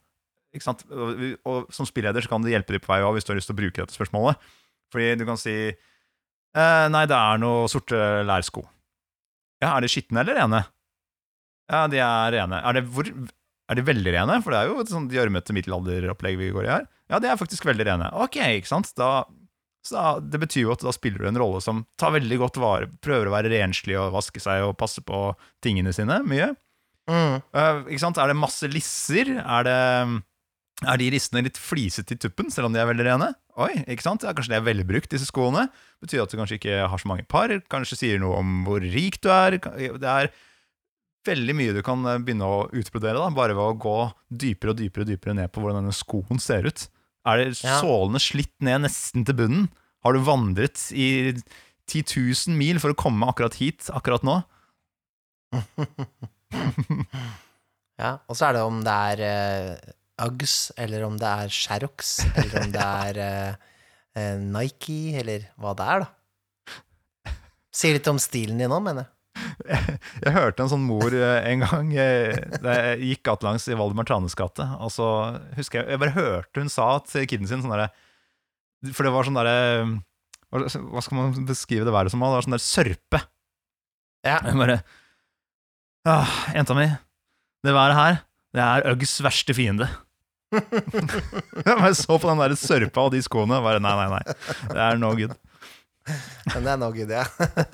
Ikke 0.54 0.68
sant? 0.68 0.84
Og, 0.90 1.70
som 1.74 1.88
spilleder 1.90 2.24
så 2.24 2.30
kan 2.30 2.44
det 2.46 2.54
hjelpe 2.54 2.76
deg 2.76 2.84
på 2.84 2.92
vei 2.92 3.02
hvis 3.16 3.26
du 3.26 3.34
har 3.34 3.40
lyst 3.40 3.50
til 3.50 3.56
å 3.56 3.62
bruke 3.62 3.80
dette 3.82 3.96
spørsmålet. 3.96 4.52
Fordi 4.94 5.14
du 5.18 5.26
kan 5.26 5.40
si 5.42 5.56
eh, 5.74 6.86
Nei, 6.94 7.06
det 7.10 7.18
er 7.18 7.42
noe 7.42 7.70
sorte 7.72 7.98
lærsko. 8.28 8.62
Ja, 9.64 9.74
er 9.74 9.86
de 9.86 9.90
skitne 9.90 10.22
eller 10.22 10.38
rene? 10.38 10.62
Ja, 11.72 11.86
de 11.90 12.02
er 12.04 12.36
rene. 12.36 12.60
Er, 12.60 12.78
det, 12.78 12.84
hvor, 12.94 13.08
er 13.72 13.80
de 13.80 13.86
veldig 13.88 14.16
rene? 14.16 14.40
For 14.44 14.54
det 14.54 14.60
er 14.60 14.72
jo 14.72 14.82
et 14.82 14.92
sånt 14.92 15.14
gjørmete 15.14 15.56
middelalderopplegg 15.56 16.40
vi 16.40 16.52
går 16.56 16.68
i 16.68 16.74
her. 16.74 16.90
Ja, 17.12 17.22
de 17.22 17.30
er 17.30 17.40
faktisk 17.40 17.68
veldig 17.68 17.88
rene. 17.88 18.10
Ok, 18.26 18.40
ikke 18.42 18.70
sant? 18.70 18.92
Da, 19.00 19.24
så 19.86 19.96
da, 19.96 20.06
det 20.34 20.42
betyr 20.44 20.66
jo 20.66 20.74
at 20.76 20.84
da 20.84 20.94
spiller 20.96 21.24
du 21.24 21.30
en 21.30 21.40
rolle 21.40 21.62
som 21.64 21.84
tar 22.00 22.16
veldig 22.16 22.40
godt 22.40 22.60
vare 22.64 22.92
Prøver 23.04 23.30
å 23.30 23.36
være 23.36 23.52
renslig 23.52 23.98
og 24.00 24.14
vaske 24.16 24.42
seg 24.44 24.64
og 24.68 24.78
passe 24.80 25.04
på 25.06 25.26
tingene 25.64 25.96
sine 25.96 26.22
mye. 26.28 26.54
Mm. 27.10 27.42
Uh, 27.52 27.84
ikke 27.92 28.04
sant? 28.04 28.20
Er 28.20 28.32
det 28.32 28.40
masse 28.40 28.68
lisser? 28.72 29.34
Er, 29.44 29.68
det, 29.68 29.80
er 30.88 31.02
de 31.02 31.10
lissene 31.16 31.44
litt 31.46 31.60
flisete 31.60 32.16
i 32.16 32.22
tuppen, 32.22 32.52
selv 32.54 32.70
om 32.70 32.76
de 32.76 32.84
er 32.84 32.88
veldig 32.90 33.08
rene? 33.10 33.34
Oi, 33.64 33.74
ikke 33.92 34.06
sant? 34.06 34.24
Ja, 34.26 34.32
kanskje 34.36 34.56
de 34.56 34.60
er 34.62 34.66
velbrukt, 34.66 35.12
disse 35.12 35.28
skoene. 35.30 35.68
Betyr 36.04 36.24
at 36.24 36.32
du 36.32 36.40
kanskje 36.40 36.58
ikke 36.62 36.80
har 36.90 37.02
så 37.02 37.12
mange 37.12 37.28
par. 37.30 37.52
Kanskje 37.72 38.00
sier 38.00 38.24
noe 38.24 38.40
om 38.40 38.64
hvor 38.68 38.82
rik 38.82 39.20
du 39.24 39.30
er. 39.34 39.60
Det 39.60 40.10
er 40.10 40.32
veldig 41.28 41.56
mye 41.58 41.74
du 41.76 41.82
kan 41.86 42.04
eh, 42.10 42.18
begynne 42.24 42.48
å 42.48 42.64
utbrodere, 42.76 43.20
da, 43.22 43.30
bare 43.36 43.56
ved 43.58 43.64
å 43.64 43.78
gå 43.80 43.98
dypere 44.44 44.74
og 44.74 44.80
dypere 44.82 45.08
dypere 45.08 45.36
ned 45.38 45.52
på 45.54 45.62
hvordan 45.64 45.82
denne 45.82 45.96
skoen 45.96 46.40
ser 46.44 46.68
ut. 46.70 46.88
Er 47.26 47.40
det 47.40 47.60
Ja. 47.64 47.80
sålene 47.80 48.20
slitt 48.20 48.54
ned 48.64 48.84
nesten 48.84 49.24
til 49.28 49.36
bunnen? 49.40 49.70
Har 50.04 50.14
du 50.14 50.20
vandret 50.28 50.90
i 50.92 51.32
10 51.88 52.04
000 52.50 52.58
mil 52.60 52.80
for 52.84 52.92
å 52.92 52.98
komme 53.00 53.28
akkurat 53.32 53.56
hit 53.62 53.88
akkurat 53.96 54.24
nå? 54.28 54.42
Ja, 58.02 58.18
og 58.28 58.36
så 58.36 58.48
er 58.50 58.56
det 58.58 58.64
om 58.66 58.80
det 58.84 58.94
er 59.14 59.20
uh, 59.22 60.26
Uggs, 60.26 60.72
eller 60.82 61.04
om 61.06 61.16
det 61.22 61.30
er 61.30 61.52
Sherrox, 61.54 62.16
eller 62.34 62.64
om 62.64 62.72
det 62.74 62.84
er 62.84 63.20
eh, 63.22 64.36
Nike, 64.42 65.14
eller 65.22 65.46
hva 65.62 65.72
det 65.78 65.88
er, 65.94 66.04
da. 66.04 67.34
Sier 67.74 67.96
litt 67.98 68.10
om 68.12 68.20
stilen 68.22 68.60
din 68.62 68.74
òg, 68.74 68.82
mener 68.86 69.06
jeg. 69.06 69.12
Jeg 70.24 70.34
hørte 70.36 70.64
en 70.64 70.72
sånn 70.72 70.86
mor 70.86 71.14
eh, 71.16 71.40
en 71.50 71.64
gang 71.64 71.92
eh, 71.98 72.36
da 72.62 72.76
jeg 72.78 73.10
gikk 73.10 73.24
gatelangs 73.30 73.66
i 73.68 73.78
Valdemar 73.78 74.08
Tranes 74.08 74.36
gate. 74.38 74.66
Og 74.84 74.92
så 74.94 75.08
husker 75.58 75.82
jeg 75.82 75.96
Jeg 75.96 76.02
bare 76.04 76.16
hørte 76.18 76.64
hun 76.64 76.72
sa 76.72 76.88
til 77.08 77.26
kiden 77.30 77.50
sin 77.50 77.64
sånn 77.64 77.74
derre 77.74 77.90
For 78.94 79.08
det 79.08 79.14
var 79.16 79.28
sånn 79.28 79.40
derre 79.40 80.02
hva 80.54 81.02
skal 81.02 81.18
man 81.18 81.48
beskrive 81.50 81.86
det 81.88 81.94
været 81.96 82.14
som? 82.14 82.22
Det 82.22 82.30
var 82.30 82.46
sånn 82.46 82.54
der 82.54 82.62
sørpe. 82.62 83.24
Ja. 84.22 84.38
Jeg 84.46 84.60
bare 84.60 84.76
Ja, 86.06 86.18
Jenta 86.54 86.76
mi, 86.78 86.86
det 87.66 87.74
været 87.74 87.98
her, 87.98 88.20
det 88.54 88.62
er 88.62 88.86
Uggs 88.92 89.16
verste 89.26 89.56
fiende. 89.58 89.88
jeg 90.54 91.96
så 91.98 92.20
på 92.20 92.30
den 92.30 92.44
der 92.44 92.54
sørpa 92.60 93.08
og 93.08 93.16
de 93.16 93.24
skoene 93.26 93.58
og 93.58 93.66
bare 93.66 93.82
nei, 93.82 93.96
nei, 93.98 94.10
nei. 94.14 94.36
Det 94.70 94.84
er 94.86 95.02
no 95.02 95.10
good. 95.18 95.34
Men 96.52 96.68
det 96.68 96.74
er 96.76 96.80
no 96.84 96.92
good, 96.94 97.16
ja. 97.18 97.26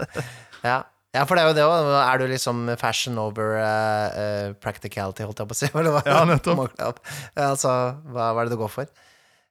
ja. 0.70 0.80
Ja, 1.16 1.24
for 1.26 1.34
det 1.36 1.42
er 1.42 1.48
jo 1.50 1.56
det 1.58 1.64
òg. 1.66 1.88
Er 2.04 2.20
du 2.22 2.26
liksom 2.30 2.60
fashion 2.78 3.16
over 3.18 3.56
uh, 3.58 4.52
practicality, 4.62 5.24
holdt 5.26 5.40
jeg 5.42 5.50
på 5.50 5.56
å 5.56 5.58
si? 5.58 5.70
Eller 5.74 5.92
hva? 5.96 6.04
Ja, 6.06 6.20
nettopp. 6.30 7.00
Altså, 7.34 7.72
hva, 8.14 8.28
hva 8.36 8.44
er 8.44 8.50
det 8.50 8.54
du 8.54 8.62
går 8.62 8.70
for? 8.74 8.92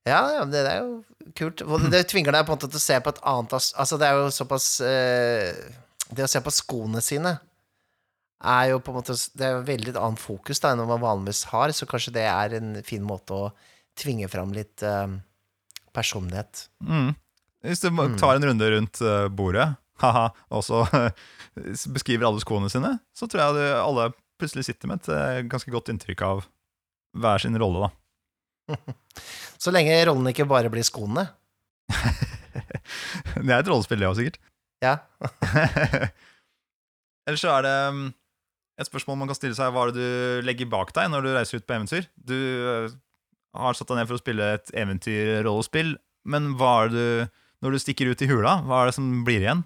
Ja, 0.06 0.20
ja, 0.38 0.44
det, 0.46 0.62
det 0.64 0.70
er 0.76 0.84
jo 0.86 1.32
kult. 1.36 1.64
Det, 1.90 2.04
tvinger 2.12 2.32
deg 2.36 2.46
på 2.46 2.54
en 2.54 2.60
måte 2.60 2.70
til 2.70 2.78
å 2.78 2.84
se 2.84 2.96
på 3.02 3.10
et 3.12 3.18
annet 3.28 3.56
Altså, 3.58 3.98
det 4.00 4.06
er 4.06 4.20
jo 4.22 4.30
såpass 4.32 4.68
uh, 4.80 5.50
Det 6.14 6.24
å 6.24 6.30
se 6.30 6.40
på 6.46 6.52
skoene 6.54 7.02
sine 7.04 7.34
er 8.38 8.68
jo 8.70 8.78
på 8.78 8.92
en 8.94 9.00
måte 9.00 9.16
Det 9.34 9.44
er 9.48 9.56
jo 9.58 9.64
veldig 9.66 9.90
et 9.92 9.98
annet 10.00 10.22
fokus 10.22 10.62
da 10.62 10.70
enn 10.72 10.84
man 10.86 11.02
vanligvis 11.02 11.42
har, 11.50 11.74
så 11.74 11.88
kanskje 11.90 12.14
det 12.14 12.24
er 12.30 12.54
en 12.60 12.70
fin 12.86 13.02
måte 13.04 13.34
å 13.34 13.48
tvinge 13.98 14.28
fram 14.30 14.52
litt 14.54 14.78
personlighet. 15.92 16.68
Mm. 16.86 17.16
Hvis 17.66 17.80
du 17.82 17.90
Mm. 17.90 18.14
tar 18.20 18.36
en 18.38 18.46
runde 18.46 18.68
rundt 18.70 19.00
bordet 19.34 19.66
haha, 20.02 20.28
og 20.54 20.64
så 20.66 20.84
beskriver 21.90 22.28
alle 22.28 22.42
skoene 22.42 22.70
sine, 22.72 22.96
så 23.16 23.28
tror 23.30 23.44
jeg 23.44 23.72
alle 23.82 24.10
plutselig 24.38 24.68
sitter 24.68 24.90
med 24.90 25.02
et 25.02 25.10
eh, 25.14 25.40
ganske 25.50 25.72
godt 25.72 25.90
inntrykk 25.92 26.22
av 26.26 26.44
hver 27.18 27.42
sin 27.42 27.58
rolle, 27.58 27.88
da. 27.88 28.76
Så 29.62 29.72
lenge 29.74 29.96
rollen 30.06 30.30
ikke 30.30 30.46
bare 30.48 30.70
blir 30.72 30.86
skoene. 30.86 31.26
Det 33.38 33.50
er 33.50 33.60
et 33.60 33.70
rollespill, 33.70 34.00
det 34.00 34.08
òg, 34.08 34.18
sikkert. 34.18 34.38
Ja. 34.82 34.96
Ellers 37.28 37.42
så 37.42 37.50
er 37.52 37.64
det 37.66 37.74
mm, 37.94 38.04
et 38.80 38.88
spørsmål 38.88 39.18
man 39.20 39.30
kan 39.30 39.38
stille 39.38 39.56
seg. 39.58 39.72
Hva 39.74 39.84
er 39.86 39.92
det 39.94 40.06
du 40.06 40.46
legger 40.46 40.70
bak 40.70 40.92
deg 40.96 41.10
når 41.12 41.26
du 41.26 41.30
reiser 41.34 41.60
ut 41.60 41.66
på 41.68 41.76
eventyr? 41.76 42.08
Du 42.16 42.34
eh, 42.34 42.94
har 43.58 43.78
satt 43.78 43.90
deg 43.90 44.00
ned 44.00 44.10
for 44.10 44.18
å 44.18 44.22
spille 44.22 44.52
et 44.56 44.72
eventyrrollespill, 44.74 45.96
men 46.28 46.52
hva 46.58 46.72
er 46.84 46.94
det 46.94 47.04
du 47.04 47.36
Når 47.58 47.74
du 47.74 47.78
stikker 47.82 48.06
ut 48.06 48.20
i 48.22 48.28
hula, 48.30 48.60
hva 48.68 48.76
er 48.84 48.86
det 48.86 48.94
som 48.94 49.06
blir 49.26 49.42
igjen? 49.42 49.64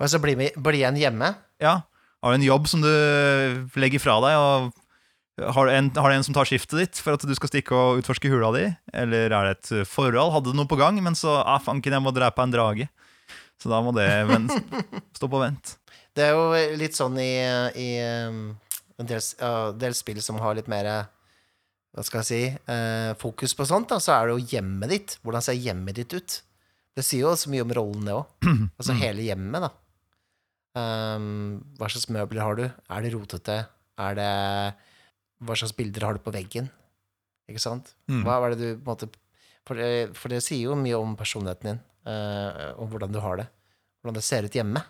Men 0.00 0.12
så 0.12 0.20
blir 0.22 0.50
blir 0.56 0.78
igjen 0.80 0.98
hjemme. 1.00 1.34
Ja, 1.62 1.80
har 2.20 2.32
du 2.32 2.40
en 2.40 2.46
jobb 2.46 2.68
som 2.68 2.84
du 2.84 2.90
legger 3.80 4.02
fra 4.02 4.18
deg, 4.24 4.36
og 4.36 5.50
har 5.56 5.66
du 5.66 5.72
en, 5.72 5.88
har 5.96 6.10
du 6.10 6.16
en 6.18 6.26
som 6.26 6.36
tar 6.36 6.48
skiftet 6.48 6.76
ditt 6.76 7.00
for 7.00 7.16
at 7.16 7.24
du 7.24 7.32
skal 7.36 7.48
stikke 7.48 7.76
og 7.76 8.02
utforske 8.02 8.28
hula 8.28 8.50
di? 8.56 8.66
Eller 8.92 9.32
er 9.32 9.48
det 9.48 9.52
et 9.56 9.88
forhold? 9.88 10.34
Hadde 10.34 10.52
du 10.52 10.58
noe 10.58 10.68
på 10.68 10.78
gang, 10.80 10.98
men 11.04 11.16
så 11.16 11.38
ah, 11.40 11.60
fanken, 11.62 11.96
jeg 11.96 12.04
må 12.04 12.12
drepe 12.12 12.44
en 12.44 12.52
drage. 12.52 12.90
Så 13.60 13.72
da 13.72 13.80
må 13.84 13.92
det 13.96 14.08
stå 15.16 15.28
på 15.28 15.40
vent. 15.40 15.76
Det 16.16 16.26
er 16.26 16.36
jo 16.36 16.76
litt 16.80 16.98
sånn 16.98 17.16
i, 17.22 17.32
i 17.78 17.88
um, 18.28 18.42
en 19.00 19.08
del, 19.08 19.24
del 19.80 19.96
spill 19.96 20.20
som 20.24 20.40
har 20.42 20.56
litt 20.58 20.68
mer 20.70 20.88
Hva 21.94 22.04
skal 22.04 22.20
jeg 22.20 22.28
si 22.28 22.42
eh, 22.50 23.12
fokus 23.20 23.54
på 23.56 23.66
sånt, 23.68 23.88
da, 23.90 24.00
så 24.02 24.14
er 24.14 24.28
det 24.28 24.36
jo 24.36 24.56
hjemmet 24.56 24.92
ditt. 24.92 25.16
Hvordan 25.24 25.44
ser 25.44 25.56
hjemmet 25.58 25.96
ditt 25.98 26.14
ut? 26.14 26.36
Det 27.00 27.06
sier 27.06 27.24
jo 27.24 27.32
så 27.38 27.48
mye 27.48 27.64
om 27.64 27.72
rollen, 27.72 28.04
det 28.04 28.12
òg. 28.12 28.28
Altså 28.80 28.96
hele 29.00 29.24
hjemmet, 29.24 29.64
da. 29.64 29.70
Um, 30.76 31.62
hva 31.80 31.88
slags 31.90 32.10
møbler 32.12 32.44
har 32.44 32.58
du? 32.58 32.66
Er 32.68 33.02
det 33.02 33.14
rotete? 33.14 33.56
Er 34.00 34.14
det 34.18 34.28
Hva 35.42 35.56
slags 35.58 35.72
bilder 35.74 36.04
har 36.06 36.14
du 36.18 36.22
på 36.22 36.34
veggen? 36.34 36.68
Ikke 37.50 37.62
sant? 37.62 37.94
Mm. 38.12 38.20
Hva 38.26 38.36
er 38.44 38.54
det 38.54 38.60
du 38.60 38.84
måte 38.86 39.08
For 39.66 39.80
det, 39.80 40.12
for 40.18 40.30
det 40.30 40.42
sier 40.46 40.68
jo 40.68 40.76
mye 40.78 41.00
om 41.00 41.16
personligheten 41.18 41.72
din, 41.72 41.80
uh, 42.06 42.76
og 42.76 42.92
hvordan 42.92 43.16
du 43.16 43.18
har 43.24 43.40
det. 43.40 43.48
Hvordan 44.00 44.20
det 44.20 44.26
ser 44.28 44.46
ut 44.46 44.60
hjemme. 44.60 44.84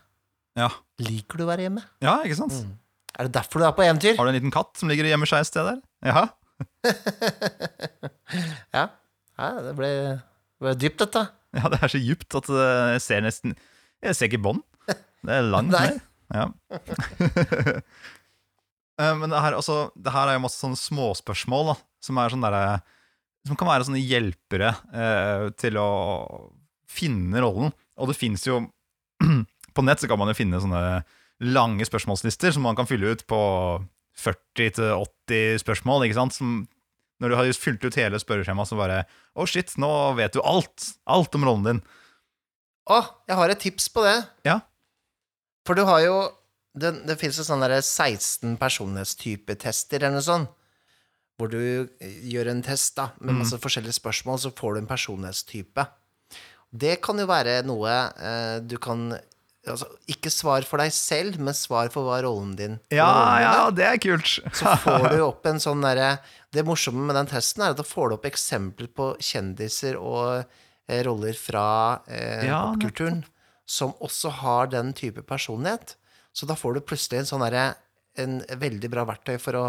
Ja. 0.59 0.69
Liker 1.01 1.41
du 1.41 1.47
å 1.47 1.51
være 1.51 1.69
hjemme? 1.69 1.87
ja, 2.05 2.19
ikke 2.27 2.43
sant? 2.43 2.59
Mm. 2.59 2.77
Er 3.21 3.27
det 3.27 3.35
derfor 3.39 3.63
du 3.63 3.67
er 3.67 3.75
på 3.77 3.87
eventyr? 3.87 4.17
Har 4.19 4.27
du 4.27 4.33
en 4.35 4.39
liten 4.39 4.55
katt 4.55 4.79
som 4.79 4.91
ligger 4.91 5.07
og 5.09 5.15
gjemmer 5.15 5.31
seg 5.31 5.43
et 5.45 5.51
sted 5.51 5.71
der? 5.71 5.81
Ja. 6.11 6.27
Ja. 8.77 8.83
ja 9.41 9.47
det 9.65 9.73
ble, 9.79 9.89
det 9.91 10.63
ble 10.63 10.75
dypt, 10.79 11.01
dette. 11.03 11.23
ja, 11.59 11.69
det 11.73 11.81
er 11.83 11.91
så 11.93 11.99
djupt 12.01 12.37
at 12.39 12.49
eh, 12.55 12.93
jeg 12.97 13.03
ser 13.07 13.25
nesten 13.27 13.57
Jeg 14.05 14.17
ser 14.17 14.31
ikke 14.31 14.43
bånd. 14.45 14.63
Det 14.87 15.35
er 15.37 15.49
langt 15.51 15.73
Nei. 15.77 15.87
ned. 15.91 16.01
Ja. 16.31 16.49
Eh, 19.01 19.15
Men 19.17 19.31
det 19.33 19.39
her, 19.41 19.55
altså, 19.57 19.91
det 19.97 20.13
her 20.13 20.29
er 20.29 20.35
jo 20.37 20.43
masse 20.45 20.61
sånne 20.61 20.77
småspørsmål 20.77 21.71
da, 21.71 21.75
som 22.05 22.19
er 22.21 22.33
sånn 22.35 22.43
derre 22.45 22.65
Som 23.49 23.57
kan 23.57 23.71
være 23.71 23.87
sånne 23.89 24.03
hjelpere 24.03 24.75
eh, 24.93 25.45
til 25.57 25.79
å 25.81 25.87
finne 26.91 27.41
rollen. 27.41 27.73
Og 27.97 28.11
det 28.11 28.19
fins 28.19 28.45
jo 28.45 28.59
På 29.77 29.85
nett 29.87 30.03
så 30.03 30.11
kan 30.11 30.21
man 30.21 30.29
jo 30.29 30.37
finne 30.37 30.61
sånne 30.61 30.83
lange 31.41 31.87
spørsmålslister 31.89 32.53
som 32.53 32.67
man 32.67 32.77
kan 32.77 32.85
fylle 32.91 33.15
ut 33.15 33.23
på 33.31 33.39
40-80 34.21 35.63
spørsmål. 35.63 36.05
ikke 36.05 36.19
sant? 36.19 36.35
Som, 36.37 36.51
når 37.21 37.33
du 37.33 37.37
har 37.39 37.49
just 37.49 37.63
fylt 37.63 37.85
ut 37.85 37.97
hele 38.01 38.19
spørreskjemaet, 38.21 38.71
så 38.71 38.79
bare 38.79 39.03
Å, 39.37 39.47
shit, 39.49 39.73
nå 39.81 39.91
vet 40.19 40.35
du 40.35 40.41
alt! 40.43 40.91
Alt 41.05 41.37
om 41.37 41.45
rollen 41.47 41.67
din. 41.67 41.81
Å, 42.91 43.01
jeg 43.29 43.39
har 43.39 43.53
et 43.53 43.61
tips 43.63 43.91
på 43.95 44.05
det. 44.07 44.17
Ja. 44.49 44.61
For 45.69 45.79
du 45.79 45.85
har 45.89 46.01
jo 46.07 46.15
Det, 46.71 46.93
det 47.03 47.17
fins 47.19 47.35
jo 47.39 47.43
sånne 47.43 47.67
der 47.67 47.83
16 47.83 48.55
personlighetstypetester 48.61 50.05
eller 50.05 50.21
noe 50.21 50.27
sånt. 50.27 50.53
Hvor 51.41 51.49
du 51.51 51.89
gjør 52.31 52.51
en 52.53 52.61
test 52.63 52.95
da, 52.99 53.09
med 53.19 53.41
masse 53.41 53.57
forskjellige 53.59 53.97
spørsmål, 53.97 54.39
så 54.39 54.53
får 54.55 54.77
du 54.77 54.81
en 54.83 54.91
personlighetstype. 54.91 55.87
Det 56.71 56.99
kan 57.03 57.19
jo 57.19 57.25
være 57.27 57.57
noe 57.67 57.91
eh, 57.91 58.59
du 58.63 58.77
kan 58.79 59.09
Altså, 59.69 59.85
ikke 60.09 60.31
svar 60.33 60.65
for 60.65 60.81
deg 60.81 60.89
selv, 60.97 61.37
men 61.39 61.53
svar 61.53 61.91
for 61.93 62.07
hva 62.09 62.23
rollen 62.25 62.55
din 62.57 62.79
Ja, 62.89 63.05
rollen 63.13 63.43
ja, 63.45 63.65
det 63.77 63.85
er 63.85 63.99
kult! 64.01 64.31
Så 64.57 64.73
får 64.87 65.11
du 65.13 65.19
opp 65.21 65.45
en 65.51 65.61
sånn 65.61 65.83
derre 65.85 66.15
Det 66.55 66.65
morsomme 66.65 67.05
med 67.05 67.19
den 67.19 67.29
testen 67.29 67.67
er 67.67 67.75
at 67.75 67.77
da 67.77 67.85
får 67.85 68.09
du 68.09 68.15
opp 68.17 68.25
eksempler 68.31 68.89
på 68.97 69.11
kjendiser 69.21 69.99
og 70.01 70.47
eh, 70.89 71.03
roller 71.05 71.37
fra 71.37 71.67
eh, 72.09 72.47
Ja, 72.49 72.63
popkulturen 72.71 73.21
som 73.71 73.93
også 74.03 74.33
har 74.41 74.67
den 74.73 74.89
type 74.99 75.23
personlighet. 75.23 75.93
Så 76.35 76.49
da 76.49 76.57
får 76.59 76.75
du 76.75 76.81
plutselig 76.89 77.21
en 77.21 77.29
sånn 77.29 77.45
derre 77.45 77.69
En 78.19 78.41
veldig 78.59 78.89
bra 78.91 79.05
verktøy 79.07 79.37
for 79.39 79.55
å 79.61 79.67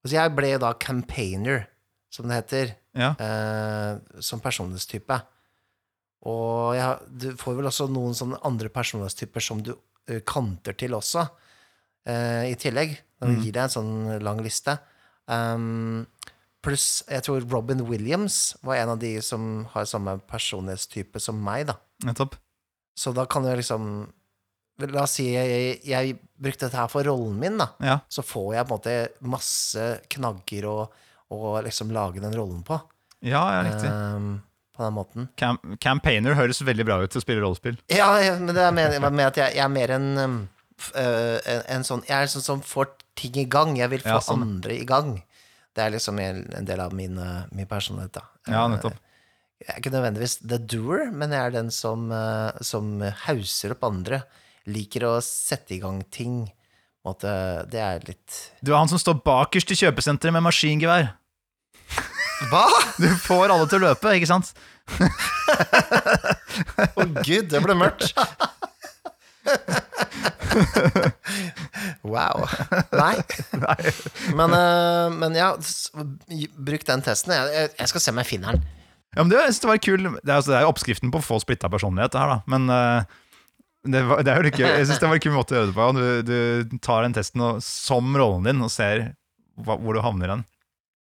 Altså, 0.00 0.14
jeg 0.16 0.32
ble 0.32 0.54
da 0.62 0.70
campaigner, 0.80 1.66
som 2.08 2.24
det 2.30 2.38
heter, 2.38 2.70
Ja. 2.96 3.10
eh, 3.20 3.98
som 4.24 4.40
personlighetstype. 4.40 5.18
Og 6.28 6.74
jeg, 6.76 6.98
du 7.22 7.28
får 7.40 7.56
vel 7.56 7.68
også 7.70 7.86
noen 7.88 8.12
sånne 8.16 8.40
andre 8.44 8.68
personlighetstyper 8.68 9.40
som 9.44 9.62
du 9.64 9.72
eh, 10.10 10.20
kanter 10.26 10.74
til 10.76 10.92
også, 10.98 11.26
eh, 12.06 12.50
i 12.50 12.56
tillegg. 12.60 12.98
Den 13.20 13.36
Mm. 13.36 13.42
gir 13.44 13.52
deg 13.52 13.62
en 13.62 13.68
sånn 13.68 14.22
lang 14.24 14.38
liste. 14.44 14.78
Um, 15.28 16.06
Pluss, 16.62 17.02
jeg 17.08 17.22
tror 17.24 17.44
Robin 17.48 17.80
Williams 17.88 18.54
var 18.62 18.76
en 18.82 18.90
av 18.90 18.98
de 19.00 19.14
som 19.24 19.64
har 19.72 19.84
samme 19.88 20.18
personlighetstype 20.28 21.20
som 21.20 21.38
meg, 21.42 21.66
da. 21.70 21.76
Nettopp. 22.04 22.34
Så 22.96 23.14
da 23.16 23.24
kan 23.26 23.42
du 23.42 23.48
liksom 23.56 24.10
La 24.80 25.02
oss 25.02 25.12
si 25.18 25.26
jeg, 25.34 25.82
jeg 25.84 26.14
brukte 26.40 26.64
dette 26.64 26.76
her 26.80 26.88
for 26.88 27.04
rollen 27.04 27.34
min, 27.38 27.58
da. 27.60 27.66
Ja. 27.84 27.98
Så 28.08 28.22
får 28.24 28.54
jeg 28.54 28.66
på 28.66 28.72
en 28.72 28.78
måte 28.78 28.94
masse 29.28 29.88
knagger 30.08 30.64
å 30.70 31.50
liksom 31.62 31.92
lage 31.92 32.20
den 32.22 32.32
rollen 32.32 32.62
på. 32.64 32.80
ja, 33.20 33.42
ja, 33.52 33.62
riktig. 33.66 33.90
Um, 33.92 34.42
på 34.80 34.86
den 34.88 34.96
måten. 34.96 35.28
Cam 35.40 35.58
campaigner 35.84 36.34
høres 36.38 36.62
veldig 36.64 36.86
bra 36.88 36.96
ut 37.04 37.12
til 37.12 37.20
å 37.20 37.24
spille 37.26 37.44
rollespill. 37.44 37.76
Ja, 37.92 38.08
ja, 38.24 38.34
men 38.40 38.54
det 38.56 38.64
er 38.64 38.72
med, 38.74 38.96
med 39.12 39.26
at 39.28 39.38
jeg, 39.42 39.58
jeg 39.58 39.64
er 39.66 39.72
mer 39.72 39.92
en, 39.98 40.08
øh, 40.24 41.36
en, 41.44 41.62
en 41.76 41.84
sånn 41.86 42.02
Jeg 42.08 42.16
er 42.16 42.30
sånn 42.32 42.46
som 42.46 42.64
får 42.64 42.94
ting 43.20 43.36
i 43.42 43.44
gang. 43.52 43.76
Jeg 43.78 43.92
vil 43.92 44.02
få 44.06 44.16
Ja, 44.16 44.24
sånn. 44.24 44.42
andre 44.48 44.78
i 44.80 44.86
gang. 44.88 45.18
Det 45.76 45.84
er 45.84 45.92
liksom 45.94 46.18
en, 46.24 46.40
del 46.66 46.80
av 46.82 46.94
min, 46.96 47.14
min 47.54 47.68
personlighet, 47.70 48.16
da. 48.16 48.24
Ja, 48.48 48.64
Eh, 48.64 48.70
nettopp. 48.74 48.96
Jeg 49.60 49.74
er 49.74 49.80
ikke 49.82 49.92
nødvendigvis 49.92 50.38
the 50.48 50.56
doer, 50.72 51.10
men 51.12 51.34
jeg 51.36 51.50
er 51.50 51.52
den 51.52 51.68
som, 51.70 52.06
som 52.64 52.94
hauser 53.26 53.74
opp 53.74 53.84
andre. 53.84 54.22
Liker 54.72 55.04
å 55.04 55.12
sette 55.20 55.76
i 55.76 55.80
gang 55.82 56.00
ting. 56.08 56.46
Måte, 57.04 57.28
det 57.68 57.80
er 57.80 58.00
litt 58.08 58.38
Du 58.64 58.72
er 58.72 58.78
han 58.80 58.88
som 58.88 59.00
står 59.00 59.20
bakerst 59.24 59.70
i 59.72 59.76
kjøpesenteret 59.82 60.32
med 60.36 60.44
maskingevær. 60.48 61.10
Hva?! 62.50 62.64
Du 62.96 63.06
får 63.20 63.52
alle 63.52 63.68
til 63.68 63.80
å 63.82 63.90
løpe, 63.90 64.14
ikke 64.16 64.28
sant? 64.28 64.50
Å 67.00 67.02
gud, 67.24 67.48
det 67.50 67.60
ble 67.64 67.74
mørkt. 67.78 68.10
wow. 72.02 72.46
Nei. 72.92 73.16
Men, 74.36 74.50
øh, 74.54 75.12
men 75.14 75.34
ja, 75.38 75.56
bruk 76.58 76.86
den 76.88 77.02
testen. 77.06 77.32
Jeg, 77.34 77.88
skal 77.90 78.00
se 78.04 78.10
om 78.14 78.20
jeg 78.22 78.30
finner 78.34 78.48
den. 78.56 78.62
Ja, 79.16 79.20
men 79.24 79.30
det, 79.32 79.36
jeg 79.40 79.46
synes 79.54 79.64
det 79.64 79.72
var 79.72 79.78
kul 79.82 80.02
Det 80.06 80.12
er, 80.22 80.36
altså, 80.36 80.50
det 80.52 80.58
er 80.60 80.68
oppskriften 80.70 81.10
på 81.10 81.18
å 81.18 81.24
få 81.24 81.36
splitta 81.42 81.66
personlighet, 81.72 82.12
det 82.14 82.20
her, 82.22 82.30
da. 82.30 82.38
Men 82.50 82.62
eh, 82.70 83.00
det, 83.90 84.00
var, 84.06 84.16
det 84.22 84.30
er 84.32 84.36
jo 84.38 84.46
litt 84.46 84.60
gøy. 84.60 84.68
Jeg 84.68 84.86
syns 84.86 85.00
det 85.02 85.10
var 85.10 85.18
en 85.18 85.24
kul 85.24 85.34
måte 85.34 85.52
å 85.54 85.56
gjøre 85.58 85.70
det 85.72 85.78
på. 85.78 85.84
Du, 85.96 86.04
du 86.28 86.38
tar 86.84 87.00
den 87.06 87.16
testen 87.16 87.40
og, 87.46 87.52
som 87.64 88.04
rollen 88.16 88.46
din 88.46 88.64
og 88.64 88.70
ser 88.72 88.96
hva, 89.60 89.74
hvor 89.80 89.92
du 89.96 90.00
havner 90.04 90.28
hen. 90.36 90.44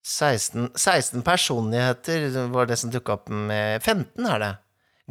16, 0.07 0.69
16 0.79 1.23
personligheter 1.27 2.29
var 2.55 2.69
det 2.71 2.77
som 2.79 2.93
dukka 2.95 3.17
opp 3.19 3.29
med 3.33 3.83
15 3.83 4.29
er 4.31 4.43
det. 4.43 4.53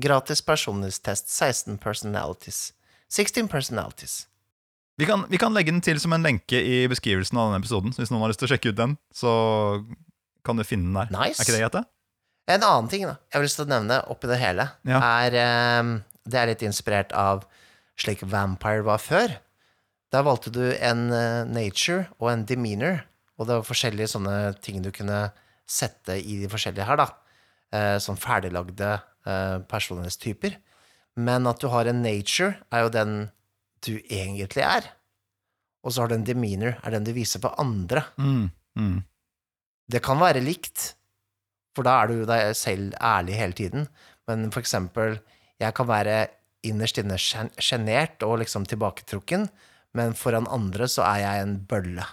Gratis 0.06 0.42
personlighetstest. 0.46 1.28
16 1.32 1.78
personalities. 1.84 2.70
16 3.12 3.50
personalities. 3.52 4.26
Vi 4.98 5.06
kan, 5.06 5.26
vi 5.28 5.38
kan 5.38 5.52
legge 5.56 5.74
den 5.74 5.82
til 5.84 6.00
som 6.00 6.16
en 6.16 6.24
lenke 6.24 6.56
i 6.64 6.86
beskrivelsen 6.88 7.36
av 7.40 7.50
denne 7.50 7.60
episoden. 7.60 7.92
Så 7.92 8.04
hvis 8.06 8.12
noen 8.14 8.24
har 8.24 8.32
lyst 8.32 8.40
til 8.40 8.48
å 8.48 8.54
sjekke 8.54 8.72
ut 8.72 8.80
den, 8.80 8.96
så 9.12 9.34
kan 10.48 10.56
du 10.60 10.64
finne 10.68 10.88
den 10.88 10.96
der. 11.02 11.12
Nice. 11.12 11.42
Er 11.42 11.44
ikke 11.44 11.58
det 11.58 11.64
greit, 11.66 11.76
det? 11.76 11.84
En 12.56 12.64
annen 12.64 12.88
ting 12.92 13.04
da, 13.08 13.16
jeg 13.34 13.40
har 13.40 13.44
lyst 13.48 13.58
til 13.60 13.66
å 13.66 13.72
nevne 13.74 13.98
oppi 14.14 14.30
det 14.30 14.38
hele, 14.40 14.68
Ja. 14.86 15.00
er 15.26 15.82
um, 15.82 15.96
Det 16.30 16.40
er 16.40 16.48
litt 16.52 16.62
inspirert 16.66 17.12
av 17.18 17.44
slik 18.00 18.22
Vampire 18.24 18.86
var 18.86 19.02
før. 19.02 19.34
Der 20.14 20.24
valgte 20.24 20.54
du 20.54 20.62
en 20.78 21.10
uh, 21.12 21.44
nature 21.50 22.06
og 22.22 22.32
en 22.32 22.46
demeanor, 22.48 23.02
og 23.36 23.48
det 23.48 23.58
var 23.58 23.68
forskjellige 23.68 24.14
sånne 24.14 24.36
ting 24.64 24.82
du 24.84 24.92
kunne 24.96 25.28
sette 25.68 26.18
i 26.22 26.40
de 26.44 26.50
forskjellige 26.52 26.88
her, 26.88 27.00
da. 27.02 27.08
Eh, 27.76 27.98
som 28.00 28.20
ferdiglagde 28.20 28.92
eh, 29.28 29.58
personlighetstyper. 29.70 30.60
Men 31.16 31.48
at 31.50 31.62
du 31.62 31.68
har 31.72 31.90
en 31.90 32.04
nature, 32.04 32.56
er 32.72 32.86
jo 32.86 32.94
den 32.94 33.16
du 33.86 33.98
egentlig 34.00 34.64
er. 34.64 34.88
Og 35.86 35.94
så 35.94 36.04
har 36.04 36.12
du 36.12 36.18
en 36.18 36.28
demeanor, 36.28 36.80
er 36.82 36.96
den 36.96 37.06
du 37.08 37.14
viser 37.16 37.42
på 37.44 37.52
andre. 37.62 38.06
Mm, 38.18 38.50
mm. 38.80 38.98
Det 39.92 40.02
kan 40.06 40.22
være 40.22 40.44
likt, 40.44 40.94
for 41.76 41.86
da 41.86 42.00
er 42.02 42.12
du 42.12 42.26
deg 42.30 42.56
selv 42.58 42.96
ærlig 43.04 43.38
hele 43.38 43.58
tiden. 43.58 43.88
Men 44.30 44.50
for 44.54 44.64
eksempel, 44.64 45.20
jeg 45.62 45.76
kan 45.78 45.90
være 45.90 46.18
innerst 46.66 46.98
inne 47.02 47.18
sjenert 47.20 48.24
og 48.26 48.40
liksom 48.42 48.66
tilbaketrukken, 48.70 49.48
men 49.96 50.18
foran 50.18 50.50
andre 50.52 50.90
så 50.92 51.06
er 51.06 51.22
jeg 51.22 51.44
en 51.44 51.60
bølle. 51.70 52.08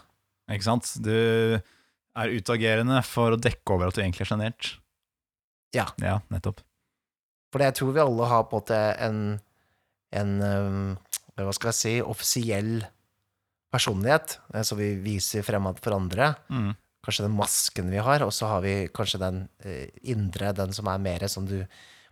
Ikke 0.51 0.67
sant? 0.67 0.89
Du 1.05 1.13
er 1.13 2.35
utagerende 2.35 2.99
for 3.07 3.35
å 3.35 3.41
dekke 3.41 3.77
over 3.77 3.89
at 3.89 3.97
du 3.97 4.03
egentlig 4.03 4.27
er 4.27 4.33
sjenert. 4.33 4.75
Ja. 5.77 5.87
Ja, 6.03 6.19
nettopp. 6.33 6.61
For 7.53 7.65
jeg 7.65 7.77
tror 7.77 7.95
vi 7.95 8.03
alle 8.03 8.29
har 8.29 8.49
på 8.49 8.61
en 8.73 8.99
en, 9.07 9.23
en 10.17 10.33
øhm, 10.43 10.91
hva 11.37 11.55
skal 11.57 11.73
jeg 11.73 11.79
si, 11.79 11.95
offisiell 12.05 12.83
personlighet, 13.73 14.37
så 14.53 14.65
som 14.73 14.81
vi 14.81 14.93
viser 15.01 15.45
fremad 15.47 15.81
for 15.81 15.97
andre. 15.97 16.35
Mm. 16.53 16.73
Kanskje 17.03 17.25
den 17.27 17.37
masken 17.37 17.89
vi 17.91 18.03
har, 18.05 18.23
og 18.25 18.33
så 18.37 18.51
har 18.51 18.61
vi 18.65 18.75
kanskje 18.95 19.23
den 19.23 19.41
eh, 19.65 19.89
indre, 20.13 20.53
den 20.57 20.75
som 20.77 20.91
er 20.93 21.01
mer 21.03 21.25
som 21.33 21.49
du 21.49 21.57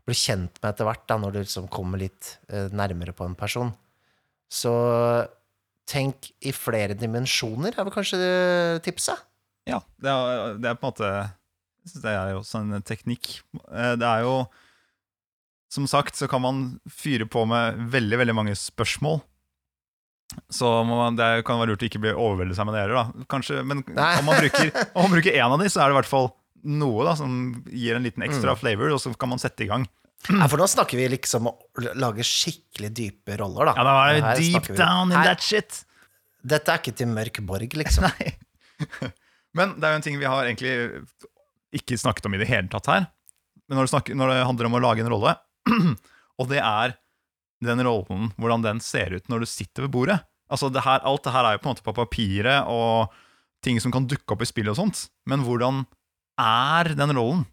blir 0.08 0.16
kjent 0.16 0.56
med 0.58 0.70
etter 0.72 0.88
hvert, 0.88 1.04
da, 1.06 1.18
når 1.20 1.34
du 1.34 1.40
liksom 1.42 1.68
kommer 1.72 2.00
litt 2.00 2.38
eh, 2.48 2.72
nærmere 2.72 3.14
på 3.16 3.28
en 3.28 3.36
person. 3.38 3.70
Så 4.50 4.72
tenk 5.90 6.30
i 6.46 6.52
flere 6.54 6.94
dimensjoner, 6.98 7.74
er 7.74 7.86
vel 7.88 7.94
kanskje 7.94 8.20
tipset? 8.86 9.26
Ja, 9.68 9.80
det 10.00 10.10
er, 10.10 10.54
det 10.62 10.70
er 10.70 10.78
på 10.80 10.86
en 10.86 10.92
måte 10.92 11.08
Det 12.00 12.10
er 12.12 12.30
jo 12.32 12.40
også 12.40 12.60
en 12.62 12.82
teknikk. 12.86 13.40
Eh, 13.72 13.94
Det 14.00 14.06
er 14.06 14.22
jo 14.26 14.34
som 15.70 15.84
sagt 15.86 16.16
så 16.18 16.26
kan 16.26 16.42
man 16.42 16.62
fyre 16.90 17.28
på 17.30 17.44
med 17.46 17.76
veldig 17.92 18.18
veldig 18.18 18.34
mange 18.34 18.54
spørsmål. 18.58 19.20
Så 20.50 20.66
man, 20.86 21.14
det 21.18 21.44
kan 21.46 21.60
være 21.60 21.72
lurt 21.72 21.84
å 21.84 21.86
ikke 21.86 22.00
bli 22.02 22.10
overveldet 22.14 22.58
seg 22.58 22.66
med 22.66 22.74
det 22.74 22.82
heller. 22.84 22.98
da. 22.98 23.26
Kanskje, 23.30 23.60
Men 23.66 23.84
Nei. 23.86 24.12
om 24.18 24.26
man 24.30 24.40
bruker 24.42 24.70
om 24.98 25.06
man 25.06 25.14
bruker 25.14 25.34
én 25.38 25.46
av 25.46 25.62
de, 25.62 25.68
så 25.70 25.82
er 25.84 25.90
det 25.90 25.94
i 25.94 25.98
hvert 26.00 26.10
fall 26.10 26.28
noe 26.80 27.06
da, 27.06 27.14
som 27.16 27.36
gir 27.70 27.96
en 27.96 28.04
liten 28.04 28.22
ekstra 28.26 28.52
flavor, 28.58 28.90
og 28.96 29.00
så 29.00 29.12
kan 29.16 29.30
man 29.32 29.40
sette 29.42 29.64
i 29.64 29.70
gang. 29.70 29.86
Ja, 30.28 30.46
for 30.52 30.60
nå 30.60 30.66
snakker 30.68 31.00
vi 31.00 31.06
liksom 31.14 31.48
om 31.48 31.54
å 31.56 31.94
lage 31.96 32.24
skikkelig 32.26 32.90
dype 32.92 33.38
roller, 33.40 33.70
da. 33.70 33.74
Ja, 33.78 33.84
da 33.86 33.94
var 33.96 34.10
Her 34.12 34.20
det 34.20 34.44
deep 34.44 34.68
vi- 34.68 34.76
down 34.76 35.12
in 35.12 35.16
Her- 35.16 35.30
that 35.32 35.40
shit. 35.42 35.84
Dette 36.44 36.72
er 36.72 36.80
ikke 36.80 36.96
til 36.96 37.08
Mørk 37.08 37.40
Borg, 37.48 37.76
liksom. 37.76 38.04
Nei. 38.10 38.34
Men 39.56 39.74
det 39.80 39.86
er 39.86 39.94
jo 39.94 40.00
en 40.00 40.04
ting 40.04 40.18
vi 40.20 40.28
har 40.28 40.44
egentlig 40.44 40.74
ikke 41.80 41.98
snakket 41.98 42.26
om 42.26 42.36
i 42.36 42.40
det 42.42 42.48
hele 42.50 42.68
tatt 42.70 42.88
her. 42.90 43.06
Men 43.68 43.78
når 43.78 43.86
det, 43.86 43.92
snakker, 43.94 44.18
når 44.18 44.32
det 44.34 44.46
handler 44.46 44.68
om 44.68 44.76
å 44.76 44.82
lage 44.82 45.04
en 45.04 45.12
rolle, 45.12 45.36
og 46.40 46.50
det 46.50 46.60
er 46.60 46.96
den 47.64 47.82
rollen, 47.84 48.30
hvordan 48.40 48.64
den 48.64 48.80
ser 48.80 49.14
ut 49.16 49.26
når 49.28 49.44
du 49.44 49.50
sitter 49.50 49.86
ved 49.86 49.94
bordet. 49.94 50.18
Altså 50.50 50.70
det 50.72 50.82
her, 50.82 51.02
Alt 51.06 51.26
det 51.26 51.34
her 51.34 51.46
er 51.46 51.56
jo 51.56 51.62
på 51.62 51.68
en 51.68 51.74
måte 51.74 51.86
på 51.86 51.94
papiret 51.94 52.70
og 52.70 53.12
ting 53.64 53.78
som 53.82 53.92
kan 53.94 54.08
dukke 54.08 54.34
opp 54.34 54.42
i 54.42 54.48
spillet 54.48 54.72
og 54.72 54.80
sånt. 54.80 55.04
Men 55.28 55.44
hvordan 55.46 55.84
er 56.40 56.94
den 56.96 57.14
rollen 57.14 57.44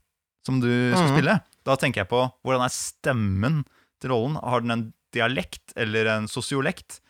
som 0.48 0.62
du 0.64 0.70
skal 0.70 1.10
mm. 1.10 1.14
spille? 1.14 1.36
Da 1.68 1.76
tenker 1.80 2.04
jeg 2.06 2.12
på 2.12 2.22
hvordan 2.46 2.64
er 2.64 2.74
stemmen 2.74 3.62
til 4.02 4.14
rollen? 4.14 4.40
Har 4.40 4.64
den 4.64 4.74
en 4.76 4.86
dialekt 5.16 5.76
eller 5.80 6.10
en 6.14 6.30
sosiolekt? 6.32 7.02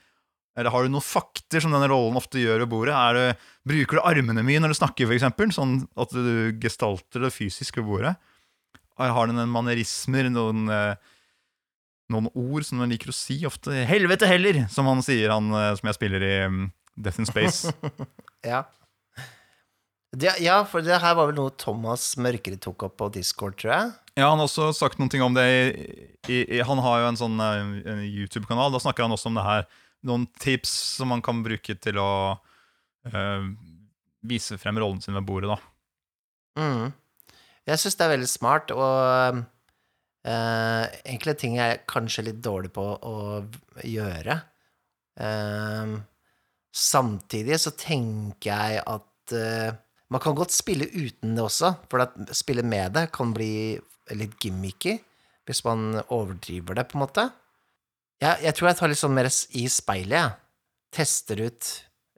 Eller 0.58 0.74
har 0.74 0.86
du 0.86 0.90
noen 0.90 1.06
fakter 1.06 1.62
som 1.62 1.74
denne 1.76 1.90
rollen 1.92 2.18
ofte 2.18 2.42
gjør 2.42 2.64
ved 2.64 2.72
bordet? 2.72 2.96
Det, 3.18 3.26
bruker 3.70 4.00
du 4.00 4.08
armene 4.10 4.46
mye 4.46 4.62
når 4.64 4.74
du 4.74 4.80
snakker, 4.80 5.12
eksempel? 5.14 5.54
Sånn 5.54 5.84
at 6.00 6.16
du 6.16 6.58
gestalter 6.64 7.28
det 7.28 7.36
fysisk 7.36 7.78
ved 7.78 7.86
bordet? 7.92 8.16
Har 8.98 9.30
den 9.30 9.38
en 9.38 9.54
manerismer, 9.54 10.26
noen, 10.34 10.66
eh, 10.74 10.96
noen 12.10 12.32
ord 12.34 12.66
som 12.66 12.82
den 12.82 12.96
liker 12.96 13.14
å 13.14 13.16
si 13.16 13.44
ofte? 13.46 13.70
'Helvete 13.86 14.26
heller', 14.26 14.66
som 14.74 14.90
han 14.90 15.04
sier, 15.06 15.30
han 15.30 15.54
eh, 15.54 15.76
som 15.78 15.92
jeg 15.92 16.00
spiller 16.00 16.26
i 16.26 16.34
mm, 16.50 16.66
Death 16.98 17.22
in 17.22 17.30
Space. 17.30 17.70
Ja. 18.46 18.64
Det, 20.16 20.38
ja, 20.40 20.62
for 20.64 20.86
det 20.86 21.02
her 21.02 21.16
var 21.18 21.28
vel 21.28 21.36
noe 21.36 21.52
Thomas 21.60 22.14
Mørkere 22.22 22.56
tok 22.62 22.86
opp 22.88 22.96
på 23.02 23.10
Discord, 23.12 23.58
tror 23.60 23.74
jeg. 23.74 23.90
Ja, 24.18 24.32
han 24.32 24.40
har 24.42 24.48
også 24.48 24.72
sagt 24.74 24.98
noen 24.98 25.12
ting 25.14 25.22
om 25.22 25.36
det 25.36 25.46
i, 26.26 26.40
i, 26.42 26.62
Han 26.66 26.80
har 26.82 27.04
jo 27.04 27.10
en 27.12 27.20
sånn 27.20 27.42
eh, 27.44 28.06
YouTube-kanal. 28.08 28.72
Da 28.74 28.82
snakker 28.82 29.06
han 29.06 29.14
også 29.14 29.30
om 29.30 29.38
det 29.38 29.46
her. 29.46 29.68
Noen 30.10 30.26
tips 30.42 30.72
som 30.98 31.12
man 31.14 31.22
kan 31.26 31.44
bruke 31.46 31.76
til 31.78 32.00
å 32.02 32.12
uh, 32.34 33.44
vise 34.26 34.58
frem 34.62 34.80
rollen 34.82 35.04
sin 35.04 35.18
ved 35.18 35.26
bordet, 35.28 35.54
da. 35.54 35.58
Mm. 36.58 36.90
Jeg 37.70 37.82
syns 37.82 37.98
det 38.00 38.06
er 38.06 38.14
veldig 38.14 38.30
smart, 38.30 38.74
og 38.74 39.42
uh, 39.42 40.86
enkle 41.14 41.36
ting 41.38 41.58
er 41.58 41.74
jeg 41.74 41.84
kanskje 41.90 42.28
litt 42.30 42.40
dårlig 42.46 42.72
på 42.78 42.86
å 42.98 43.18
gjøre. 43.86 44.38
Uh, 45.18 45.98
samtidig 46.74 47.60
så 47.62 47.74
tenker 47.78 48.50
jeg 48.54 48.82
at 48.86 49.36
man 50.08 50.22
kan 50.24 50.38
godt 50.38 50.54
spille 50.56 50.88
uten 50.88 51.34
det 51.36 51.44
også, 51.44 51.74
for 51.92 52.06
at 52.06 52.14
spille 52.38 52.64
med 52.64 52.94
det 52.96 53.10
kan 53.12 53.34
bli 53.36 53.76
litt 54.16 54.38
gimmicky 54.44 54.98
hvis 55.48 55.64
man 55.64 56.02
overdriver 56.12 56.76
det, 56.76 56.88
på 56.90 56.98
en 56.98 57.04
måte. 57.06 57.24
Jeg, 58.20 58.42
jeg 58.44 58.56
tror 58.58 58.70
jeg 58.70 58.80
tar 58.80 58.92
litt 58.92 59.00
sånn 59.00 59.16
mer 59.16 59.30
i 59.30 59.64
speilet, 59.72 60.18
jeg. 60.18 60.34
Tester 60.98 61.44
ut 61.44 61.70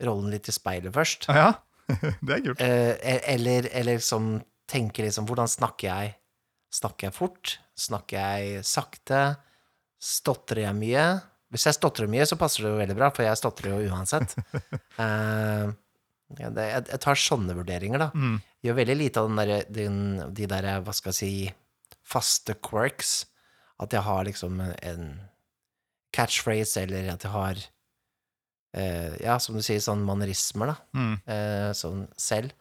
rollen 0.06 0.32
litt 0.34 0.50
i 0.50 0.56
speilet 0.56 0.94
først. 0.96 1.28
Ja, 1.34 1.52
det 2.26 2.36
er 2.38 2.44
kult. 2.46 2.64
Eh, 2.64 2.94
e- 2.98 3.24
eller, 3.36 3.68
eller 3.74 4.00
liksom 4.00 4.38
tenker 4.70 5.08
liksom 5.08 5.26
Hvordan 5.26 5.50
snakker 5.50 5.90
jeg? 5.90 6.16
Snakker 6.74 7.10
jeg 7.10 7.16
fort? 7.18 7.56
Snakker 7.80 8.18
jeg 8.22 8.66
sakte? 8.68 9.22
Stotrer 10.00 10.68
jeg 10.68 10.78
mye? 10.78 11.06
Hvis 11.50 11.66
jeg 11.66 11.80
stotrer 11.80 12.10
mye, 12.12 12.28
så 12.30 12.38
passer 12.38 12.66
det 12.66 12.72
jo 12.72 12.80
veldig 12.80 12.98
bra, 12.98 13.10
for 13.14 13.26
jeg 13.26 13.40
stotrer 13.42 13.74
jo 13.74 13.94
uansett. 13.94 14.36
Eh, 15.00 15.70
ja, 16.38 16.50
det, 16.52 16.64
jeg, 16.68 16.84
jeg 16.92 17.00
tar 17.02 17.18
sånne 17.18 17.54
vurderinger, 17.58 18.02
da. 18.04 18.08
Mm. 18.14 18.34
Gjør 18.68 18.76
veldig 18.82 18.96
lite 19.00 19.22
av 19.22 19.30
den 19.30 19.40
der, 19.40 19.64
den, 19.72 19.96
de 20.36 20.48
der, 20.52 20.68
hva 20.84 20.94
skal 20.94 21.14
jeg 21.14 21.18
si, 21.18 21.30
faste 22.10 22.56
quirks. 22.66 23.26
At 23.80 23.94
jeg 23.96 24.02
har 24.04 24.26
liksom 24.28 24.60
en, 24.60 25.04
catchphrase, 26.16 26.82
eller 26.84 27.12
at 27.14 27.24
jeg 27.24 27.32
har 27.32 27.60
eh, 28.74 29.14
Ja, 29.24 29.38
som 29.42 29.56
du 29.56 29.62
sier, 29.66 29.80
sånn 29.84 30.02
manerismer, 30.08 30.74
da. 30.74 30.76
Mm. 30.98 31.14
Eh, 31.30 31.70
sånn 31.78 32.08
selv. 32.20 32.56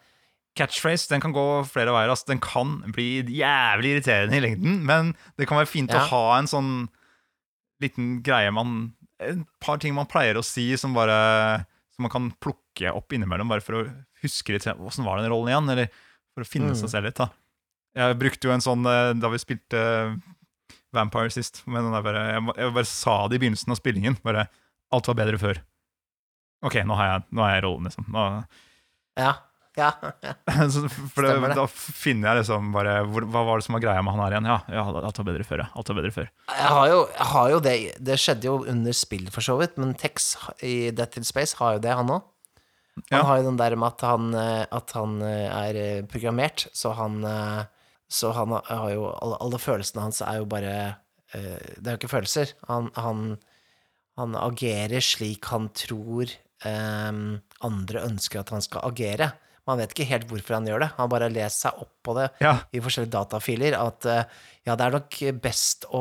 Catchphrase 0.58 1.08
den 1.12 1.22
kan 1.22 1.32
gå 1.36 1.44
flere 1.70 1.92
veier. 1.94 2.10
Altså. 2.12 2.28
Den 2.32 2.40
kan 2.42 2.78
bli 2.94 3.22
jævlig 3.22 3.96
irriterende 3.96 4.38
i 4.38 4.42
lengden, 4.44 4.80
men 4.88 5.12
det 5.38 5.46
kan 5.48 5.60
være 5.60 5.70
fint 5.70 5.90
Ja. 5.94 6.02
å 6.04 6.08
ha 6.12 6.38
en 6.38 6.46
sånn 6.50 6.88
liten 7.80 8.22
greie 8.26 8.50
man 8.52 8.94
Et 9.20 9.38
par 9.60 9.78
ting 9.78 9.94
man 9.94 10.06
pleier 10.06 10.36
å 10.38 10.44
si 10.46 10.76
som 10.76 10.92
bare 10.94 11.64
Som 11.94 12.04
man 12.06 12.10
kan 12.10 12.30
plukke 12.42 12.92
opp 12.94 13.10
innimellom, 13.10 13.48
bare 13.50 13.60
for 13.62 13.74
å 13.74 14.04
huske 14.22 14.52
litt 14.54 14.66
Åssen 14.66 15.04
var 15.06 15.18
den 15.18 15.30
rollen 15.30 15.50
igjen? 15.50 15.70
Eller 15.70 15.88
for 16.34 16.42
å 16.44 16.46
finne 16.46 16.70
Mm. 16.70 16.76
seg 16.78 16.90
selv 16.90 17.04
litt, 17.06 17.16
da. 17.18 17.28
Jeg 17.98 18.18
brukte 18.20 18.46
jo 18.48 18.54
en 18.54 18.62
sånn 18.64 18.86
eh, 18.86 19.12
da 19.18 19.30
vi 19.32 19.40
spilte 19.42 19.80
eh, 19.82 20.14
Vampire 20.94 21.32
sist. 21.34 21.62
Men 21.66 21.90
bare, 22.04 22.22
jeg, 22.38 22.70
bare 22.76 22.86
sa 22.88 23.16
det 23.28 23.38
i 23.38 23.42
begynnelsen 23.44 23.74
av 23.74 23.80
spillingen. 23.80 24.16
Bare 24.24 24.46
Alt 24.94 25.10
var 25.10 25.18
bedre 25.18 25.36
før. 25.40 25.58
Ok, 26.64 26.78
nå 26.88 26.96
har 26.96 27.10
jeg, 27.10 27.26
nå 27.36 27.42
har 27.44 27.52
jeg 27.56 27.64
rollen, 27.66 27.90
liksom. 27.90 28.08
Nå, 28.14 28.24
Ja. 29.18 29.34
Ja. 29.78 29.92
ja. 30.26 30.32
for 31.14 31.22
det, 31.22 31.34
det. 31.38 31.50
Da 31.54 31.64
finner 31.70 32.32
jeg 32.32 32.40
liksom 32.40 32.72
bare 32.74 32.96
hvor, 33.06 33.22
Hva 33.30 33.44
var 33.46 33.60
det 33.60 33.66
som 33.68 33.76
var 33.76 33.82
greia 33.84 34.00
med 34.02 34.10
han 34.16 34.22
her 34.24 34.34
igjen? 34.34 34.48
Ja, 34.50 34.56
ja 34.74 34.82
alt 35.06 35.20
var 35.20 35.28
bedre 35.28 35.46
før, 35.46 35.62
ja. 35.62 35.68
Alt 35.78 35.92
var 35.92 35.98
bedre 36.00 36.10
før. 36.16 36.30
Jeg 36.50 36.72
har 36.72 36.88
jo, 36.90 36.96
jeg 37.12 37.28
har 37.34 37.52
jo 37.52 37.60
det 37.62 37.74
Det 38.08 38.16
skjedde 38.18 38.48
jo 38.48 38.56
under 38.72 38.96
spill, 38.96 39.28
for 39.34 39.44
så 39.46 39.54
vidt, 39.60 39.78
men 39.78 39.94
Tex 40.00 40.32
i 40.66 40.90
Death 40.90 41.20
in 41.20 41.28
Space 41.28 41.54
har 41.60 41.76
jo 41.76 41.84
det, 41.84 41.94
han 41.94 42.10
òg. 42.16 42.26
Han 42.98 43.20
Ja. 43.20 43.22
har 43.28 43.38
jo 43.38 43.46
den 43.52 43.60
der 43.60 43.76
med 43.78 43.92
at 43.92 44.02
han, 44.08 44.32
eh, 44.34 44.64
at 44.74 44.90
han 44.98 45.20
er 45.22 45.78
programmert, 46.10 46.66
så 46.74 46.90
han 46.98 47.20
Så 48.08 48.32
han 48.32 48.48
har- 48.56 48.64
har 48.68 48.90
jo 48.94 49.06
Alle, 49.22 49.36
alle 49.40 49.58
følelsene 49.60 50.00
hans 50.00 50.22
er 50.22 50.38
jo 50.38 50.46
bare 50.48 50.96
eh, 51.34 51.58
Det 51.76 51.86
er 51.86 51.96
jo 51.96 51.98
ikke 52.00 52.08
følelser. 52.16 52.52
Han, 52.68 52.90
han, 52.96 53.38
han 54.16 54.34
agerer 54.34 55.00
slik 55.04 55.44
han 55.52 55.68
tror 55.76 56.26
Um, 56.66 57.36
andre 57.62 58.00
ønsker 58.02 58.40
at 58.40 58.48
han 58.50 58.60
skal 58.64 58.82
agere. 58.82 59.28
Man 59.68 59.78
vet 59.78 59.92
ikke 59.94 60.08
helt 60.10 60.24
hvorfor 60.26 60.56
han 60.56 60.64
gjør 60.66 60.80
det. 60.82 60.88
Han 60.96 61.08
bare 61.12 61.28
leser 61.30 61.68
seg 61.70 61.82
opp 61.84 61.92
på 62.02 62.14
det 62.16 62.24
Ja, 62.42 62.56
i 62.74 62.80
forskjellige 62.82 63.12
datafiler 63.14 63.76
at 63.78 64.04
uh, 64.10 64.24
ja, 64.66 64.74
det 64.74 64.88
er 64.88 64.96
nok 64.96 65.18
best 65.40 65.86
å, 65.94 66.00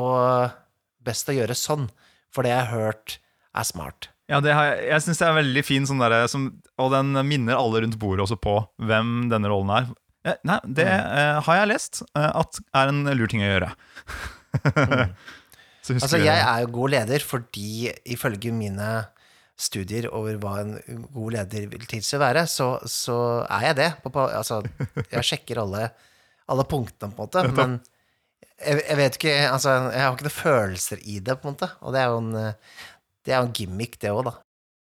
best 1.06 1.30
å 1.30 1.36
gjøre 1.36 1.54
sånn, 1.54 1.86
for 2.34 2.42
det 2.42 2.50
jeg 2.56 2.64
har 2.66 2.74
hørt, 2.74 3.18
er 3.54 3.62
smart. 3.70 4.08
ja 4.28 4.40
det 4.42 4.52
har, 4.52 4.72
jeg 4.74 4.88
jeg 4.90 5.02
syns 5.06 5.18
det 5.22 5.28
er 5.28 5.38
veldig 5.38 5.64
fin, 5.64 5.86
sånn 5.86 6.02
derre 6.02 6.26
som- 6.28 6.50
og 6.76 6.90
den 6.90 7.14
minner 7.28 7.54
alle 7.54 7.84
rundt 7.86 7.96
bordet 8.02 8.26
også 8.26 8.40
på 8.42 8.58
hvem 8.82 9.28
denne 9.30 9.46
rollen 9.54 9.70
er. 9.70 9.86
Eh, 10.28 10.38
Nei, 10.48 10.58
det 10.78 10.86
uh, 10.88 11.40
har 11.46 11.60
jeg 11.62 11.70
lest 11.72 12.02
uh, 12.12 12.30
at 12.42 12.60
er 12.76 12.92
en 12.92 13.04
lur 13.16 13.30
ting 13.30 13.44
å 13.44 13.52
gjøre. 13.52 13.72
Så 15.88 15.94
Altså, 15.96 16.18
jeg 16.20 16.36
er 16.36 16.64
jo 16.66 16.72
god 16.74 16.92
leder 16.92 17.22
fordi 17.24 17.88
ifølge 18.12 18.50
mine 18.52 18.88
studier 19.58 20.10
over 20.12 20.36
hva 20.42 20.58
en 20.60 20.74
god 21.14 21.32
leder 21.38 21.64
vil 21.72 21.86
tilsi 21.88 22.18
å 22.18 22.20
være, 22.20 22.42
så, 22.50 22.66
så 22.84 23.16
er 23.46 23.70
jeg 23.70 23.78
det. 23.78 23.86
Altså, 24.12 24.58
jeg 25.08 25.24
sjekker 25.30 25.62
alle, 25.62 25.86
alle 26.52 26.66
punktene, 26.68 27.14
på 27.16 27.24
en 27.24 27.30
måte, 27.30 27.46
men 27.56 27.78
jeg, 28.58 28.82
jeg 28.82 28.98
vet 29.00 29.16
ikke 29.16 29.32
Altså, 29.48 29.78
jeg 29.94 30.04
har 30.04 30.12
ikke 30.12 30.28
noen 30.28 30.36
følelser 30.36 31.02
i 31.08 31.16
det, 31.24 31.38
på 31.40 31.48
en 31.48 31.56
måte, 31.56 31.70
og 31.80 31.96
det 31.96 32.04
er 32.04 32.12
jo 32.12 32.20
en, 32.20 32.30
det 33.24 33.34
er 33.34 33.40
en 33.40 33.56
gimmick, 33.56 33.96
det 34.04 34.12
òg, 34.12 34.26
da. 34.28 34.36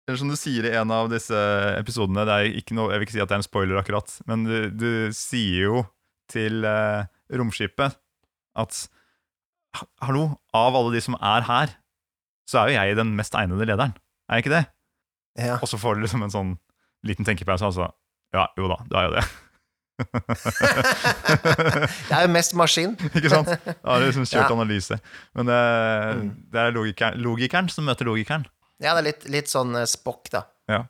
Eller 0.09 0.19
som 0.19 0.29
du 0.33 0.35
sier 0.37 0.67
i 0.67 0.73
en 0.77 0.91
av 0.91 1.09
disse 1.13 1.37
episodene, 1.79 2.25
det 2.27 2.35
er 2.35 2.57
ikke 2.59 2.75
noe, 2.75 2.91
jeg 2.91 2.99
vil 3.01 3.07
ikke 3.07 3.15
si 3.15 3.21
at 3.23 3.29
det 3.31 3.37
er 3.37 3.43
en 3.43 3.47
spoiler 3.47 3.79
akkurat, 3.79 4.11
men 4.27 4.43
du, 4.49 4.57
du 4.75 4.89
sier 5.15 5.69
jo 5.69 5.83
til 6.33 6.65
eh, 6.67 7.05
romskipet 7.39 7.95
at 8.59 8.81
Hallo, 10.05 10.27
av 10.53 10.75
alle 10.77 10.91
de 10.93 11.01
som 11.01 11.15
er 11.17 11.47
her, 11.49 11.71
så 12.51 12.59
er 12.61 12.69
jo 12.69 12.75
jeg 12.77 12.97
den 12.99 13.15
mest 13.17 13.33
egnede 13.39 13.65
lederen. 13.65 13.95
Er 14.29 14.37
jeg 14.37 14.45
ikke 14.45 14.53
det? 14.59 14.65
Ja. 15.41 15.55
Og 15.65 15.71
så 15.71 15.79
får 15.81 15.97
du 15.97 16.03
liksom 16.05 16.27
en 16.27 16.35
sånn 16.35 16.51
liten 17.09 17.25
tenkepause, 17.25 17.65
altså. 17.71 17.87
Ja, 18.37 18.51
jo 18.61 18.69
da, 18.69 18.77
du 18.91 18.99
er 19.01 19.07
jo 19.07 19.15
det. 19.17 19.25
Jeg 22.11 22.17
er 22.19 22.23
jo 22.27 22.31
mest 22.35 22.55
maskin. 22.59 22.95
ikke 23.17 23.31
sant? 23.33 23.49
Da 23.49 23.75
har 23.95 24.03
du 24.03 24.07
liksom 24.11 24.27
kjørt 24.29 24.51
Ja. 24.51 24.57
analyse. 24.57 24.99
Men 25.37 25.49
det, 25.49 25.59
Mm. 26.19 26.29
det 26.53 26.61
er 26.67 26.73
logikeren, 26.77 27.21
logikeren 27.23 27.69
som 27.73 27.85
møter 27.89 28.05
logikeren. 28.09 28.45
Ja, 28.83 28.93
det 28.97 29.01
er 29.03 29.07
litt, 29.13 29.25
litt 29.31 29.51
sånn 29.53 29.77
spokk, 29.87 30.29
da. 30.35 30.43
Ja. 30.71 30.81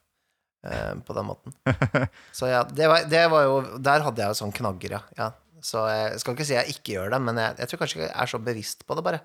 Eh, 0.66 0.93
på 1.05 1.14
den 1.16 1.27
måten. 1.28 1.55
Så 2.39 2.48
ja, 2.51 2.62
det 2.64 2.86
var, 2.89 3.05
det 3.10 3.23
var 3.32 3.43
jo 3.48 3.55
Der 3.82 4.05
hadde 4.06 4.23
jeg 4.23 4.31
jo 4.31 4.39
sånn 4.39 4.55
knagger, 4.55 4.97
ja. 4.98 5.01
ja. 5.19 5.31
Så 5.62 5.82
jeg 5.90 6.20
skal 6.23 6.35
ikke 6.36 6.47
si 6.48 6.55
jeg 6.56 6.74
ikke 6.77 6.94
gjør 6.97 7.12
det, 7.14 7.20
men 7.27 7.39
jeg, 7.39 7.56
jeg 7.60 7.70
tror 7.70 7.81
kanskje 7.82 7.98
ikke 8.01 8.09
jeg 8.09 8.19
er 8.24 8.31
så 8.32 8.40
bevisst 8.43 8.86
på 8.89 8.97
det, 8.98 9.05
bare. 9.06 9.20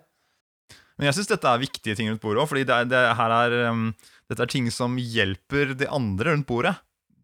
Men 0.98 1.08
jeg 1.10 1.18
syns 1.20 1.30
dette 1.30 1.50
er 1.50 1.62
viktige 1.62 1.96
ting 1.98 2.10
rundt 2.10 2.22
bordet 2.24 2.42
òg, 2.42 2.50
fordi 2.50 2.66
det 2.66 2.78
det 2.90 3.62
um, 3.70 3.88
dette 4.30 4.44
er 4.44 4.50
ting 4.50 4.68
som 4.74 4.98
hjelper 4.98 5.76
de 5.78 5.88
andre 5.94 6.34
rundt 6.34 6.48
bordet 6.50 6.74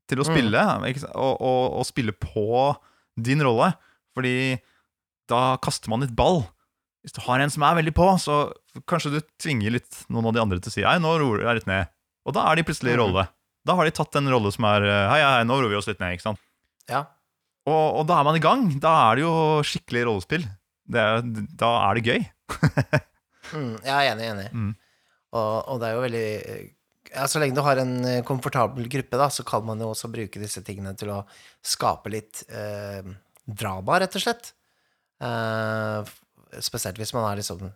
til 0.10 0.22
å 0.22 0.26
Mm. 0.28 0.30
spille, 0.34 0.64
ikke 0.92 1.10
og, 1.16 1.42
og, 1.42 1.64
og 1.80 1.86
spille 1.90 2.14
på 2.14 2.46
din 3.18 3.42
rolle. 3.42 3.72
Fordi 4.14 4.60
da 5.30 5.58
kaster 5.64 5.90
man 5.90 6.04
litt 6.06 6.14
ball. 6.16 6.44
Hvis 7.04 7.16
du 7.16 7.22
har 7.26 7.44
en 7.44 7.52
som 7.52 7.66
er 7.68 7.78
veldig 7.82 7.94
på, 7.98 8.08
så 8.22 8.38
kanskje 8.90 9.14
du 9.18 9.20
tvinger 9.42 9.76
litt 9.76 10.04
noen 10.08 10.30
av 10.30 10.36
de 10.36 10.44
andre 10.44 10.60
til 10.64 10.72
å 10.72 10.76
si 10.76 10.86
Hei, 10.88 10.98
nå 11.04 11.12
roer 11.20 11.44
jeg 11.44 11.62
litt 11.62 11.70
ned. 11.70 11.92
Og 12.24 12.36
da 12.38 12.46
er 12.48 12.60
de 12.60 12.66
plutselig 12.68 12.94
i 12.96 13.00
rolle. 13.00 13.26
Da 13.68 13.76
har 13.76 13.88
de 13.88 13.96
tatt 13.96 14.16
en 14.20 14.32
rolle 14.32 14.52
som 14.56 14.68
er 14.70 14.88
Hei, 15.12 15.20
hei, 15.20 15.44
nå 15.48 15.60
roer 15.60 15.74
vi 15.74 15.80
oss 15.80 15.90
litt 15.92 16.00
ned. 16.04 16.16
ikke 16.16 16.30
sant? 16.30 16.44
Ja. 16.92 17.06
Og, 17.68 18.00
og 18.00 18.06
da 18.08 18.20
er 18.20 18.28
man 18.28 18.40
i 18.40 18.44
gang. 18.44 18.68
Da 18.84 18.94
er 19.08 19.20
det 19.20 19.26
jo 19.26 19.34
skikkelig 19.68 20.06
rollespill. 20.10 20.48
Det 20.84 21.04
da 21.60 21.74
er 21.88 22.00
det 22.00 22.08
gøy. 22.14 22.24
Mm, 23.54 23.76
jeg 23.84 23.92
er 23.94 24.08
enig, 24.14 24.28
enig. 24.32 24.46
Mm. 24.56 24.70
Og, 25.36 25.56
og 25.74 25.82
det 25.82 25.90
er 25.90 25.94
jo 25.94 26.04
veldig 26.04 26.28
ja, 27.12 27.26
Så 27.30 27.42
lenge 27.42 27.58
du 27.58 27.62
har 27.66 27.82
en 27.82 27.94
eh, 28.08 28.24
komfortabel 28.26 28.88
gruppe, 28.90 29.20
da, 29.20 29.28
så 29.30 29.46
kan 29.46 29.66
man 29.68 29.82
jo 29.84 29.92
også 29.92 30.10
bruke 30.14 30.42
disse 30.42 30.64
tingene 30.66 30.96
til 30.98 31.12
å 31.14 31.20
skape 31.66 32.10
litt 32.14 32.44
eh, 32.50 33.06
drama, 33.46 34.00
rett 34.02 34.18
og 34.18 34.24
slett. 34.24 34.54
Eh, 35.22 36.14
spesielt 36.62 37.00
hvis 37.02 37.16
man 37.16 37.26
er 37.30 37.42
liksom 37.42 37.72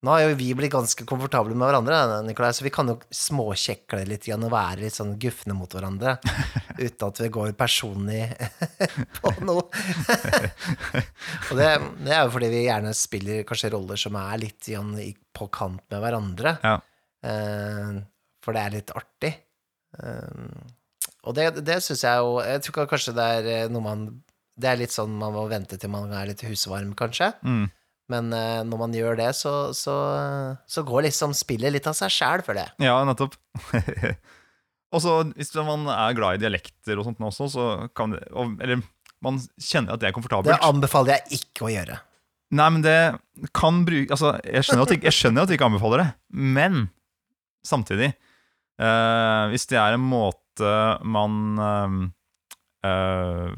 Nå 0.00 0.14
har 0.14 0.22
jo 0.22 0.36
vi 0.38 0.46
blitt 0.56 0.72
ganske 0.72 1.04
komfortable 1.04 1.52
med 1.52 1.68
hverandre, 1.68 2.22
Nikolai, 2.24 2.54
så 2.56 2.64
vi 2.64 2.70
kan 2.72 2.88
jo 2.88 2.94
småkjekle 3.12 4.06
litt 4.08 4.24
og 4.32 4.46
være 4.48 4.86
litt 4.86 4.96
sånn 4.96 5.10
gufne 5.20 5.52
mot 5.52 5.74
hverandre 5.76 6.14
uten 6.80 7.04
at 7.04 7.20
vi 7.20 7.28
går 7.34 7.52
personlig 7.52 8.22
på 9.18 9.34
noe. 9.44 9.66
og 11.50 11.52
det, 11.58 11.68
det 12.00 12.14
er 12.16 12.22
jo 12.22 12.32
fordi 12.32 12.48
vi 12.48 12.62
gjerne 12.64 12.94
spiller 12.96 13.44
kanskje 13.44 13.74
roller 13.74 14.00
som 14.00 14.16
er 14.16 14.40
litt 14.40 14.70
på 15.36 15.50
kant 15.52 15.84
med 15.92 16.00
hverandre. 16.00 16.54
Ja. 16.64 16.78
Eh, 17.20 18.00
for 18.40 18.56
det 18.56 18.62
er 18.64 18.76
litt 18.78 18.94
artig. 18.96 19.34
Eh, 20.00 20.64
og 21.28 21.36
det, 21.36 21.50
det 21.66 21.80
syns 21.84 22.04
jeg 22.06 22.20
jo 22.22 22.38
Jeg 22.40 22.62
tror 22.64 22.86
kanskje 22.88 23.12
det 23.16 23.24
er 23.36 23.48
eh, 23.50 23.64
noe 23.72 23.82
man 23.84 24.04
Det 24.54 24.68
er 24.70 24.78
litt 24.78 24.94
sånn 24.94 25.12
man 25.18 25.34
må 25.34 25.42
vente 25.50 25.76
til 25.80 25.90
man 25.92 26.12
er 26.14 26.30
litt 26.30 26.44
husvarm, 26.46 26.94
kanskje. 26.96 27.32
Mm. 27.44 27.66
Men 28.10 28.32
uh, 28.34 28.60
når 28.66 28.80
man 28.80 28.94
gjør 28.96 29.18
det, 29.20 29.30
så, 29.38 29.54
så, 29.76 29.96
så 30.66 30.84
går 30.86 31.06
liksom 31.08 31.34
spillet 31.36 31.74
litt 31.76 31.86
av 31.86 31.96
seg 31.98 32.12
sjæl, 32.12 32.44
føler 32.46 32.64
jeg. 32.64 32.88
Ja, 32.88 32.98
nettopp. 33.06 33.36
og 34.94 35.02
så 35.04 35.16
hvis 35.36 35.54
man 35.62 35.86
er 35.94 36.16
glad 36.18 36.38
i 36.38 36.44
dialekter 36.44 36.98
og 36.98 37.06
sånt 37.06 37.22
nå 37.22 37.30
også, 37.30 37.50
så 37.52 37.66
kan 37.94 38.16
det 38.16 38.24
og, 38.34 38.56
Eller 38.62 38.82
man 39.24 39.38
kjenner 39.60 39.94
at 39.94 40.02
det 40.02 40.10
er 40.10 40.16
komfortabelt. 40.16 40.50
Det 40.50 40.66
anbefaler 40.66 41.18
jeg 41.18 41.42
ikke 41.42 41.68
å 41.68 41.74
gjøre. 41.74 42.00
Nei, 42.56 42.68
men 42.74 42.82
det 42.82 42.98
kan 43.54 43.84
bruke 43.86 44.10
Altså, 44.10 44.32
jeg 44.42 44.66
skjønner 44.66 44.82
at 44.82 44.94
jeg, 44.94 45.04
jeg 45.06 45.14
skjønner 45.14 45.44
at 45.44 45.52
jeg 45.52 45.60
ikke 45.60 45.68
anbefaler 45.70 46.02
det, 46.02 46.06
men 46.34 46.80
samtidig 47.62 48.08
uh, 48.82 49.46
Hvis 49.52 49.68
det 49.70 49.78
er 49.78 49.94
en 49.94 50.02
måte 50.02 50.72
man 51.06 51.36
uh, 51.62 51.94
uh, 52.88 53.52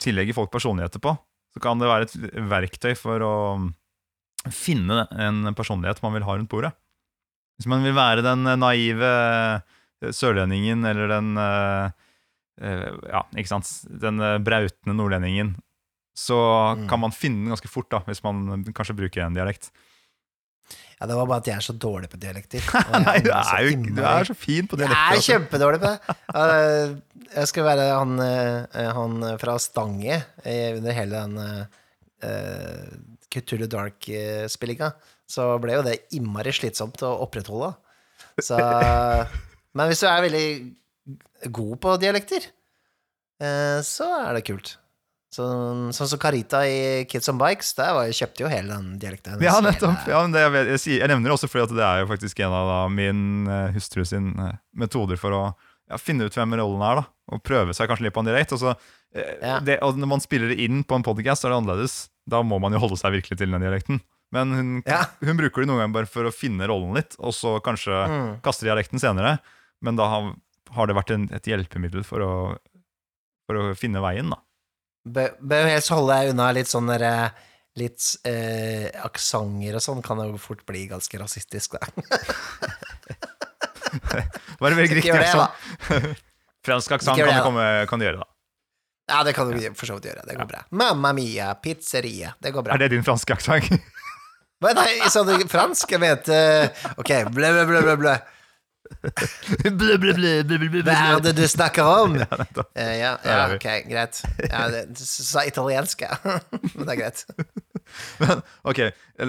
tillegger 0.00 0.38
folk 0.38 0.48
personligheter 0.54 1.02
på, 1.04 1.12
så 1.52 1.60
kan 1.62 1.82
det 1.82 1.90
være 1.90 2.06
et 2.08 2.14
verktøy 2.48 2.94
for 2.96 3.22
å 3.26 3.34
finne 4.48 5.02
en 5.20 5.50
personlighet 5.54 6.00
man 6.02 6.14
vil 6.16 6.24
ha 6.24 6.36
rundt 6.38 6.48
bordet. 6.50 6.72
Hvis 7.60 7.68
man 7.68 7.82
vil 7.84 7.92
være 7.92 8.22
den 8.24 8.46
naive 8.58 9.10
eh, 10.00 10.12
sørlendingen 10.16 10.86
eller 10.88 11.10
den 11.12 11.34
eh, 11.36 11.90
eh, 12.64 12.86
Ja, 13.12 13.20
ikke 13.36 13.52
sant. 13.52 13.68
Den 14.00 14.20
eh, 14.24 14.38
brautende 14.40 14.96
nordlendingen. 14.96 15.56
Så 16.16 16.36
Mm. 16.76 16.88
kan 16.88 17.00
man 17.00 17.12
finne 17.12 17.44
den 17.44 17.52
ganske 17.54 17.68
fort, 17.68 17.88
da, 17.90 18.00
hvis 18.06 18.22
man 18.24 18.64
kanskje 18.76 18.96
bruker 18.96 19.22
en 19.24 19.34
dialekt. 19.36 19.70
Ja, 21.00 21.06
Det 21.06 21.16
var 21.16 21.26
bare 21.26 21.38
at 21.40 21.46
jeg 21.48 21.56
er 21.56 21.64
så 21.64 21.72
dårlig 21.80 22.10
på 22.12 22.18
dialekter. 22.20 22.60
Nei, 23.06 23.18
du 23.24 23.30
er 23.32 23.62
jo 23.64 23.76
du 23.96 24.02
er 24.04 24.24
så 24.28 24.34
fin 24.36 24.66
på 24.68 24.76
Jeg 24.78 24.88
er 24.90 24.96
altså. 25.16 25.32
kjempedårlig 25.32 25.80
på 25.80 25.88
det. 25.92 26.16
Eh, 26.40 26.96
Jeg 27.36 27.46
skal 27.48 27.64
være 27.64 27.86
han, 27.94 28.12
eh, 28.20 28.90
han 28.96 29.20
fra 29.40 29.56
Stange 29.58 30.18
eh, 30.44 30.76
under 30.76 30.92
hele 30.96 31.22
den 31.24 31.38
Cthulhu 33.30 33.68
Dark-spillinga. 33.70 34.92
Så 35.30 35.46
ble 35.62 35.78
jo 35.78 35.86
det 35.86 36.00
innmari 36.16 36.52
slitsomt 36.54 37.02
å 37.06 37.14
opprettholde. 37.24 37.72
Så, 38.42 38.58
men 39.76 39.90
hvis 39.90 40.02
du 40.02 40.08
er 40.10 40.26
veldig 40.26 40.46
god 41.54 41.74
på 41.82 41.96
dialekter, 42.02 42.50
eh, 43.42 43.80
så 43.86 44.10
er 44.26 44.38
det 44.38 44.46
kult. 44.50 44.76
Sånn 45.30 45.92
som 45.94 46.18
Carita 46.18 46.64
i 46.66 47.04
Kids 47.06 47.30
on 47.30 47.38
Bikes, 47.38 47.70
der 47.78 47.92
var, 47.94 48.08
kjøpte 48.10 48.42
jo 48.42 48.48
hele 48.50 48.74
den 48.74 48.96
dialekten. 48.98 49.36
hennes. 49.36 49.46
Ja, 49.46 49.60
nettopp. 49.62 50.08
Ja, 50.10 50.24
men 50.24 50.34
det, 50.34 50.42
jeg, 50.42 50.64
jeg, 50.72 50.96
jeg 50.98 51.10
nevner 51.12 51.30
det 51.30 51.36
også 51.36 51.50
fordi 51.52 51.78
det 51.78 51.86
er 51.86 52.02
jo 52.02 52.08
faktisk 52.10 52.42
en 52.42 52.56
av 52.58 52.70
da, 52.72 52.78
min 52.90 53.20
eh, 53.46 53.68
hustru 53.76 54.02
sin 54.08 54.32
eh, 54.42 54.56
metoder 54.74 55.20
for 55.20 55.36
å 55.36 55.42
ja, 55.54 56.00
finne 56.02 56.26
ut 56.26 56.34
hvem 56.34 56.58
rollen 56.58 56.82
er, 56.82 56.98
da. 56.98 57.06
Og 57.30 57.42
prøve 57.46 57.74
seg 57.76 57.86
kanskje 57.90 58.08
litt 58.08 58.14
på 58.16 58.22
en 58.24 58.28
dialekt. 58.30 58.52
Og, 58.56 58.62
eh, 59.14 59.76
og 59.86 59.98
når 60.00 60.08
man 60.10 60.22
spiller 60.24 60.48
det 60.50 60.58
inn 60.64 60.82
på 60.84 60.96
en 60.98 61.04
podcast, 61.06 61.42
så 61.42 61.46
er 61.48 61.52
det 61.54 61.60
annerledes. 61.62 61.94
Da 62.30 62.40
må 62.42 62.58
man 62.62 62.72
jo 62.74 62.80
holde 62.82 62.98
seg 62.98 63.12
virkelig 63.14 63.38
til 63.38 63.50
den 63.54 63.62
dialekten. 63.62 64.00
Men 64.32 64.52
hun, 64.54 64.82
Ja. 64.86 65.04
hun 65.24 65.36
bruker 65.38 65.62
det 65.62 65.68
noen 65.70 65.80
ganger 65.82 65.94
bare 65.94 66.06
for 66.10 66.24
å 66.28 66.32
finne 66.34 66.66
rollen 66.70 66.94
litt, 66.94 67.16
og 67.18 67.32
så 67.34 67.56
kanskje 67.62 67.94
Mm. 68.08 68.40
kaste 68.42 68.62
dialekten 68.66 68.98
senere. 69.02 69.38
Men 69.82 69.96
da 69.96 70.06
har, 70.08 70.34
har 70.74 70.86
det 70.86 70.94
vært 70.96 71.10
en, 71.14 71.28
et 71.32 71.42
hjelpemiddel 71.42 72.04
for 72.04 72.18
å, 72.20 72.56
for 73.46 73.54
å 73.58 73.74
finne 73.76 74.00
veien, 74.02 74.30
da. 74.30 74.38
Bør 75.08 75.64
jo 75.64 75.70
helst 75.72 75.88
holde 75.90 76.12
deg 76.14 76.30
unna 76.34 76.50
litt 76.52 76.66
sånn 76.68 76.86
derre 76.86 77.32
Litt 77.78 78.02
eh, 78.26 78.90
aksenter 79.06 79.76
og 79.78 79.80
sånn 79.80 80.00
kan 80.02 80.18
jo 80.18 80.34
fort 80.42 80.64
bli 80.66 80.88
ganske 80.90 81.14
rasistisk, 81.22 81.76
da. 81.78 81.86
Bare 84.60 84.74
velg 84.76 84.90
riktig 84.98 85.14
aksent. 85.14 86.18
Fransk 86.70 86.96
aksent 86.98 87.16
kan, 87.18 87.26
det, 87.26 87.36
du 87.36 87.44
komme- 87.46 87.86
kan 87.90 87.98
du 88.02 88.06
gjøre, 88.08 88.22
da. 88.22 88.28
Ja, 89.10 89.22
det 89.26 89.34
kan 89.34 89.50
du 89.50 89.58
for 89.74 89.90
så 89.90 89.96
vidt 89.98 90.06
gjøre. 90.10 90.22
Det 90.28 90.36
går 90.38 90.46
bra. 90.52 90.64
Mamma 90.70 91.10
mia, 91.16 91.52
pizzeria. 91.58 92.34
Det 92.38 92.52
går 92.54 92.62
bra. 92.68 92.74
Er 92.76 92.84
det 92.84 92.92
din 92.94 93.02
franske 93.06 93.34
aksent? 93.34 93.72
Nei, 94.62 94.90
sa 95.10 95.22
du 95.24 95.32
fransk? 95.48 95.90
Jeg 95.96 96.02
vet 96.02 96.28
Ok, 97.00 97.10
blø, 97.34 97.48
blø, 97.56 97.64
blø, 97.66 97.80
blø, 97.88 97.96
blø. 98.04 98.14
Blø, 99.70 99.94
blø, 100.02 100.12
blø, 100.16 100.30
blø, 100.42 100.80
Hva 100.82 100.94
er 101.14 101.20
det 101.22 101.32
du 101.38 101.44
snakker 101.48 101.86
om? 101.86 102.16
Ja. 102.20 102.38
Eh, 102.74 102.94
ja, 102.98 103.10
ja, 103.24 103.36
ok, 103.54 103.66
greit. 103.86 104.18
Ja, 104.48 104.64
du 104.90 105.02
sa 105.06 105.44
italiensk, 105.46 106.02
ja. 106.02 106.16
Men 106.74 106.88
det 106.88 106.96
er 106.96 106.98
greit. 106.98 107.22
Men, 108.18 108.42
ok, 108.66 108.80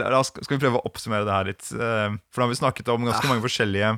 la 0.02 0.10
oss, 0.18 0.32
skal 0.34 0.58
vi 0.58 0.62
prøve 0.64 0.82
å 0.82 0.86
oppsummere 0.90 1.28
det 1.28 1.36
her 1.36 1.50
litt? 1.52 1.68
Eh, 1.74 2.18
For 2.34 2.42
da 2.42 2.48
har 2.48 2.52
vi 2.54 2.60
snakket 2.62 2.90
om 2.94 3.06
ganske 3.06 3.22
Ah. 3.26 3.30
mange 3.32 3.46
forskjellige 3.46 3.92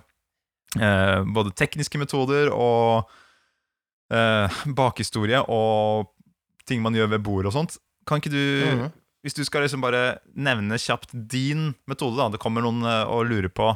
eh, 0.81 1.19
både 1.37 1.55
tekniske 1.59 2.01
metoder 2.01 2.51
og 2.51 3.07
eh, 4.11 4.47
bakhistorie 4.75 5.39
og 5.47 6.09
ting 6.67 6.81
man 6.81 6.93
gjør 6.95 7.09
ved 7.15 7.23
bord 7.23 7.45
og 7.45 7.53
sånt. 7.55 7.77
Kan 8.07 8.19
ikke 8.19 8.31
du, 8.31 8.43
Mhm. 8.67 8.91
hvis 9.23 9.35
du 9.35 9.43
skal 9.45 9.63
liksom 9.63 9.81
bare 9.81 10.19
nevne 10.35 10.75
kjapt 10.79 11.11
din 11.13 11.75
metode, 11.87 12.17
da, 12.17 12.29
det 12.29 12.39
kommer 12.43 12.61
noen 12.61 12.83
eh, 12.83 13.03
og 13.07 13.27
lurer 13.29 13.49
på 13.49 13.73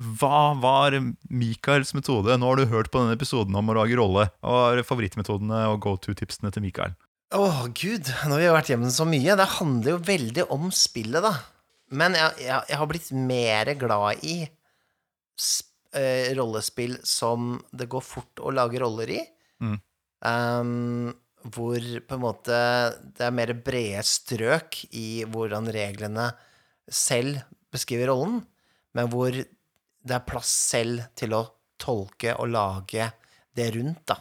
hva 0.00 0.54
var 0.58 0.94
Mikaels 1.28 1.92
metode? 1.92 2.32
Nå 2.40 2.46
har 2.48 2.56
du 2.56 2.64
hørt 2.72 2.88
på 2.90 3.02
denne 3.02 3.12
episoden 3.18 3.54
om 3.54 3.68
å 3.68 3.74
lage 3.76 3.98
rolle. 3.98 4.30
Hva 4.40 4.72
er 4.72 4.82
favorittmetodene 4.82 5.66
og 5.68 5.80
go 5.84 5.96
to-tipsene 6.00 6.50
til 6.50 6.62
Mikael? 6.64 6.94
Åh, 7.36 7.66
gud, 7.76 8.08
nå 8.24 8.32
har 8.32 8.40
vi 8.40 8.48
vært 8.48 8.70
hjemme 8.72 8.88
så 8.90 9.04
mye. 9.06 9.36
Det 9.36 9.46
handler 9.60 9.90
jo 9.92 9.98
veldig 9.98 10.46
om 10.50 10.70
spillet, 10.72 11.20
da. 11.22 11.34
Men 11.92 12.14
jeg, 12.16 12.32
jeg, 12.46 12.62
jeg 12.70 12.78
har 12.80 12.86
blitt 12.88 13.10
mer 13.12 13.74
glad 13.78 14.24
i 14.24 14.48
sp 15.36 15.68
eh, 15.94 16.32
rollespill 16.38 16.96
som 17.04 17.58
det 17.74 17.88
går 17.90 18.02
fort 18.04 18.40
å 18.40 18.52
lage 18.54 18.80
roller 18.80 19.10
i. 19.10 19.20
Mm. 19.60 19.78
Um, 20.20 21.12
hvor 21.48 21.80
på 21.80 22.16
en 22.16 22.22
måte 22.22 22.56
det 23.16 23.24
er 23.24 23.36
mer 23.36 23.52
brede 23.64 24.02
strøk 24.04 24.82
i 24.92 25.22
hvordan 25.28 25.70
reglene 25.72 26.28
selv 26.90 27.40
beskriver 27.72 28.10
rollen, 28.12 28.42
men 28.96 29.10
hvor 29.12 29.32
det 29.32 30.16
er 30.16 30.26
plass 30.26 30.50
selv 30.72 31.06
til 31.16 31.36
å 31.36 31.44
tolke 31.80 32.34
og 32.36 32.50
lage 32.52 33.06
det 33.56 33.70
rundt, 33.76 34.02
da. 34.10 34.18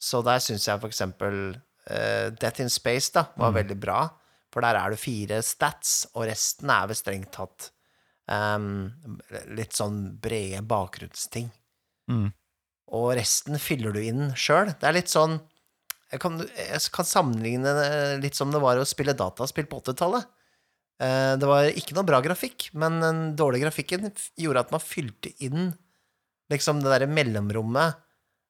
Så 0.00 0.22
der 0.24 0.40
syns 0.42 0.66
jeg 0.66 0.80
for 0.80 0.90
eksempel 0.90 1.36
uh, 1.52 2.28
Death 2.32 2.64
in 2.64 2.72
Space 2.72 3.12
da, 3.14 3.26
var 3.36 3.54
veldig 3.54 3.76
bra, 3.78 4.00
for 4.50 4.64
der 4.64 4.78
er 4.80 4.94
det 4.94 5.02
fire 5.02 5.42
stats, 5.46 6.08
og 6.14 6.26
resten 6.30 6.72
er 6.72 6.88
vel 6.90 6.98
strengt 6.98 7.30
tatt 7.36 7.70
um, 8.30 8.88
litt 9.54 9.76
sånn 9.76 10.02
brede 10.22 10.62
bakgrunnsting. 10.66 11.50
Mm. 12.10 12.30
Og 12.96 13.12
resten 13.14 13.58
fyller 13.62 13.94
du 13.94 14.00
inn 14.02 14.30
sjøl. 14.34 14.72
Det 14.80 14.88
er 14.88 14.96
litt 14.96 15.12
sånn 15.12 15.38
jeg 16.10 16.18
kan, 16.24 16.40
jeg 16.42 16.80
kan 16.90 17.06
sammenligne 17.06 17.70
litt 18.18 18.34
som 18.34 18.50
det 18.50 18.58
var 18.58 18.80
å 18.80 18.86
spille 18.88 19.14
dataspill 19.14 19.68
på 19.70 19.78
80-tallet. 19.78 20.24
Eh, 20.98 21.36
Det 21.38 21.46
var 21.46 21.68
ikke 21.70 21.94
noe 21.94 22.02
bra 22.08 22.18
grafikk, 22.24 22.70
men 22.74 22.96
den 23.00 23.20
dårlige 23.38 23.68
grafikken 23.68 24.08
gjorde 24.34 24.64
at 24.66 24.72
man 24.74 24.82
fylte 24.82 25.30
inn 25.38 25.68
liksom 26.50 26.80
det 26.82 26.90
derre 26.90 27.06
mellomrommet 27.06 27.94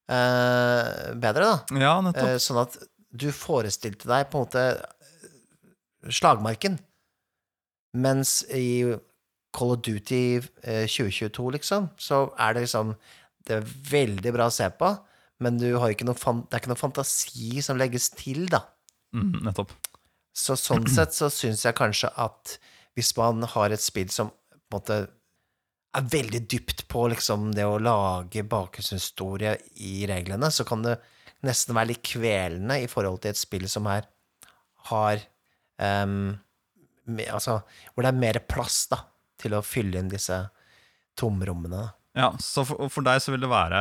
eh, 0.09 1.13
bedre, 1.21 1.51
da. 1.53 1.83
Ja, 1.85 1.93
nettopp. 2.01 2.31
Eh, 2.33 2.41
Sånn 2.41 2.63
at 2.65 2.79
du 3.13 3.29
forestilte 3.35 4.09
deg 4.09 4.31
på 4.33 4.41
en 4.41 4.47
måte 4.49 4.65
slagmarken. 6.09 6.79
Mens 8.01 8.41
i 8.55 8.97
Call 9.53 9.73
of 9.75 9.81
Duty 9.83 10.39
eh, 10.63 10.87
2022, 10.89 11.51
liksom, 11.59 11.89
så 11.99 12.29
er 12.39 12.55
det 12.55 12.65
liksom 12.69 12.95
Det 13.47 13.59
er 13.59 13.71
veldig 13.91 14.35
bra 14.37 14.49
å 14.51 14.55
se 14.55 14.67
på, 14.81 14.91
men 15.41 15.61
du 15.61 15.69
har 15.81 15.93
ikke 15.93 16.07
noe 16.09 16.19
fan, 16.19 16.45
det 16.49 16.57
er 16.57 16.63
ikke 16.63 16.73
noe 16.73 16.81
fantasi 16.81 17.63
som 17.65 17.79
legges 17.81 18.11
til, 18.19 18.45
da. 18.53 18.65
Mm, 19.17 19.41
nettopp. 19.49 19.73
Så 20.37 20.57
sånn 20.61 20.87
sett 20.97 21.17
så 21.17 21.31
syns 21.33 21.65
jeg 21.67 21.79
kanskje 21.79 22.13
at 22.21 22.59
hvis 22.99 23.15
man 23.17 23.45
har 23.55 23.73
et 23.73 23.83
spill 23.83 24.11
som 24.13 24.31
på 24.31 24.77
en 24.77 24.77
måte 24.77 24.99
er 25.99 26.11
veldig 26.13 26.43
dypt 26.47 26.85
på 26.91 27.09
liksom 27.11 27.51
det 27.57 27.65
å 27.67 27.81
lage 27.83 28.45
bakgrunnshistorie 28.47 29.57
i 29.83 30.05
reglene, 30.07 30.51
så 30.55 30.67
kan 30.69 30.85
det 30.85 31.01
nesten 31.47 31.75
være 31.75 31.93
litt 31.95 32.05
kvelende 32.07 32.77
i 32.85 32.87
forhold 32.91 33.23
til 33.25 33.33
et 33.33 33.41
spill 33.41 33.67
som 33.71 33.89
her 33.91 34.07
har 34.91 35.25
um, 35.81 36.39
Altså, 37.11 37.57
hvor 37.91 38.05
det 38.05 38.11
er 38.13 38.21
mer 38.23 38.37
plass, 38.47 38.85
da, 38.87 39.01
til 39.41 39.57
å 39.57 39.65
fylle 39.67 39.99
inn 39.99 40.13
disse 40.13 40.37
tomrommene. 41.19 41.81
Ja, 42.19 42.33
så 42.43 42.65
for, 42.67 42.89
for 42.91 43.07
deg 43.07 43.21
så 43.23 43.31
vil 43.35 43.45
det 43.45 43.51
være 43.53 43.81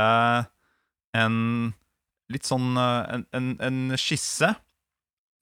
en 1.17 1.37
litt 2.29 2.45
sånn 2.45 2.75
eh, 2.77 3.13
en, 3.15 3.23
en, 3.33 3.47
en 3.65 3.97
skisse 3.97 4.51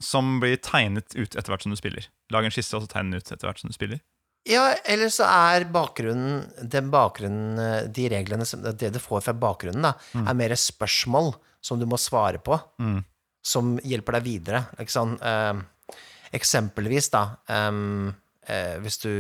som 0.04 0.38
blir 0.40 0.60
tegnet 0.62 1.16
ut 1.18 1.34
etter 1.36 1.50
hvert 1.52 1.66
som 1.66 1.74
du 1.74 1.80
spiller. 1.80 2.06
Lag 2.32 2.46
en 2.48 2.54
skisse, 2.54 2.76
og 2.78 2.86
så 2.86 2.92
tegn 2.92 3.10
den 3.12 3.20
ut 3.24 3.32
etter 3.34 3.48
hvert 3.50 3.60
som 3.60 3.72
du 3.72 3.76
spiller. 3.76 4.00
Ja, 4.48 4.70
eller 4.88 5.10
så 5.12 5.26
er 5.28 5.66
bakgrunnen 5.74 6.46
Den 6.72 6.88
bakgrunnen 6.94 7.58
eh, 7.60 7.88
De 7.92 8.06
reglene 8.14 8.46
som 8.48 8.62
Det 8.64 8.94
du 8.96 9.00
får 9.04 9.26
fra 9.26 9.34
bakgrunnen, 9.36 9.84
da, 9.84 9.92
er 10.22 10.38
mer 10.40 10.54
spørsmål 10.56 11.34
som 11.60 11.82
du 11.82 11.88
må 11.90 11.98
svare 12.00 12.40
på, 12.40 12.56
Mm. 12.80 13.02
som 13.44 13.74
hjelper 13.84 14.16
deg 14.20 14.24
videre. 14.30 14.62
Ikke 14.80 14.94
sant? 14.94 15.20
Eh, 15.26 15.98
eksempelvis, 16.38 17.10
da, 17.12 17.26
eh, 17.52 18.78
hvis 18.84 18.98
du 19.04 19.12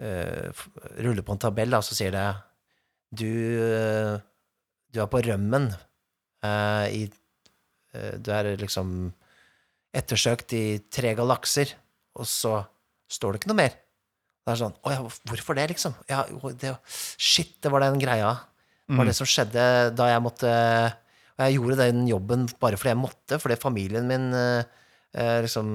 ruller 0.00 1.24
på 1.26 1.34
en 1.34 1.42
tabell, 1.42 1.72
da, 1.74 1.82
så 1.84 1.96
sier 1.96 2.14
det 2.14 2.26
Du, 3.20 3.26
eh, 3.26 4.16
du 4.90 5.00
er 5.02 5.10
på 5.12 5.20
rømmen 5.26 5.68
eh, 5.70 6.86
i 6.96 7.02
eh, 7.92 8.14
Du 8.16 8.30
er 8.32 8.54
liksom 8.60 9.12
ettersøkt 9.90 10.54
i 10.54 10.64
tre 10.86 11.12
galakser, 11.18 11.72
og 12.14 12.28
så 12.30 12.60
står 13.10 13.34
det 13.34 13.40
ikke 13.40 13.50
noe 13.50 13.58
mer. 13.58 13.72
Det 14.46 14.52
er 14.52 14.60
sånn 14.60 14.76
Å 14.86 14.92
ja, 14.94 15.00
hvorfor 15.02 15.58
det, 15.58 15.66
liksom? 15.72 15.96
Ja, 16.08 16.22
det, 16.62 16.76
shit, 17.18 17.56
det 17.62 17.72
var 17.74 17.82
den 17.84 17.98
greia. 18.02 18.36
Det 18.86 18.98
var 18.98 19.06
det 19.06 19.16
som 19.18 19.28
skjedde 19.28 19.64
da 19.94 20.08
jeg 20.10 20.22
måtte 20.24 20.50
Og 20.50 21.42
jeg 21.44 21.56
gjorde 21.56 21.76
den 21.84 22.08
jobben 22.08 22.48
bare 22.62 22.78
fordi 22.78 22.90
jeg 22.90 22.98
måtte, 22.98 23.38
fordi 23.42 23.58
familien 23.60 24.08
min 24.08 24.30
eh, 24.34 24.64
eh, 25.14 25.38
liksom 25.44 25.68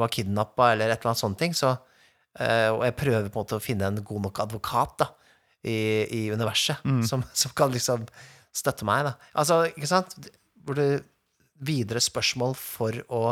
var 0.00 0.12
kidnappa 0.12 0.72
eller 0.72 0.90
et 0.90 0.98
eller 1.00 1.12
annet 1.12 1.22
sånt 1.24 1.38
ting. 1.40 1.54
Så, 1.56 1.72
eh, 1.72 1.95
og 2.36 2.82
jeg 2.84 2.96
prøver 3.00 3.28
på 3.30 3.38
en 3.38 3.42
måte 3.42 3.56
å 3.56 3.62
finne 3.64 3.88
en 3.88 4.02
god 4.04 4.26
nok 4.26 4.40
advokat 4.44 4.96
da, 5.00 5.06
i, 5.64 5.76
i 6.12 6.20
universet 6.30 6.84
som, 7.08 7.22
som 7.32 7.54
kan 7.56 7.72
liksom 7.72 8.04
støtte 8.56 8.86
meg. 8.88 9.06
da. 9.08 9.14
Altså, 9.40 9.62
ikke 9.72 9.88
sant? 9.90 10.16
Hvor 10.66 10.76
det 10.78 10.90
videre 11.64 12.02
spørsmål 12.02 12.56
for 12.58 12.96
å, 13.08 13.22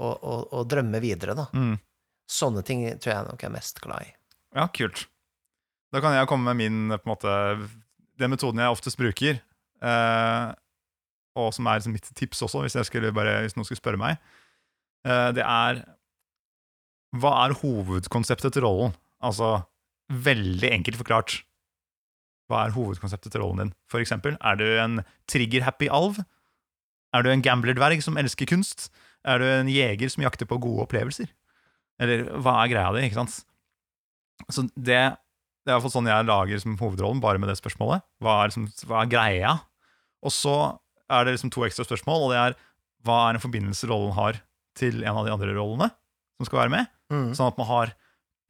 å, 0.00 0.08
å, 0.08 0.36
å 0.58 0.64
drømme 0.68 1.00
videre, 1.04 1.36
da. 1.36 1.48
Mm. 1.52 1.76
Sånne 2.30 2.64
ting 2.64 2.84
tror 3.02 3.12
jeg 3.12 3.26
nok 3.28 3.42
jeg 3.42 3.50
er 3.50 3.56
mest 3.56 3.80
glad 3.84 4.06
i. 4.06 4.12
Ja, 4.56 4.68
kult. 4.72 5.06
Da 5.94 6.00
kan 6.02 6.16
jeg 6.16 6.28
komme 6.30 6.52
med 6.52 6.62
min 6.62 6.94
på 6.96 7.04
en 7.04 7.12
måte 7.12 7.32
Den 8.18 8.32
metoden 8.32 8.62
jeg 8.62 8.72
oftest 8.72 8.98
bruker, 8.98 9.40
eh, 9.82 10.48
og 11.34 11.50
som 11.54 11.66
er 11.66 11.82
mitt 11.90 12.06
tips 12.14 12.44
også, 12.46 12.62
hvis, 12.62 12.76
jeg 12.78 12.86
skulle 12.86 13.10
bare, 13.14 13.40
hvis 13.42 13.56
noen 13.58 13.66
skulle 13.66 13.80
spørre 13.80 13.98
meg, 13.98 14.20
eh, 15.02 15.30
det 15.34 15.42
er 15.42 15.80
Hva 17.14 17.32
er 17.44 17.56
hovedkonseptet 17.60 18.56
til 18.56 18.64
rollen? 18.66 18.94
Altså, 19.24 19.62
veldig 20.10 20.70
enkelt 20.74 20.98
forklart. 21.00 21.36
Hva 22.50 22.66
er 22.66 22.74
hovedkonseptet 22.74 23.32
til 23.32 23.44
rollen 23.44 23.62
din? 23.62 23.72
For 23.90 24.02
eksempel, 24.02 24.36
er 24.42 24.58
du 24.60 24.66
en 24.66 25.00
trigger-happy 25.30 25.88
alv? 25.88 26.20
Er 27.14 27.24
du 27.24 27.30
en 27.30 27.44
gambler-dverg 27.44 28.02
som 28.04 28.18
elsker 28.20 28.50
kunst? 28.50 28.90
Er 29.24 29.40
du 29.40 29.46
en 29.46 29.70
jeger 29.70 30.10
som 30.12 30.24
jakter 30.26 30.48
på 30.50 30.58
gode 30.60 30.84
opplevelser? 30.84 31.30
Eller 32.02 32.26
hva 32.42 32.58
er 32.60 32.72
greia 32.72 32.90
di, 32.96 33.04
ikke 33.06 33.20
sant? 33.22 33.44
Så 34.50 34.66
det, 34.74 34.98
det 35.64 35.70
er 35.70 35.72
i 35.72 35.76
hvert 35.76 35.86
fall 35.86 35.94
sånn 35.94 36.10
jeg 36.10 36.26
lager 36.28 36.60
som 36.60 36.74
hovedrollen, 36.80 37.22
bare 37.22 37.40
med 37.40 37.48
det 37.48 37.56
spørsmålet. 37.60 38.04
Hva 38.24 38.40
er, 38.42 38.50
liksom, 38.50 38.66
hva 38.90 39.04
er 39.04 39.12
greia? 39.12 39.54
Og 40.26 40.34
så 40.34 40.56
er 41.12 41.24
det 41.24 41.36
liksom 41.36 41.52
to 41.54 41.64
ekstra 41.66 41.86
spørsmål, 41.86 42.26
og 42.26 42.34
det 42.34 42.40
er 42.40 42.58
hva 43.04 43.20
er 43.28 43.36
en 43.36 43.44
forbindelse 43.44 43.88
rollen 43.88 44.16
har 44.16 44.40
til 44.76 45.02
en 45.04 45.20
av 45.20 45.26
de 45.28 45.32
andre 45.32 45.54
rollene 45.54 45.90
som 46.40 46.48
skal 46.48 46.64
være 46.64 46.72
med? 46.72 46.90
Mm. 47.14 47.28
Sånn 47.36 47.50
at 47.52 47.60
man 47.60 47.68
har 47.70 47.92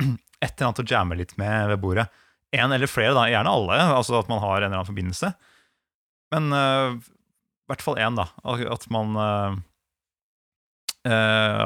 et 0.05 0.55
eller 0.55 0.69
annet 0.69 0.83
å 0.83 0.87
jamme 0.89 1.19
litt 1.19 1.37
med 1.41 1.69
ved 1.73 1.83
bordet. 1.83 2.07
En 2.55 2.73
eller 2.73 2.91
flere, 2.91 3.15
da. 3.17 3.27
Gjerne 3.31 3.53
alle. 3.53 3.79
Altså 3.99 4.19
at 4.21 4.31
man 4.31 4.43
har 4.43 4.57
en 4.57 4.69
eller 4.69 4.79
annen 4.79 4.91
forbindelse. 4.91 5.33
Men 6.35 6.51
øh, 6.57 6.99
i 6.99 7.73
hvert 7.73 7.85
fall 7.85 8.01
én, 8.01 8.19
da. 8.19 8.29
At 8.45 8.87
man 8.95 9.17
uh, 9.19 9.57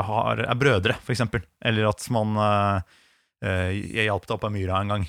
har, 0.09 0.45
er 0.45 0.59
brødre, 0.59 0.97
for 1.05 1.15
eksempel. 1.15 1.45
Eller 1.65 1.91
at 1.91 2.05
man 2.15 2.35
Jeg 3.39 4.09
hjalp 4.09 4.25
deg 4.27 4.35
opp 4.35 4.47
av 4.49 4.51
myra 4.51 4.81
en 4.83 4.89
gang, 4.91 5.05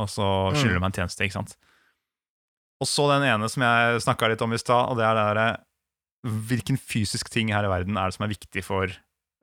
og 0.00 0.06
så 0.08 0.24
skylder 0.54 0.78
du 0.78 0.80
meg 0.80 0.94
en 0.94 0.94
tjeneste, 1.02 1.26
ikke 1.26 1.36
sant. 1.36 1.50
Og 2.80 2.88
så 2.88 3.04
den 3.10 3.26
ene 3.28 3.48
som 3.52 3.64
jeg 3.64 4.00
snakka 4.06 4.30
litt 4.32 4.44
om 4.44 4.54
i 4.56 4.60
stad, 4.60 4.88
og 4.88 4.96
det 4.96 5.04
er 5.04 5.18
det 5.18 5.26
derre 5.30 5.48
Hvilken 6.48 6.76
fysisk 6.76 7.30
ting 7.32 7.48
her 7.48 7.64
i 7.64 7.72
verden 7.72 7.96
er 7.96 8.10
det 8.10 8.16
som 8.18 8.26
er 8.26 8.32
viktig 8.34 8.60
for 8.64 8.92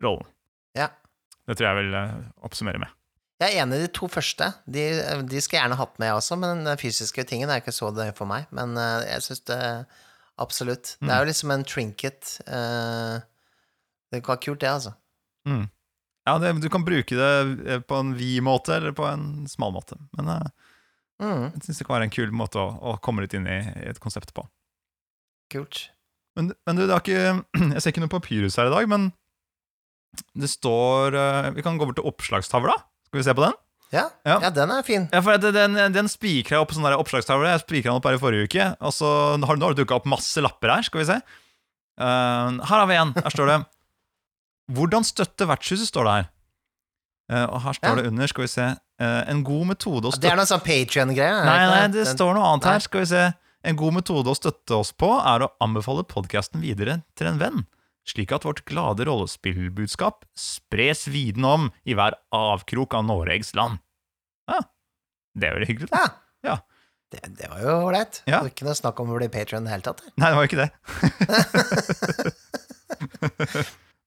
rollen? 0.03 0.27
Ja. 0.77 0.91
Det 1.47 1.55
tror 1.57 1.69
jeg 1.69 1.79
vil 1.79 1.95
øh, 1.95 2.13
oppsummere 2.47 2.81
med. 2.83 2.93
Jeg 3.41 3.53
er 3.53 3.61
enig 3.63 3.77
i 3.77 3.85
de 3.85 3.89
to 3.93 4.07
første. 4.09 4.49
De, 4.65 4.83
de 5.29 5.41
skal 5.43 5.59
jeg 5.59 5.63
gjerne 5.63 5.77
hatt 5.79 5.97
med, 6.01 6.09
jeg 6.09 6.19
også, 6.19 6.37
men 6.41 6.63
den 6.65 6.79
fysiske 6.81 7.23
tingen 7.29 7.51
er 7.53 7.61
ikke 7.61 7.75
så 7.75 7.91
det 7.95 8.09
for 8.17 8.29
meg. 8.29 8.47
Men 8.55 8.73
eh, 8.81 9.05
jeg 9.11 9.25
syns 9.27 9.43
det 9.47 9.59
absolutt. 10.41 10.95
Det 11.01 11.11
er 11.13 11.21
jo 11.23 11.29
liksom 11.29 11.53
en 11.53 11.65
trinket. 11.67 12.37
eh, 12.49 13.17
det 14.11 14.23
var 14.25 14.39
kult, 14.41 14.61
det, 14.63 14.69
altså. 14.71 14.95
Mm. 15.47 15.67
Ja, 16.27 16.33
det, 16.43 16.55
du 16.63 16.67
kan 16.73 16.83
bruke 16.87 17.15
det 17.15 17.31
eh, 17.69 17.79
på 17.85 17.99
en 18.01 18.15
vid 18.17 18.41
måte 18.43 18.75
eller 18.75 18.95
på 18.97 19.05
en 19.07 19.45
smal 19.51 19.71
måte. 19.75 19.99
Men 20.17 20.33
eh, 20.39 20.49
Mm, 21.17 21.47
jeg 21.49 21.63
syns 21.65 21.79
det 21.79 21.85
kan 21.87 21.95
være 21.95 22.05
en 22.05 22.13
kul 22.13 22.33
måte 22.37 22.59
å, 22.61 22.67
å 22.77 22.91
komme 23.01 23.23
litt 23.23 23.33
inn 23.33 23.47
i, 23.49 23.57
i 23.57 23.87
et 23.89 23.97
konsept 24.03 24.35
på. 24.37 24.43
kult. 25.49 25.87
Men, 26.37 26.51
men 26.69 26.77
du, 26.77 26.83
det 26.85 26.93
er 26.93 27.01
ikke 27.01 27.21
Jeg 27.73 27.81
ser 27.81 27.89
ikke 27.89 28.03
noe 28.03 28.13
papyrus 28.13 28.57
her 28.61 28.69
i 28.69 28.73
dag, 28.75 28.85
men 28.91 29.07
det 30.37 30.49
står 30.51 31.15
eh, 31.17 31.49
Vi 31.57 31.63
kan 31.65 31.77
gå 31.79 31.87
bort 31.87 31.97
til 31.99 32.07
oppslagstavla. 32.09 32.75
Skal 33.09 33.19
vi 33.21 33.25
se 33.27 33.35
på 33.37 33.43
den? 33.45 33.55
Ja, 33.93 34.09
Ja. 34.27 34.39
ja. 34.43 34.49
den 34.51 34.71
er 34.71 34.83
fin. 34.83 35.07
Ja, 35.13 35.21
for 35.23 35.37
Den, 35.39 35.77
den 35.95 36.09
spikra 36.11 36.59
opp 36.59 36.73
sånn 36.75 36.85
oppslagstavle. 36.91 37.53
Jeg 37.53 37.63
spikra 37.63 37.91
den 37.93 38.01
opp 38.01 38.07
her 38.09 38.17
i 38.17 38.21
forrige 38.21 38.49
uke. 38.49 38.65
Og 38.83 38.91
så 38.95 39.07
har, 39.39 39.55
nå 39.59 39.63
har 39.69 39.75
det 39.75 39.83
dukka 39.85 39.95
opp 40.01 40.09
masse 40.11 40.41
lapper 40.43 40.73
her. 40.75 40.83
Skal 40.87 41.03
vi 41.03 41.07
se. 41.11 41.19
Uh, 41.97 42.59
her 42.61 42.75
har 42.81 42.87
vi 42.89 42.97
en. 42.99 43.13
Her 43.15 43.33
står 43.33 43.47
det 43.53 43.59
'Hvordan 44.67 45.05
støtte 45.07 45.47
vertshuset', 45.47 45.87
står 45.87 46.03
det 46.03 46.13
her. 46.17 46.25
Uh, 47.31 47.45
og 47.53 47.61
her 47.63 47.73
står 47.73 47.87
Ja. 47.89 47.95
det 47.95 48.07
under, 48.11 48.27
skal 48.27 48.41
vi 48.43 48.47
se 48.47 48.65
uh, 49.01 49.23
En 49.31 49.43
god 49.43 49.65
metode 49.67 50.07
å 50.07 50.11
støtte 50.11 50.21
Det 50.27 50.31
er 50.31 50.37
noe 50.39 50.47
sånn 50.47 50.63
Patrion-greie. 50.63 51.39
Nei, 51.45 51.57
nei, 51.67 51.87
det 51.91 52.05
står 52.07 52.35
noe 52.35 52.43
annet 52.53 52.67
her. 52.67 52.79
Skal 52.79 52.99
vi 53.03 53.05
se. 53.05 53.23
En 53.67 53.75
god 53.75 53.93
metode 53.97 54.31
å 54.31 54.35
støtte 54.37 54.75
oss 54.77 54.91
på 54.95 55.09
er 55.19 55.43
å 55.43 55.49
anbefale 55.63 56.03
podkasten 56.07 56.61
videre 56.61 57.01
til 57.19 57.27
en 57.27 57.39
venn, 57.41 57.65
slik 58.07 58.31
at 58.35 58.45
vårt 58.47 58.61
glade 58.69 59.05
rollespillbudskap 59.07 60.17
spres 60.37 61.07
viden 61.11 61.45
om 61.47 61.63
i 61.85 61.93
hver 61.97 62.13
avkrok 62.35 62.93
av 62.97 63.03
Noregs 63.09 63.51
land. 63.57 63.75
Ja, 64.47 64.59
det 65.37 65.47
jo 65.53 65.65
hyggelig. 65.69 65.89
da. 65.91 65.97
Ja. 66.01 66.07
Ja. 66.47 66.55
Det, 67.11 67.19
det 67.39 67.47
var 67.51 67.59
jo 67.63 67.69
ålreit. 67.87 68.13
Ja. 68.27 68.39
Det 68.39 68.41
var 68.41 68.49
Ikke 68.51 68.65
noe 68.67 68.75
snakk 68.75 68.97
om 68.99 69.11
å 69.13 69.17
bli 69.19 69.29
Patrion 69.31 69.63
i 69.63 69.65
det 69.69 69.73
hele 69.77 69.85
tatt. 69.85 69.99
Nei, 70.19 70.27
det 70.27 70.35
var 70.35 70.43
jo 70.43 70.49
ikke 70.51 70.63
det. 70.63 70.71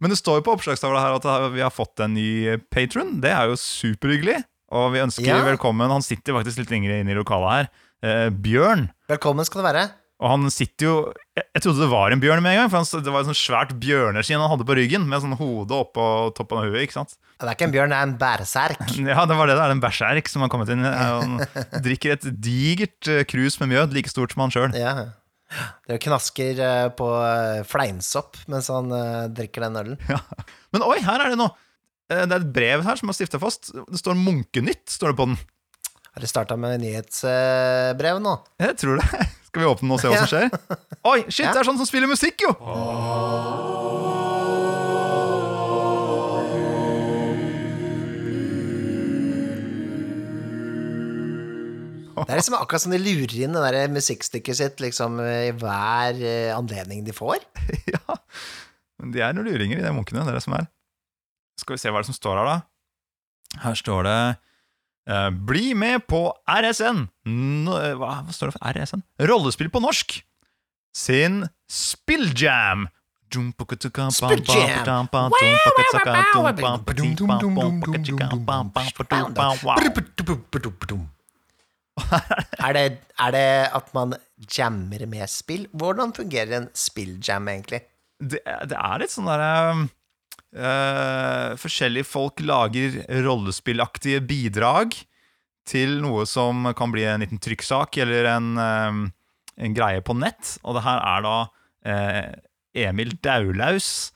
Men 0.01 0.09
det 0.12 0.16
står 0.20 0.39
jo 0.40 0.44
på 0.47 0.52
oppslagstavla 0.56 1.01
her 1.02 1.16
at 1.18 1.27
vi 1.55 1.60
har 1.64 1.72
fått 1.72 2.01
en 2.05 2.14
ny 2.16 2.28
patron. 2.72 3.10
Det 3.20 3.32
er 3.36 3.44
jo 3.51 3.56
superhyggelig. 3.60 4.39
Og 4.77 4.85
vi 4.94 5.01
ønsker 5.02 5.27
Ja. 5.27 5.40
velkommen 5.44 5.90
Han 5.90 6.02
sitter 6.05 6.32
faktisk 6.36 6.59
litt 6.62 6.70
lenger 6.70 6.90
inne 7.01 7.10
i 7.12 7.18
lokalet 7.18 7.51
her. 7.51 7.66
Eh, 8.02 8.28
Bjørn. 8.31 8.89
Velkommen 9.10 9.44
skal 9.44 9.60
du 9.60 9.64
være. 9.66 9.85
Og 10.20 10.28
han 10.28 10.51
sitter 10.52 10.84
jo 10.84 10.94
Jeg, 11.38 11.47
jeg 11.56 11.62
trodde 11.64 11.80
det 11.80 11.88
var 11.92 12.12
en 12.12 12.20
bjørn 12.20 12.42
med 12.44 12.52
en 12.52 12.59
gang, 12.62 12.70
for 12.72 12.82
han, 12.82 13.05
det 13.06 13.12
var 13.14 13.22
et 13.24 13.30
sånt 13.30 13.40
svært 13.40 13.70
bjørneskinn 13.80 14.42
han 14.42 14.51
hadde 14.52 14.66
på 14.68 14.76
ryggen, 14.76 15.06
med 15.09 15.22
sånn 15.24 15.36
hodet 15.38 15.78
oppå 15.78 16.05
toppen 16.36 16.60
av 16.60 16.66
huet. 16.68 16.82
ikke 16.84 16.98
sant? 16.98 17.14
Det 17.40 17.48
er 17.48 17.56
ikke 17.56 17.68
en 17.70 17.72
bjørn, 17.76 17.94
det 17.94 18.01
er 18.01 18.09
en 18.10 18.18
bærserk. 18.20 18.82
Ja, 19.10 19.24
det 19.28 19.38
var 19.38 19.48
det. 19.48 19.56
Det 19.56 19.64
er 19.64 19.72
en 19.76 19.80
bæsjerk 19.80 20.28
som 20.28 20.44
har 20.44 20.52
kommet 20.52 20.72
inn. 20.74 20.84
Han 20.84 21.40
drikker 21.86 22.18
et 22.18 22.28
digert 22.44 23.09
eh, 23.09 23.24
krus 23.28 23.56
med 23.62 23.72
mjød, 23.72 23.97
like 23.97 24.12
stort 24.12 24.36
som 24.36 24.44
han 24.44 24.52
sjøl. 24.52 24.76
Ja. 24.76 25.09
Det 25.88 25.97
knasker 26.05 26.60
eh, 26.62 26.90
på 26.94 27.09
eh, 27.24 27.62
fleinsopp 27.66 28.36
mens 28.52 28.68
han 28.70 28.92
drikker 29.34 29.66
den 29.66 29.80
ølen. 29.80 29.98
Ja. 30.12 30.20
Men 30.76 30.84
oi, 30.86 31.01
her 31.06 31.24
er 31.24 31.32
det 31.32 31.40
noe! 31.40 31.56
Det 32.10 32.26
er 32.26 32.40
et 32.42 32.52
brev 32.52 32.84
her 32.84 32.98
som 32.98 33.09
har 33.09 33.14
stifta 33.14 33.38
fast. 33.38 33.68
Det 33.70 33.98
står 34.01 34.16
'Munkenytt' 34.18 34.90
står 34.98 35.12
det 35.12 35.18
på 35.20 35.28
den. 35.30 35.36
Har 36.10 36.24
de 36.24 36.28
starta 36.28 36.56
med 36.59 36.80
nyhetsbrev 36.82 38.18
nå? 38.18 38.32
Jeg 38.59 38.74
tror 38.82 38.98
det. 38.98 39.26
Skal 39.51 39.64
vi 39.64 39.66
åpne 39.66 39.89
den 39.89 39.97
og 39.97 39.98
se 39.98 40.10
hva 40.12 40.18
som 40.22 40.28
skjer? 40.31 40.77
Oi, 41.10 41.20
shit, 41.27 41.48
det 41.51 41.59
er 41.59 41.66
sånn 41.66 41.78
som 41.81 41.89
spiller 41.89 42.06
musikk, 42.06 42.44
jo! 42.44 42.52
Det 52.20 52.36
er 52.36 52.39
liksom 52.39 52.55
akkurat 52.60 52.85
som 52.85 52.93
de 52.94 53.01
lurer 53.01 53.32
inn 53.43 53.56
det 53.56 53.62
der 53.64 53.90
musikkstykket 53.90 54.59
sitt 54.60 54.82
liksom, 54.85 55.16
i 55.24 55.51
hver 55.56 56.20
eh, 56.20 56.52
anledning 56.55 57.01
de 57.02 57.14
får. 57.16 57.40
ja. 57.94 58.18
Men 59.02 59.16
de 59.16 59.24
er 59.24 59.35
noen 59.35 59.48
luringer, 59.48 59.81
de 59.82 59.94
munkene. 59.97 60.22
Det 60.28 60.36
er 60.36 60.39
det 60.39 60.44
som 60.44 60.55
er. 60.60 60.68
Skal 61.59 61.74
vi 61.74 61.82
se 61.82 61.90
hva 61.90 61.98
det 61.98 62.06
er 62.06 62.10
som 62.12 62.18
står 62.20 62.39
her, 62.39 62.52
da. 62.52 63.59
Her 63.64 63.81
står 63.82 64.06
det 64.06 64.14
eh, 64.28 64.39
Bli 65.50 65.74
med 65.74 66.06
på 66.10 66.22
RSN. 66.46 67.04
Eh, 67.26 67.92
hva, 67.98 68.10
hva 68.24 68.34
står 68.34 68.50
det 68.52 68.56
for 68.58 68.78
RSN? 68.78 69.02
Rollespill 69.30 69.70
på 69.72 69.82
norsk. 69.82 70.20
Sin 70.96 71.44
Spilljam. 71.70 72.88
Spilljam. 73.30 75.08
Er 82.64 82.72
det, 82.74 82.84
er 83.20 83.30
det 83.34 83.46
at 83.76 83.90
man 83.94 84.14
jammer 84.56 85.04
med 85.10 85.28
spill? 85.30 85.66
Hvordan 85.76 86.14
fungerer 86.16 86.56
en 86.56 86.68
spilljam, 86.74 87.48
egentlig? 87.52 87.82
Det, 88.20 88.40
det 88.70 88.76
er 88.78 89.02
litt 89.02 89.12
sånn 89.12 89.28
derre 89.28 89.88
eh, 90.56 91.56
Forskjellige 91.60 92.09
folk 92.09 92.43
lager 92.44 93.01
rollespillaktige 93.27 94.22
bidrag 94.24 94.97
til 95.70 95.98
noe 96.02 96.27
som 96.27 96.70
kan 96.77 96.93
bli 96.93 97.05
en 97.06 97.22
liten 97.22 97.40
trykksak 97.43 98.01
eller 98.02 98.27
en, 98.32 98.47
uh, 98.59 99.02
en 99.60 99.77
greie 99.77 100.01
på 100.02 100.16
nett. 100.18 100.56
Og 100.64 100.74
det 100.78 100.86
her 100.86 101.02
er 101.05 101.27
da 101.27 101.35
uh, 101.47 102.24
Emil 102.86 103.12
Daulaus 103.22 104.10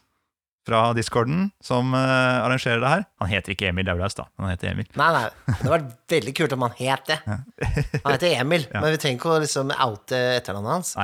fra 0.64 0.88
discorden 0.96 1.50
som 1.60 1.92
arrangerer 1.92 2.80
det 2.80 2.88
her. 2.88 3.02
Han 3.20 3.28
heter 3.28 3.52
ikke 3.52 3.68
Emil 3.68 3.84
Daulaus, 3.84 4.14
da. 4.16 4.24
Han 4.40 4.48
heter 4.48 4.70
Emil. 4.70 4.86
Nei, 4.96 5.08
nei, 5.12 5.26
det 5.28 5.56
hadde 5.58 5.72
vært 5.74 5.90
veldig 6.14 6.34
kult 6.38 6.54
om 6.56 6.64
han 6.64 6.76
het 6.78 7.10
det. 7.10 7.18
Han 7.26 8.14
heter 8.14 8.32
Emil, 8.38 8.64
men 8.72 8.86
vi 8.94 9.00
trenger 9.02 9.20
ikke 9.20 9.34
å 9.34 9.42
liksom 9.44 9.74
oute 9.74 10.22
etternavnet 10.38 10.72
hans. 10.72 10.94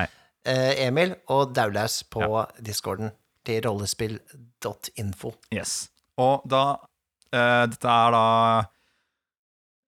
Emil 0.48 1.12
og 1.28 1.52
Daulaus 1.52 1.98
på 2.09 2.24
discorden 2.65 3.12
til 3.46 3.62
rollespill.info. 3.64 5.32
Yes. 5.54 5.88
Og 6.20 6.42
da 6.50 6.64
uh, 6.76 7.64
Dette 7.70 7.88
er 7.96 8.14
da 8.16 8.24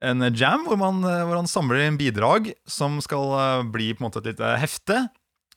en 0.02 0.24
jam 0.34 0.64
hvor, 0.66 0.78
man, 0.80 0.96
eh, 1.06 1.20
hvor 1.28 1.38
man 1.38 1.46
samler 1.50 1.84
inn 1.84 1.98
bidrag 2.00 2.48
som 2.66 2.96
skal 3.04 3.28
uh, 3.36 3.66
bli 3.70 3.92
på 3.94 4.02
en 4.02 4.08
måte 4.08 4.18
et 4.24 4.32
lite 4.32 4.48
hefte. 4.58 4.96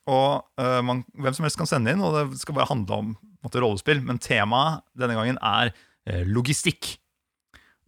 Og 0.06 0.44
uh, 0.62 0.82
man, 0.86 1.02
hvem 1.18 1.34
som 1.34 1.48
helst 1.48 1.58
kan 1.58 1.70
sende 1.70 1.96
inn, 1.96 2.04
og 2.06 2.14
det 2.14 2.42
skal 2.44 2.54
bare 2.60 2.70
handle 2.70 3.00
om 3.00 3.16
måte, 3.46 3.58
rollespill. 3.64 4.04
Men 4.06 4.22
temaet 4.22 4.84
denne 4.94 5.18
gangen 5.18 5.42
er 5.42 5.74
logistikk. 6.30 6.92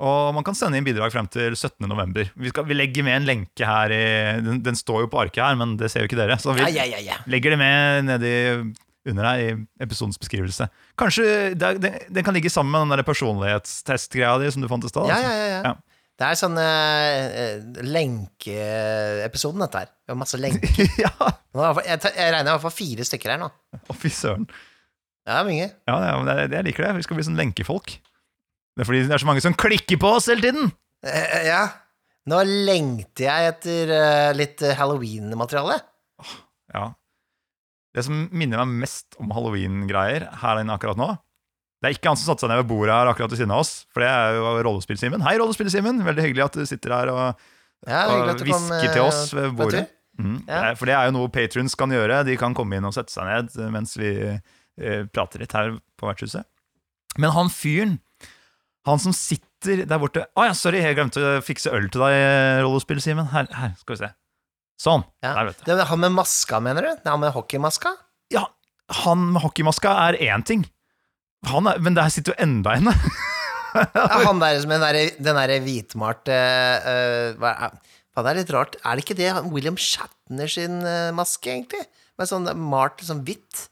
Og 0.01 0.31
man 0.33 0.45
kan 0.45 0.53
sende 0.57 0.77
inn 0.77 0.85
bidrag 0.85 1.09
frem 1.13 1.27
til 1.29 1.53
17.11. 1.57 2.31
Vi, 2.37 2.49
skal- 2.49 2.65
vi 2.69 2.75
legger 2.77 3.05
med 3.05 3.15
en 3.19 3.27
lenke 3.29 3.65
her 3.65 3.93
i 3.93 4.01
den, 4.45 4.59
den 4.65 4.77
står 4.77 5.03
jo 5.05 5.09
på 5.13 5.21
arket 5.23 5.41
her, 5.41 5.55
men 5.57 5.75
det 5.77 5.89
ser 5.93 6.01
jo 6.05 6.09
ikke 6.09 6.17
dere. 6.19 6.37
Så 6.41 6.53
vi 6.57 6.65
ja, 6.65 6.85
ja, 6.89 6.99
ja. 7.01 7.17
legger 7.29 7.53
det 7.53 7.59
med 7.61 8.05
nedi 8.09 8.33
under 9.07 9.27
her 9.27 9.41
i 9.41 9.49
episodens 9.83 10.19
beskrivelse. 10.21 10.67
Kanskje 10.99 11.53
den 11.57 12.23
kan 12.25 12.35
ligge 12.35 12.51
sammen 12.53 12.73
med 12.73 12.85
den 12.85 12.99
der 12.99 13.07
personlighetstestgreia 13.07 14.37
di 14.41 14.51
som 14.53 14.63
du 14.63 14.69
fant 14.71 14.87
i 14.87 14.91
stad. 14.91 15.09
Ja, 15.09 15.19
altså. 15.19 15.35
ja, 15.35 15.45
ja, 15.51 15.61
ja. 15.65 15.75
Det 16.17 16.25
er 16.25 16.37
sånn 16.39 16.55
uh, 16.57 17.81
lenkeepisoden, 17.85 19.61
dette 19.61 19.83
her. 19.83 19.91
Det 20.01 20.15
var 20.15 20.17
masse 20.23 20.39
lenker. 20.41 20.79
ja. 21.05 21.11
Jeg, 21.53 21.99
jeg 22.07 22.31
regner 22.33 22.49
i 22.49 22.53
hvert 22.55 22.63
fall 22.63 22.73
fire 22.73 23.05
stykker 23.05 23.35
her 23.35 23.41
nå. 23.43 23.51
Å, 23.77 23.97
fy 23.97 24.09
søren. 24.13 24.47
Ja, 25.27 25.43
mange. 25.45 25.67
Ja, 25.69 25.97
ja, 26.07 26.15
men 26.17 26.31
jeg, 26.31 26.49
jeg 26.55 26.67
liker 26.71 26.87
det. 26.87 26.95
Vi 26.97 27.05
skal 27.05 27.19
bli 27.19 27.27
sånn 27.27 27.37
lenkefolk. 27.37 27.93
Det 28.77 28.81
er 28.81 28.89
fordi 28.89 29.03
det 29.05 29.13
er 29.13 29.21
så 29.21 29.29
mange 29.29 29.43
som 29.45 29.57
klikker 29.57 30.01
på 30.01 30.15
oss 30.17 30.29
hele 30.31 30.41
tiden! 30.41 30.71
Uh, 31.05 31.37
ja. 31.45 31.61
Nå 32.27 32.41
lengter 32.65 33.27
jeg 33.27 33.51
etter 33.53 33.93
uh, 33.93 34.31
litt 34.37 34.65
halloween-materiale. 34.79 35.77
Ja. 36.73 36.89
Det 37.97 38.03
som 38.05 38.27
minner 38.29 38.61
meg 38.61 38.83
mest 38.85 39.17
om 39.17 39.31
halloween-greier 39.33 40.27
her 40.43 40.61
inne 40.61 40.75
akkurat 40.77 40.99
nå 40.99 41.07
Det 41.81 41.89
er 41.89 41.95
ikke 41.95 42.11
han 42.11 42.19
som 42.19 42.29
satte 42.29 42.45
seg 42.45 42.51
ned 42.51 42.61
ved 42.61 42.69
bordet 42.69 42.93
her 42.93 43.09
akkurat 43.09 43.33
ved 43.33 43.39
siden 43.41 43.53
av 43.55 43.63
oss, 43.63 43.71
for 43.93 44.05
det 44.05 44.09
er 44.09 44.37
jo 44.37 44.51
Rollespill-Simen. 44.67 45.23
Hei, 45.25 45.35
Rollespill-Simen! 45.41 46.03
Veldig 46.05 46.25
hyggelig 46.27 46.45
at 46.45 46.57
du 46.57 46.65
sitter 46.69 46.93
her 46.93 47.11
og, 47.13 47.47
Ja, 47.85 48.03
og 48.09 48.41
hvisker 48.41 48.89
til 48.93 49.03
oss 49.03 49.21
eh, 49.33 49.39
ved 49.39 49.57
bordet. 49.57 49.83
Mhm. 50.17 50.39
Ja. 50.49 50.73
For 50.77 50.89
det 50.89 50.95
er 50.97 51.09
jo 51.09 51.13
noe 51.13 51.29
patrons 51.33 51.77
kan 51.77 51.93
gjøre. 51.93 52.23
De 52.25 52.37
kan 52.41 52.55
komme 52.57 52.79
inn 52.79 52.87
og 52.89 52.95
sette 52.97 53.13
seg 53.13 53.29
ned 53.29 53.53
eh, 53.53 53.69
mens 53.73 53.93
vi 53.99 54.11
eh, 54.25 55.03
prater 55.13 55.43
litt 55.43 55.53
her 55.57 55.75
på 55.97 56.09
vertshuset. 56.09 56.45
Men 57.21 57.33
han 57.37 57.53
fyren, 57.53 57.97
han 58.89 59.01
som 59.01 59.13
sitter 59.15 59.85
der 59.89 59.97
borte 60.01 60.27
Å 60.37 60.43
ja, 60.45 60.53
sorry, 60.57 60.83
jeg 60.85 60.97
glemte 60.97 61.21
å 61.21 61.37
fikse 61.45 61.73
øl 61.73 61.89
til 61.93 62.03
deg, 62.05 62.17
rollespill, 62.65 63.01
Simen. 63.01 63.29
Her, 63.33 63.49
her, 63.57 63.73
skal 63.81 63.95
vi 63.97 64.01
se. 64.05 64.11
Sånn. 64.77 65.05
Ja. 65.25 65.33
Der, 65.33 65.49
vet 65.49 65.61
du. 65.63 65.71
Det 65.73 65.87
han 65.89 66.03
med 66.03 66.13
maska, 66.13 66.59
mener 66.63 66.85
du? 66.85 66.91
Det 67.01 67.09
han 67.09 67.21
med 67.21 67.33
hockeymaska? 67.35 67.95
Ja, 68.33 68.45
han 69.03 69.31
med 69.33 69.41
hockeymaska 69.43 69.93
er 70.07 70.19
én 70.29 70.45
ting. 70.45 70.67
Han 71.49 71.69
er, 71.69 71.81
men 71.83 71.97
der 71.97 72.11
sitter 72.13 72.35
jo 72.35 72.43
enda 72.47 72.77
en. 72.77 72.93
Ja, 73.77 74.07
han 74.23 74.39
der 74.41 74.55
som 74.63 74.71
den 74.71 74.81
der, 74.81 74.97
den 75.21 75.37
der 75.37 75.51
hvitmalte 75.61 76.33
uh, 76.33 77.35
hva 77.37 77.51
er, 77.67 77.75
det 78.15 78.31
er 78.31 78.37
litt 78.39 78.53
rart. 78.55 78.77
Er 78.81 78.97
det 78.97 79.03
ikke 79.03 79.17
det 79.19 79.27
William 79.51 79.75
Shatner 79.77 80.49
sin 80.49 80.79
eh, 80.81 81.11
maske, 81.13 81.51
egentlig? 81.51 81.83
Med 82.17 82.29
sånn 82.31 82.47
malt 82.57 83.03
sånn 83.05 83.21
hvitt? 83.27 83.67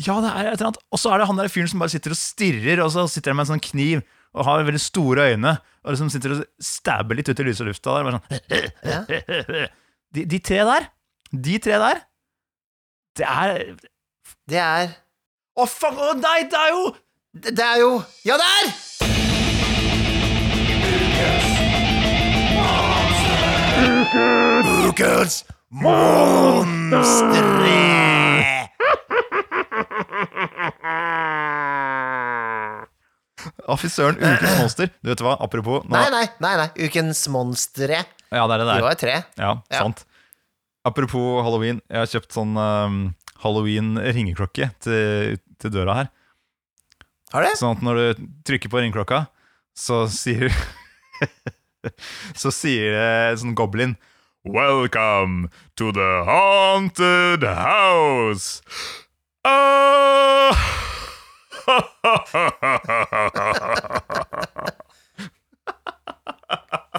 Ja, 0.00 0.16
det 0.24 0.30
er 0.30 0.48
et 0.48 0.54
eller 0.54 0.70
annet. 0.70 0.80
Og 0.88 1.02
så 1.02 1.12
er 1.12 1.20
det 1.20 1.26
han 1.28 1.42
der 1.42 1.52
fyren 1.52 1.68
som 1.68 1.82
bare 1.82 1.92
sitter 1.92 2.14
og 2.14 2.20
stirrer, 2.22 2.80
og 2.80 2.88
så 2.94 3.04
sitter 3.12 3.34
han 3.34 3.40
med 3.42 3.50
en 3.50 3.52
sånn 3.52 3.66
kniv 3.66 4.00
og 4.30 4.46
har 4.46 4.64
veldig 4.64 4.80
store 4.80 5.26
øyne, 5.34 5.52
og 5.84 5.92
liksom 5.92 6.08
sitter 6.14 6.38
og 6.38 6.42
stabber 6.62 7.18
litt 7.18 7.28
ut 7.28 7.42
i 7.42 7.46
lys 7.50 7.60
og 7.60 7.68
lufta 7.68 7.98
der. 7.98 8.08
Bare 8.08 8.16
sånn. 8.16 9.68
De, 10.14 10.26
de 10.26 10.38
tre 10.38 10.54
der, 10.66 10.86
de 11.30 11.58
tre 11.58 11.70
der, 11.78 11.98
det 13.16 13.26
er 13.26 13.76
Det 14.50 14.58
er 14.58 14.88
Å, 15.54 15.66
fuck! 15.70 15.94
Å 15.94 16.14
nei, 16.18 16.40
det 16.50 16.58
er 16.58 16.70
jo 16.74 16.94
Det 17.30 17.52
det 17.54 17.64
er 17.66 17.78
jo 17.78 18.02
Ja, 18.26 18.34
det 18.40 18.48
er! 18.58 18.64
Ukens 24.88 25.44
monstre! 25.70 27.10
Å, 33.68 33.76
fy 33.80 33.88
søren, 33.92 34.16
ukens 34.20 34.58
monster. 34.60 34.90
Du 35.02 35.10
vet 35.12 35.20
hva, 35.24 35.34
apropos 35.42 35.82
nå, 35.84 35.92
Nei, 35.94 36.06
nei, 36.14 36.26
nei, 36.40 36.52
nei. 36.60 36.68
Ukens 36.86 37.24
monstre. 37.32 38.00
Ja, 38.30 38.44
det 38.46 38.54
er 38.56 38.62
det 38.62 38.66
der. 38.68 38.74
der. 38.74 38.82
var 38.86 38.98
tre. 39.00 39.16
Ja, 39.40 39.52
Ja. 39.72 39.82
sant. 39.84 40.04
Apropos 40.86 41.42
halloween, 41.44 41.82
jeg 41.90 41.98
har 42.00 42.06
kjøpt 42.08 42.32
sånn 42.32 42.54
um, 42.56 43.00
halloween-ringeklokke 43.42 44.70
til, 44.80 45.36
til 45.60 45.74
døra 45.74 45.96
her. 45.98 46.08
Har 47.34 47.44
det? 47.44 47.52
Sånn 47.60 47.76
at 47.76 47.82
når 47.84 48.00
du 48.00 48.22
trykker 48.48 48.72
på 48.72 48.80
ringeklokka, 48.80 49.26
så 49.76 50.06
sier 50.10 50.48
Så 52.40 52.50
sier 52.52 52.92
det 52.96 53.04
en 53.32 53.38
sånn 53.44 53.54
goblin 53.56 53.94
Welcome 54.44 55.50
to 55.76 55.92
the 55.92 56.24
haunted 56.24 57.44
house. 57.44 58.62
Ah! 59.44 60.56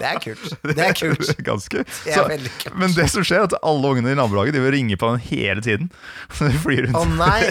Det 0.00 0.08
er 0.08 0.18
kult. 0.22 0.54
Det 0.64 0.82
er 0.82 0.94
kult. 0.96 1.32
Ganske. 1.50 1.82
Det 2.04 2.14
er 2.16 2.28
veldig 2.30 2.52
kult. 2.58 2.76
men 2.80 2.94
det 2.96 3.06
som 3.12 3.24
skjer, 3.26 3.42
er 3.44 3.50
at 3.50 3.56
alle 3.68 3.90
ungene 3.94 4.14
i 4.14 4.18
nabolaget 4.18 4.56
De 4.56 4.62
vil 4.64 4.72
ringe 4.74 4.96
på 4.98 5.10
den 5.12 5.22
hele 5.28 5.62
tiden. 5.64 5.90
Så 6.36 6.48
de 6.50 6.58
flyr 6.62 6.88
rundt. 6.88 6.98
Å 6.98 7.04
nei! 7.18 7.42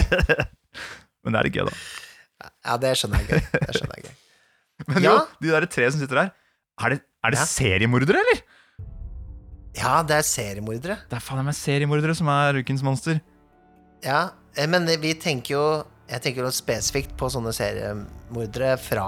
Men 1.22 1.36
det 1.36 1.38
er 1.38 1.46
litt 1.46 1.54
gøy, 1.60 1.68
da. 1.68 2.50
Ja, 2.66 2.74
det 2.82 2.90
skjønner 2.98 3.20
jeg 3.22 3.28
gøy. 3.30 3.42
Det 3.62 3.74
skjønner 3.76 3.98
jeg 4.00 4.08
gøy. 4.08 4.14
Men 4.88 5.04
Ja. 5.04 5.12
jo, 5.12 5.18
de 5.46 5.52
der 5.54 5.66
tre 5.70 5.86
som 5.94 6.00
sitter 6.02 6.18
der, 6.18 6.32
er 6.82 6.94
det, 6.96 6.98
er 7.22 7.34
det 7.36 7.38
Ja. 7.38 7.44
seriemordere, 7.46 8.18
eller? 8.24 8.40
Ja, 9.78 9.92
det 10.02 10.16
er 10.18 10.26
seriemordere. 10.26 10.96
Det 11.08 11.16
er 11.20 11.22
faen 11.22 11.46
meg 11.46 11.54
seriemordere 11.54 12.16
som 12.18 12.26
er 12.34 12.58
ukens 12.58 12.82
monster. 12.84 13.20
Ja, 14.02 14.24
eh, 14.58 14.66
men 14.66 14.90
vi 15.00 15.14
tenker 15.22 15.54
jo 15.54 15.62
Jeg 16.12 16.20
tenker 16.26 16.50
spesifikt 16.52 17.14
på 17.16 17.30
sånne 17.32 17.54
seriemordere 17.56 18.74
fra 18.80 19.06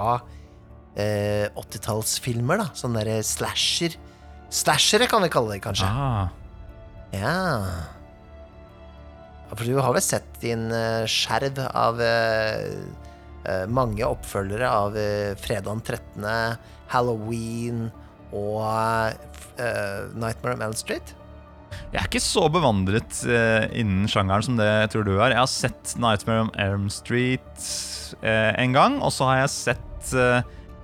eh, 0.97 1.45
80-tallsfilmer, 1.53 2.63
da. 2.63 2.69
Sånne 2.77 3.03
der 3.05 3.21
slasher. 3.25 3.97
Slashere 4.49 5.05
kan 5.11 5.21
vi 5.21 5.29
kalle 5.33 5.53
det, 5.53 5.61
kanskje. 5.65 5.85
Ah. 5.85 6.31
Ja. 7.13 7.35
For 9.51 9.67
du 9.67 9.77
har 9.77 9.93
vel 9.93 10.03
sett 10.03 10.39
din 10.41 10.65
eh, 10.73 11.05
skjerv 11.09 11.61
av 11.69 12.01
eh, 12.01 12.73
eh, 13.45 13.67
mange 13.69 14.07
oppfølgere 14.07 14.71
av 14.71 14.97
eh, 14.97 15.35
Fredag 15.39 15.69
den 15.69 15.85
13., 15.85 16.25
Halloween 16.89 17.85
og 18.35 18.65
eh, 19.61 20.01
Nightmare 20.17 20.57
on 20.57 20.65
Elm 20.65 20.75
Street? 20.77 21.13
Jeg 21.93 21.99
er 22.01 22.07
ikke 22.09 22.23
så 22.23 22.45
bevandret 22.51 23.21
eh, 23.29 23.67
innen 23.81 24.09
sjangeren 24.11 24.45
som 24.45 24.59
det 24.59 24.67
jeg 24.67 24.93
tror 24.93 25.07
du 25.07 25.13
er. 25.17 25.33
Jeg 25.33 25.41
har 25.41 25.51
sett 25.51 25.95
Nightmare 26.01 26.47
on 26.47 26.53
Elm 26.59 26.87
Street 26.93 27.67
eh, 28.21 28.51
en 28.61 28.75
gang, 28.75 28.99
og 29.03 29.13
så 29.15 29.29
har 29.31 29.43
jeg 29.43 29.53
sett 29.55 30.15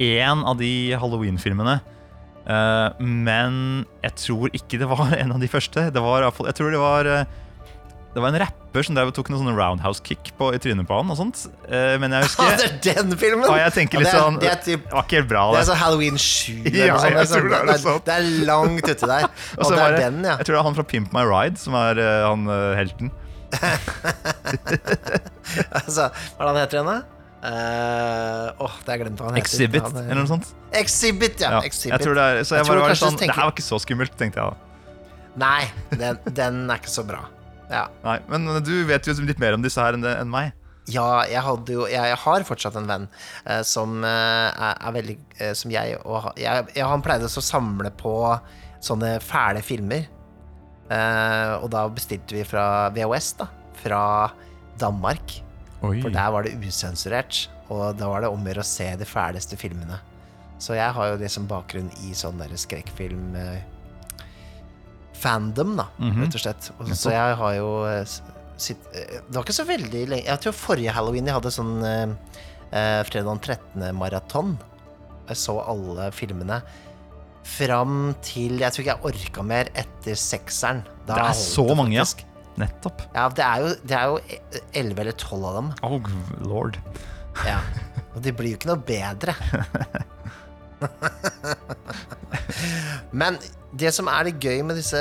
én 0.01 0.45
av 0.47 0.57
de 0.57 0.71
Halloween-filmene. 0.97 1.79
Eh, 2.49 3.01
men 3.05 3.85
jeg 4.01 4.17
tror 4.17 4.53
ikke 4.57 4.79
det 4.81 4.89
var 4.89 5.13
en 5.21 5.35
av 5.35 5.41
de 5.41 5.49
første. 5.51 5.89
Det 5.93 6.03
var 6.03 6.25
Jeg 6.25 6.57
tror 6.57 6.73
det 6.73 6.81
var 6.81 7.09
eh, 7.09 7.39
Det 8.11 8.19
var 8.19 8.27
en 8.33 8.39
rapper 8.41 8.83
som 8.83 8.97
tok 9.15 9.29
noen 9.31 9.39
sånne 9.39 9.53
roundhouse 9.55 10.01
kick 10.03 10.33
på, 10.35 10.49
i 10.51 10.59
trynet 10.59 10.83
på 10.87 10.97
han 10.99 11.11
og 11.13 11.15
sånt. 11.15 11.45
Eh, 11.69 11.95
men 12.01 12.11
jeg 12.11 12.25
husker 12.27 12.43
det 12.83 12.91
er 12.91 13.03
den 13.05 13.13
filmen! 13.19 13.45
Og 13.47 13.55
jeg 13.55 13.71
tenker 13.77 13.99
Ja, 13.99 14.03
litt 14.03 14.09
det 14.09 14.17
er- 14.17 14.25
sånn 14.25 14.39
Det 14.41 14.49
er 14.51 14.59
typ 14.65 14.89
var 14.91 15.05
ikke 15.07 15.17
helt 15.21 15.29
bra, 15.31 15.43
det 15.47 15.53
det. 15.55 15.61
er 15.61 15.69
sånn 15.71 15.79
Halloween 15.79 16.17
7 16.19 16.51
eller 16.65 16.75
Ja, 16.75 16.97
jeg 17.07 17.29
tror 17.31 17.47
det 17.47 17.61
er 17.61 17.81
sånn. 17.85 18.01
det, 18.09 18.17
er, 18.17 18.27
langt 18.51 18.83
uti 18.91 19.09
der. 19.13 19.29
Og 19.61 19.63
Og 19.65 19.71
det 19.77 19.85
er 19.87 19.97
den, 20.03 20.19
ja. 20.27 20.35
Jeg 20.41 20.49
tror 20.49 20.57
det 20.57 20.59
er 20.59 20.67
han 20.67 20.77
fra 20.81 20.87
Pimp 20.91 21.15
My 21.15 21.23
Ride 21.29 21.61
som 21.63 21.77
er 21.79 22.03
uh, 22.03 22.27
han 22.27 22.43
uh, 22.51 22.75
helten. 22.81 23.11
Altså, 25.71 26.07
hva 26.11 26.39
er 26.39 26.45
det 26.45 26.51
han 26.51 26.59
heter 26.61 26.77
igjen, 26.79 26.91
da? 26.91 26.99
Åh, 28.61 28.75
det 28.85 28.91
har 28.91 28.97
jeg 28.97 29.01
glemt 29.05 29.21
hva 29.23 29.31
han 29.31 29.37
heter. 29.39 29.47
Exhibit, 29.47 29.81
Han 29.87 29.95
er- 29.97 30.09
eller 30.11 30.21
noe 30.23 30.29
sånt. 30.35 30.51
Exhibit, 30.77 31.39
ja. 31.41 31.55
Ja, 31.57 31.61
Exhibit. 31.67 31.95
jeg 31.95 32.05
tror 32.05 32.15
det 32.19 32.23
er, 32.27 32.43
så 32.43 32.55
jeg, 32.59 32.65
Jeg 32.65 32.69
bare 32.75 32.83
var 32.85 32.99
sånn, 32.99 33.17
tenker- 33.17 33.31
Det 33.33 33.39
her 33.39 33.47
var 33.49 33.55
ikke 33.55 33.65
så 33.71 33.79
skummelt, 33.81 34.13
tenkte 34.19 34.39
jeg 34.39 34.51
da. 34.51 34.55
Nei, 35.41 35.71
den, 35.95 36.19
den 36.35 36.59
er 36.69 36.75
ikke 36.81 36.91
så 36.91 37.03
bra. 37.07 37.23
Ja. 37.71 37.85
Nei, 38.03 38.17
Men 38.29 38.49
du 38.65 38.73
vet 38.85 39.07
jo 39.07 39.13
litt 39.23 39.39
mer 39.39 39.55
om 39.55 39.63
disse 39.63 39.79
her 39.81 39.95
enn, 39.95 40.03
det- 40.03 40.17
enn 40.19 40.29
meg. 40.31 40.51
Ja, 40.91 41.21
jeg 41.29 41.39
jo 41.69 41.85
Jeg, 41.87 42.15
har 42.17 42.43
fortsatt 42.43 42.75
en 42.75 42.87
venn 42.89 43.03
eh, 43.45 43.61
som 43.63 44.03
eh, 44.03 44.49
er, 44.49 44.77
er 44.81 44.91
veldig 44.95 45.13
eh, 45.37 45.51
Som 45.53 45.69
jeg 45.71 45.99
og 46.03 46.31
jeg, 46.41 46.65
jeg, 46.73 46.85
Han 46.89 47.03
pleide 47.05 47.29
å 47.29 47.43
samle 47.45 47.91
på 47.95 48.13
sånne 48.81 49.19
fæle 49.21 49.61
filmer. 49.61 50.07
Eh, 50.89 51.51
og 51.61 51.69
da 51.71 51.83
bestilte 51.93 52.33
vi 52.33 52.43
fra 52.49 52.89
VHS, 52.89 53.33
da. 53.37 53.47
Fra 53.77 54.03
Danmark. 54.81 55.35
Oi. 55.85 55.99
For 56.01 56.09
der 56.13 56.31
var 56.33 56.47
det 56.47 56.55
usensurert. 56.65 57.43
Og 57.69 57.93
da 57.99 58.09
var 58.09 58.25
det 58.25 58.31
om 58.33 58.41
å 58.41 58.49
gjøre 58.51 58.65
å 58.65 58.67
se 58.67 58.89
de 58.97 59.05
fæleste 59.07 59.55
filmene. 59.61 60.01
Så 60.61 60.75
jeg 60.77 60.91
har 60.97 61.11
jo 61.13 61.21
liksom 61.21 61.45
bakgrunn 61.49 61.91
i 62.07 62.11
sånn 62.17 62.41
skrekkfilm 62.57 63.35
eh, 63.37 63.61
Fandom, 65.21 65.75
da, 65.77 65.85
Mhm. 66.01 66.23
rett 66.25 66.35
og 66.39 66.41
slett. 66.41 66.69
Og, 66.79 66.91
så 66.97 67.11
jeg 67.13 67.35
har 67.37 67.53
jo 67.59 67.69
eh, 67.85 68.05
sitt, 68.57 68.81
eh, 68.93 69.19
Det 69.21 69.35
var 69.37 69.43
ikke 69.45 69.53
så 69.59 69.65
veldig 69.69 70.01
lenge 70.09 70.25
Jeg 70.25 70.41
tror 70.41 70.53
forrige 70.57 70.93
halloween 70.95 71.25
jeg 71.29 71.35
hadde 71.37 71.51
sånn 71.53 71.75
eh, 71.85 72.15
eh, 72.71 73.03
fredag 73.05 73.29
den 73.29 73.39
13.-maraton. 73.45 74.55
Jeg 75.29 75.37
så 75.37 75.59
alle 75.61 76.09
filmene. 76.11 76.61
Fram 77.43 78.15
til 78.21 78.59
Jeg 78.61 78.71
tror 78.73 78.83
ikke 78.83 78.95
jeg 78.97 79.05
orka 79.11 79.43
mer 79.45 79.69
etter 79.75 80.17
sekseren. 80.17 80.83
Da 81.07 81.15
Det 81.15 81.23
er 81.29 81.37
så 81.37 81.65
så 81.67 81.75
mange, 81.77 81.93
ja. 81.97 82.05
Nettopp. 82.57 83.01
Ja, 83.15 83.29
det 83.29 83.45
er 83.45 83.61
jo, 83.63 83.69
det 83.87 83.95
er 83.97 84.05
jo 84.11 84.19
elleve 84.75 84.99
eller 85.05 85.13
tolv 85.17 85.45
av 85.45 85.53
dem. 85.55 85.69
Oh, 85.87 86.01
lord. 86.45 86.77
Ja. 87.47 87.59
Og 88.13 88.21
de 88.21 88.33
blir 88.35 88.51
jo 88.51 88.57
ikke 88.59 88.67
noe 88.73 88.81
bedre. 88.85 89.33
Men 93.21 93.37
det 93.77 93.91
som 93.95 94.09
er 94.11 94.27
litt 94.27 94.41
gøy 94.41 94.63
med 94.65 94.79
disse 94.79 94.99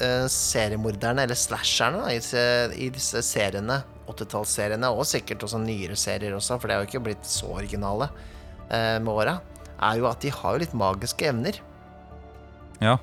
uh, 0.00 0.26
seriemorderne, 0.30 1.24
eller 1.24 1.38
slasherne, 1.38 2.02
da, 2.02 2.10
i, 2.12 2.18
disse, 2.18 2.42
i 2.74 2.90
disse 2.92 3.22
seriene, 3.26 3.80
80-tallsseriene, 4.10 4.90
og 4.90 5.06
sikkert 5.06 5.44
også 5.46 5.60
nyere 5.62 5.96
serier 5.98 6.34
også, 6.34 6.58
for 6.58 6.66
det 6.66 6.76
har 6.76 6.82
jo 6.82 6.90
ikke 6.90 7.04
blitt 7.06 7.28
så 7.30 7.52
originale 7.54 8.10
uh, 8.10 8.98
med 8.98 9.12
åra, 9.12 9.38
er 9.80 10.00
jo 10.00 10.10
at 10.10 10.20
de 10.24 10.32
har 10.34 10.56
jo 10.56 10.64
litt 10.64 10.74
magiske 10.76 11.30
evner. 11.30 11.62
Ja. 12.82 12.98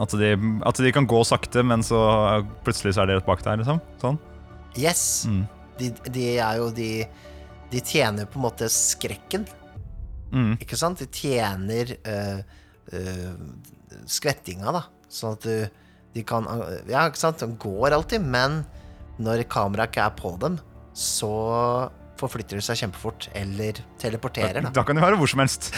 At 0.00 0.12
de, 0.16 0.34
at 0.66 0.80
de 0.80 0.92
kan 0.94 1.08
gå 1.08 1.22
sakte, 1.28 1.62
men 1.66 1.84
så 1.84 2.00
plutselig 2.64 2.94
så 2.96 3.04
er 3.04 3.10
de 3.10 3.18
rett 3.18 3.28
bak 3.28 3.42
der, 3.44 3.60
liksom. 3.60 3.80
Sånn. 4.02 4.20
Yes. 4.78 5.02
Mm. 5.28 5.42
De, 5.80 5.90
de 6.12 6.26
er 6.38 6.60
jo 6.60 6.68
de 6.74 6.90
De 7.72 7.80
tjener 7.86 8.26
på 8.26 8.38
en 8.38 8.44
måte 8.44 8.66
skrekken. 8.70 9.44
Mm. 10.34 10.56
Ikke 10.58 10.78
sant? 10.78 10.98
De 10.98 11.06
tjener 11.06 11.92
øh, 12.02 12.40
øh, 12.98 13.34
skvettinga, 14.10 14.72
da. 14.76 14.84
Sånn 15.10 15.36
at 15.38 15.46
du 15.46 15.54
de 16.14 16.24
kan 16.26 16.46
Ja, 16.90 17.04
ikke 17.06 17.20
sant? 17.20 17.38
De 17.42 17.46
går 17.62 17.94
alltid, 17.94 18.24
men 18.26 18.64
når 19.22 19.44
kameraet 19.52 19.92
ikke 19.92 20.06
er 20.08 20.14
på 20.18 20.32
dem, 20.42 20.56
så 20.96 21.28
forflytter 22.20 22.58
de 22.58 22.64
seg 22.64 22.80
kjempefort. 22.82 23.28
Eller 23.38 23.78
teleporterer, 24.00 24.62
da. 24.64 24.72
Da 24.74 24.84
kan 24.86 24.98
de 24.98 25.04
være 25.04 25.18
hvor 25.20 25.30
som 25.30 25.42
helst. 25.44 25.70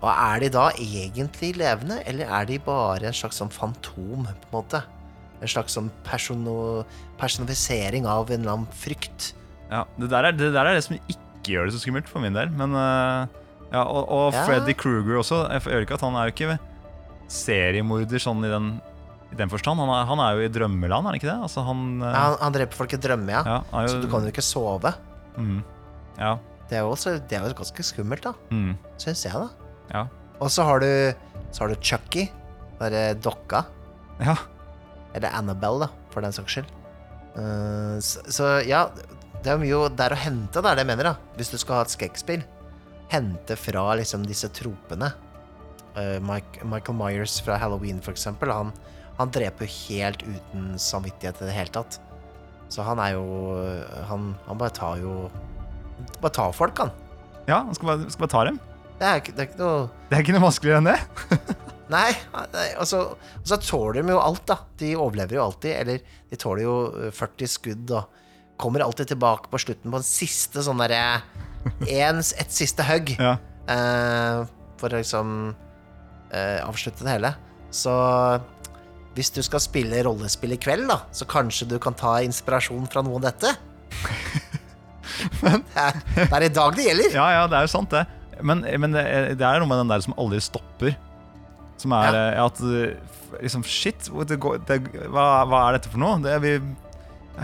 Og 0.00 0.08
er 0.10 0.40
de 0.42 0.48
da 0.54 0.70
egentlig 0.80 1.52
levende, 1.60 2.00
eller 2.08 2.30
er 2.40 2.48
de 2.48 2.56
bare 2.64 3.10
en 3.10 3.16
slags 3.16 3.38
sånn 3.40 3.52
fantom, 3.52 4.24
på 4.24 4.48
en 4.48 4.54
måte? 4.54 4.80
En 5.40 5.48
slags 5.48 5.76
sånn 5.76 5.90
persono, 6.04 6.84
personifisering 7.20 8.08
av 8.08 8.32
en 8.32 8.42
eller 8.42 8.56
annen 8.58 8.72
frykt. 8.80 9.34
Ja, 9.70 9.84
det 10.00 10.10
der, 10.10 10.30
er, 10.30 10.36
det 10.36 10.50
der 10.56 10.66
er 10.72 10.76
det 10.76 10.84
som 10.88 10.96
ikke 10.98 11.52
gjør 11.54 11.68
det 11.68 11.76
så 11.76 11.82
skummelt 11.84 12.08
for 12.10 12.24
min 12.24 12.34
del. 12.36 12.50
Men 12.56 12.74
uh, 12.74 13.28
ja, 13.70 13.84
Og, 13.84 14.02
og 14.08 14.34
Ja. 14.34 14.42
Freddy 14.48 14.74
Kruger 14.74 15.20
også. 15.20 15.44
Jeg 15.52 15.62
gjør 15.68 15.86
ikke 15.86 16.00
at 16.00 16.04
Han 16.08 16.16
er 16.18 16.26
jo 16.28 16.34
ikke 16.34 16.50
seriemorder 17.30 18.20
sånn 18.22 18.42
i 18.46 18.50
den, 18.50 18.68
i 19.30 19.38
den 19.38 19.50
forstand. 19.52 19.78
Han 19.82 19.90
er, 19.94 20.06
han 20.10 20.22
er 20.24 20.36
jo 20.38 20.46
i 20.48 20.52
drømmeland, 20.52 21.06
er 21.06 21.12
han 21.14 21.18
ikke 21.20 21.30
det? 21.30 21.38
Altså, 21.46 21.64
han, 21.66 21.84
Ja, 22.02 22.12
han, 22.16 22.38
han 22.42 22.56
dreper 22.56 22.80
folk 22.82 22.94
i 22.96 23.00
drømme, 23.02 23.30
ja. 23.36 23.42
ja, 23.46 23.82
jo, 23.86 23.92
Så 23.94 24.00
du 24.02 24.08
kan 24.10 24.26
jo 24.26 24.32
ikke 24.34 24.44
sove. 24.46 24.92
mm, 25.36 25.60
ja, 26.18 26.32
Det 26.70 26.78
er 26.78 26.84
jo 26.86 26.90
også 26.94 27.16
det 27.30 27.38
er 27.38 27.46
jo 27.46 27.54
ganske 27.62 27.86
skummelt, 27.86 28.26
da. 28.26 28.34
mm, 28.50 28.74
Syns 29.00 29.24
jeg, 29.26 29.32
da. 29.34 29.70
ja, 29.94 30.02
Og 30.40 30.50
så 30.50 30.66
har 30.66 30.82
du 30.82 30.90
Så 31.52 31.64
har 31.64 31.68
du 31.72 31.78
Chucky, 31.82 32.28
bare 32.80 33.14
dokka. 33.14 33.64
ja. 34.20 34.36
Eller 35.14 35.32
Annabelle, 35.34 35.86
da, 35.88 35.88
for 36.12 36.22
den 36.22 36.30
saks 36.30 36.52
skyld. 36.54 36.68
Uh, 37.34 37.96
så, 37.98 38.20
så 38.30 38.50
ja, 38.66 38.84
det 39.42 39.50
er 39.50 39.58
mye 39.58 39.88
der 39.98 40.14
å 40.14 40.18
hente, 40.18 40.60
det 40.62 40.70
er 40.70 40.78
det 40.78 40.84
jeg 40.84 40.90
mener, 40.92 41.08
da. 41.10 41.34
Hvis 41.38 41.50
du 41.50 41.56
skal 41.58 41.80
ha 41.80 41.82
et 41.82 41.90
skrekkspill. 41.90 42.44
Hente 43.10 43.56
fra 43.58 43.82
liksom 43.98 44.22
disse 44.28 44.46
tropene. 44.54 45.08
Eh, 45.98 46.18
Mike, 46.22 46.64
Michael 46.64 46.98
Myers 46.98 47.40
fra 47.42 47.58
Halloween, 47.58 48.00
eksempel, 48.12 48.52
han, 48.54 48.72
han 49.18 49.32
dreper 49.34 49.66
jo 49.66 49.74
helt 49.88 50.22
uten 50.22 50.72
samvittighet 50.78 51.42
i 51.42 51.48
det 51.48 51.56
hele 51.56 51.74
tatt. 51.74 52.00
Så 52.70 52.84
han 52.86 53.00
er 53.02 53.16
jo 53.16 53.24
Han, 54.06 54.28
han 54.46 54.58
bare 54.58 54.70
tar 54.70 55.00
jo 55.02 55.24
Bare 56.22 56.30
tar 56.30 56.52
folk, 56.54 56.78
han. 56.78 56.92
ja 57.48 57.64
han 57.66 57.74
skal 57.74 57.88
bare, 57.88 58.12
skal 58.12 58.22
bare 58.22 58.30
ta 58.30 58.44
dem. 58.46 58.60
Det 59.00 59.08
er, 59.08 59.24
det 59.26 59.42
er 59.42 59.48
ikke 59.48 59.58
noe 59.58 59.80
Det 60.06 60.16
er 60.16 60.22
ikke 60.22 60.36
noe 60.36 60.44
vanskeligere 60.44 60.80
enn 60.82 60.90
det. 60.92 60.98
Nei, 61.90 62.10
og 62.36 62.46
så, 62.46 62.60
altså, 62.84 63.00
så 63.42 63.58
tåler 63.58 63.98
de 63.98 64.14
jo 64.14 64.20
alt, 64.22 64.44
da. 64.46 64.60
De 64.78 64.92
overlever 64.94 65.40
jo 65.40 65.46
alltid. 65.48 65.72
Eller 65.74 66.04
de 66.30 66.38
tåler 66.38 66.62
jo 66.62 66.74
eh, 67.08 67.10
40 67.16 67.50
skudd 67.50 67.94
og 67.98 68.20
kommer 68.60 68.84
alltid 68.84 69.10
tilbake 69.10 69.50
på 69.50 69.58
slutten 69.64 69.90
på 69.90 69.98
en 69.98 70.06
siste 70.06 70.62
sånn 70.62 70.82
derre 70.82 71.22
Et 71.90 72.54
siste 72.54 72.86
hugg. 72.86 73.16
Ja. 73.18 73.34
Uh, 73.70 74.46
for 74.80 74.94
liksom 74.94 75.52
eh, 76.32 76.58
avslutte 76.66 77.04
det 77.06 77.14
hele. 77.18 77.34
Så 77.70 77.92
hvis 79.14 79.30
du 79.34 79.40
skal 79.42 79.60
spille 79.62 80.02
rollespill 80.06 80.54
i 80.54 80.58
kveld, 80.62 80.86
da, 80.90 81.00
så 81.14 81.26
kanskje 81.28 81.68
du 81.70 81.76
kan 81.82 81.94
ta 81.98 82.16
inspirasjon 82.24 82.86
fra 82.90 83.02
noe 83.06 83.18
av 83.20 83.26
dette? 83.28 83.52
det, 85.42 85.52
er, 85.76 86.00
det 86.16 86.26
er 86.36 86.46
i 86.46 86.50
dag 86.54 86.76
det 86.76 86.86
gjelder. 86.88 87.14
ja, 87.16 87.28
ja, 87.38 87.46
det 87.50 87.58
er 87.60 87.66
jo 87.66 87.72
sant, 87.72 87.90
det. 87.94 88.04
Men, 88.46 88.62
men 88.80 88.94
det, 88.96 89.02
er- 89.04 89.32
det 89.36 89.44
er 89.46 89.60
noe 89.60 89.68
med 89.68 89.82
den 89.82 89.90
der 89.92 90.04
som 90.04 90.14
aldri 90.20 90.38
stopper. 90.44 90.94
Som 91.80 91.94
er 91.96 92.12
Ja. 92.14 92.22
eh, 92.30 92.44
at 92.44 92.60
eh, 92.60 93.40
liksom, 93.42 93.64
Shit, 93.66 94.08
det 94.28 94.38
går, 94.40 94.60
det, 94.68 94.78
hva, 95.12 95.26
hva 95.48 95.64
er 95.68 95.78
dette 95.78 95.90
for 95.92 96.00
noe? 96.02 96.20
Det, 96.24 96.36
vi 96.44 96.54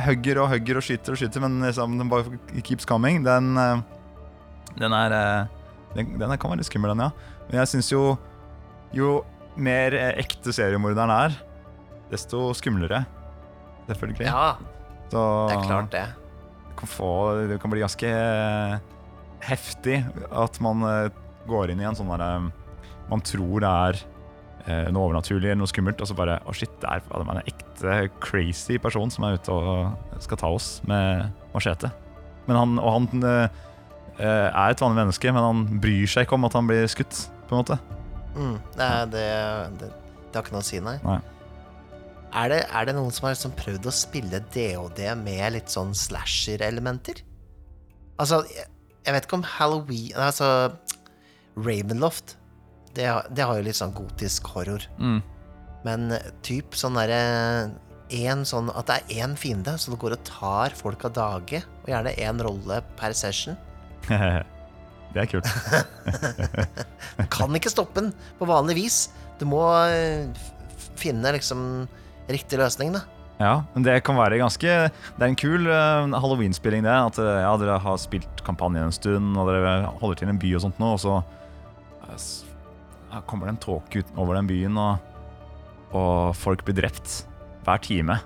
hugger 0.07 0.43
og 0.43 0.51
hugger 0.53 0.77
og 0.81 0.85
skyter 0.85 1.15
og 1.15 1.21
skyter, 1.21 1.41
men 1.45 1.61
liksom, 1.65 1.99
den 2.01 2.11
bare 2.13 2.39
keeps 2.67 2.85
coming. 2.89 3.23
Den, 3.27 3.53
eh, 3.61 3.85
den 4.81 4.93
er 4.97 5.15
den, 5.97 6.17
den 6.21 6.37
kan 6.39 6.51
være 6.53 6.61
litt 6.63 6.69
skummel, 6.71 6.93
den, 6.95 7.07
ja. 7.09 7.45
Men 7.49 7.61
jeg 7.63 7.71
syns 7.75 7.93
jo 7.93 8.03
Jo 8.97 9.21
mer 9.61 9.95
eh, 9.97 10.15
ekte 10.23 10.55
seriemorderen 10.55 11.13
er, 11.13 11.37
desto 12.11 12.51
skumlere. 12.57 13.05
Selvfølgelig. 13.87 14.27
Ja, 14.27 14.57
Så, 15.11 15.23
det 15.51 15.57
er 15.57 15.67
klart, 15.69 15.91
det. 15.93 16.05
det 16.67 16.77
kan, 16.81 16.91
få, 16.91 17.11
det 17.47 17.61
kan 17.63 17.73
bli 17.73 17.83
ganske 17.85 18.11
eh, 18.11 18.77
heftig 19.47 20.01
at 20.33 20.61
man 20.65 20.83
eh, 20.89 21.09
går 21.47 21.73
inn 21.73 21.83
i 21.83 21.87
en 21.87 21.99
sånn 21.99 22.11
derre 22.11 22.49
Man 23.07 23.23
tror 23.23 23.63
det 23.63 23.69
er 23.71 24.01
noe 24.91 25.05
overnaturlig 25.07 25.47
eller 25.47 25.61
noe 25.61 25.71
skummelt, 25.71 26.01
og 26.03 26.09
så 26.11 26.15
bare 26.19 26.41
Å, 26.43 26.51
shit, 26.59 26.73
det 26.83 26.91
er 26.91 27.21
en 27.23 27.39
ekte 27.39 28.09
crazy 28.19 28.81
person 28.83 29.13
som 29.15 29.23
er 29.29 29.37
ute 29.39 29.55
og 29.55 30.19
skal 30.25 30.41
ta 30.41 30.51
oss 30.51 30.81
med 30.91 31.29
machete. 31.53 31.93
Men 32.49 32.59
han, 32.59 32.73
og 32.83 32.97
han 32.97 33.23
er 33.29 34.73
et 34.73 34.83
vanlig 34.83 35.05
menneske, 35.05 35.31
men 35.31 35.47
han 35.47 35.63
bryr 35.79 36.11
seg 36.11 36.27
ikke 36.27 36.35
om 36.35 36.49
at 36.51 36.59
han 36.59 36.67
blir 36.67 36.91
skutt, 36.91 37.29
på 37.47 37.55
en 37.55 37.63
måte. 37.63 37.79
Mm, 38.37 38.57
det, 38.77 38.85
er- 38.87 39.07
det, 39.15 39.25
det, 39.81 39.89
det 40.29 40.37
har 40.39 40.45
ikke 40.45 40.55
noe 40.57 40.65
å 40.65 40.69
si, 40.69 40.81
nei. 40.85 40.97
Nei. 41.05 41.19
Er 42.37 42.51
det, 42.53 42.59
er 42.69 42.85
det 42.89 42.95
noen 42.99 43.13
som 43.15 43.25
har 43.29 43.37
liksom 43.37 43.55
prøvd 43.57 43.87
å 43.89 43.93
spille 43.97 44.41
DOD 44.53 44.99
med 45.23 45.55
litt 45.55 45.71
sånn 45.73 45.95
slasher-elementer? 45.97 47.23
Altså, 48.21 48.43
jeg, 48.53 48.67
jeg 49.07 49.15
vet 49.15 49.27
ikke 49.29 49.37
om 49.39 49.45
Halloween 49.47 50.17
Altså, 50.19 50.49
Ravenloft, 51.57 52.37
det, 52.97 53.07
har- 53.09 53.27
det 53.33 53.45
har 53.47 53.57
jo 53.61 53.65
litt 53.69 53.79
sånn 53.79 53.95
gotisk 53.97 54.51
horror. 54.53 54.85
Mm. 55.01 55.23
Men 55.87 56.11
eh, 56.17 56.31
typ 56.45 56.75
sånn 56.77 56.97
derre 56.99 57.21
en 58.17 58.45
sånn 58.47 58.69
At 58.71 58.87
det 58.91 58.97
er 59.17 59.25
én 59.25 59.33
fiende, 59.39 59.73
så 59.83 59.91
du 59.91 59.97
går 59.99 60.15
og 60.19 60.25
tar 60.29 60.75
folk 60.79 61.05
av 61.09 61.15
dage. 61.17 61.63
Og 61.85 61.89
gjerne 61.91 62.13
én 62.23 62.43
rolle 62.45 62.83
per 63.01 63.17
session. 63.19 63.57
det 65.15 65.23
er 65.23 65.29
kult. 65.31 65.49
Kan 67.35 67.55
ikke 67.57 67.73
stoppe 67.73 68.03
den 68.03 68.13
på 68.39 68.49
vanlig 68.49 68.77
vis. 68.79 68.99
Du 69.41 69.47
må 69.49 69.63
eh, 69.89 70.27
finne 70.99 71.33
liksom 71.37 71.61
riktig 72.31 72.59
løsning, 72.61 72.95
da. 72.97 73.05
Ja, 73.37 73.55
men 73.75 73.85
det 73.85 73.99
kan 74.07 74.17
være 74.17 74.39
ganske 74.41 74.65
Det 74.89 75.21
er 75.21 75.29
en 75.29 75.37
kul 75.37 75.67
uh, 75.69 76.09
halloween-spilling, 76.17 76.87
det. 76.87 76.93
At 76.93 77.19
uh, 77.21 77.35
ja, 77.45 77.51
dere 77.61 77.77
har 77.85 77.99
spilt 78.01 78.41
kampanjen 78.47 78.89
en 78.89 78.95
stund, 78.97 79.35
og 79.37 79.51
dere 79.51 79.91
holder 80.01 80.23
til 80.23 80.31
i 80.31 80.33
en 80.33 80.41
by 80.41 80.55
og 80.57 80.65
sånt 80.65 80.81
nå, 80.81 80.95
og 80.97 81.03
så 81.03 81.19
uh, 81.21 83.21
kommer 83.29 83.51
det 83.51 83.57
en 83.57 83.61
tåke 83.67 84.05
over 84.17 84.39
den 84.39 84.49
byen, 84.49 84.79
og, 84.81 85.13
og 85.93 86.33
folk 86.37 86.65
blir 86.65 86.79
drept 86.81 87.23
hver 87.67 87.83
time. 87.85 88.17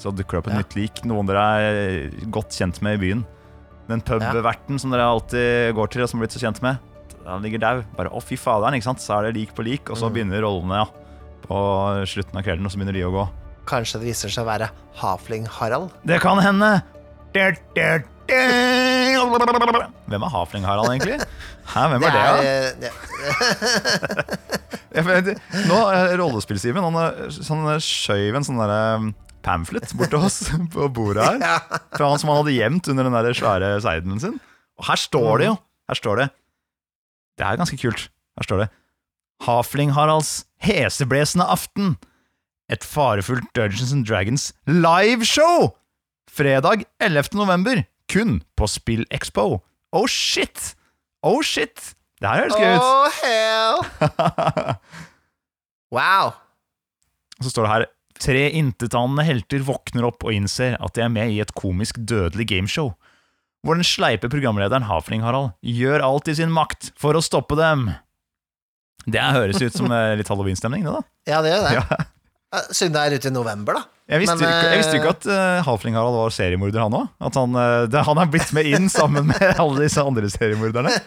Så 0.00 0.08
dukker 0.16 0.38
det 0.38 0.40
opp 0.40 0.48
et 0.48 0.56
Ja. 0.56 0.62
nytt 0.64 0.78
lik, 0.78 1.04
noen 1.04 1.28
dere 1.28 1.44
er 1.60 2.08
godt 2.32 2.56
kjent 2.56 2.80
med 2.84 2.96
i 2.96 3.02
byen. 3.04 3.26
Den 3.90 4.00
pubverten 4.06 4.78
som 4.80 4.92
dere 4.94 5.08
alltid 5.10 5.74
går 5.76 5.90
til, 5.92 6.02
og 6.04 6.08
som 6.12 6.20
har 6.20 6.26
blitt 6.26 6.36
så 6.36 6.42
kjent 6.44 6.60
med, 6.62 6.78
han 7.26 7.42
ligger 7.44 7.60
dau. 7.62 7.82
Bare 7.98 8.10
å, 8.14 8.22
fy 8.24 8.36
faderen, 8.40 8.74
ikke 8.78 8.86
sant. 8.88 9.02
Så 9.02 9.16
er 9.18 9.28
det 9.28 9.34
lik 9.40 9.52
på 9.56 9.62
lik, 9.66 9.90
og 9.90 9.98
så 9.98 10.08
Mm. 10.08 10.14
begynner 10.14 10.42
rollene, 10.46 10.80
ja. 10.84 10.86
På 11.46 11.58
slutten 12.06 12.38
av 12.38 12.44
kvelden, 12.46 12.64
og 12.66 12.70
så 12.72 12.78
begynner 12.78 12.94
de 12.96 13.04
å 13.08 13.12
gå. 13.14 13.24
Kanskje 13.70 14.00
det 14.00 14.06
viser 14.10 14.28
seg 14.32 14.44
å 14.44 14.48
være 14.48 14.70
Hafling-Harald? 15.02 15.90
Det 16.06 16.20
kan 16.22 16.38
hende. 16.42 16.82
Der, 17.34 17.56
der, 17.76 18.04
der. 18.26 19.86
Hvem 20.08 20.22
er 20.22 20.30
Hafling-Harald, 20.32 20.88
egentlig? 20.94 21.18
Hæ, 21.74 21.82
hvem 21.92 22.02
er 22.02 22.10
det? 22.10 22.22
da? 22.80 22.90
Ja? 24.90 25.02
nå 25.70 25.76
er 25.94 26.16
rollespillsimen 26.18 26.82
Han 26.82 27.30
sånn 27.30 27.62
skjøv 27.78 28.34
en 28.40 28.46
sånn 28.46 28.58
derre 28.58 29.12
pamphlet 29.44 29.92
bort 29.96 30.12
til 30.12 30.20
oss 30.26 30.38
på 30.74 30.88
bordet 30.94 31.24
her. 31.24 31.64
Fra 31.94 32.10
han 32.12 32.20
som 32.20 32.32
han 32.32 32.40
hadde 32.42 32.56
gjemt 32.56 32.90
under 32.92 33.08
den 33.08 33.16
der 33.16 33.36
svære 33.36 33.72
seidelen 33.84 34.20
sin. 34.22 34.36
Og 34.80 34.86
her 34.90 35.00
står 35.00 35.42
det 35.42 35.48
jo. 35.50 35.56
Her 35.90 35.98
står 35.98 36.20
det. 36.22 36.28
Det 37.38 37.46
er 37.46 37.58
ganske 37.60 37.78
kult. 37.80 38.06
Her 38.38 38.46
står 38.46 38.62
det. 38.64 38.68
Hafling-Haralds 39.46 40.44
heseblesende 40.60 41.46
aften. 41.48 41.96
Et 42.70 42.84
farefullt 42.84 43.48
Dungeons 43.56 43.92
and 43.92 44.04
Dragons 44.06 44.52
liveshow! 44.66 45.72
Fredag 46.30 46.84
11. 47.00 47.32
november. 47.34 47.82
Kun 48.12 48.42
på 48.56 48.66
SpillExpo. 48.66 49.58
Oh 49.92 50.06
shit! 50.06 50.74
Oh 51.22 51.42
shit! 51.42 51.94
Det 52.20 52.28
her 52.28 52.44
høres 52.44 52.54
gøy 52.54 52.76
ut. 52.76 52.84
Oh, 52.84 53.08
hell! 53.24 54.76
Wow. 55.90 56.30
Og 57.38 57.44
så 57.44 57.50
står 57.50 57.64
det 57.66 57.70
her 57.72 57.84
Tre 58.20 58.42
intetanende 58.58 59.24
helter 59.24 59.64
våkner 59.64 60.04
opp 60.10 60.26
og 60.26 60.34
innser 60.36 60.76
at 60.76 60.96
de 60.96 61.04
er 61.06 61.12
med 61.12 61.32
i 61.32 61.40
et 61.40 61.54
komisk 61.56 62.00
dødelig 62.04 62.50
gameshow, 62.50 62.92
hvor 63.64 63.76
den 63.76 63.86
sleipe 63.86 64.28
programlederen 64.32 64.84
Hafling-Harald 64.88 65.54
gjør 65.64 66.04
alt 66.04 66.28
i 66.28 66.36
sin 66.36 66.52
makt 66.52 66.92
for 67.00 67.16
å 67.16 67.24
stoppe 67.24 67.56
dem. 67.60 67.88
Det 69.08 69.24
høres 69.24 69.60
ut 69.64 69.76
som 69.76 69.88
eh, 69.92 70.14
litt 70.20 70.28
halloweenstemning, 70.28 70.84
det, 70.84 70.92
da. 70.92 71.04
Ja, 71.32 71.40
det 71.44 71.54
gjør 71.54 71.66
det. 71.66 71.76
Ja. 71.80 72.00
Eh, 72.50 72.70
Siden 72.74 72.94
det 72.96 73.02
er 73.02 73.16
ute 73.20 73.30
i 73.30 73.34
november, 73.34 73.78
da. 73.78 73.82
Jeg 74.10 74.24
visste, 74.24 74.34
Men, 74.40 74.48
ikke, 74.50 74.70
jeg 74.72 74.78
visste 74.80 74.94
eh, 74.96 74.98
ikke 74.98 75.10
at 75.14 75.26
uh, 75.30 75.66
Hafling-Harald 75.68 76.16
var 76.18 76.32
seriemorder, 76.34 76.80
han 76.82 76.96
òg. 76.98 77.10
At 77.28 77.36
han, 77.38 77.52
uh, 77.54 77.84
det, 77.86 78.00
han 78.08 78.18
er 78.18 78.30
blitt 78.32 78.50
med 78.56 78.66
inn 78.66 78.88
sammen 78.90 79.28
med 79.28 79.44
alle 79.62 79.84
disse 79.84 80.02
andre 80.02 80.30
seriemorderne. 80.32 80.94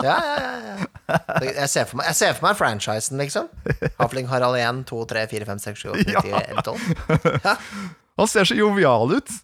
Ja, 0.00 0.14
ja, 0.16 0.36
ja, 0.40 0.76
ja. 0.80 1.16
Jeg 1.44 1.68
ser 1.68 1.84
for 1.84 1.98
meg, 2.00 2.06
jeg 2.08 2.16
ser 2.16 2.32
for 2.32 2.46
meg 2.46 2.56
franchisen, 2.56 3.20
liksom. 3.20 3.50
Hafling-Harald 3.98 4.56
1, 4.56 4.78
2, 4.88 5.00
3, 5.10 5.24
4, 5.28 5.46
5, 5.50 5.60
6, 5.66 5.82
7, 5.82 5.90
8, 5.92 6.06
9, 6.08 6.22
10, 6.24 6.32
11, 6.38 6.62
12. 6.64 7.26
Ja. 7.44 7.54
Han 8.22 8.30
ser 8.32 8.48
så 8.48 8.56
jovial 8.56 9.12
ut. 9.12 9.34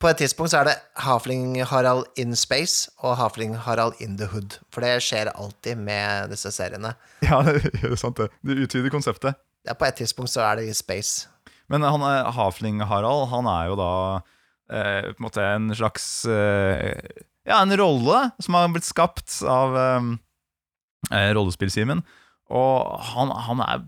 På 0.00 0.08
et 0.08 0.22
tidspunkt 0.22 0.54
så 0.54 0.62
er 0.62 0.70
det 0.70 0.76
Hafling-Harald 1.04 2.08
in 2.16 2.32
space 2.32 2.88
og 3.04 3.18
Hafling-Harald 3.20 4.00
in 4.00 4.16
the 4.16 4.30
hood. 4.32 4.56
For 4.72 4.80
det 4.80 4.96
skjer 5.04 5.28
alltid 5.34 5.84
med 5.84 6.32
disse 6.32 6.48
seriene. 6.56 6.94
Ja, 7.28 7.42
det 7.46 7.60
er 7.84 8.00
sant, 8.00 8.16
det. 8.16 8.32
Du 8.40 8.56
utvider 8.56 8.88
konseptet. 8.96 9.36
Ja, 9.68 9.74
på 9.76 9.86
et 9.88 9.98
tidspunkt 10.00 10.32
så 10.32 10.42
er 10.46 10.60
det 10.60 10.68
i 10.70 10.76
space. 10.76 11.28
Men 11.70 11.84
han 11.86 12.02
Hafling-Harald, 12.34 13.28
han 13.30 13.48
er 13.50 13.68
jo 13.70 13.76
da 13.78 13.90
eh, 14.72 15.10
på 15.12 15.20
en 15.20 15.26
måte 15.26 15.44
en 15.44 15.68
slags 15.76 16.06
eh, 16.26 16.96
Ja, 17.46 17.60
en 17.60 17.74
rolle 17.78 18.30
som 18.42 18.56
har 18.58 18.70
blitt 18.72 18.88
skapt 18.88 19.36
av 19.46 19.76
eh, 19.78 21.30
Rollespill-Simen. 21.36 22.02
Og 22.50 22.98
han, 23.12 23.30
han 23.46 23.62
er 23.62 23.84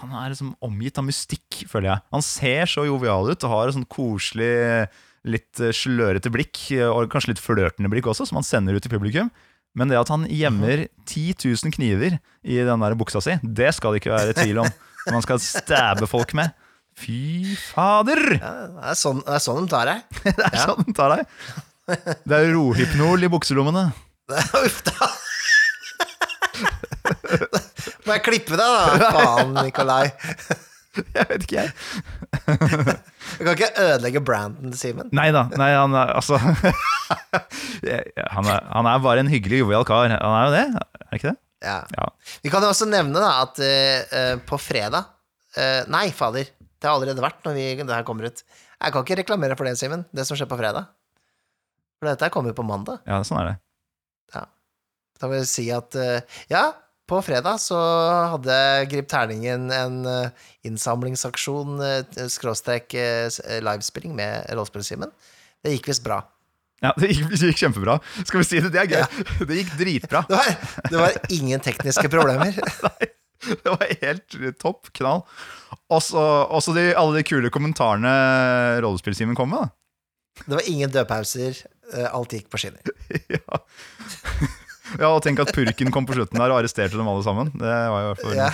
Han 0.00 0.14
er 0.14 0.30
liksom 0.32 0.54
omgitt 0.62 0.98
av 1.00 1.04
mystikk, 1.04 1.64
føler 1.68 1.90
jeg. 1.90 2.02
Han 2.14 2.22
ser 2.24 2.68
så 2.70 2.86
jovial 2.86 3.26
ut 3.32 3.44
og 3.44 3.50
har 3.52 3.68
et 3.68 3.76
sånn 3.76 3.88
koselig, 3.90 4.86
litt 5.26 5.60
eh, 5.60 5.74
slørete 5.74 6.30
blikk, 6.32 6.62
eh, 6.76 6.86
og 6.88 7.10
kanskje 7.12 7.34
litt 7.34 7.42
flørtende 7.42 7.90
blikk 7.92 8.08
også, 8.08 8.28
som 8.30 8.38
han 8.40 8.46
sender 8.46 8.78
ut 8.78 8.86
til 8.86 8.94
publikum. 8.94 9.32
Men 9.78 9.88
det 9.92 9.98
at 10.00 10.08
han 10.10 10.24
gjemmer 10.26 10.86
10 11.06 11.34
000 11.44 11.72
kniver 11.76 12.16
i 12.42 12.56
den 12.66 12.82
der 12.82 12.96
buksa 12.98 13.20
si, 13.22 13.36
det 13.42 13.70
skal 13.76 13.94
det 13.94 14.00
ikke 14.02 14.14
være 14.16 14.34
tvil 14.40 14.58
om. 14.64 14.70
Som 15.04 15.14
han 15.16 15.24
skal 15.24 15.38
stabbe 15.42 16.08
folk 16.10 16.34
med. 16.36 16.50
Fy 17.00 17.54
fader! 17.70 18.18
Ja, 18.34 18.50
det, 18.66 18.82
er 18.90 18.98
sånn, 18.98 19.22
det 19.24 19.36
er 19.38 19.42
sånn 19.44 19.62
de 19.64 19.70
tar 19.72 19.88
deg. 19.88 20.02
Det 20.26 20.34
er 20.50 20.56
Ja. 20.58 20.64
sånn 20.66 20.82
den 20.84 20.96
tar 20.98 21.14
deg. 21.14 21.22
Det 22.28 22.36
er 22.36 22.50
rohypnol 22.54 23.24
i 23.24 23.30
bukselommene. 23.32 23.86
Uff 24.66 24.82
da. 24.86 25.08
Må 28.04 28.16
jeg 28.16 28.22
klippe 28.26 28.58
deg, 28.58 28.66
da? 29.00 29.10
Faen, 29.14 29.54
Nikolai. 29.56 30.10
Jeg 31.16 31.26
vet 31.30 31.46
ikke, 31.46 31.62
jeg. 31.64 31.70
Du 33.38 33.44
kan 33.44 33.52
ikke 33.54 33.70
ødelegge 33.78 34.22
branden 34.24 34.72
til 34.72 34.80
Simen. 34.80 35.10
Nei 35.14 35.28
da. 35.34 35.44
Nei, 35.60 35.70
han 35.76 35.94
er 35.96 36.12
altså 36.16 36.38
han, 38.36 38.48
er, 38.48 38.64
han 38.72 38.88
er 38.90 39.02
bare 39.04 39.22
en 39.22 39.30
hyggelig, 39.30 39.62
jovial 39.62 39.86
kar. 39.88 40.10
Han 40.10 40.36
er 40.36 40.48
jo 40.48 40.54
det, 40.56 40.64
er 41.06 41.18
ikke 41.18 41.30
det? 41.30 41.38
Ja. 41.64 41.78
Ja. 41.94 42.08
Vi 42.42 42.52
kan 42.52 42.64
jo 42.64 42.72
også 42.72 42.88
nevne 42.88 43.20
da 43.20 43.30
at 43.44 43.60
eh, 43.62 44.36
på 44.48 44.56
fredag 44.60 45.04
uh, 45.58 45.82
Nei, 45.92 46.08
fader. 46.16 46.48
Det 46.50 46.88
har 46.88 46.96
allerede 46.96 47.22
vært 47.22 47.44
når 47.44 47.58
vi, 47.58 47.66
det 47.82 47.92
her 47.92 48.06
kommer 48.08 48.30
ut. 48.30 48.44
Jeg 48.80 48.94
kan 48.94 49.04
ikke 49.04 49.20
reklamere 49.20 49.58
for 49.60 49.68
det, 49.68 49.76
Simen. 49.78 50.06
Det 50.16 50.24
som 50.26 50.38
skjer 50.40 50.48
på 50.50 50.58
fredag. 50.58 50.88
For 52.00 52.08
dette 52.08 52.32
kommer 52.32 52.54
jo 52.54 52.60
på 52.62 52.66
mandag. 52.66 53.02
Ja, 53.04 53.20
sånn 53.26 53.42
er 53.42 53.52
det. 53.52 53.58
Da 55.20 55.28
vil 55.28 55.42
jeg 55.42 55.50
si 55.50 55.66
at 55.74 55.96
uh, 56.00 56.40
ja, 56.50 56.70
på 57.10 57.18
fredag 57.26 57.58
så 57.58 57.78
hadde 58.32 58.56
Grip 58.90 59.08
Terningen 59.10 59.70
en 59.74 59.96
eh, 60.06 60.50
innsamlingsaksjon, 60.68 61.80
eh, 61.82 62.26
skråstrek 62.30 62.94
eh, 62.94 63.26
livespilling 63.64 64.14
med 64.16 64.46
Rollespillsimen. 64.54 65.10
Det 65.64 65.74
gikk 65.74 65.90
visst 65.90 66.04
bra. 66.06 66.20
Ja, 66.80 66.94
Det 66.96 67.10
gikk, 67.10 67.26
det 67.34 67.50
gikk 67.50 67.62
kjempebra. 67.64 67.98
Skal 68.22 68.40
vi 68.40 68.46
si 68.48 68.60
det? 68.62 68.70
Det 68.72 68.84
er 68.84 68.92
gøy. 68.94 69.24
Det 69.50 69.58
gikk 69.58 69.74
dritbra. 69.80 70.22
Det 70.28 70.38
var, 70.38 70.54
det 70.86 71.00
var 71.02 71.18
ingen 71.36 71.64
tekniske 71.64 72.06
problemer. 72.12 72.56
Nei. 72.86 73.10
Det 73.40 73.72
var 73.72 73.84
helt 74.02 74.38
topp 74.60 74.90
knall. 74.98 75.22
Også, 75.90 76.74
de, 76.76 76.90
alle 76.92 77.18
de 77.18 77.24
kule 77.24 77.50
kommentarene 77.52 78.10
rollespillsimen 78.84 79.36
kom 79.36 79.52
med. 79.52 79.64
da. 79.64 80.44
Det 80.46 80.58
var 80.58 80.68
ingen 80.72 80.92
dødpauser. 80.92 81.62
Alt 82.12 82.36
gikk 82.36 82.50
på 82.52 82.60
skinner. 82.60 82.96
Ja. 83.34 83.60
Ja, 84.98 85.10
og 85.10 85.20
tenk 85.24 85.42
at 85.44 85.52
purken 85.54 85.92
kom 85.94 86.06
på 86.08 86.16
slutten 86.18 86.40
der 86.40 86.52
og 86.52 86.60
arresterte 86.62 86.98
dem 86.98 87.08
alle 87.10 87.26
sammen. 87.26 87.52
Det 87.54 87.66
var 87.70 88.04
jo 88.04 88.06
i 88.06 88.14
hvert 88.14 88.24
fall 88.26 88.38
Ja. 88.38 88.52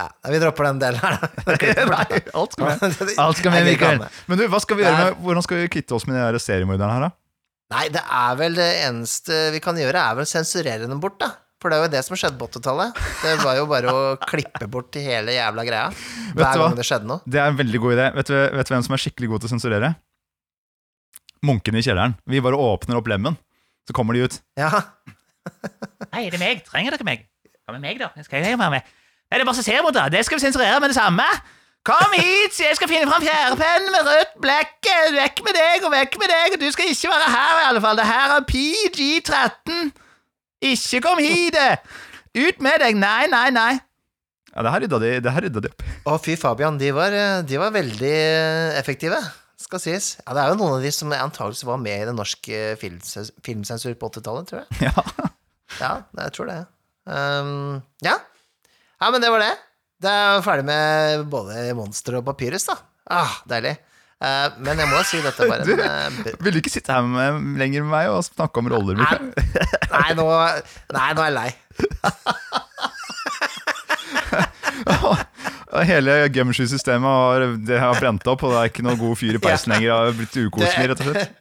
Ja, 0.00 0.06
vi 0.32 0.38
dropper 0.40 0.64
den 0.70 0.78
delen 0.80 1.02
her, 1.02 1.18
da. 1.20 1.28
Nei, 1.92 2.20
alt 2.32 2.54
skal 2.54 2.64
med. 2.64 3.10
Alt 3.22 3.40
skal 3.42 3.52
med, 3.52 3.66
Mikael. 3.68 4.00
Men 4.30 4.40
du, 4.40 4.46
hva 4.48 4.60
skal 4.64 4.78
vi 4.78 4.86
gjøre 4.86 5.02
med, 5.02 5.18
hvordan 5.20 5.44
skal 5.44 5.60
vi 5.60 5.68
kvitte 5.74 5.94
oss 5.98 6.06
med 6.08 6.16
de 6.32 6.40
seriemorderne 6.40 6.94
her, 6.96 7.04
da? 7.04 7.10
Nei, 7.72 7.84
det 7.92 8.00
er 8.00 8.38
vel 8.40 8.56
det 8.56 8.70
eneste 8.86 9.46
vi 9.52 9.60
kan 9.64 9.76
gjøre, 9.78 10.00
er 10.00 10.16
vel 10.16 10.24
å 10.24 10.32
sensurere 10.32 10.88
dem 10.88 11.00
bort, 11.00 11.20
da. 11.20 11.30
For 11.62 11.70
det 11.70 11.76
er 11.78 11.84
jo 11.84 11.92
det 11.92 12.00
som 12.02 12.18
skjedde 12.18 12.40
på 12.40 12.48
80-tallet. 12.50 12.96
Det 13.22 13.36
var 13.44 13.54
jo 13.60 13.68
bare 13.70 13.92
å 13.94 14.00
klippe 14.24 14.66
bort 14.72 14.96
hele 14.98 15.36
jævla 15.36 15.64
greia. 15.68 15.92
Hver 16.34 16.58
gang 16.58 16.74
det 16.74 16.86
skjedde 16.88 17.06
noe. 17.06 17.22
Det 17.22 17.38
er 17.38 17.52
en 17.52 17.60
veldig 17.60 17.80
god 17.84 17.94
idé. 17.94 18.06
Vet 18.16 18.32
du, 18.32 18.38
vet 18.58 18.66
du 18.66 18.74
hvem 18.74 18.86
som 18.88 18.96
er 18.96 19.02
skikkelig 19.04 19.30
god 19.30 19.44
til 19.44 19.50
å 19.50 19.52
sensurere? 19.52 19.92
Munkene 21.46 21.78
i 21.78 21.86
kjelleren. 21.86 22.16
Vi 22.26 22.42
bare 22.42 22.58
åpner 22.58 22.98
opp 22.98 23.12
lemmen, 23.12 23.38
så 23.86 23.94
kommer 23.94 24.18
de 24.18 24.26
ut. 24.26 24.40
Ja, 24.58 24.82
Hei, 26.12 26.26
er 26.26 26.34
det 26.34 26.40
meg? 26.42 26.62
Trenger 26.66 26.94
dere 26.96 27.06
meg? 27.06 27.24
Hva 27.62 27.74
med 27.76 27.82
meg, 27.84 27.98
da? 28.00 28.10
Skal 28.26 28.42
jeg 28.42 28.58
være 28.58 28.70
med? 28.74 28.82
Nei, 28.82 29.38
det 29.38 29.40
er 29.40 29.42
bare 29.42 29.48
å 29.48 29.50
masse 29.52 29.64
seriemordere. 29.64 30.12
Det 30.12 30.22
skal 30.26 30.38
vi 30.38 30.44
sensurere 30.44 30.80
med 30.82 30.92
det 30.92 30.98
samme. 30.98 31.26
Kom 31.86 32.12
hit, 32.14 32.52
så 32.54 32.68
jeg 32.68 32.78
skal 32.78 32.90
finne 32.90 33.08
fram 33.10 33.24
fjærpennen 33.24 33.88
med 33.90 34.06
rødt 34.06 34.34
blekk. 34.44 34.90
Vekk 35.16 35.40
med 35.46 35.56
deg 35.56 35.86
og 35.86 35.94
vekk 35.94 36.18
med 36.20 36.30
deg, 36.30 36.54
og 36.54 36.60
du 36.62 36.68
skal 36.74 36.90
ikke 36.92 37.10
være 37.10 37.30
her, 37.32 37.54
i 37.58 37.68
alle 37.70 37.82
fall. 37.82 37.98
Det 37.98 38.06
her 38.06 38.34
er 38.36 38.44
PG-13. 38.50 39.88
Ikke 40.72 41.00
kom 41.02 41.22
hit! 41.22 41.58
Ut 42.38 42.62
med 42.62 42.84
deg! 42.84 42.98
Nei, 43.02 43.24
nei, 43.32 43.48
nei. 43.54 43.72
Ja, 44.52 44.62
det 44.62 44.74
her 44.74 44.84
rydda 44.84 45.00
de, 45.02 45.10
det 45.24 45.32
her 45.32 45.46
rydda 45.48 45.64
de 45.64 45.72
opp. 45.72 45.82
Å, 46.06 46.18
fy 46.22 46.36
Fabian, 46.38 46.78
de 46.78 46.92
var, 46.94 47.16
de 47.48 47.58
var 47.58 47.72
veldig 47.74 48.14
effektive, 48.78 49.18
skal 49.72 49.80
sies. 49.82 50.06
Ja, 50.20 50.34
det 50.36 50.42
er 50.42 50.48
jo 50.52 50.58
noen 50.60 50.74
av 50.76 50.82
de 50.84 50.90
som 50.92 51.12
antakeligvis 51.16 51.64
var 51.64 51.78
med 51.80 52.02
i 52.02 52.08
den 52.08 52.16
norske 52.18 52.56
filmsens- 52.80 53.32
filmsensur 53.44 53.94
på 53.96 54.08
80-tallet, 54.12 54.44
tror 54.50 54.58
jeg. 54.60 54.66
Ja. 54.90 55.02
Ja, 55.80 55.92
jeg 56.20 56.30
tror 56.36 56.46
det. 56.50 56.58
Um, 57.08 57.80
ja. 58.04 58.16
ja, 59.00 59.06
men 59.08 59.20
det 59.24 59.30
var 59.32 59.40
det. 59.40 59.54
Det 60.02 60.10
er 60.12 60.42
ferdig 60.44 60.66
med 60.68 61.24
både 61.32 61.72
Monster 61.78 62.18
og 62.18 62.26
Papyrus, 62.26 62.66
da. 62.68 62.76
Ah, 63.08 63.32
deilig. 63.48 63.76
Uh, 64.22 64.48
men 64.62 64.78
jeg 64.78 64.88
må 64.92 65.00
si 65.08 65.18
dette 65.24 65.48
var 65.50 65.58
en 65.66 65.80
uh, 65.80 66.10
Vil 66.44 66.54
du 66.54 66.58
ikke 66.60 66.70
sitte 66.70 66.94
her 66.94 67.02
med, 67.02 67.40
lenger 67.58 67.82
med 67.82 67.90
meg 67.96 68.06
og 68.12 68.22
snakke 68.28 68.58
om 68.62 68.68
roller? 68.70 68.94
Nei, 69.00 69.16
Nei, 69.88 70.10
nå, 70.18 70.24
nei, 70.94 71.08
nå 71.16 71.20
er 71.24 71.28
jeg 71.30 71.36
lei. 71.40 71.50
Hele 75.88 76.16
Gumshoe-systemet 76.34 77.08
har, 77.08 77.44
har 77.80 78.00
brent 78.00 78.26
opp, 78.28 78.42
og 78.44 78.52
det 78.52 78.58
er 78.60 78.72
ikke 78.72 78.84
noe 78.84 78.98
god 79.00 79.16
fyr 79.20 79.38
i 79.38 79.40
peisen 79.42 79.72
lenger. 79.72 79.88
Det 79.88 79.94
har 79.96 80.18
blitt 80.18 80.36
ukoselig, 80.42 80.90
rett 80.92 81.00
og 81.04 81.08
slett. 81.14 81.38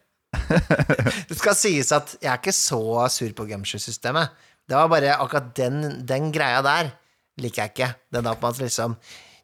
Det 1.28 1.36
skal 1.36 1.56
sies 1.60 1.90
at 1.96 2.14
jeg 2.22 2.30
er 2.32 2.40
ikke 2.40 2.54
så 2.56 2.80
sur 3.12 3.34
på 3.36 3.46
Gumshoe-systemet. 3.50 4.32
Det 4.70 4.78
var 4.78 4.88
bare 4.92 5.18
akkurat 5.18 5.50
den, 5.58 6.06
den 6.08 6.30
greia 6.32 6.62
der 6.64 6.94
liker 7.42 7.66
jeg 7.66 7.74
ikke. 7.74 7.90
Den 8.14 8.28
da 8.28 8.36
på 8.40 8.52
at 8.52 8.62
liksom 8.62 8.96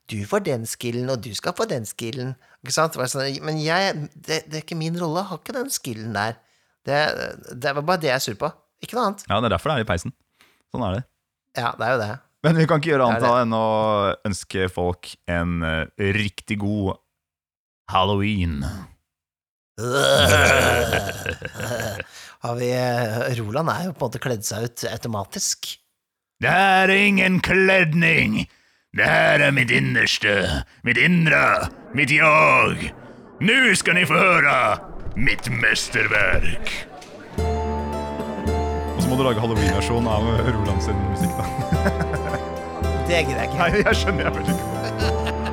Du 0.08 0.22
får 0.24 0.46
den 0.46 0.64
skillen, 0.64 1.10
og 1.12 1.20
du 1.20 1.34
skal 1.36 1.52
få 1.58 1.66
den 1.68 1.84
skillen. 1.84 2.30
Ikke 2.64 2.76
sant? 2.78 2.96
Sånn, 3.12 3.28
men 3.44 3.58
jeg, 3.60 4.08
det, 4.16 4.46
det 4.48 4.62
er 4.62 4.64
ikke 4.64 4.78
min 4.80 4.96
rolle. 4.96 5.20
Jeg 5.20 5.30
har 5.34 5.42
ikke 5.42 5.56
den 5.58 5.74
skillen 5.74 6.14
der. 6.16 6.38
Det, 6.88 7.02
det 7.52 7.74
var 7.76 7.84
bare 7.84 8.00
det 8.00 8.08
jeg 8.14 8.16
er 8.16 8.24
sur 8.24 8.38
på. 8.40 8.48
Ikke 8.80 8.96
noe 8.96 9.10
annet. 9.10 9.26
Ja, 9.28 9.42
Det 9.42 9.50
er 9.50 9.56
derfor 9.58 9.74
det 9.74 9.82
er 9.82 9.84
i 9.84 9.90
peisen. 9.90 10.16
Sånn 10.72 10.86
er 10.88 10.96
det. 10.96 11.04
Ja, 11.60 11.74
det 11.76 11.90
er 11.90 11.92
jo 11.92 12.00
det. 12.06 12.10
Men 12.46 12.60
vi 12.60 12.68
kan 12.70 12.80
ikke 12.80 12.92
gjøre 12.94 13.08
er 13.08 13.16
annet 13.16 13.42
enn 13.42 13.54
å 13.58 13.68
ønske 14.30 14.68
folk 14.70 15.16
en 15.32 15.64
eh, 15.66 15.88
riktig 16.18 16.60
god 16.62 17.00
halloween. 17.92 18.62
Har 22.44 22.56
vi 22.58 22.70
Roland 23.40 23.70
er 23.74 23.84
jo 23.88 23.94
på 23.94 24.06
en 24.06 24.08
måte 24.08 24.22
kledd 24.22 24.46
seg 24.46 24.70
ut 24.70 24.86
automatisk. 24.92 25.58
Det 26.42 26.54
er 26.54 26.90
ingen 26.94 27.40
kledning. 27.42 28.46
Det 28.98 29.06
her 29.06 29.42
er 29.46 29.52
mitt 29.54 29.72
innerste, 29.74 30.64
mitt 30.86 30.98
indre, 30.98 31.70
mitt 31.98 32.14
jag. 32.14 32.92
Nå 33.42 33.76
skal 33.78 33.98
ni 33.98 34.06
få 34.10 34.18
høre 34.18 34.58
mitt 35.18 35.50
mesterverk. 35.54 36.72
Og 37.38 39.02
så 39.02 39.10
må 39.10 39.18
du 39.18 39.26
lage 39.26 39.42
halloween-versjon 39.42 40.10
av 40.10 40.30
Roland 40.50 40.82
sin 40.86 40.98
musikk, 41.12 41.34
da. 41.38 41.46
Det 43.08 43.26
gidder 43.26 43.42
jeg 43.42 43.52
ikke. 43.52 43.58
Nei, 43.58 43.84
jeg 43.86 43.96
skjønner 43.96 44.24
jeg 44.28 44.36
vel 44.36 44.56
ikke. 44.56 45.44